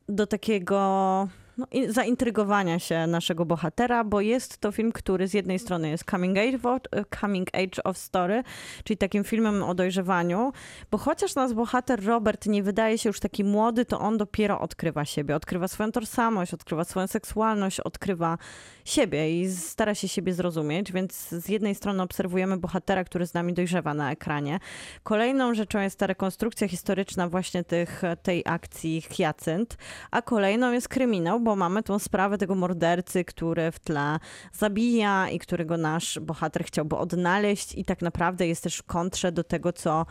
do 0.09 0.27
takiego 0.27 1.27
no, 1.57 1.67
zaintrygowania 1.89 2.79
się 2.79 3.07
naszego 3.07 3.45
bohatera, 3.45 4.03
bo 4.03 4.21
jest 4.21 4.57
to 4.57 4.71
film, 4.71 4.91
który 4.91 5.27
z 5.27 5.33
jednej 5.33 5.59
strony 5.59 5.89
jest 5.89 6.03
coming 6.11 6.37
age, 6.37 6.69
of- 6.69 7.19
coming 7.21 7.47
age 7.53 7.83
of 7.83 7.97
story, 7.97 8.43
czyli 8.83 8.97
takim 8.97 9.23
filmem 9.23 9.63
o 9.63 9.75
dojrzewaniu, 9.75 10.51
bo 10.91 10.97
chociaż 10.97 11.35
nasz 11.35 11.53
bohater 11.53 12.05
Robert 12.05 12.45
nie 12.45 12.63
wydaje 12.63 12.97
się 12.97 13.09
już 13.09 13.19
taki 13.19 13.43
młody, 13.43 13.85
to 13.85 13.99
on 13.99 14.17
dopiero 14.17 14.59
odkrywa 14.59 15.05
siebie, 15.05 15.35
odkrywa 15.35 15.67
swoją 15.67 15.91
tożsamość, 15.91 16.53
odkrywa 16.53 16.83
swoją 16.83 17.07
seksualność, 17.07 17.79
odkrywa 17.79 18.37
siebie 18.85 19.41
i 19.41 19.51
stara 19.51 19.95
się 19.95 20.07
siebie 20.07 20.33
zrozumieć, 20.33 20.91
więc 20.91 21.29
z 21.29 21.49
jednej 21.49 21.75
strony 21.75 22.03
obserwujemy 22.03 22.57
bohatera, 22.57 23.03
który 23.03 23.27
z 23.27 23.33
nami 23.33 23.53
dojrzewa 23.53 23.93
na 23.93 24.11
ekranie. 24.11 24.59
Kolejną 25.03 25.53
rzeczą 25.53 25.79
jest 25.79 25.99
ta 25.99 26.07
rekonstrukcja 26.07 26.67
historyczna 26.67 27.29
właśnie 27.29 27.63
tych, 27.63 28.01
tej 28.23 28.43
akcji 28.45 29.01
Hyacynt, 29.01 29.77
a 30.11 30.21
kolejną 30.21 30.71
jest 30.71 30.87
kryminał, 30.87 31.42
bo 31.43 31.55
mamy 31.55 31.83
tą 31.83 31.99
sprawę 31.99 32.37
tego 32.37 32.55
mordercy, 32.55 33.25
który 33.25 33.71
w 33.71 33.79
tle 33.79 34.19
zabija 34.53 35.29
i 35.29 35.39
którego 35.39 35.77
nasz 35.77 36.19
bohater 36.19 36.65
chciałby 36.65 36.95
odnaleźć 36.95 37.75
i 37.75 37.85
tak 37.85 38.01
naprawdę 38.01 38.47
jest 38.47 38.63
też 38.63 38.77
w 38.77 38.83
kontrze 38.83 39.31
do 39.31 39.43
tego, 39.43 39.73
co 39.73 40.05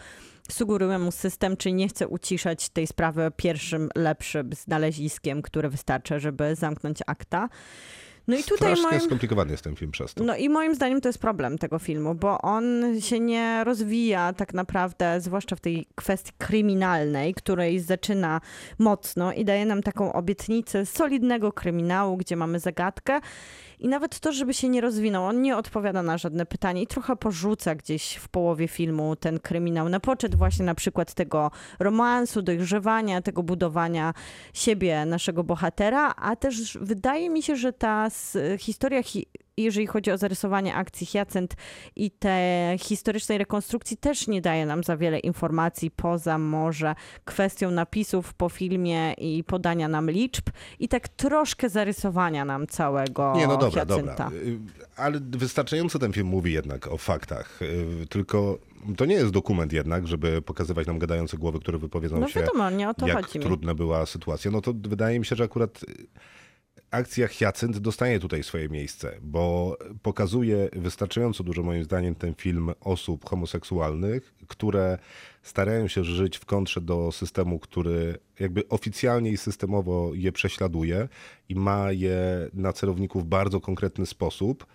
sugeruje 0.51 0.99
mu 0.99 1.13
system, 1.13 1.57
czyli 1.57 1.75
nie 1.75 1.89
chce 1.89 2.09
uciszać 2.09 2.69
tej 2.69 2.87
sprawy 2.87 3.33
pierwszym, 3.37 3.89
lepszym 3.95 4.51
znaleziskiem, 4.53 5.43
które 5.43 5.69
wystarczy, 5.69 6.21
żeby 6.21 6.57
zamknąć 6.57 6.99
akta. 7.07 7.49
No 8.29 8.37
i 8.37 8.43
tutaj 8.43 8.57
strasznie 8.57 8.99
moim... 8.99 9.01
skomplikowany 9.01 9.51
jest 9.51 9.65
ten 9.65 9.77
film 9.77 9.91
przez 9.91 10.15
to. 10.15 10.25
No 10.25 10.37
i 10.37 10.49
moim 10.49 10.75
zdaniem 10.75 11.01
to 11.01 11.09
jest 11.09 11.19
problem 11.19 11.59
tego 11.59 11.79
filmu, 11.79 12.15
bo 12.15 12.41
on 12.41 12.65
się 13.01 13.21
nie 13.21 13.65
rozwija 13.65 14.33
tak 14.33 14.55
naprawdę, 14.55 15.21
zwłaszcza 15.21 15.57
w 15.57 15.61
tej 15.61 15.87
kwestii 15.95 16.33
kryminalnej, 16.39 17.35
której 17.35 17.81
zaczyna 17.81 18.41
mocno 18.79 19.33
i 19.33 19.45
daje 19.45 19.67
nam 19.67 19.83
taką 19.83 20.13
obietnicę 20.13 20.87
solidnego 20.87 21.53
kryminału, 21.53 22.17
gdzie 22.17 22.37
mamy 22.37 22.59
zagadkę. 22.59 23.21
I 23.83 23.89
nawet 23.89 24.21
to, 24.21 24.33
żeby 24.33 24.55
się 24.55 24.69
nie 24.69 24.81
rozwinął, 24.81 25.25
on 25.25 25.43
nie 25.43 25.57
odpowiada 25.57 26.03
na 26.03 26.19
żadne 26.19 26.47
pytanie 26.47 26.83
i 26.83 26.87
trochę 26.87 27.17
porzuca 27.17 27.75
gdzieś 27.75 28.15
w 28.15 28.29
połowie 28.29 28.69
filmu 28.69 29.17
ten 29.17 29.41
kryminał. 29.41 29.89
Na 29.89 30.01
poczet 30.01 30.35
właśnie 30.35 30.65
na 30.65 30.75
przykład 30.75 31.15
tego 31.15 31.51
romansu, 31.79 32.43
dojrzewania, 32.43 33.23
tego 33.23 33.43
budowania 33.43 34.15
siebie, 34.55 35.07
naszego 35.07 35.45
bohatera, 35.45 36.15
a 36.17 36.37
też 36.37 36.79
wydaje 36.81 37.31
mi 37.31 37.43
się, 37.43 37.57
że 37.57 37.73
ta 37.73 38.09
historia 38.59 39.03
hi- 39.03 39.27
jeżeli 39.57 39.87
chodzi 39.87 40.11
o 40.11 40.19
zarysowanie 40.19 40.75
akcji 40.75 41.07
Hyacynt 41.07 41.55
i 41.97 42.11
te 42.11 42.77
historycznej 42.79 43.39
rekonstrukcji 43.39 43.97
też 43.97 44.29
nie 44.29 44.41
daje 44.41 44.67
nam 44.67 44.85
za 44.85 44.97
wiele 44.97 45.19
informacji 45.19 45.91
poza 45.91 46.39
może 46.39 46.95
kwestią 47.25 47.71
napisów 47.71 48.35
po 48.35 48.49
filmie 48.49 49.13
i 49.13 49.45
podania 49.45 49.89
nam 49.89 50.11
liczb 50.11 50.45
i 50.79 50.89
tak 50.89 51.09
troszkę 51.09 51.69
zarysowania 51.69 52.45
nam 52.45 52.67
całego 52.67 53.33
Nie, 53.37 53.47
no 53.47 53.57
dobra, 53.57 53.85
dobra. 53.85 54.31
Y, 54.33 54.59
Ale 54.97 55.21
wystarczająco 55.21 55.99
ten 55.99 56.13
film 56.13 56.27
mówi 56.27 56.53
jednak 56.53 56.87
o 56.87 56.99
faktach. 56.99 57.63
Y, 57.63 58.07
Tylko 58.07 58.59
to 58.97 59.05
nie 59.05 59.15
jest 59.15 59.31
dokument 59.31 59.73
jednak, 59.73 60.07
żeby 60.07 60.43
pokazywać 60.43 60.87
nam 60.87 60.99
gadające 60.99 61.39
głowy, 61.39 61.61
które 61.61 61.79
wypowiedzą 61.79 62.21
No 62.21 62.29
się, 62.29 62.41
wiadomo, 62.41 62.71
nie 62.71 62.89
o 62.89 62.95
to 62.95 63.07
jak 63.07 63.27
chodzi 63.27 63.39
mi. 63.39 63.45
trudna 63.45 63.75
była 63.75 64.07
sytuacja. 64.07 64.51
No 64.51 64.61
to 64.61 64.73
wydaje 64.75 65.19
mi 65.19 65.25
się, 65.25 65.37
że 65.37 65.45
akurat 65.45 65.83
y, 65.83 66.07
akcja 66.93 67.29
Hyacynt 67.29 67.79
dostaje 67.79 68.21
tutaj 68.21 68.43
swoje 68.43 68.69
miejsce, 68.69 69.17
bo 69.23 69.77
pokazuje 70.03 70.69
wystarczająco 70.73 71.45
dużo 71.45 71.63
moim 71.63 71.85
zdaniem 71.85 72.15
ten 72.15 72.35
film 72.35 72.73
osób 72.81 73.29
homoseksualnych, 73.29 74.35
które 74.49 74.99
starają 75.43 75.89
się 75.89 76.05
żyć 76.05 76.39
w 76.39 76.45
kontrze 76.45 76.81
do 76.81 77.13
systemu, 77.13 77.59
który 77.59 78.19
jakby 78.41 78.69
oficjalnie 78.69 79.31
i 79.31 79.37
systemowo 79.37 80.11
je 80.15 80.33
prześladuje 80.33 81.09
i 81.49 81.55
ma 81.55 81.93
je 81.93 82.49
na 82.55 82.73
celowniku 82.73 83.21
w 83.21 83.25
bardzo 83.25 83.61
konkretny 83.61 84.07
sposób. 84.07 84.67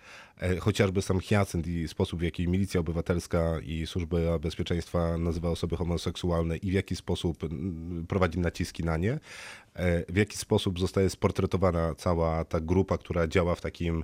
E, 0.41 0.59
Chociażby 0.59 1.01
sam 1.01 1.19
Hyacynt 1.19 1.67
i 1.67 1.87
sposób, 1.87 2.19
w 2.19 2.23
jaki 2.23 2.47
Milicja 2.47 2.79
Obywatelska 2.79 3.59
i 3.63 3.87
Służba 3.87 4.39
Bezpieczeństwa 4.39 5.17
nazywa 5.17 5.49
osoby 5.49 5.75
homoseksualne 5.75 6.57
i 6.57 6.71
w 6.71 6.73
jaki 6.73 6.95
sposób 6.95 7.43
mm, 7.43 8.05
prowadzi 8.07 8.39
naciski 8.39 8.83
na 8.83 8.97
nie, 8.97 9.19
e, 9.73 10.13
w 10.13 10.15
jaki 10.15 10.37
sposób 10.37 10.79
zostaje 10.79 11.09
sportretowana 11.09 11.95
cała 11.95 12.45
ta 12.45 12.59
grupa, 12.59 12.97
która 12.97 13.27
działa 13.27 13.55
w 13.55 13.61
takim 13.61 14.03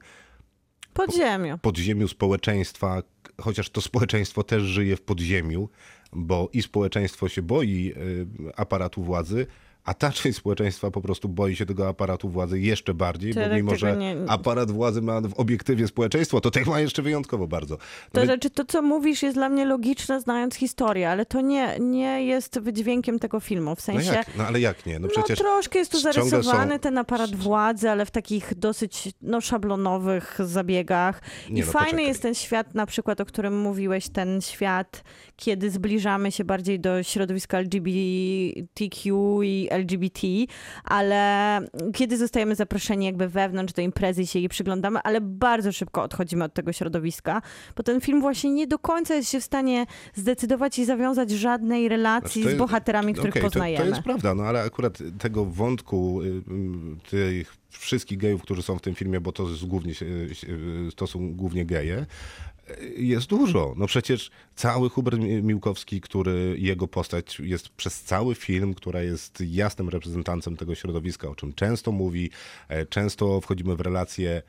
Podziemiu. 0.93 1.57
podziemiu 1.57 2.07
społeczeństwa, 2.07 3.03
chociaż 3.41 3.69
to 3.69 3.81
społeczeństwo 3.81 4.43
też 4.43 4.63
żyje 4.63 4.95
w 4.95 5.01
podziemiu, 5.01 5.69
bo 6.11 6.49
i 6.53 6.61
społeczeństwo 6.61 7.29
się 7.29 7.41
boi 7.41 7.93
y, 7.97 8.27
aparatu 8.55 9.03
władzy, 9.03 9.47
a 9.85 9.93
ta 9.93 10.11
część 10.11 10.37
społeczeństwa 10.37 10.91
po 10.91 11.01
prostu 11.01 11.29
boi 11.29 11.55
się 11.55 11.65
tego 11.65 11.87
aparatu 11.87 12.29
władzy 12.29 12.59
jeszcze 12.59 12.93
bardziej, 12.93 13.33
Tyle 13.33 13.49
bo 13.49 13.55
mimo, 13.55 13.75
że 13.75 13.97
nie- 13.97 14.15
aparat 14.27 14.71
władzy 14.71 15.01
ma 15.01 15.21
w 15.21 15.33
obiektywie 15.39 15.87
społeczeństwo, 15.87 16.41
to 16.41 16.51
tak 16.51 16.65
ma 16.67 16.79
jeszcze 16.79 17.01
wyjątkowo 17.01 17.47
bardzo. 17.47 17.77
To 17.77 17.83
No 18.13 18.21
więc- 18.21 18.25
znaczy, 18.27 18.49
to 18.49 18.65
co 18.65 18.81
mówisz 18.81 19.23
jest 19.23 19.35
dla 19.37 19.49
mnie 19.49 19.65
logiczne, 19.65 20.21
znając 20.21 20.55
historię, 20.55 21.09
ale 21.09 21.25
to 21.25 21.41
nie, 21.41 21.75
nie 21.79 22.25
jest 22.25 22.59
wydźwiękiem 22.59 23.19
tego 23.19 23.39
filmu. 23.39 23.75
W 23.75 23.79
no 23.79 23.93
sensie, 23.93 24.13
jak? 24.13 24.37
No 24.37 24.43
ale 24.47 24.59
jak 24.59 24.85
nie? 24.85 24.99
No 24.99 25.07
No 25.07 25.13
przecież 25.13 25.39
troszkę 25.39 25.79
jest 25.79 25.91
tu 25.91 25.99
zarysowany 25.99 26.73
są- 26.73 26.79
ten 26.79 26.97
aparat 26.97 27.35
władzy, 27.35 27.89
ale 27.89 28.05
w 28.05 28.11
takich 28.11 28.55
dosyć 28.55 29.09
no, 29.21 29.41
szablonowych 29.41 30.37
zabiegach. 30.39 31.21
I 31.49 31.53
Nie, 31.53 31.65
no 31.65 31.71
fajny 31.71 31.85
poczekaj. 31.89 32.07
jest 32.07 32.21
ten 32.21 32.33
świat, 32.35 32.75
na 32.75 32.85
przykład, 32.85 33.21
o 33.21 33.25
którym 33.25 33.59
mówiłeś, 33.61 34.09
ten 34.09 34.41
świat, 34.41 35.03
kiedy 35.35 35.69
zbliżamy 35.71 36.31
się 36.31 36.43
bardziej 36.43 36.79
do 36.79 37.03
środowiska 37.03 37.57
LGBTQ 37.59 39.41
i 39.43 39.69
LGBT, 39.73 40.27
ale 40.83 41.59
kiedy 41.93 42.17
zostajemy 42.17 42.55
zaproszeni 42.55 43.05
jakby 43.05 43.27
wewnątrz 43.27 43.73
do 43.73 43.81
imprezy 43.81 44.21
i 44.21 44.27
się 44.27 44.39
jej 44.39 44.49
przyglądamy, 44.49 44.99
ale 45.03 45.21
bardzo 45.21 45.71
szybko 45.71 46.03
odchodzimy 46.03 46.43
od 46.43 46.53
tego 46.53 46.73
środowiska, 46.73 47.41
bo 47.75 47.83
ten 47.83 48.01
film 48.01 48.21
właśnie 48.21 48.51
nie 48.51 48.67
do 48.67 48.79
końca 48.79 49.15
jest 49.15 49.29
się 49.31 49.39
w 49.39 49.43
stanie 49.43 49.85
zdecydować 50.15 50.79
i 50.79 50.85
zawiązać 50.85 51.31
żadnej 51.31 51.89
relacji 51.89 52.41
Znaczy, 52.41 52.57
to 52.57 52.57
z 52.57 52.59
bohaterami, 52.59 53.13
których 53.13 53.33
to- 53.33 53.41
poznajemy. 53.41 53.83
To, 53.85 53.89
jest 53.89 54.01
prawda, 54.01 54.35
no 54.35 54.43
ale 54.43 54.61
akurat 54.61 54.97
tego 55.19 55.45
wątku 55.45 56.21
y, 56.21 56.25
y, 56.25 56.41
tych 57.09 57.55
wszystkich 57.69 58.17
gejów, 58.17 58.41
którzy 58.41 58.61
są 58.63 58.77
w 58.77 58.81
tym 58.81 58.95
filmie, 58.95 59.21
bo 59.21 59.31
to, 59.31 59.49
jest 59.49 59.65
głównie, 59.65 59.93
się- 59.95 60.05
to 60.95 61.07
są 61.07 61.33
głównie 61.33 61.65
geje, 61.65 61.97
y, 61.97 62.05
jest 62.97 63.27
dużo. 63.27 63.73
No 63.77 63.87
przecież 63.87 64.31
cały 64.55 64.89
Hubert 64.89 65.17
Mi- 65.19 65.43
Miłkowski, 65.43 66.01
który 66.01 66.55
jego 66.59 66.87
postać 66.87 67.39
jest 67.39 67.69
przez 67.69 68.01
cały 68.01 68.35
film, 68.35 68.73
która 68.73 69.01
jest 69.01 69.43
jasnym 69.47 69.89
reprezentantem 69.89 70.57
tego 70.57 70.75
środowiska, 70.75 71.29
o 71.29 71.35
czym 71.35 71.53
często 71.53 71.91
mówi, 71.91 72.29
e, 72.69 72.85
często 72.85 73.41
wchodzimy 73.41 73.75
w 73.75 73.81
relacje 73.81 74.41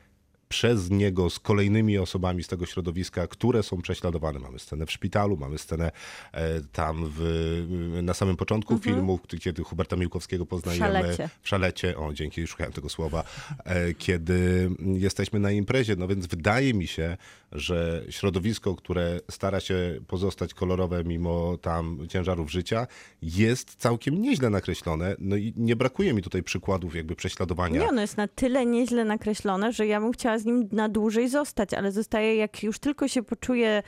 przez 0.49 0.91
niego 0.91 1.29
z 1.29 1.39
kolejnymi 1.39 1.97
osobami 1.97 2.43
z 2.43 2.47
tego 2.47 2.65
środowiska, 2.65 3.27
które 3.27 3.63
są 3.63 3.81
prześladowane. 3.81 4.39
Mamy 4.39 4.59
scenę 4.59 4.85
w 4.85 4.91
szpitalu, 4.91 5.37
mamy 5.37 5.57
scenę 5.57 5.91
e, 6.31 6.61
tam 6.61 7.11
w, 7.15 7.99
na 8.03 8.13
samym 8.13 8.37
początku 8.37 8.77
filmu, 8.77 9.19
kiedy 9.41 9.63
Huberta 9.63 9.95
Miłkowskiego 9.95 10.45
poznajemy. 10.45 10.85
Mhm. 10.85 11.03
szalecie. 11.05 11.29
W 11.41 11.49
szalecie. 11.49 11.97
O, 11.97 12.13
dzięki, 12.13 12.47
szukałem 12.47 12.73
tego 12.73 12.89
słowa. 12.89 13.23
E, 13.63 13.93
kiedy 13.93 14.69
jesteśmy 14.93 15.39
na 15.39 15.51
imprezie. 15.51 15.95
No 15.95 16.07
więc 16.07 16.25
wydaje 16.27 16.73
mi 16.73 16.87
się, 16.87 17.17
że 17.55 18.03
środowisko, 18.09 18.75
które 18.75 19.19
stara 19.31 19.59
się 19.59 19.99
pozostać 20.07 20.53
kolorowe 20.53 21.03
mimo 21.03 21.57
tam 21.57 22.07
ciężarów 22.09 22.51
życia, 22.51 22.87
jest 23.21 23.75
całkiem 23.75 24.21
nieźle 24.21 24.49
nakreślone. 24.49 25.15
No 25.19 25.35
i 25.35 25.53
nie 25.57 25.75
brakuje 25.75 26.13
mi 26.13 26.21
tutaj 26.21 26.43
przykładów 26.43 26.95
jakby 26.95 27.15
prześladowania. 27.15 27.79
Nie, 27.81 27.87
ono 27.87 28.01
jest 28.01 28.17
na 28.17 28.27
tyle 28.27 28.65
nieźle 28.65 29.05
nakreślone, 29.05 29.73
że 29.73 29.87
ja 29.87 30.01
bym 30.01 30.11
chciała 30.11 30.39
z 30.39 30.45
nim 30.45 30.69
na 30.71 30.89
dłużej 30.89 31.29
zostać, 31.29 31.73
ale 31.73 31.91
zostaje, 31.91 32.35
jak 32.35 32.63
już 32.63 32.79
tylko 32.79 33.07
się 33.07 33.23
poczuję 33.23 33.83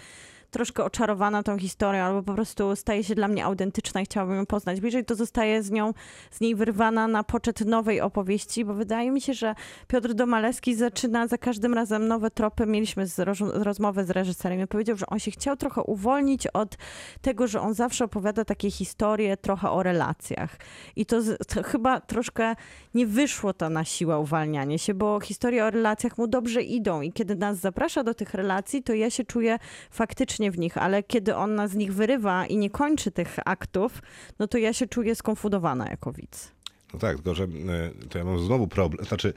troszkę 0.51 0.83
oczarowana 0.83 1.43
tą 1.43 1.57
historią, 1.57 2.03
albo 2.03 2.23
po 2.23 2.33
prostu 2.33 2.75
staje 2.75 3.03
się 3.03 3.15
dla 3.15 3.27
mnie 3.27 3.45
autentyczna 3.45 4.01
i 4.01 4.05
chciałabym 4.05 4.35
ją 4.35 4.45
poznać 4.45 4.81
bliżej, 4.81 5.05
to 5.05 5.15
zostaje 5.15 5.63
z 5.63 5.71
nią, 5.71 5.93
z 6.31 6.41
niej 6.41 6.55
wyrwana 6.55 7.07
na 7.07 7.23
poczet 7.23 7.61
nowej 7.61 8.01
opowieści, 8.01 8.65
bo 8.65 8.73
wydaje 8.73 9.11
mi 9.11 9.21
się, 9.21 9.33
że 9.33 9.55
Piotr 9.87 10.13
Domalewski 10.13 10.75
zaczyna 10.75 11.27
za 11.27 11.37
każdym 11.37 11.73
razem 11.73 12.07
nowe 12.07 12.31
tropy. 12.31 12.65
Mieliśmy 12.65 13.07
z 13.07 13.19
roz, 13.19 13.39
rozmowę 13.39 14.05
z 14.05 14.09
reżyserem 14.09 14.61
i 14.61 14.67
powiedział, 14.67 14.97
że 14.97 15.05
on 15.05 15.19
się 15.19 15.31
chciał 15.31 15.57
trochę 15.57 15.81
uwolnić 15.81 16.47
od 16.47 16.77
tego, 17.21 17.47
że 17.47 17.61
on 17.61 17.73
zawsze 17.73 18.05
opowiada 18.05 18.45
takie 18.45 18.71
historie 18.71 19.37
trochę 19.37 19.69
o 19.69 19.83
relacjach. 19.83 20.57
I 20.95 21.05
to, 21.05 21.21
to 21.47 21.63
chyba 21.63 22.01
troszkę 22.01 22.55
nie 22.93 23.07
wyszło 23.07 23.53
to 23.53 23.69
na 23.69 23.85
siłę 23.85 24.19
uwalnianie 24.19 24.79
się, 24.79 24.93
bo 24.93 25.19
historie 25.19 25.65
o 25.65 25.69
relacjach 25.69 26.17
mu 26.17 26.27
dobrze 26.27 26.61
idą 26.61 27.01
i 27.01 27.11
kiedy 27.11 27.35
nas 27.35 27.57
zaprasza 27.57 28.03
do 28.03 28.13
tych 28.13 28.33
relacji, 28.33 28.83
to 28.83 28.93
ja 28.93 29.09
się 29.09 29.23
czuję 29.23 29.59
faktycznie 29.91 30.36
w 30.51 30.57
nich, 30.57 30.77
ale 30.77 31.03
kiedy 31.03 31.35
on 31.35 31.55
nas 31.55 31.71
z 31.71 31.75
nich 31.75 31.93
wyrywa 31.93 32.45
i 32.45 32.57
nie 32.57 32.69
kończy 32.69 33.11
tych 33.11 33.35
aktów, 33.45 34.01
no 34.39 34.47
to 34.47 34.57
ja 34.57 34.73
się 34.73 34.87
czuję 34.87 35.15
skonfudowana 35.15 35.89
jako 35.89 36.11
widz. 36.11 36.57
No 36.93 36.99
tak, 36.99 37.15
tylko 37.15 37.35
że 37.35 37.43
e, 37.43 38.07
to 38.09 38.17
ja 38.17 38.23
mam 38.23 38.39
znowu 38.39 38.67
problem. 38.67 39.05
Znaczy, 39.05 39.33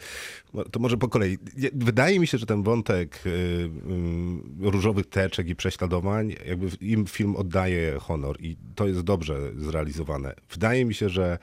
to 0.70 0.80
może 0.80 0.96
po 0.96 1.08
kolei. 1.08 1.38
Wydaje 1.72 2.20
mi 2.20 2.26
się, 2.26 2.38
że 2.38 2.46
ten 2.46 2.62
wątek 2.62 3.22
y, 3.26 3.30
y, 3.30 3.70
różowych 4.70 5.06
teczek 5.06 5.48
i 5.48 5.56
prześladowań, 5.56 6.34
jakby 6.46 6.68
im 6.80 7.06
film 7.06 7.36
oddaje 7.36 7.98
honor 7.98 8.36
i 8.40 8.56
to 8.74 8.86
jest 8.88 9.00
dobrze 9.00 9.38
zrealizowane. 9.56 10.34
Wydaje 10.50 10.84
mi 10.84 10.94
się, 10.94 11.08
że 11.08 11.38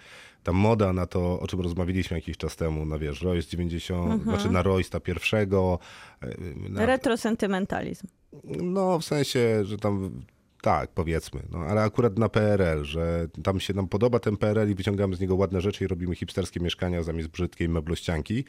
ta 0.47 0.53
moda 0.53 0.93
na 0.93 1.05
to, 1.05 1.39
o 1.39 1.47
czym 1.47 1.61
rozmawialiśmy 1.61 2.17
jakiś 2.17 2.37
czas 2.37 2.55
temu, 2.55 2.85
na 2.85 2.99
wiesz, 2.99 3.21
Royce 3.21 3.49
90, 3.49 4.23
znaczy 4.23 4.51
na 4.51 4.63
Roysta 4.63 4.99
pierwszego, 4.99 5.79
y, 6.23 6.69
na, 6.69 6.85
Retrosentymentalizm. 6.85 8.07
no, 8.63 8.99
w 8.99 9.05
sensie, 9.05 9.65
że 9.65 9.77
tam 9.77 10.11
tak, 10.61 10.91
powiedzmy, 10.91 11.41
no, 11.51 11.59
ale 11.59 11.81
akurat 11.81 12.17
na 12.17 12.29
PRL, 12.29 12.83
że 12.83 13.27
tam 13.43 13.59
się 13.59 13.73
nam 13.73 13.87
podoba 13.87 14.19
ten 14.19 14.37
PRL 14.37 14.71
i 14.71 14.75
wyciągamy 14.75 15.15
z 15.15 15.19
niego 15.19 15.35
ładne 15.35 15.61
rzeczy 15.61 15.83
i 15.83 15.87
robimy 15.87 16.15
hipsterskie 16.15 16.59
mieszkania 16.59 17.03
zamiast 17.03 17.29
brzydkiej 17.29 17.69
meblościanki, 17.69 18.43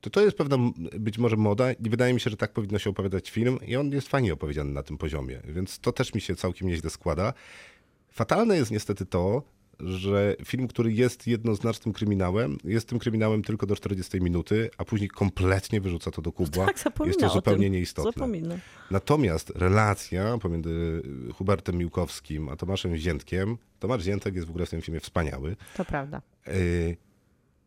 to 0.00 0.10
to 0.10 0.20
jest 0.20 0.36
pewna 0.36 0.56
być 0.98 1.18
może 1.18 1.36
moda 1.36 1.72
i 1.72 1.90
wydaje 1.90 2.14
mi 2.14 2.20
się, 2.20 2.30
że 2.30 2.36
tak 2.36 2.52
powinno 2.52 2.78
się 2.78 2.90
opowiadać 2.90 3.30
film 3.30 3.58
i 3.66 3.76
on 3.76 3.92
jest 3.92 4.08
fajnie 4.08 4.32
opowiedziany 4.32 4.72
na 4.72 4.82
tym 4.82 4.98
poziomie, 4.98 5.40
więc 5.44 5.78
to 5.78 5.92
też 5.92 6.14
mi 6.14 6.20
się 6.20 6.36
całkiem 6.36 6.68
nieźle 6.68 6.90
składa. 6.90 7.32
Fatalne 8.12 8.56
jest 8.56 8.70
niestety 8.70 9.06
to, 9.06 9.42
że 9.84 10.36
film, 10.44 10.68
który 10.68 10.92
jest 10.92 11.26
jednoznacznym 11.26 11.92
kryminałem, 11.94 12.58
jest 12.64 12.88
tym 12.88 12.98
kryminałem 12.98 13.42
tylko 13.42 13.66
do 13.66 13.76
40 13.76 14.20
minuty, 14.20 14.70
a 14.78 14.84
później 14.84 15.08
kompletnie 15.08 15.80
wyrzuca 15.80 16.10
to 16.10 16.22
do 16.22 16.32
kubła. 16.32 16.66
Tak, 16.66 16.84
jest 17.06 17.20
to 17.20 17.26
o 17.26 17.30
zupełnie 17.30 17.66
tym. 17.66 17.72
nieistotne. 17.72 18.12
Zapomina. 18.12 18.54
Natomiast 18.90 19.50
relacja 19.54 20.38
pomiędzy 20.38 21.02
Hubertem 21.34 21.76
Miłkowskim 21.76 22.48
a 22.48 22.56
Tomaszem 22.56 22.96
Ziętkiem, 22.96 23.56
Tomasz 23.78 24.02
Ziętek 24.02 24.34
jest 24.34 24.46
w 24.46 24.50
ogóle 24.50 24.66
w 24.66 24.70
tym 24.70 24.80
filmie 24.82 25.00
wspaniały, 25.00 25.56
To 25.76 25.84
prawda. 25.84 26.22
yy, 26.46 26.96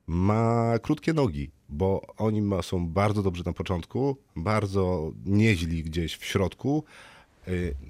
ma 0.07 0.73
krótkie 0.81 1.13
nogi, 1.13 1.51
bo 1.69 2.01
oni 2.17 2.41
ma, 2.41 2.61
są 2.61 2.87
bardzo 2.87 3.23
dobrzy 3.23 3.43
na 3.45 3.53
początku, 3.53 4.17
bardzo 4.35 5.11
nieźli 5.25 5.83
gdzieś 5.83 6.15
w 6.15 6.25
środku, 6.25 6.83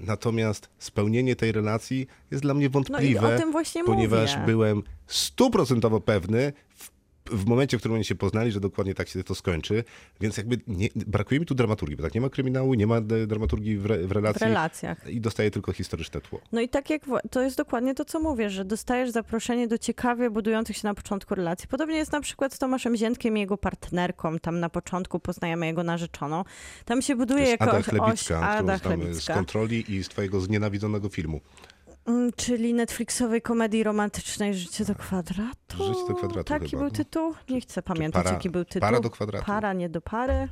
natomiast 0.00 0.68
spełnienie 0.78 1.36
tej 1.36 1.52
relacji 1.52 2.06
jest 2.30 2.42
dla 2.42 2.54
mnie 2.54 2.70
wątpliwe, 2.70 3.20
No 3.28 3.34
o 3.34 3.38
tym 3.38 3.52
właśnie 3.52 3.84
ponieważ 3.84 4.34
mówię. 4.34 4.46
byłem 4.46 4.82
stuprocentowo 5.06 6.00
pewny 6.00 6.52
w, 6.76 6.90
w 7.30 7.46
momencie, 7.46 7.76
w 7.76 7.80
którym 7.80 7.94
oni 7.94 8.04
się 8.04 8.14
poznali, 8.14 8.52
że 8.52 8.60
dokładnie 8.60 8.94
tak 8.94 9.08
się 9.08 9.24
to 9.24 9.34
skończy, 9.34 9.84
więc 10.20 10.36
jakby 10.36 10.58
nie, 10.66 10.88
brakuje 11.06 11.40
mi 11.40 11.46
tu 11.46 11.54
dramaturgii, 11.54 11.96
bo 11.96 12.02
tak 12.02 12.14
nie 12.14 12.20
ma 12.20 12.28
kryminału, 12.28 12.74
nie 12.74 12.86
ma 12.86 12.96
e, 12.96 13.00
dramaturgii 13.26 13.78
w, 13.78 13.86
re, 13.86 13.98
w 13.98 14.08
W 14.08 14.12
relacji 14.12 14.44
relacjach. 14.46 15.08
i 15.10 15.20
dostaje 15.20 15.50
tylko 15.50 15.72
historyczne 15.72 16.20
tło. 16.20 16.40
No 16.52 16.60
i 16.60 16.68
tak 16.68 16.90
jak 16.90 17.02
to 17.30 17.42
jest 17.42 17.56
dokładnie 17.56 17.94
to, 17.94 18.04
co 18.04 18.20
mówię, 18.20 18.50
że 18.50 18.64
dostajesz 18.64 19.10
zaproszenie 19.10 19.68
do 19.68 19.78
ciekawie 19.78 20.30
budujących 20.30 20.76
się 20.76 20.88
na 20.88 20.94
początku 20.94 21.34
relacji. 21.34 21.68
Podobnie 21.68 21.96
jest 21.96 22.12
na 22.12 22.20
przykład 22.20 22.54
z 22.54 22.58
Tomaszem 22.58 22.96
Ziętkiem 22.96 23.36
i 23.36 23.40
jego 23.40 23.56
partnerką. 23.58 24.38
Tam 24.38 24.60
na 24.60 24.68
początku 24.68 25.20
poznajemy 25.20 25.66
jego 25.66 25.82
narzeczoną. 25.84 26.44
Tam 26.84 27.02
się 27.02 27.16
buduje 27.16 27.44
jako 27.44 27.64
Ada 27.64 27.78
oś, 27.78 27.84
Chlebicka, 27.84 28.40
Ada 28.40 28.78
którą 28.78 28.94
znamy 28.94 29.04
z 29.04 29.06
Chlebicka. 29.08 29.34
kontroli 29.34 29.94
i 29.94 30.04
z 30.04 30.08
twojego 30.08 30.40
znienawidzonego 30.40 31.08
filmu. 31.08 31.40
Mm, 32.06 32.30
Czyli 32.36 32.74
Netflixowej 32.74 33.42
komedii 33.42 33.82
romantycznej 33.82 34.54
Życie 34.54 34.84
do 34.84 34.94
kwadratu. 34.94 35.76
Życie 35.78 36.08
do 36.08 36.14
kwadratu 36.14 36.44
Taki 36.48 36.64
chyba, 36.70 36.78
był 36.82 36.88
no. 36.90 36.96
tytuł? 36.96 37.34
Nie 37.48 37.60
chcę 37.60 37.82
pamiętać, 37.82 38.24
para- 38.24 38.34
jaki 38.34 38.50
był 38.50 38.64
tytuł. 38.64 38.80
para 38.80 39.00
do 39.00 39.10
kwadratu. 39.10 39.46
Para, 39.46 39.72
nie 39.72 39.88
do 39.88 40.00
pary. 40.00 40.48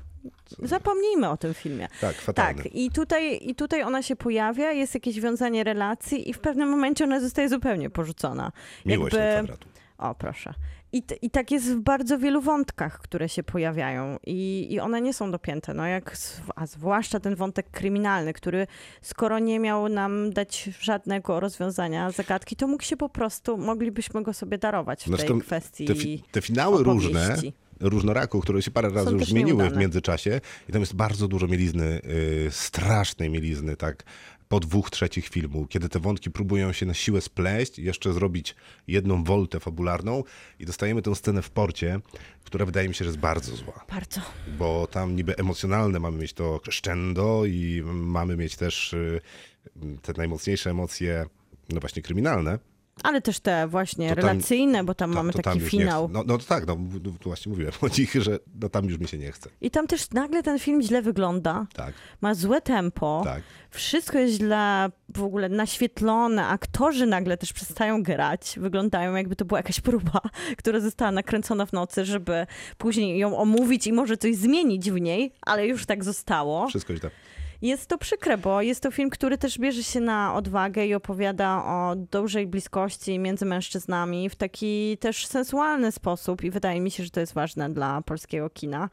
Zapomnijmy 0.63 1.29
o 1.31 1.37
tym 1.37 1.55
filmie. 1.55 1.89
Tak, 2.01 2.17
fatalny. 2.17 2.63
Tak, 2.63 2.75
i 2.75 2.91
tutaj, 2.91 3.39
i 3.43 3.55
tutaj 3.55 3.83
ona 3.83 4.03
się 4.03 4.17
pojawia, 4.17 4.73
jest 4.73 4.95
jakieś 4.95 5.21
wiązanie 5.21 5.65
relacji 5.65 6.31
i 6.31 6.33
w 6.35 6.39
pewnym 6.39 6.69
momencie 6.69 7.05
ona 7.05 7.21
zostaje 7.21 7.49
zupełnie 7.49 7.91
porzucona. 7.91 8.53
Miłość 8.87 9.15
do 9.17 9.19
kwadratu. 9.19 9.69
O, 9.99 10.15
proszę. 10.15 10.55
I, 10.93 11.03
t- 11.03 11.15
I 11.15 11.31
tak 11.31 11.51
jest 11.51 11.73
w 11.73 11.81
bardzo 11.81 12.19
wielu 12.19 12.41
wątkach, 12.41 12.99
które 12.99 13.29
się 13.29 13.43
pojawiają 13.43 14.19
i, 14.27 14.67
i 14.71 14.81
one 14.81 15.01
nie 15.01 15.15
są 15.15 15.31
dopięte. 15.31 15.75
No 15.75 15.87
jak, 15.87 16.17
a 16.57 16.67
zwłaszcza 16.67 17.21
ten 17.21 17.35
wątek 17.37 17.71
kryminalny, 17.71 18.33
który 18.33 18.67
skoro 19.03 19.39
nie 19.39 19.61
miał 19.61 19.89
nam 19.89 20.31
dać 20.33 20.71
żadnego 20.81 21.41
rozwiązania 21.41 22.11
zagadki, 22.11 22.57
to 22.57 22.67
mógł 22.69 22.83
się 22.83 22.97
po 22.97 23.09
prostu, 23.09 23.59
moglibyśmy 23.59 24.23
go 24.23 24.33
sobie 24.33 24.59
darować 24.59 25.05
w 25.05 25.07
Zresztą 25.07 25.35
tej 25.35 25.41
kwestii 25.41 25.85
Te, 25.87 25.95
fi- 25.95 26.23
te 26.33 26.43
finały 26.43 26.85
różne, 26.85 27.37
różnoraku, 27.81 28.41
które 28.41 28.63
się 28.63 28.71
parę 28.71 28.89
razy 28.91 29.11
Są 29.11 29.15
już 29.15 29.25
zmieniły 29.25 29.71
w 29.71 29.77
międzyczasie 29.77 30.41
i 30.69 30.73
tam 30.73 30.81
jest 30.81 30.95
bardzo 30.95 31.29
dużo 31.29 31.47
mielizny, 31.47 32.01
y, 32.47 32.51
strasznej 32.51 33.31
mielizny, 33.31 33.77
tak, 33.77 34.05
po 34.53 34.61
dwóch 34.61 34.91
trzecich 34.91 35.29
filmu, 35.29 35.67
kiedy 35.67 35.89
te 35.89 35.99
wątki 35.99 36.31
próbują 36.31 36.73
się 36.73 36.87
na 36.87 36.95
siłę 36.95 37.21
spleść, 37.21 37.79
jeszcze 37.79 38.13
zrobić 38.13 38.55
jedną 38.87 39.25
woltę 39.25 39.61
fabularną 39.61 40.25
i 40.59 40.67
dostajemy 40.67 41.03
tę 41.03 41.15
scenę 41.15 41.43
w 41.43 41.51
porcie, 41.51 42.01
która 42.45 42.67
wydaje 42.67 42.89
mi 42.89 42.95
się, 42.95 43.05
że 43.05 43.09
jest 43.09 43.21
bardzo 43.21 43.57
zła. 43.57 43.85
Bardzo. 43.91 44.21
bo 44.59 44.87
tam 44.87 45.17
niby 45.17 45.37
emocjonalne 45.37 46.01
mamy 46.01 46.19
mieć 46.19 46.33
to 46.33 46.61
crescendo 46.61 47.45
i 47.47 47.83
mamy 47.93 48.37
mieć 48.37 48.57
też 48.57 48.93
y, 48.93 49.21
te 50.03 50.13
najmocniejsze 50.17 50.71
emocje, 50.71 51.27
no 51.69 51.81
właśnie 51.81 52.03
kryminalne. 52.03 52.59
Ale 53.03 53.21
też 53.23 53.41
te 53.41 53.69
właśnie 53.69 54.09
To 54.09 54.15
tam- 54.17 54.25
relacyjne, 54.25 54.85
bo 54.85 54.95
tam 54.95 55.13
mamy 55.15 55.33
tam 55.33 55.43
taki 55.43 55.59
nie 55.59 55.65
finał. 55.65 56.09
No, 56.13 56.23
no 56.27 56.39
to 56.39 56.45
tak, 56.45 56.67
no, 56.67 56.77
no, 57.05 57.11
właśnie 57.25 57.51
mówiłem 57.51 57.73
o 57.81 57.89
nich, 57.99 58.15
że 58.15 58.39
no, 58.61 58.69
tam 58.69 58.85
już 58.85 58.99
mi 58.99 59.09
się 59.09 59.19
nie 59.19 59.33
chce. 59.33 59.51
I 59.61 59.71
tam 59.71 59.87
też 59.87 60.11
nagle 60.11 60.43
ten 60.43 60.59
film 60.59 60.83
źle 60.83 61.03
wygląda, 61.03 61.67
Tak, 61.75 61.95
ma 62.21 62.35
złe 62.35 62.61
tempo. 62.61 63.23
tak. 63.25 63.43
Wszystko 63.71 64.19
jest 64.19 64.35
źle 64.35 64.91
w 65.17 65.23
ogóle 65.23 65.49
naświetlone, 65.49 66.47
aktorzy 66.47 67.07
nagle 67.07 67.37
też 67.37 67.53
przestają 67.53 68.03
grać, 68.03 68.55
wyglądają 68.61 69.15
jakby 69.15 69.37
to 69.37 69.45
była 69.45 69.59
jakaś 69.59 69.81
próba, 69.81 70.21
która 70.59 70.81
została 70.81 71.11
nakręcona 71.11 71.67
w 71.67 71.73
nocy, 71.73 72.05
żeby 72.05 72.47
później 72.79 73.19
ją 73.19 73.39
omówić 73.39 73.87
i 73.87 73.93
może 73.93 74.17
coś 74.17 74.37
zmienić 74.37 74.91
w 74.91 75.01
niej, 75.01 75.33
ale 75.41 75.67
już 75.67 75.87
tak 75.87 76.05
zostało. 76.05 76.69
Wszystko 76.69 76.97
źle. 76.97 77.11
Jest 77.63 77.87
to 77.87 77.99
przykre, 77.99 78.39
bo 78.39 78.63
jest 78.63 78.83
to 78.83 78.91
film, 78.91 79.11
który 79.11 79.39
też 79.39 79.59
bierze 79.59 79.83
się 79.83 80.01
na 80.01 80.35
odwagę 80.35 80.87
i 80.87 80.95
opowiada 80.95 81.65
o 81.65 81.97
dużej 81.97 82.47
bliskości 82.47 83.19
między 83.19 83.45
mężczyznami 83.45 84.31
w 84.31 84.37
taki 84.37 84.99
też 85.01 85.27
sensualny 85.27 85.93
sposób 85.93 86.45
i 86.45 86.51
wydaje 86.51 86.81
mi 86.81 86.91
się, 86.91 87.05
że 87.05 87.11
to 87.11 87.21
jest 87.21 87.35
ważne 87.35 87.71
dla 87.71 88.03
polskiego 88.03 88.51
kina. 88.51 88.91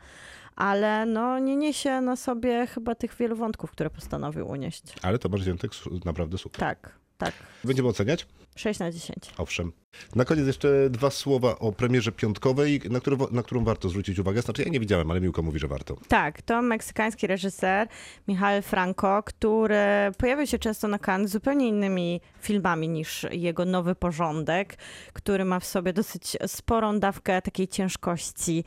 Ale 0.55 1.05
no, 1.05 1.39
nie 1.39 1.55
niesie 1.55 2.01
na 2.01 2.15
sobie 2.15 2.67
chyba 2.67 2.95
tych 2.95 3.15
wielu 3.15 3.35
wątków, 3.35 3.71
które 3.71 3.89
postanowił 3.89 4.47
unieść. 4.47 4.83
Ale 5.01 5.19
Tomasz 5.19 5.41
Ziętek 5.41 5.71
naprawdę 6.05 6.37
super. 6.37 6.59
Tak, 6.59 6.99
tak. 7.19 7.33
Będziemy 7.63 7.89
oceniać? 7.89 8.27
6 8.55 8.79
na 8.79 8.91
10. 8.91 9.17
Owszem. 9.37 9.71
Na 10.15 10.25
koniec 10.25 10.47
jeszcze 10.47 10.89
dwa 10.89 11.09
słowa 11.09 11.59
o 11.59 11.71
premierze 11.71 12.11
piątkowej, 12.11 12.81
na, 12.89 12.99
którą, 12.99 13.17
na 13.31 13.43
którą 13.43 13.63
warto 13.63 13.89
zwrócić 13.89 14.19
uwagę. 14.19 14.41
Znaczy 14.41 14.63
ja 14.63 14.69
nie 14.69 14.79
widziałem, 14.79 15.11
ale 15.11 15.21
Miłka 15.21 15.41
mówi, 15.41 15.59
że 15.59 15.67
warto. 15.67 15.97
Tak, 16.07 16.41
to 16.41 16.61
meksykański 16.61 17.27
reżyser 17.27 17.87
Michał 18.27 18.61
Franco, 18.61 19.23
który 19.23 19.77
pojawił 20.17 20.47
się 20.47 20.59
często 20.59 20.87
na 20.87 20.99
Cannes 20.99 21.29
z 21.29 21.33
zupełnie 21.33 21.67
innymi 21.67 22.21
filmami 22.41 22.89
niż 22.89 23.25
jego 23.31 23.65
nowy 23.65 23.95
porządek, 23.95 24.77
który 25.13 25.45
ma 25.45 25.59
w 25.59 25.65
sobie 25.65 25.93
dosyć 25.93 26.37
sporą 26.47 26.99
dawkę 26.99 27.41
takiej 27.41 27.67
ciężkości, 27.67 28.63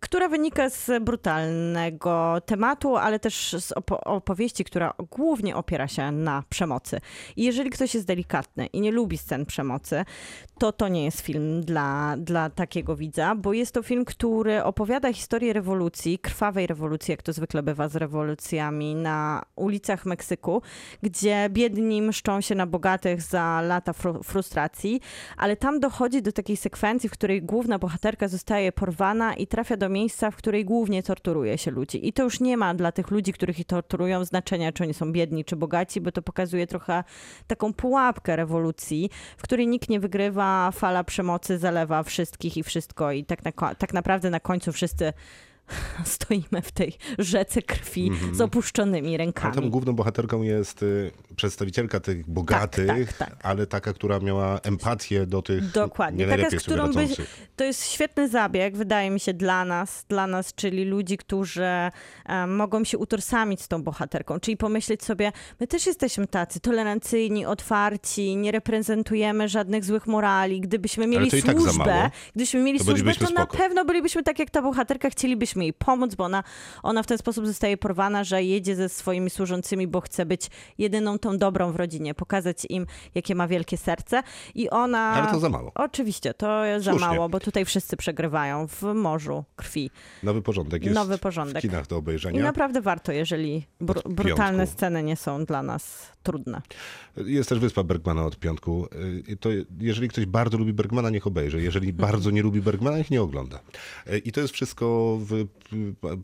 która 0.00 0.28
wynika 0.28 0.70
z 0.70 1.04
brutalnego 1.04 2.40
tematu, 2.46 2.96
ale 2.96 3.18
też 3.18 3.56
z 3.58 3.72
opo- 3.72 4.00
opowieści, 4.04 4.64
która 4.64 4.94
głównie 5.10 5.56
opiera 5.56 5.88
się 5.88 6.12
na 6.12 6.42
przemocy. 6.48 7.00
I 7.36 7.44
jeżeli 7.44 7.70
ktoś 7.70 7.94
jest 7.94 8.06
delikatny 8.06 8.66
i 8.66 8.80
nie 8.80 8.92
lubi 8.92 9.18
scen 9.18 9.46
przemocy, 9.46 10.04
to 10.58 10.72
to 10.72 10.88
nie 10.88 11.04
jest 11.04 11.20
film 11.20 11.60
dla, 11.60 12.16
dla 12.18 12.50
takiego 12.50 12.96
widza, 12.96 13.34
bo 13.34 13.52
jest 13.52 13.72
to 13.72 13.82
film, 13.82 14.04
który 14.04 14.64
opowiada 14.64 15.12
historię 15.12 15.52
rewolucji, 15.52 16.18
krwawej 16.18 16.66
rewolucji, 16.66 17.12
jak 17.12 17.22
to 17.22 17.32
zwykle 17.32 17.62
bywa 17.62 17.88
z 17.88 17.96
rewolucjami 17.96 18.94
na 18.94 19.42
ulicach 19.56 20.06
Meksyku, 20.06 20.62
gdzie 21.02 21.48
biedni 21.50 22.02
mszczą 22.02 22.40
się 22.40 22.54
na 22.54 22.66
bogatych 22.66 23.22
za 23.22 23.60
lata 23.60 23.92
fru- 23.92 24.22
frustracji, 24.22 25.00
ale 25.36 25.56
tam 25.56 25.80
dochodzi 25.80 26.22
do 26.22 26.32
takiej 26.32 26.56
sekwencji, 26.56 27.08
w 27.08 27.12
której 27.12 27.42
główna 27.42 27.78
bohaterka 27.78 28.28
zostaje 28.28 28.72
porwana 28.72 29.34
i 29.34 29.46
trafia 29.46 29.76
do 29.76 29.88
miejsca, 29.88 30.30
w 30.30 30.36
której 30.36 30.64
głównie 30.64 31.02
torturuje 31.02 31.58
się 31.58 31.70
ludzi. 31.70 32.08
I 32.08 32.12
to 32.12 32.22
już 32.22 32.40
nie 32.40 32.56
ma 32.56 32.74
dla 32.74 32.92
tych 32.92 33.10
ludzi, 33.10 33.32
których 33.32 33.64
torturują, 33.64 34.24
znaczenia, 34.24 34.72
czy 34.72 34.82
oni 34.84 34.94
są 34.94 35.12
biedni, 35.12 35.44
czy 35.44 35.56
bogaci, 35.56 36.00
bo 36.00 36.12
to 36.12 36.22
pokazuje 36.22 36.66
trochę 36.66 37.04
taką 37.46 37.72
pułapkę 37.72 38.36
rewolucji, 38.36 39.10
w 39.36 39.42
której 39.42 39.68
nikt 39.68 39.88
nie 39.88 40.00
wygrywa, 40.00 40.45
fala 40.74 41.04
przemocy 41.04 41.58
zalewa 41.58 42.02
wszystkich 42.02 42.56
i 42.56 42.62
wszystko 42.62 43.12
i 43.12 43.24
tak, 43.24 43.44
na, 43.44 43.74
tak 43.74 43.94
naprawdę 43.94 44.30
na 44.30 44.40
końcu 44.40 44.72
wszyscy 44.72 45.12
stoimy 46.04 46.62
w 46.62 46.72
tej 46.72 46.92
rzece 47.18 47.62
krwi 47.62 48.10
z 48.32 48.40
opuszczonymi 48.40 49.14
A 49.14 49.18
rękami. 49.18 49.54
tam 49.54 49.70
główną 49.70 49.92
bohaterką 49.92 50.42
jest 50.42 50.82
y, 50.82 51.10
przedstawicielka 51.36 52.00
tych 52.00 52.30
bogatych, 52.30 53.12
tak, 53.12 53.28
tak. 53.28 53.36
ale 53.46 53.66
taka, 53.66 53.92
która 53.92 54.18
miała 54.20 54.60
empatię 54.60 55.26
do 55.26 55.42
tych 55.42 55.70
Dokładnie. 55.70 56.26
nie 56.26 56.36
Taka, 56.36 56.50
z 56.50 56.62
którą 56.62 56.92
by, 56.92 57.06
to 57.56 57.64
jest 57.64 57.84
świetny 57.90 58.28
zabieg, 58.28 58.76
wydaje 58.76 59.10
mi 59.10 59.20
się, 59.20 59.34
dla 59.34 59.64
nas, 59.64 60.04
dla 60.08 60.26
nas, 60.26 60.54
czyli 60.54 60.84
ludzi, 60.84 61.16
którzy 61.18 61.64
e, 61.64 61.90
mogą 62.46 62.84
się 62.84 62.98
utożsamić 62.98 63.62
z 63.62 63.68
tą 63.68 63.82
bohaterką, 63.82 64.40
czyli 64.40 64.56
pomyśleć 64.56 65.04
sobie, 65.04 65.32
my 65.60 65.66
też 65.66 65.86
jesteśmy 65.86 66.26
tacy 66.26 66.60
tolerancyjni, 66.60 67.46
otwarci, 67.46 68.36
nie 68.36 68.52
reprezentujemy 68.52 69.48
żadnych 69.48 69.84
złych 69.84 70.06
morali. 70.06 70.60
Gdybyśmy 70.60 71.06
mieli 71.06 71.30
tak 71.42 71.56
służbę, 71.60 71.84
mało. 71.84 72.10
gdybyśmy 72.34 72.60
mieli 72.62 72.78
To 72.78 72.84
służbę, 72.84 73.14
to 73.14 73.24
na 73.24 73.28
spoko. 73.30 73.56
pewno 73.56 73.84
bylibyśmy 73.84 74.22
tak 74.22 74.38
jak 74.38 74.50
ta 74.50 74.62
bohaterka, 74.62 75.10
chcielibyśmy 75.10 75.55
jej 75.64 75.72
pomóc, 75.72 76.14
bo 76.14 76.24
ona, 76.24 76.42
ona 76.82 77.02
w 77.02 77.06
ten 77.06 77.18
sposób 77.18 77.46
zostaje 77.46 77.76
porwana, 77.76 78.24
że 78.24 78.42
jedzie 78.42 78.76
ze 78.76 78.88
swoimi 78.88 79.30
służącymi, 79.30 79.86
bo 79.86 80.00
chce 80.00 80.26
być 80.26 80.50
jedyną 80.78 81.18
tą 81.18 81.38
dobrą 81.38 81.72
w 81.72 81.76
rodzinie, 81.76 82.14
pokazać 82.14 82.66
im, 82.68 82.86
jakie 83.14 83.34
ma 83.34 83.48
wielkie 83.48 83.76
serce 83.76 84.22
i 84.54 84.70
ona... 84.70 84.98
Ale 84.98 85.32
to 85.32 85.40
za 85.40 85.48
mało. 85.48 85.72
Oczywiście, 85.74 86.34
to 86.34 86.64
jest 86.64 86.84
za 86.84 86.90
Słusznie. 86.90 87.08
mało, 87.08 87.28
bo 87.28 87.40
tutaj 87.40 87.64
wszyscy 87.64 87.96
przegrywają 87.96 88.66
w 88.68 88.82
morzu 88.82 89.44
krwi. 89.56 89.90
Nowy 90.22 90.42
porządek 90.42 90.82
jest 90.84 90.94
Nowy 90.94 91.18
porządek. 91.18 91.58
w 91.58 91.62
kinach 91.62 91.86
do 91.86 91.96
I 91.96 91.98
obejrzenia. 91.98 92.42
naprawdę 92.42 92.80
warto, 92.80 93.12
jeżeli 93.12 93.66
br- 93.80 94.08
brutalne 94.08 94.66
sceny 94.66 95.02
nie 95.02 95.16
są 95.16 95.44
dla 95.44 95.62
nas 95.62 96.12
trudne. 96.26 96.62
Jest 97.16 97.48
też 97.48 97.58
Wyspa 97.58 97.82
Bergmana 97.82 98.24
od 98.24 98.38
piątku. 98.38 98.88
Y, 99.28 99.36
To 99.36 99.48
jeżeli 99.80 100.08
ktoś 100.08 100.26
bardzo 100.26 100.58
lubi 100.58 100.72
Bergmana, 100.72 101.10
niech 101.10 101.26
obejrzy. 101.26 101.62
Jeżeli 101.62 101.92
bardzo 101.92 102.30
nie 102.30 102.42
lubi 102.42 102.60
Bergmana, 102.62 102.98
niech 102.98 103.10
nie 103.10 103.22
ogląda. 103.22 103.60
Y, 104.12 104.18
I 104.18 104.32
to 104.32 104.40
jest 104.40 104.54
wszystko 104.54 105.18
w 105.20 105.32
y, 105.32 105.46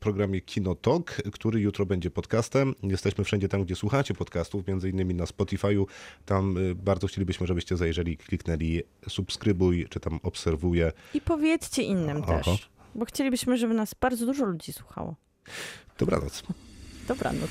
programie 0.01 0.41
Kinotok, 0.41 1.17
który 1.33 1.61
jutro 1.61 1.87
będzie 1.87 2.11
podcastem. 2.11 2.75
Jesteśmy 2.83 3.25
wszędzie 3.25 3.49
tam, 3.49 3.65
gdzie 3.65 3.77
słuchacie 3.77 4.15
podcastów, 4.15 4.67
między 4.67 4.91
innymi 4.91 5.15
na 5.15 5.25
Spotify'u. 5.25 5.85
Tam 6.27 6.57
bardzo 6.77 7.07
chcielibyśmy, 7.07 7.47
żebyście 7.47 7.77
zajrzeli, 7.77 8.17
kliknęli 8.17 8.83
subskrybuj, 9.09 9.87
czy 9.91 10.01
tam 10.01 10.21
obserwuję. 10.23 10.93
I 11.15 11.21
powiedzcie 11.21 11.83
innym 11.83 12.23
Aha. 12.23 12.41
też, 12.43 12.71
bo 12.95 13.05
chcielibyśmy, 13.05 13.57
żeby 13.59 13.75
nas 13.75 13.95
bardzo 14.01 14.27
dużo 14.27 14.45
ludzi 14.45 14.73
słuchało. 14.73 15.17
Dobranoc. 15.99 16.43
Dobranoc. 17.09 17.51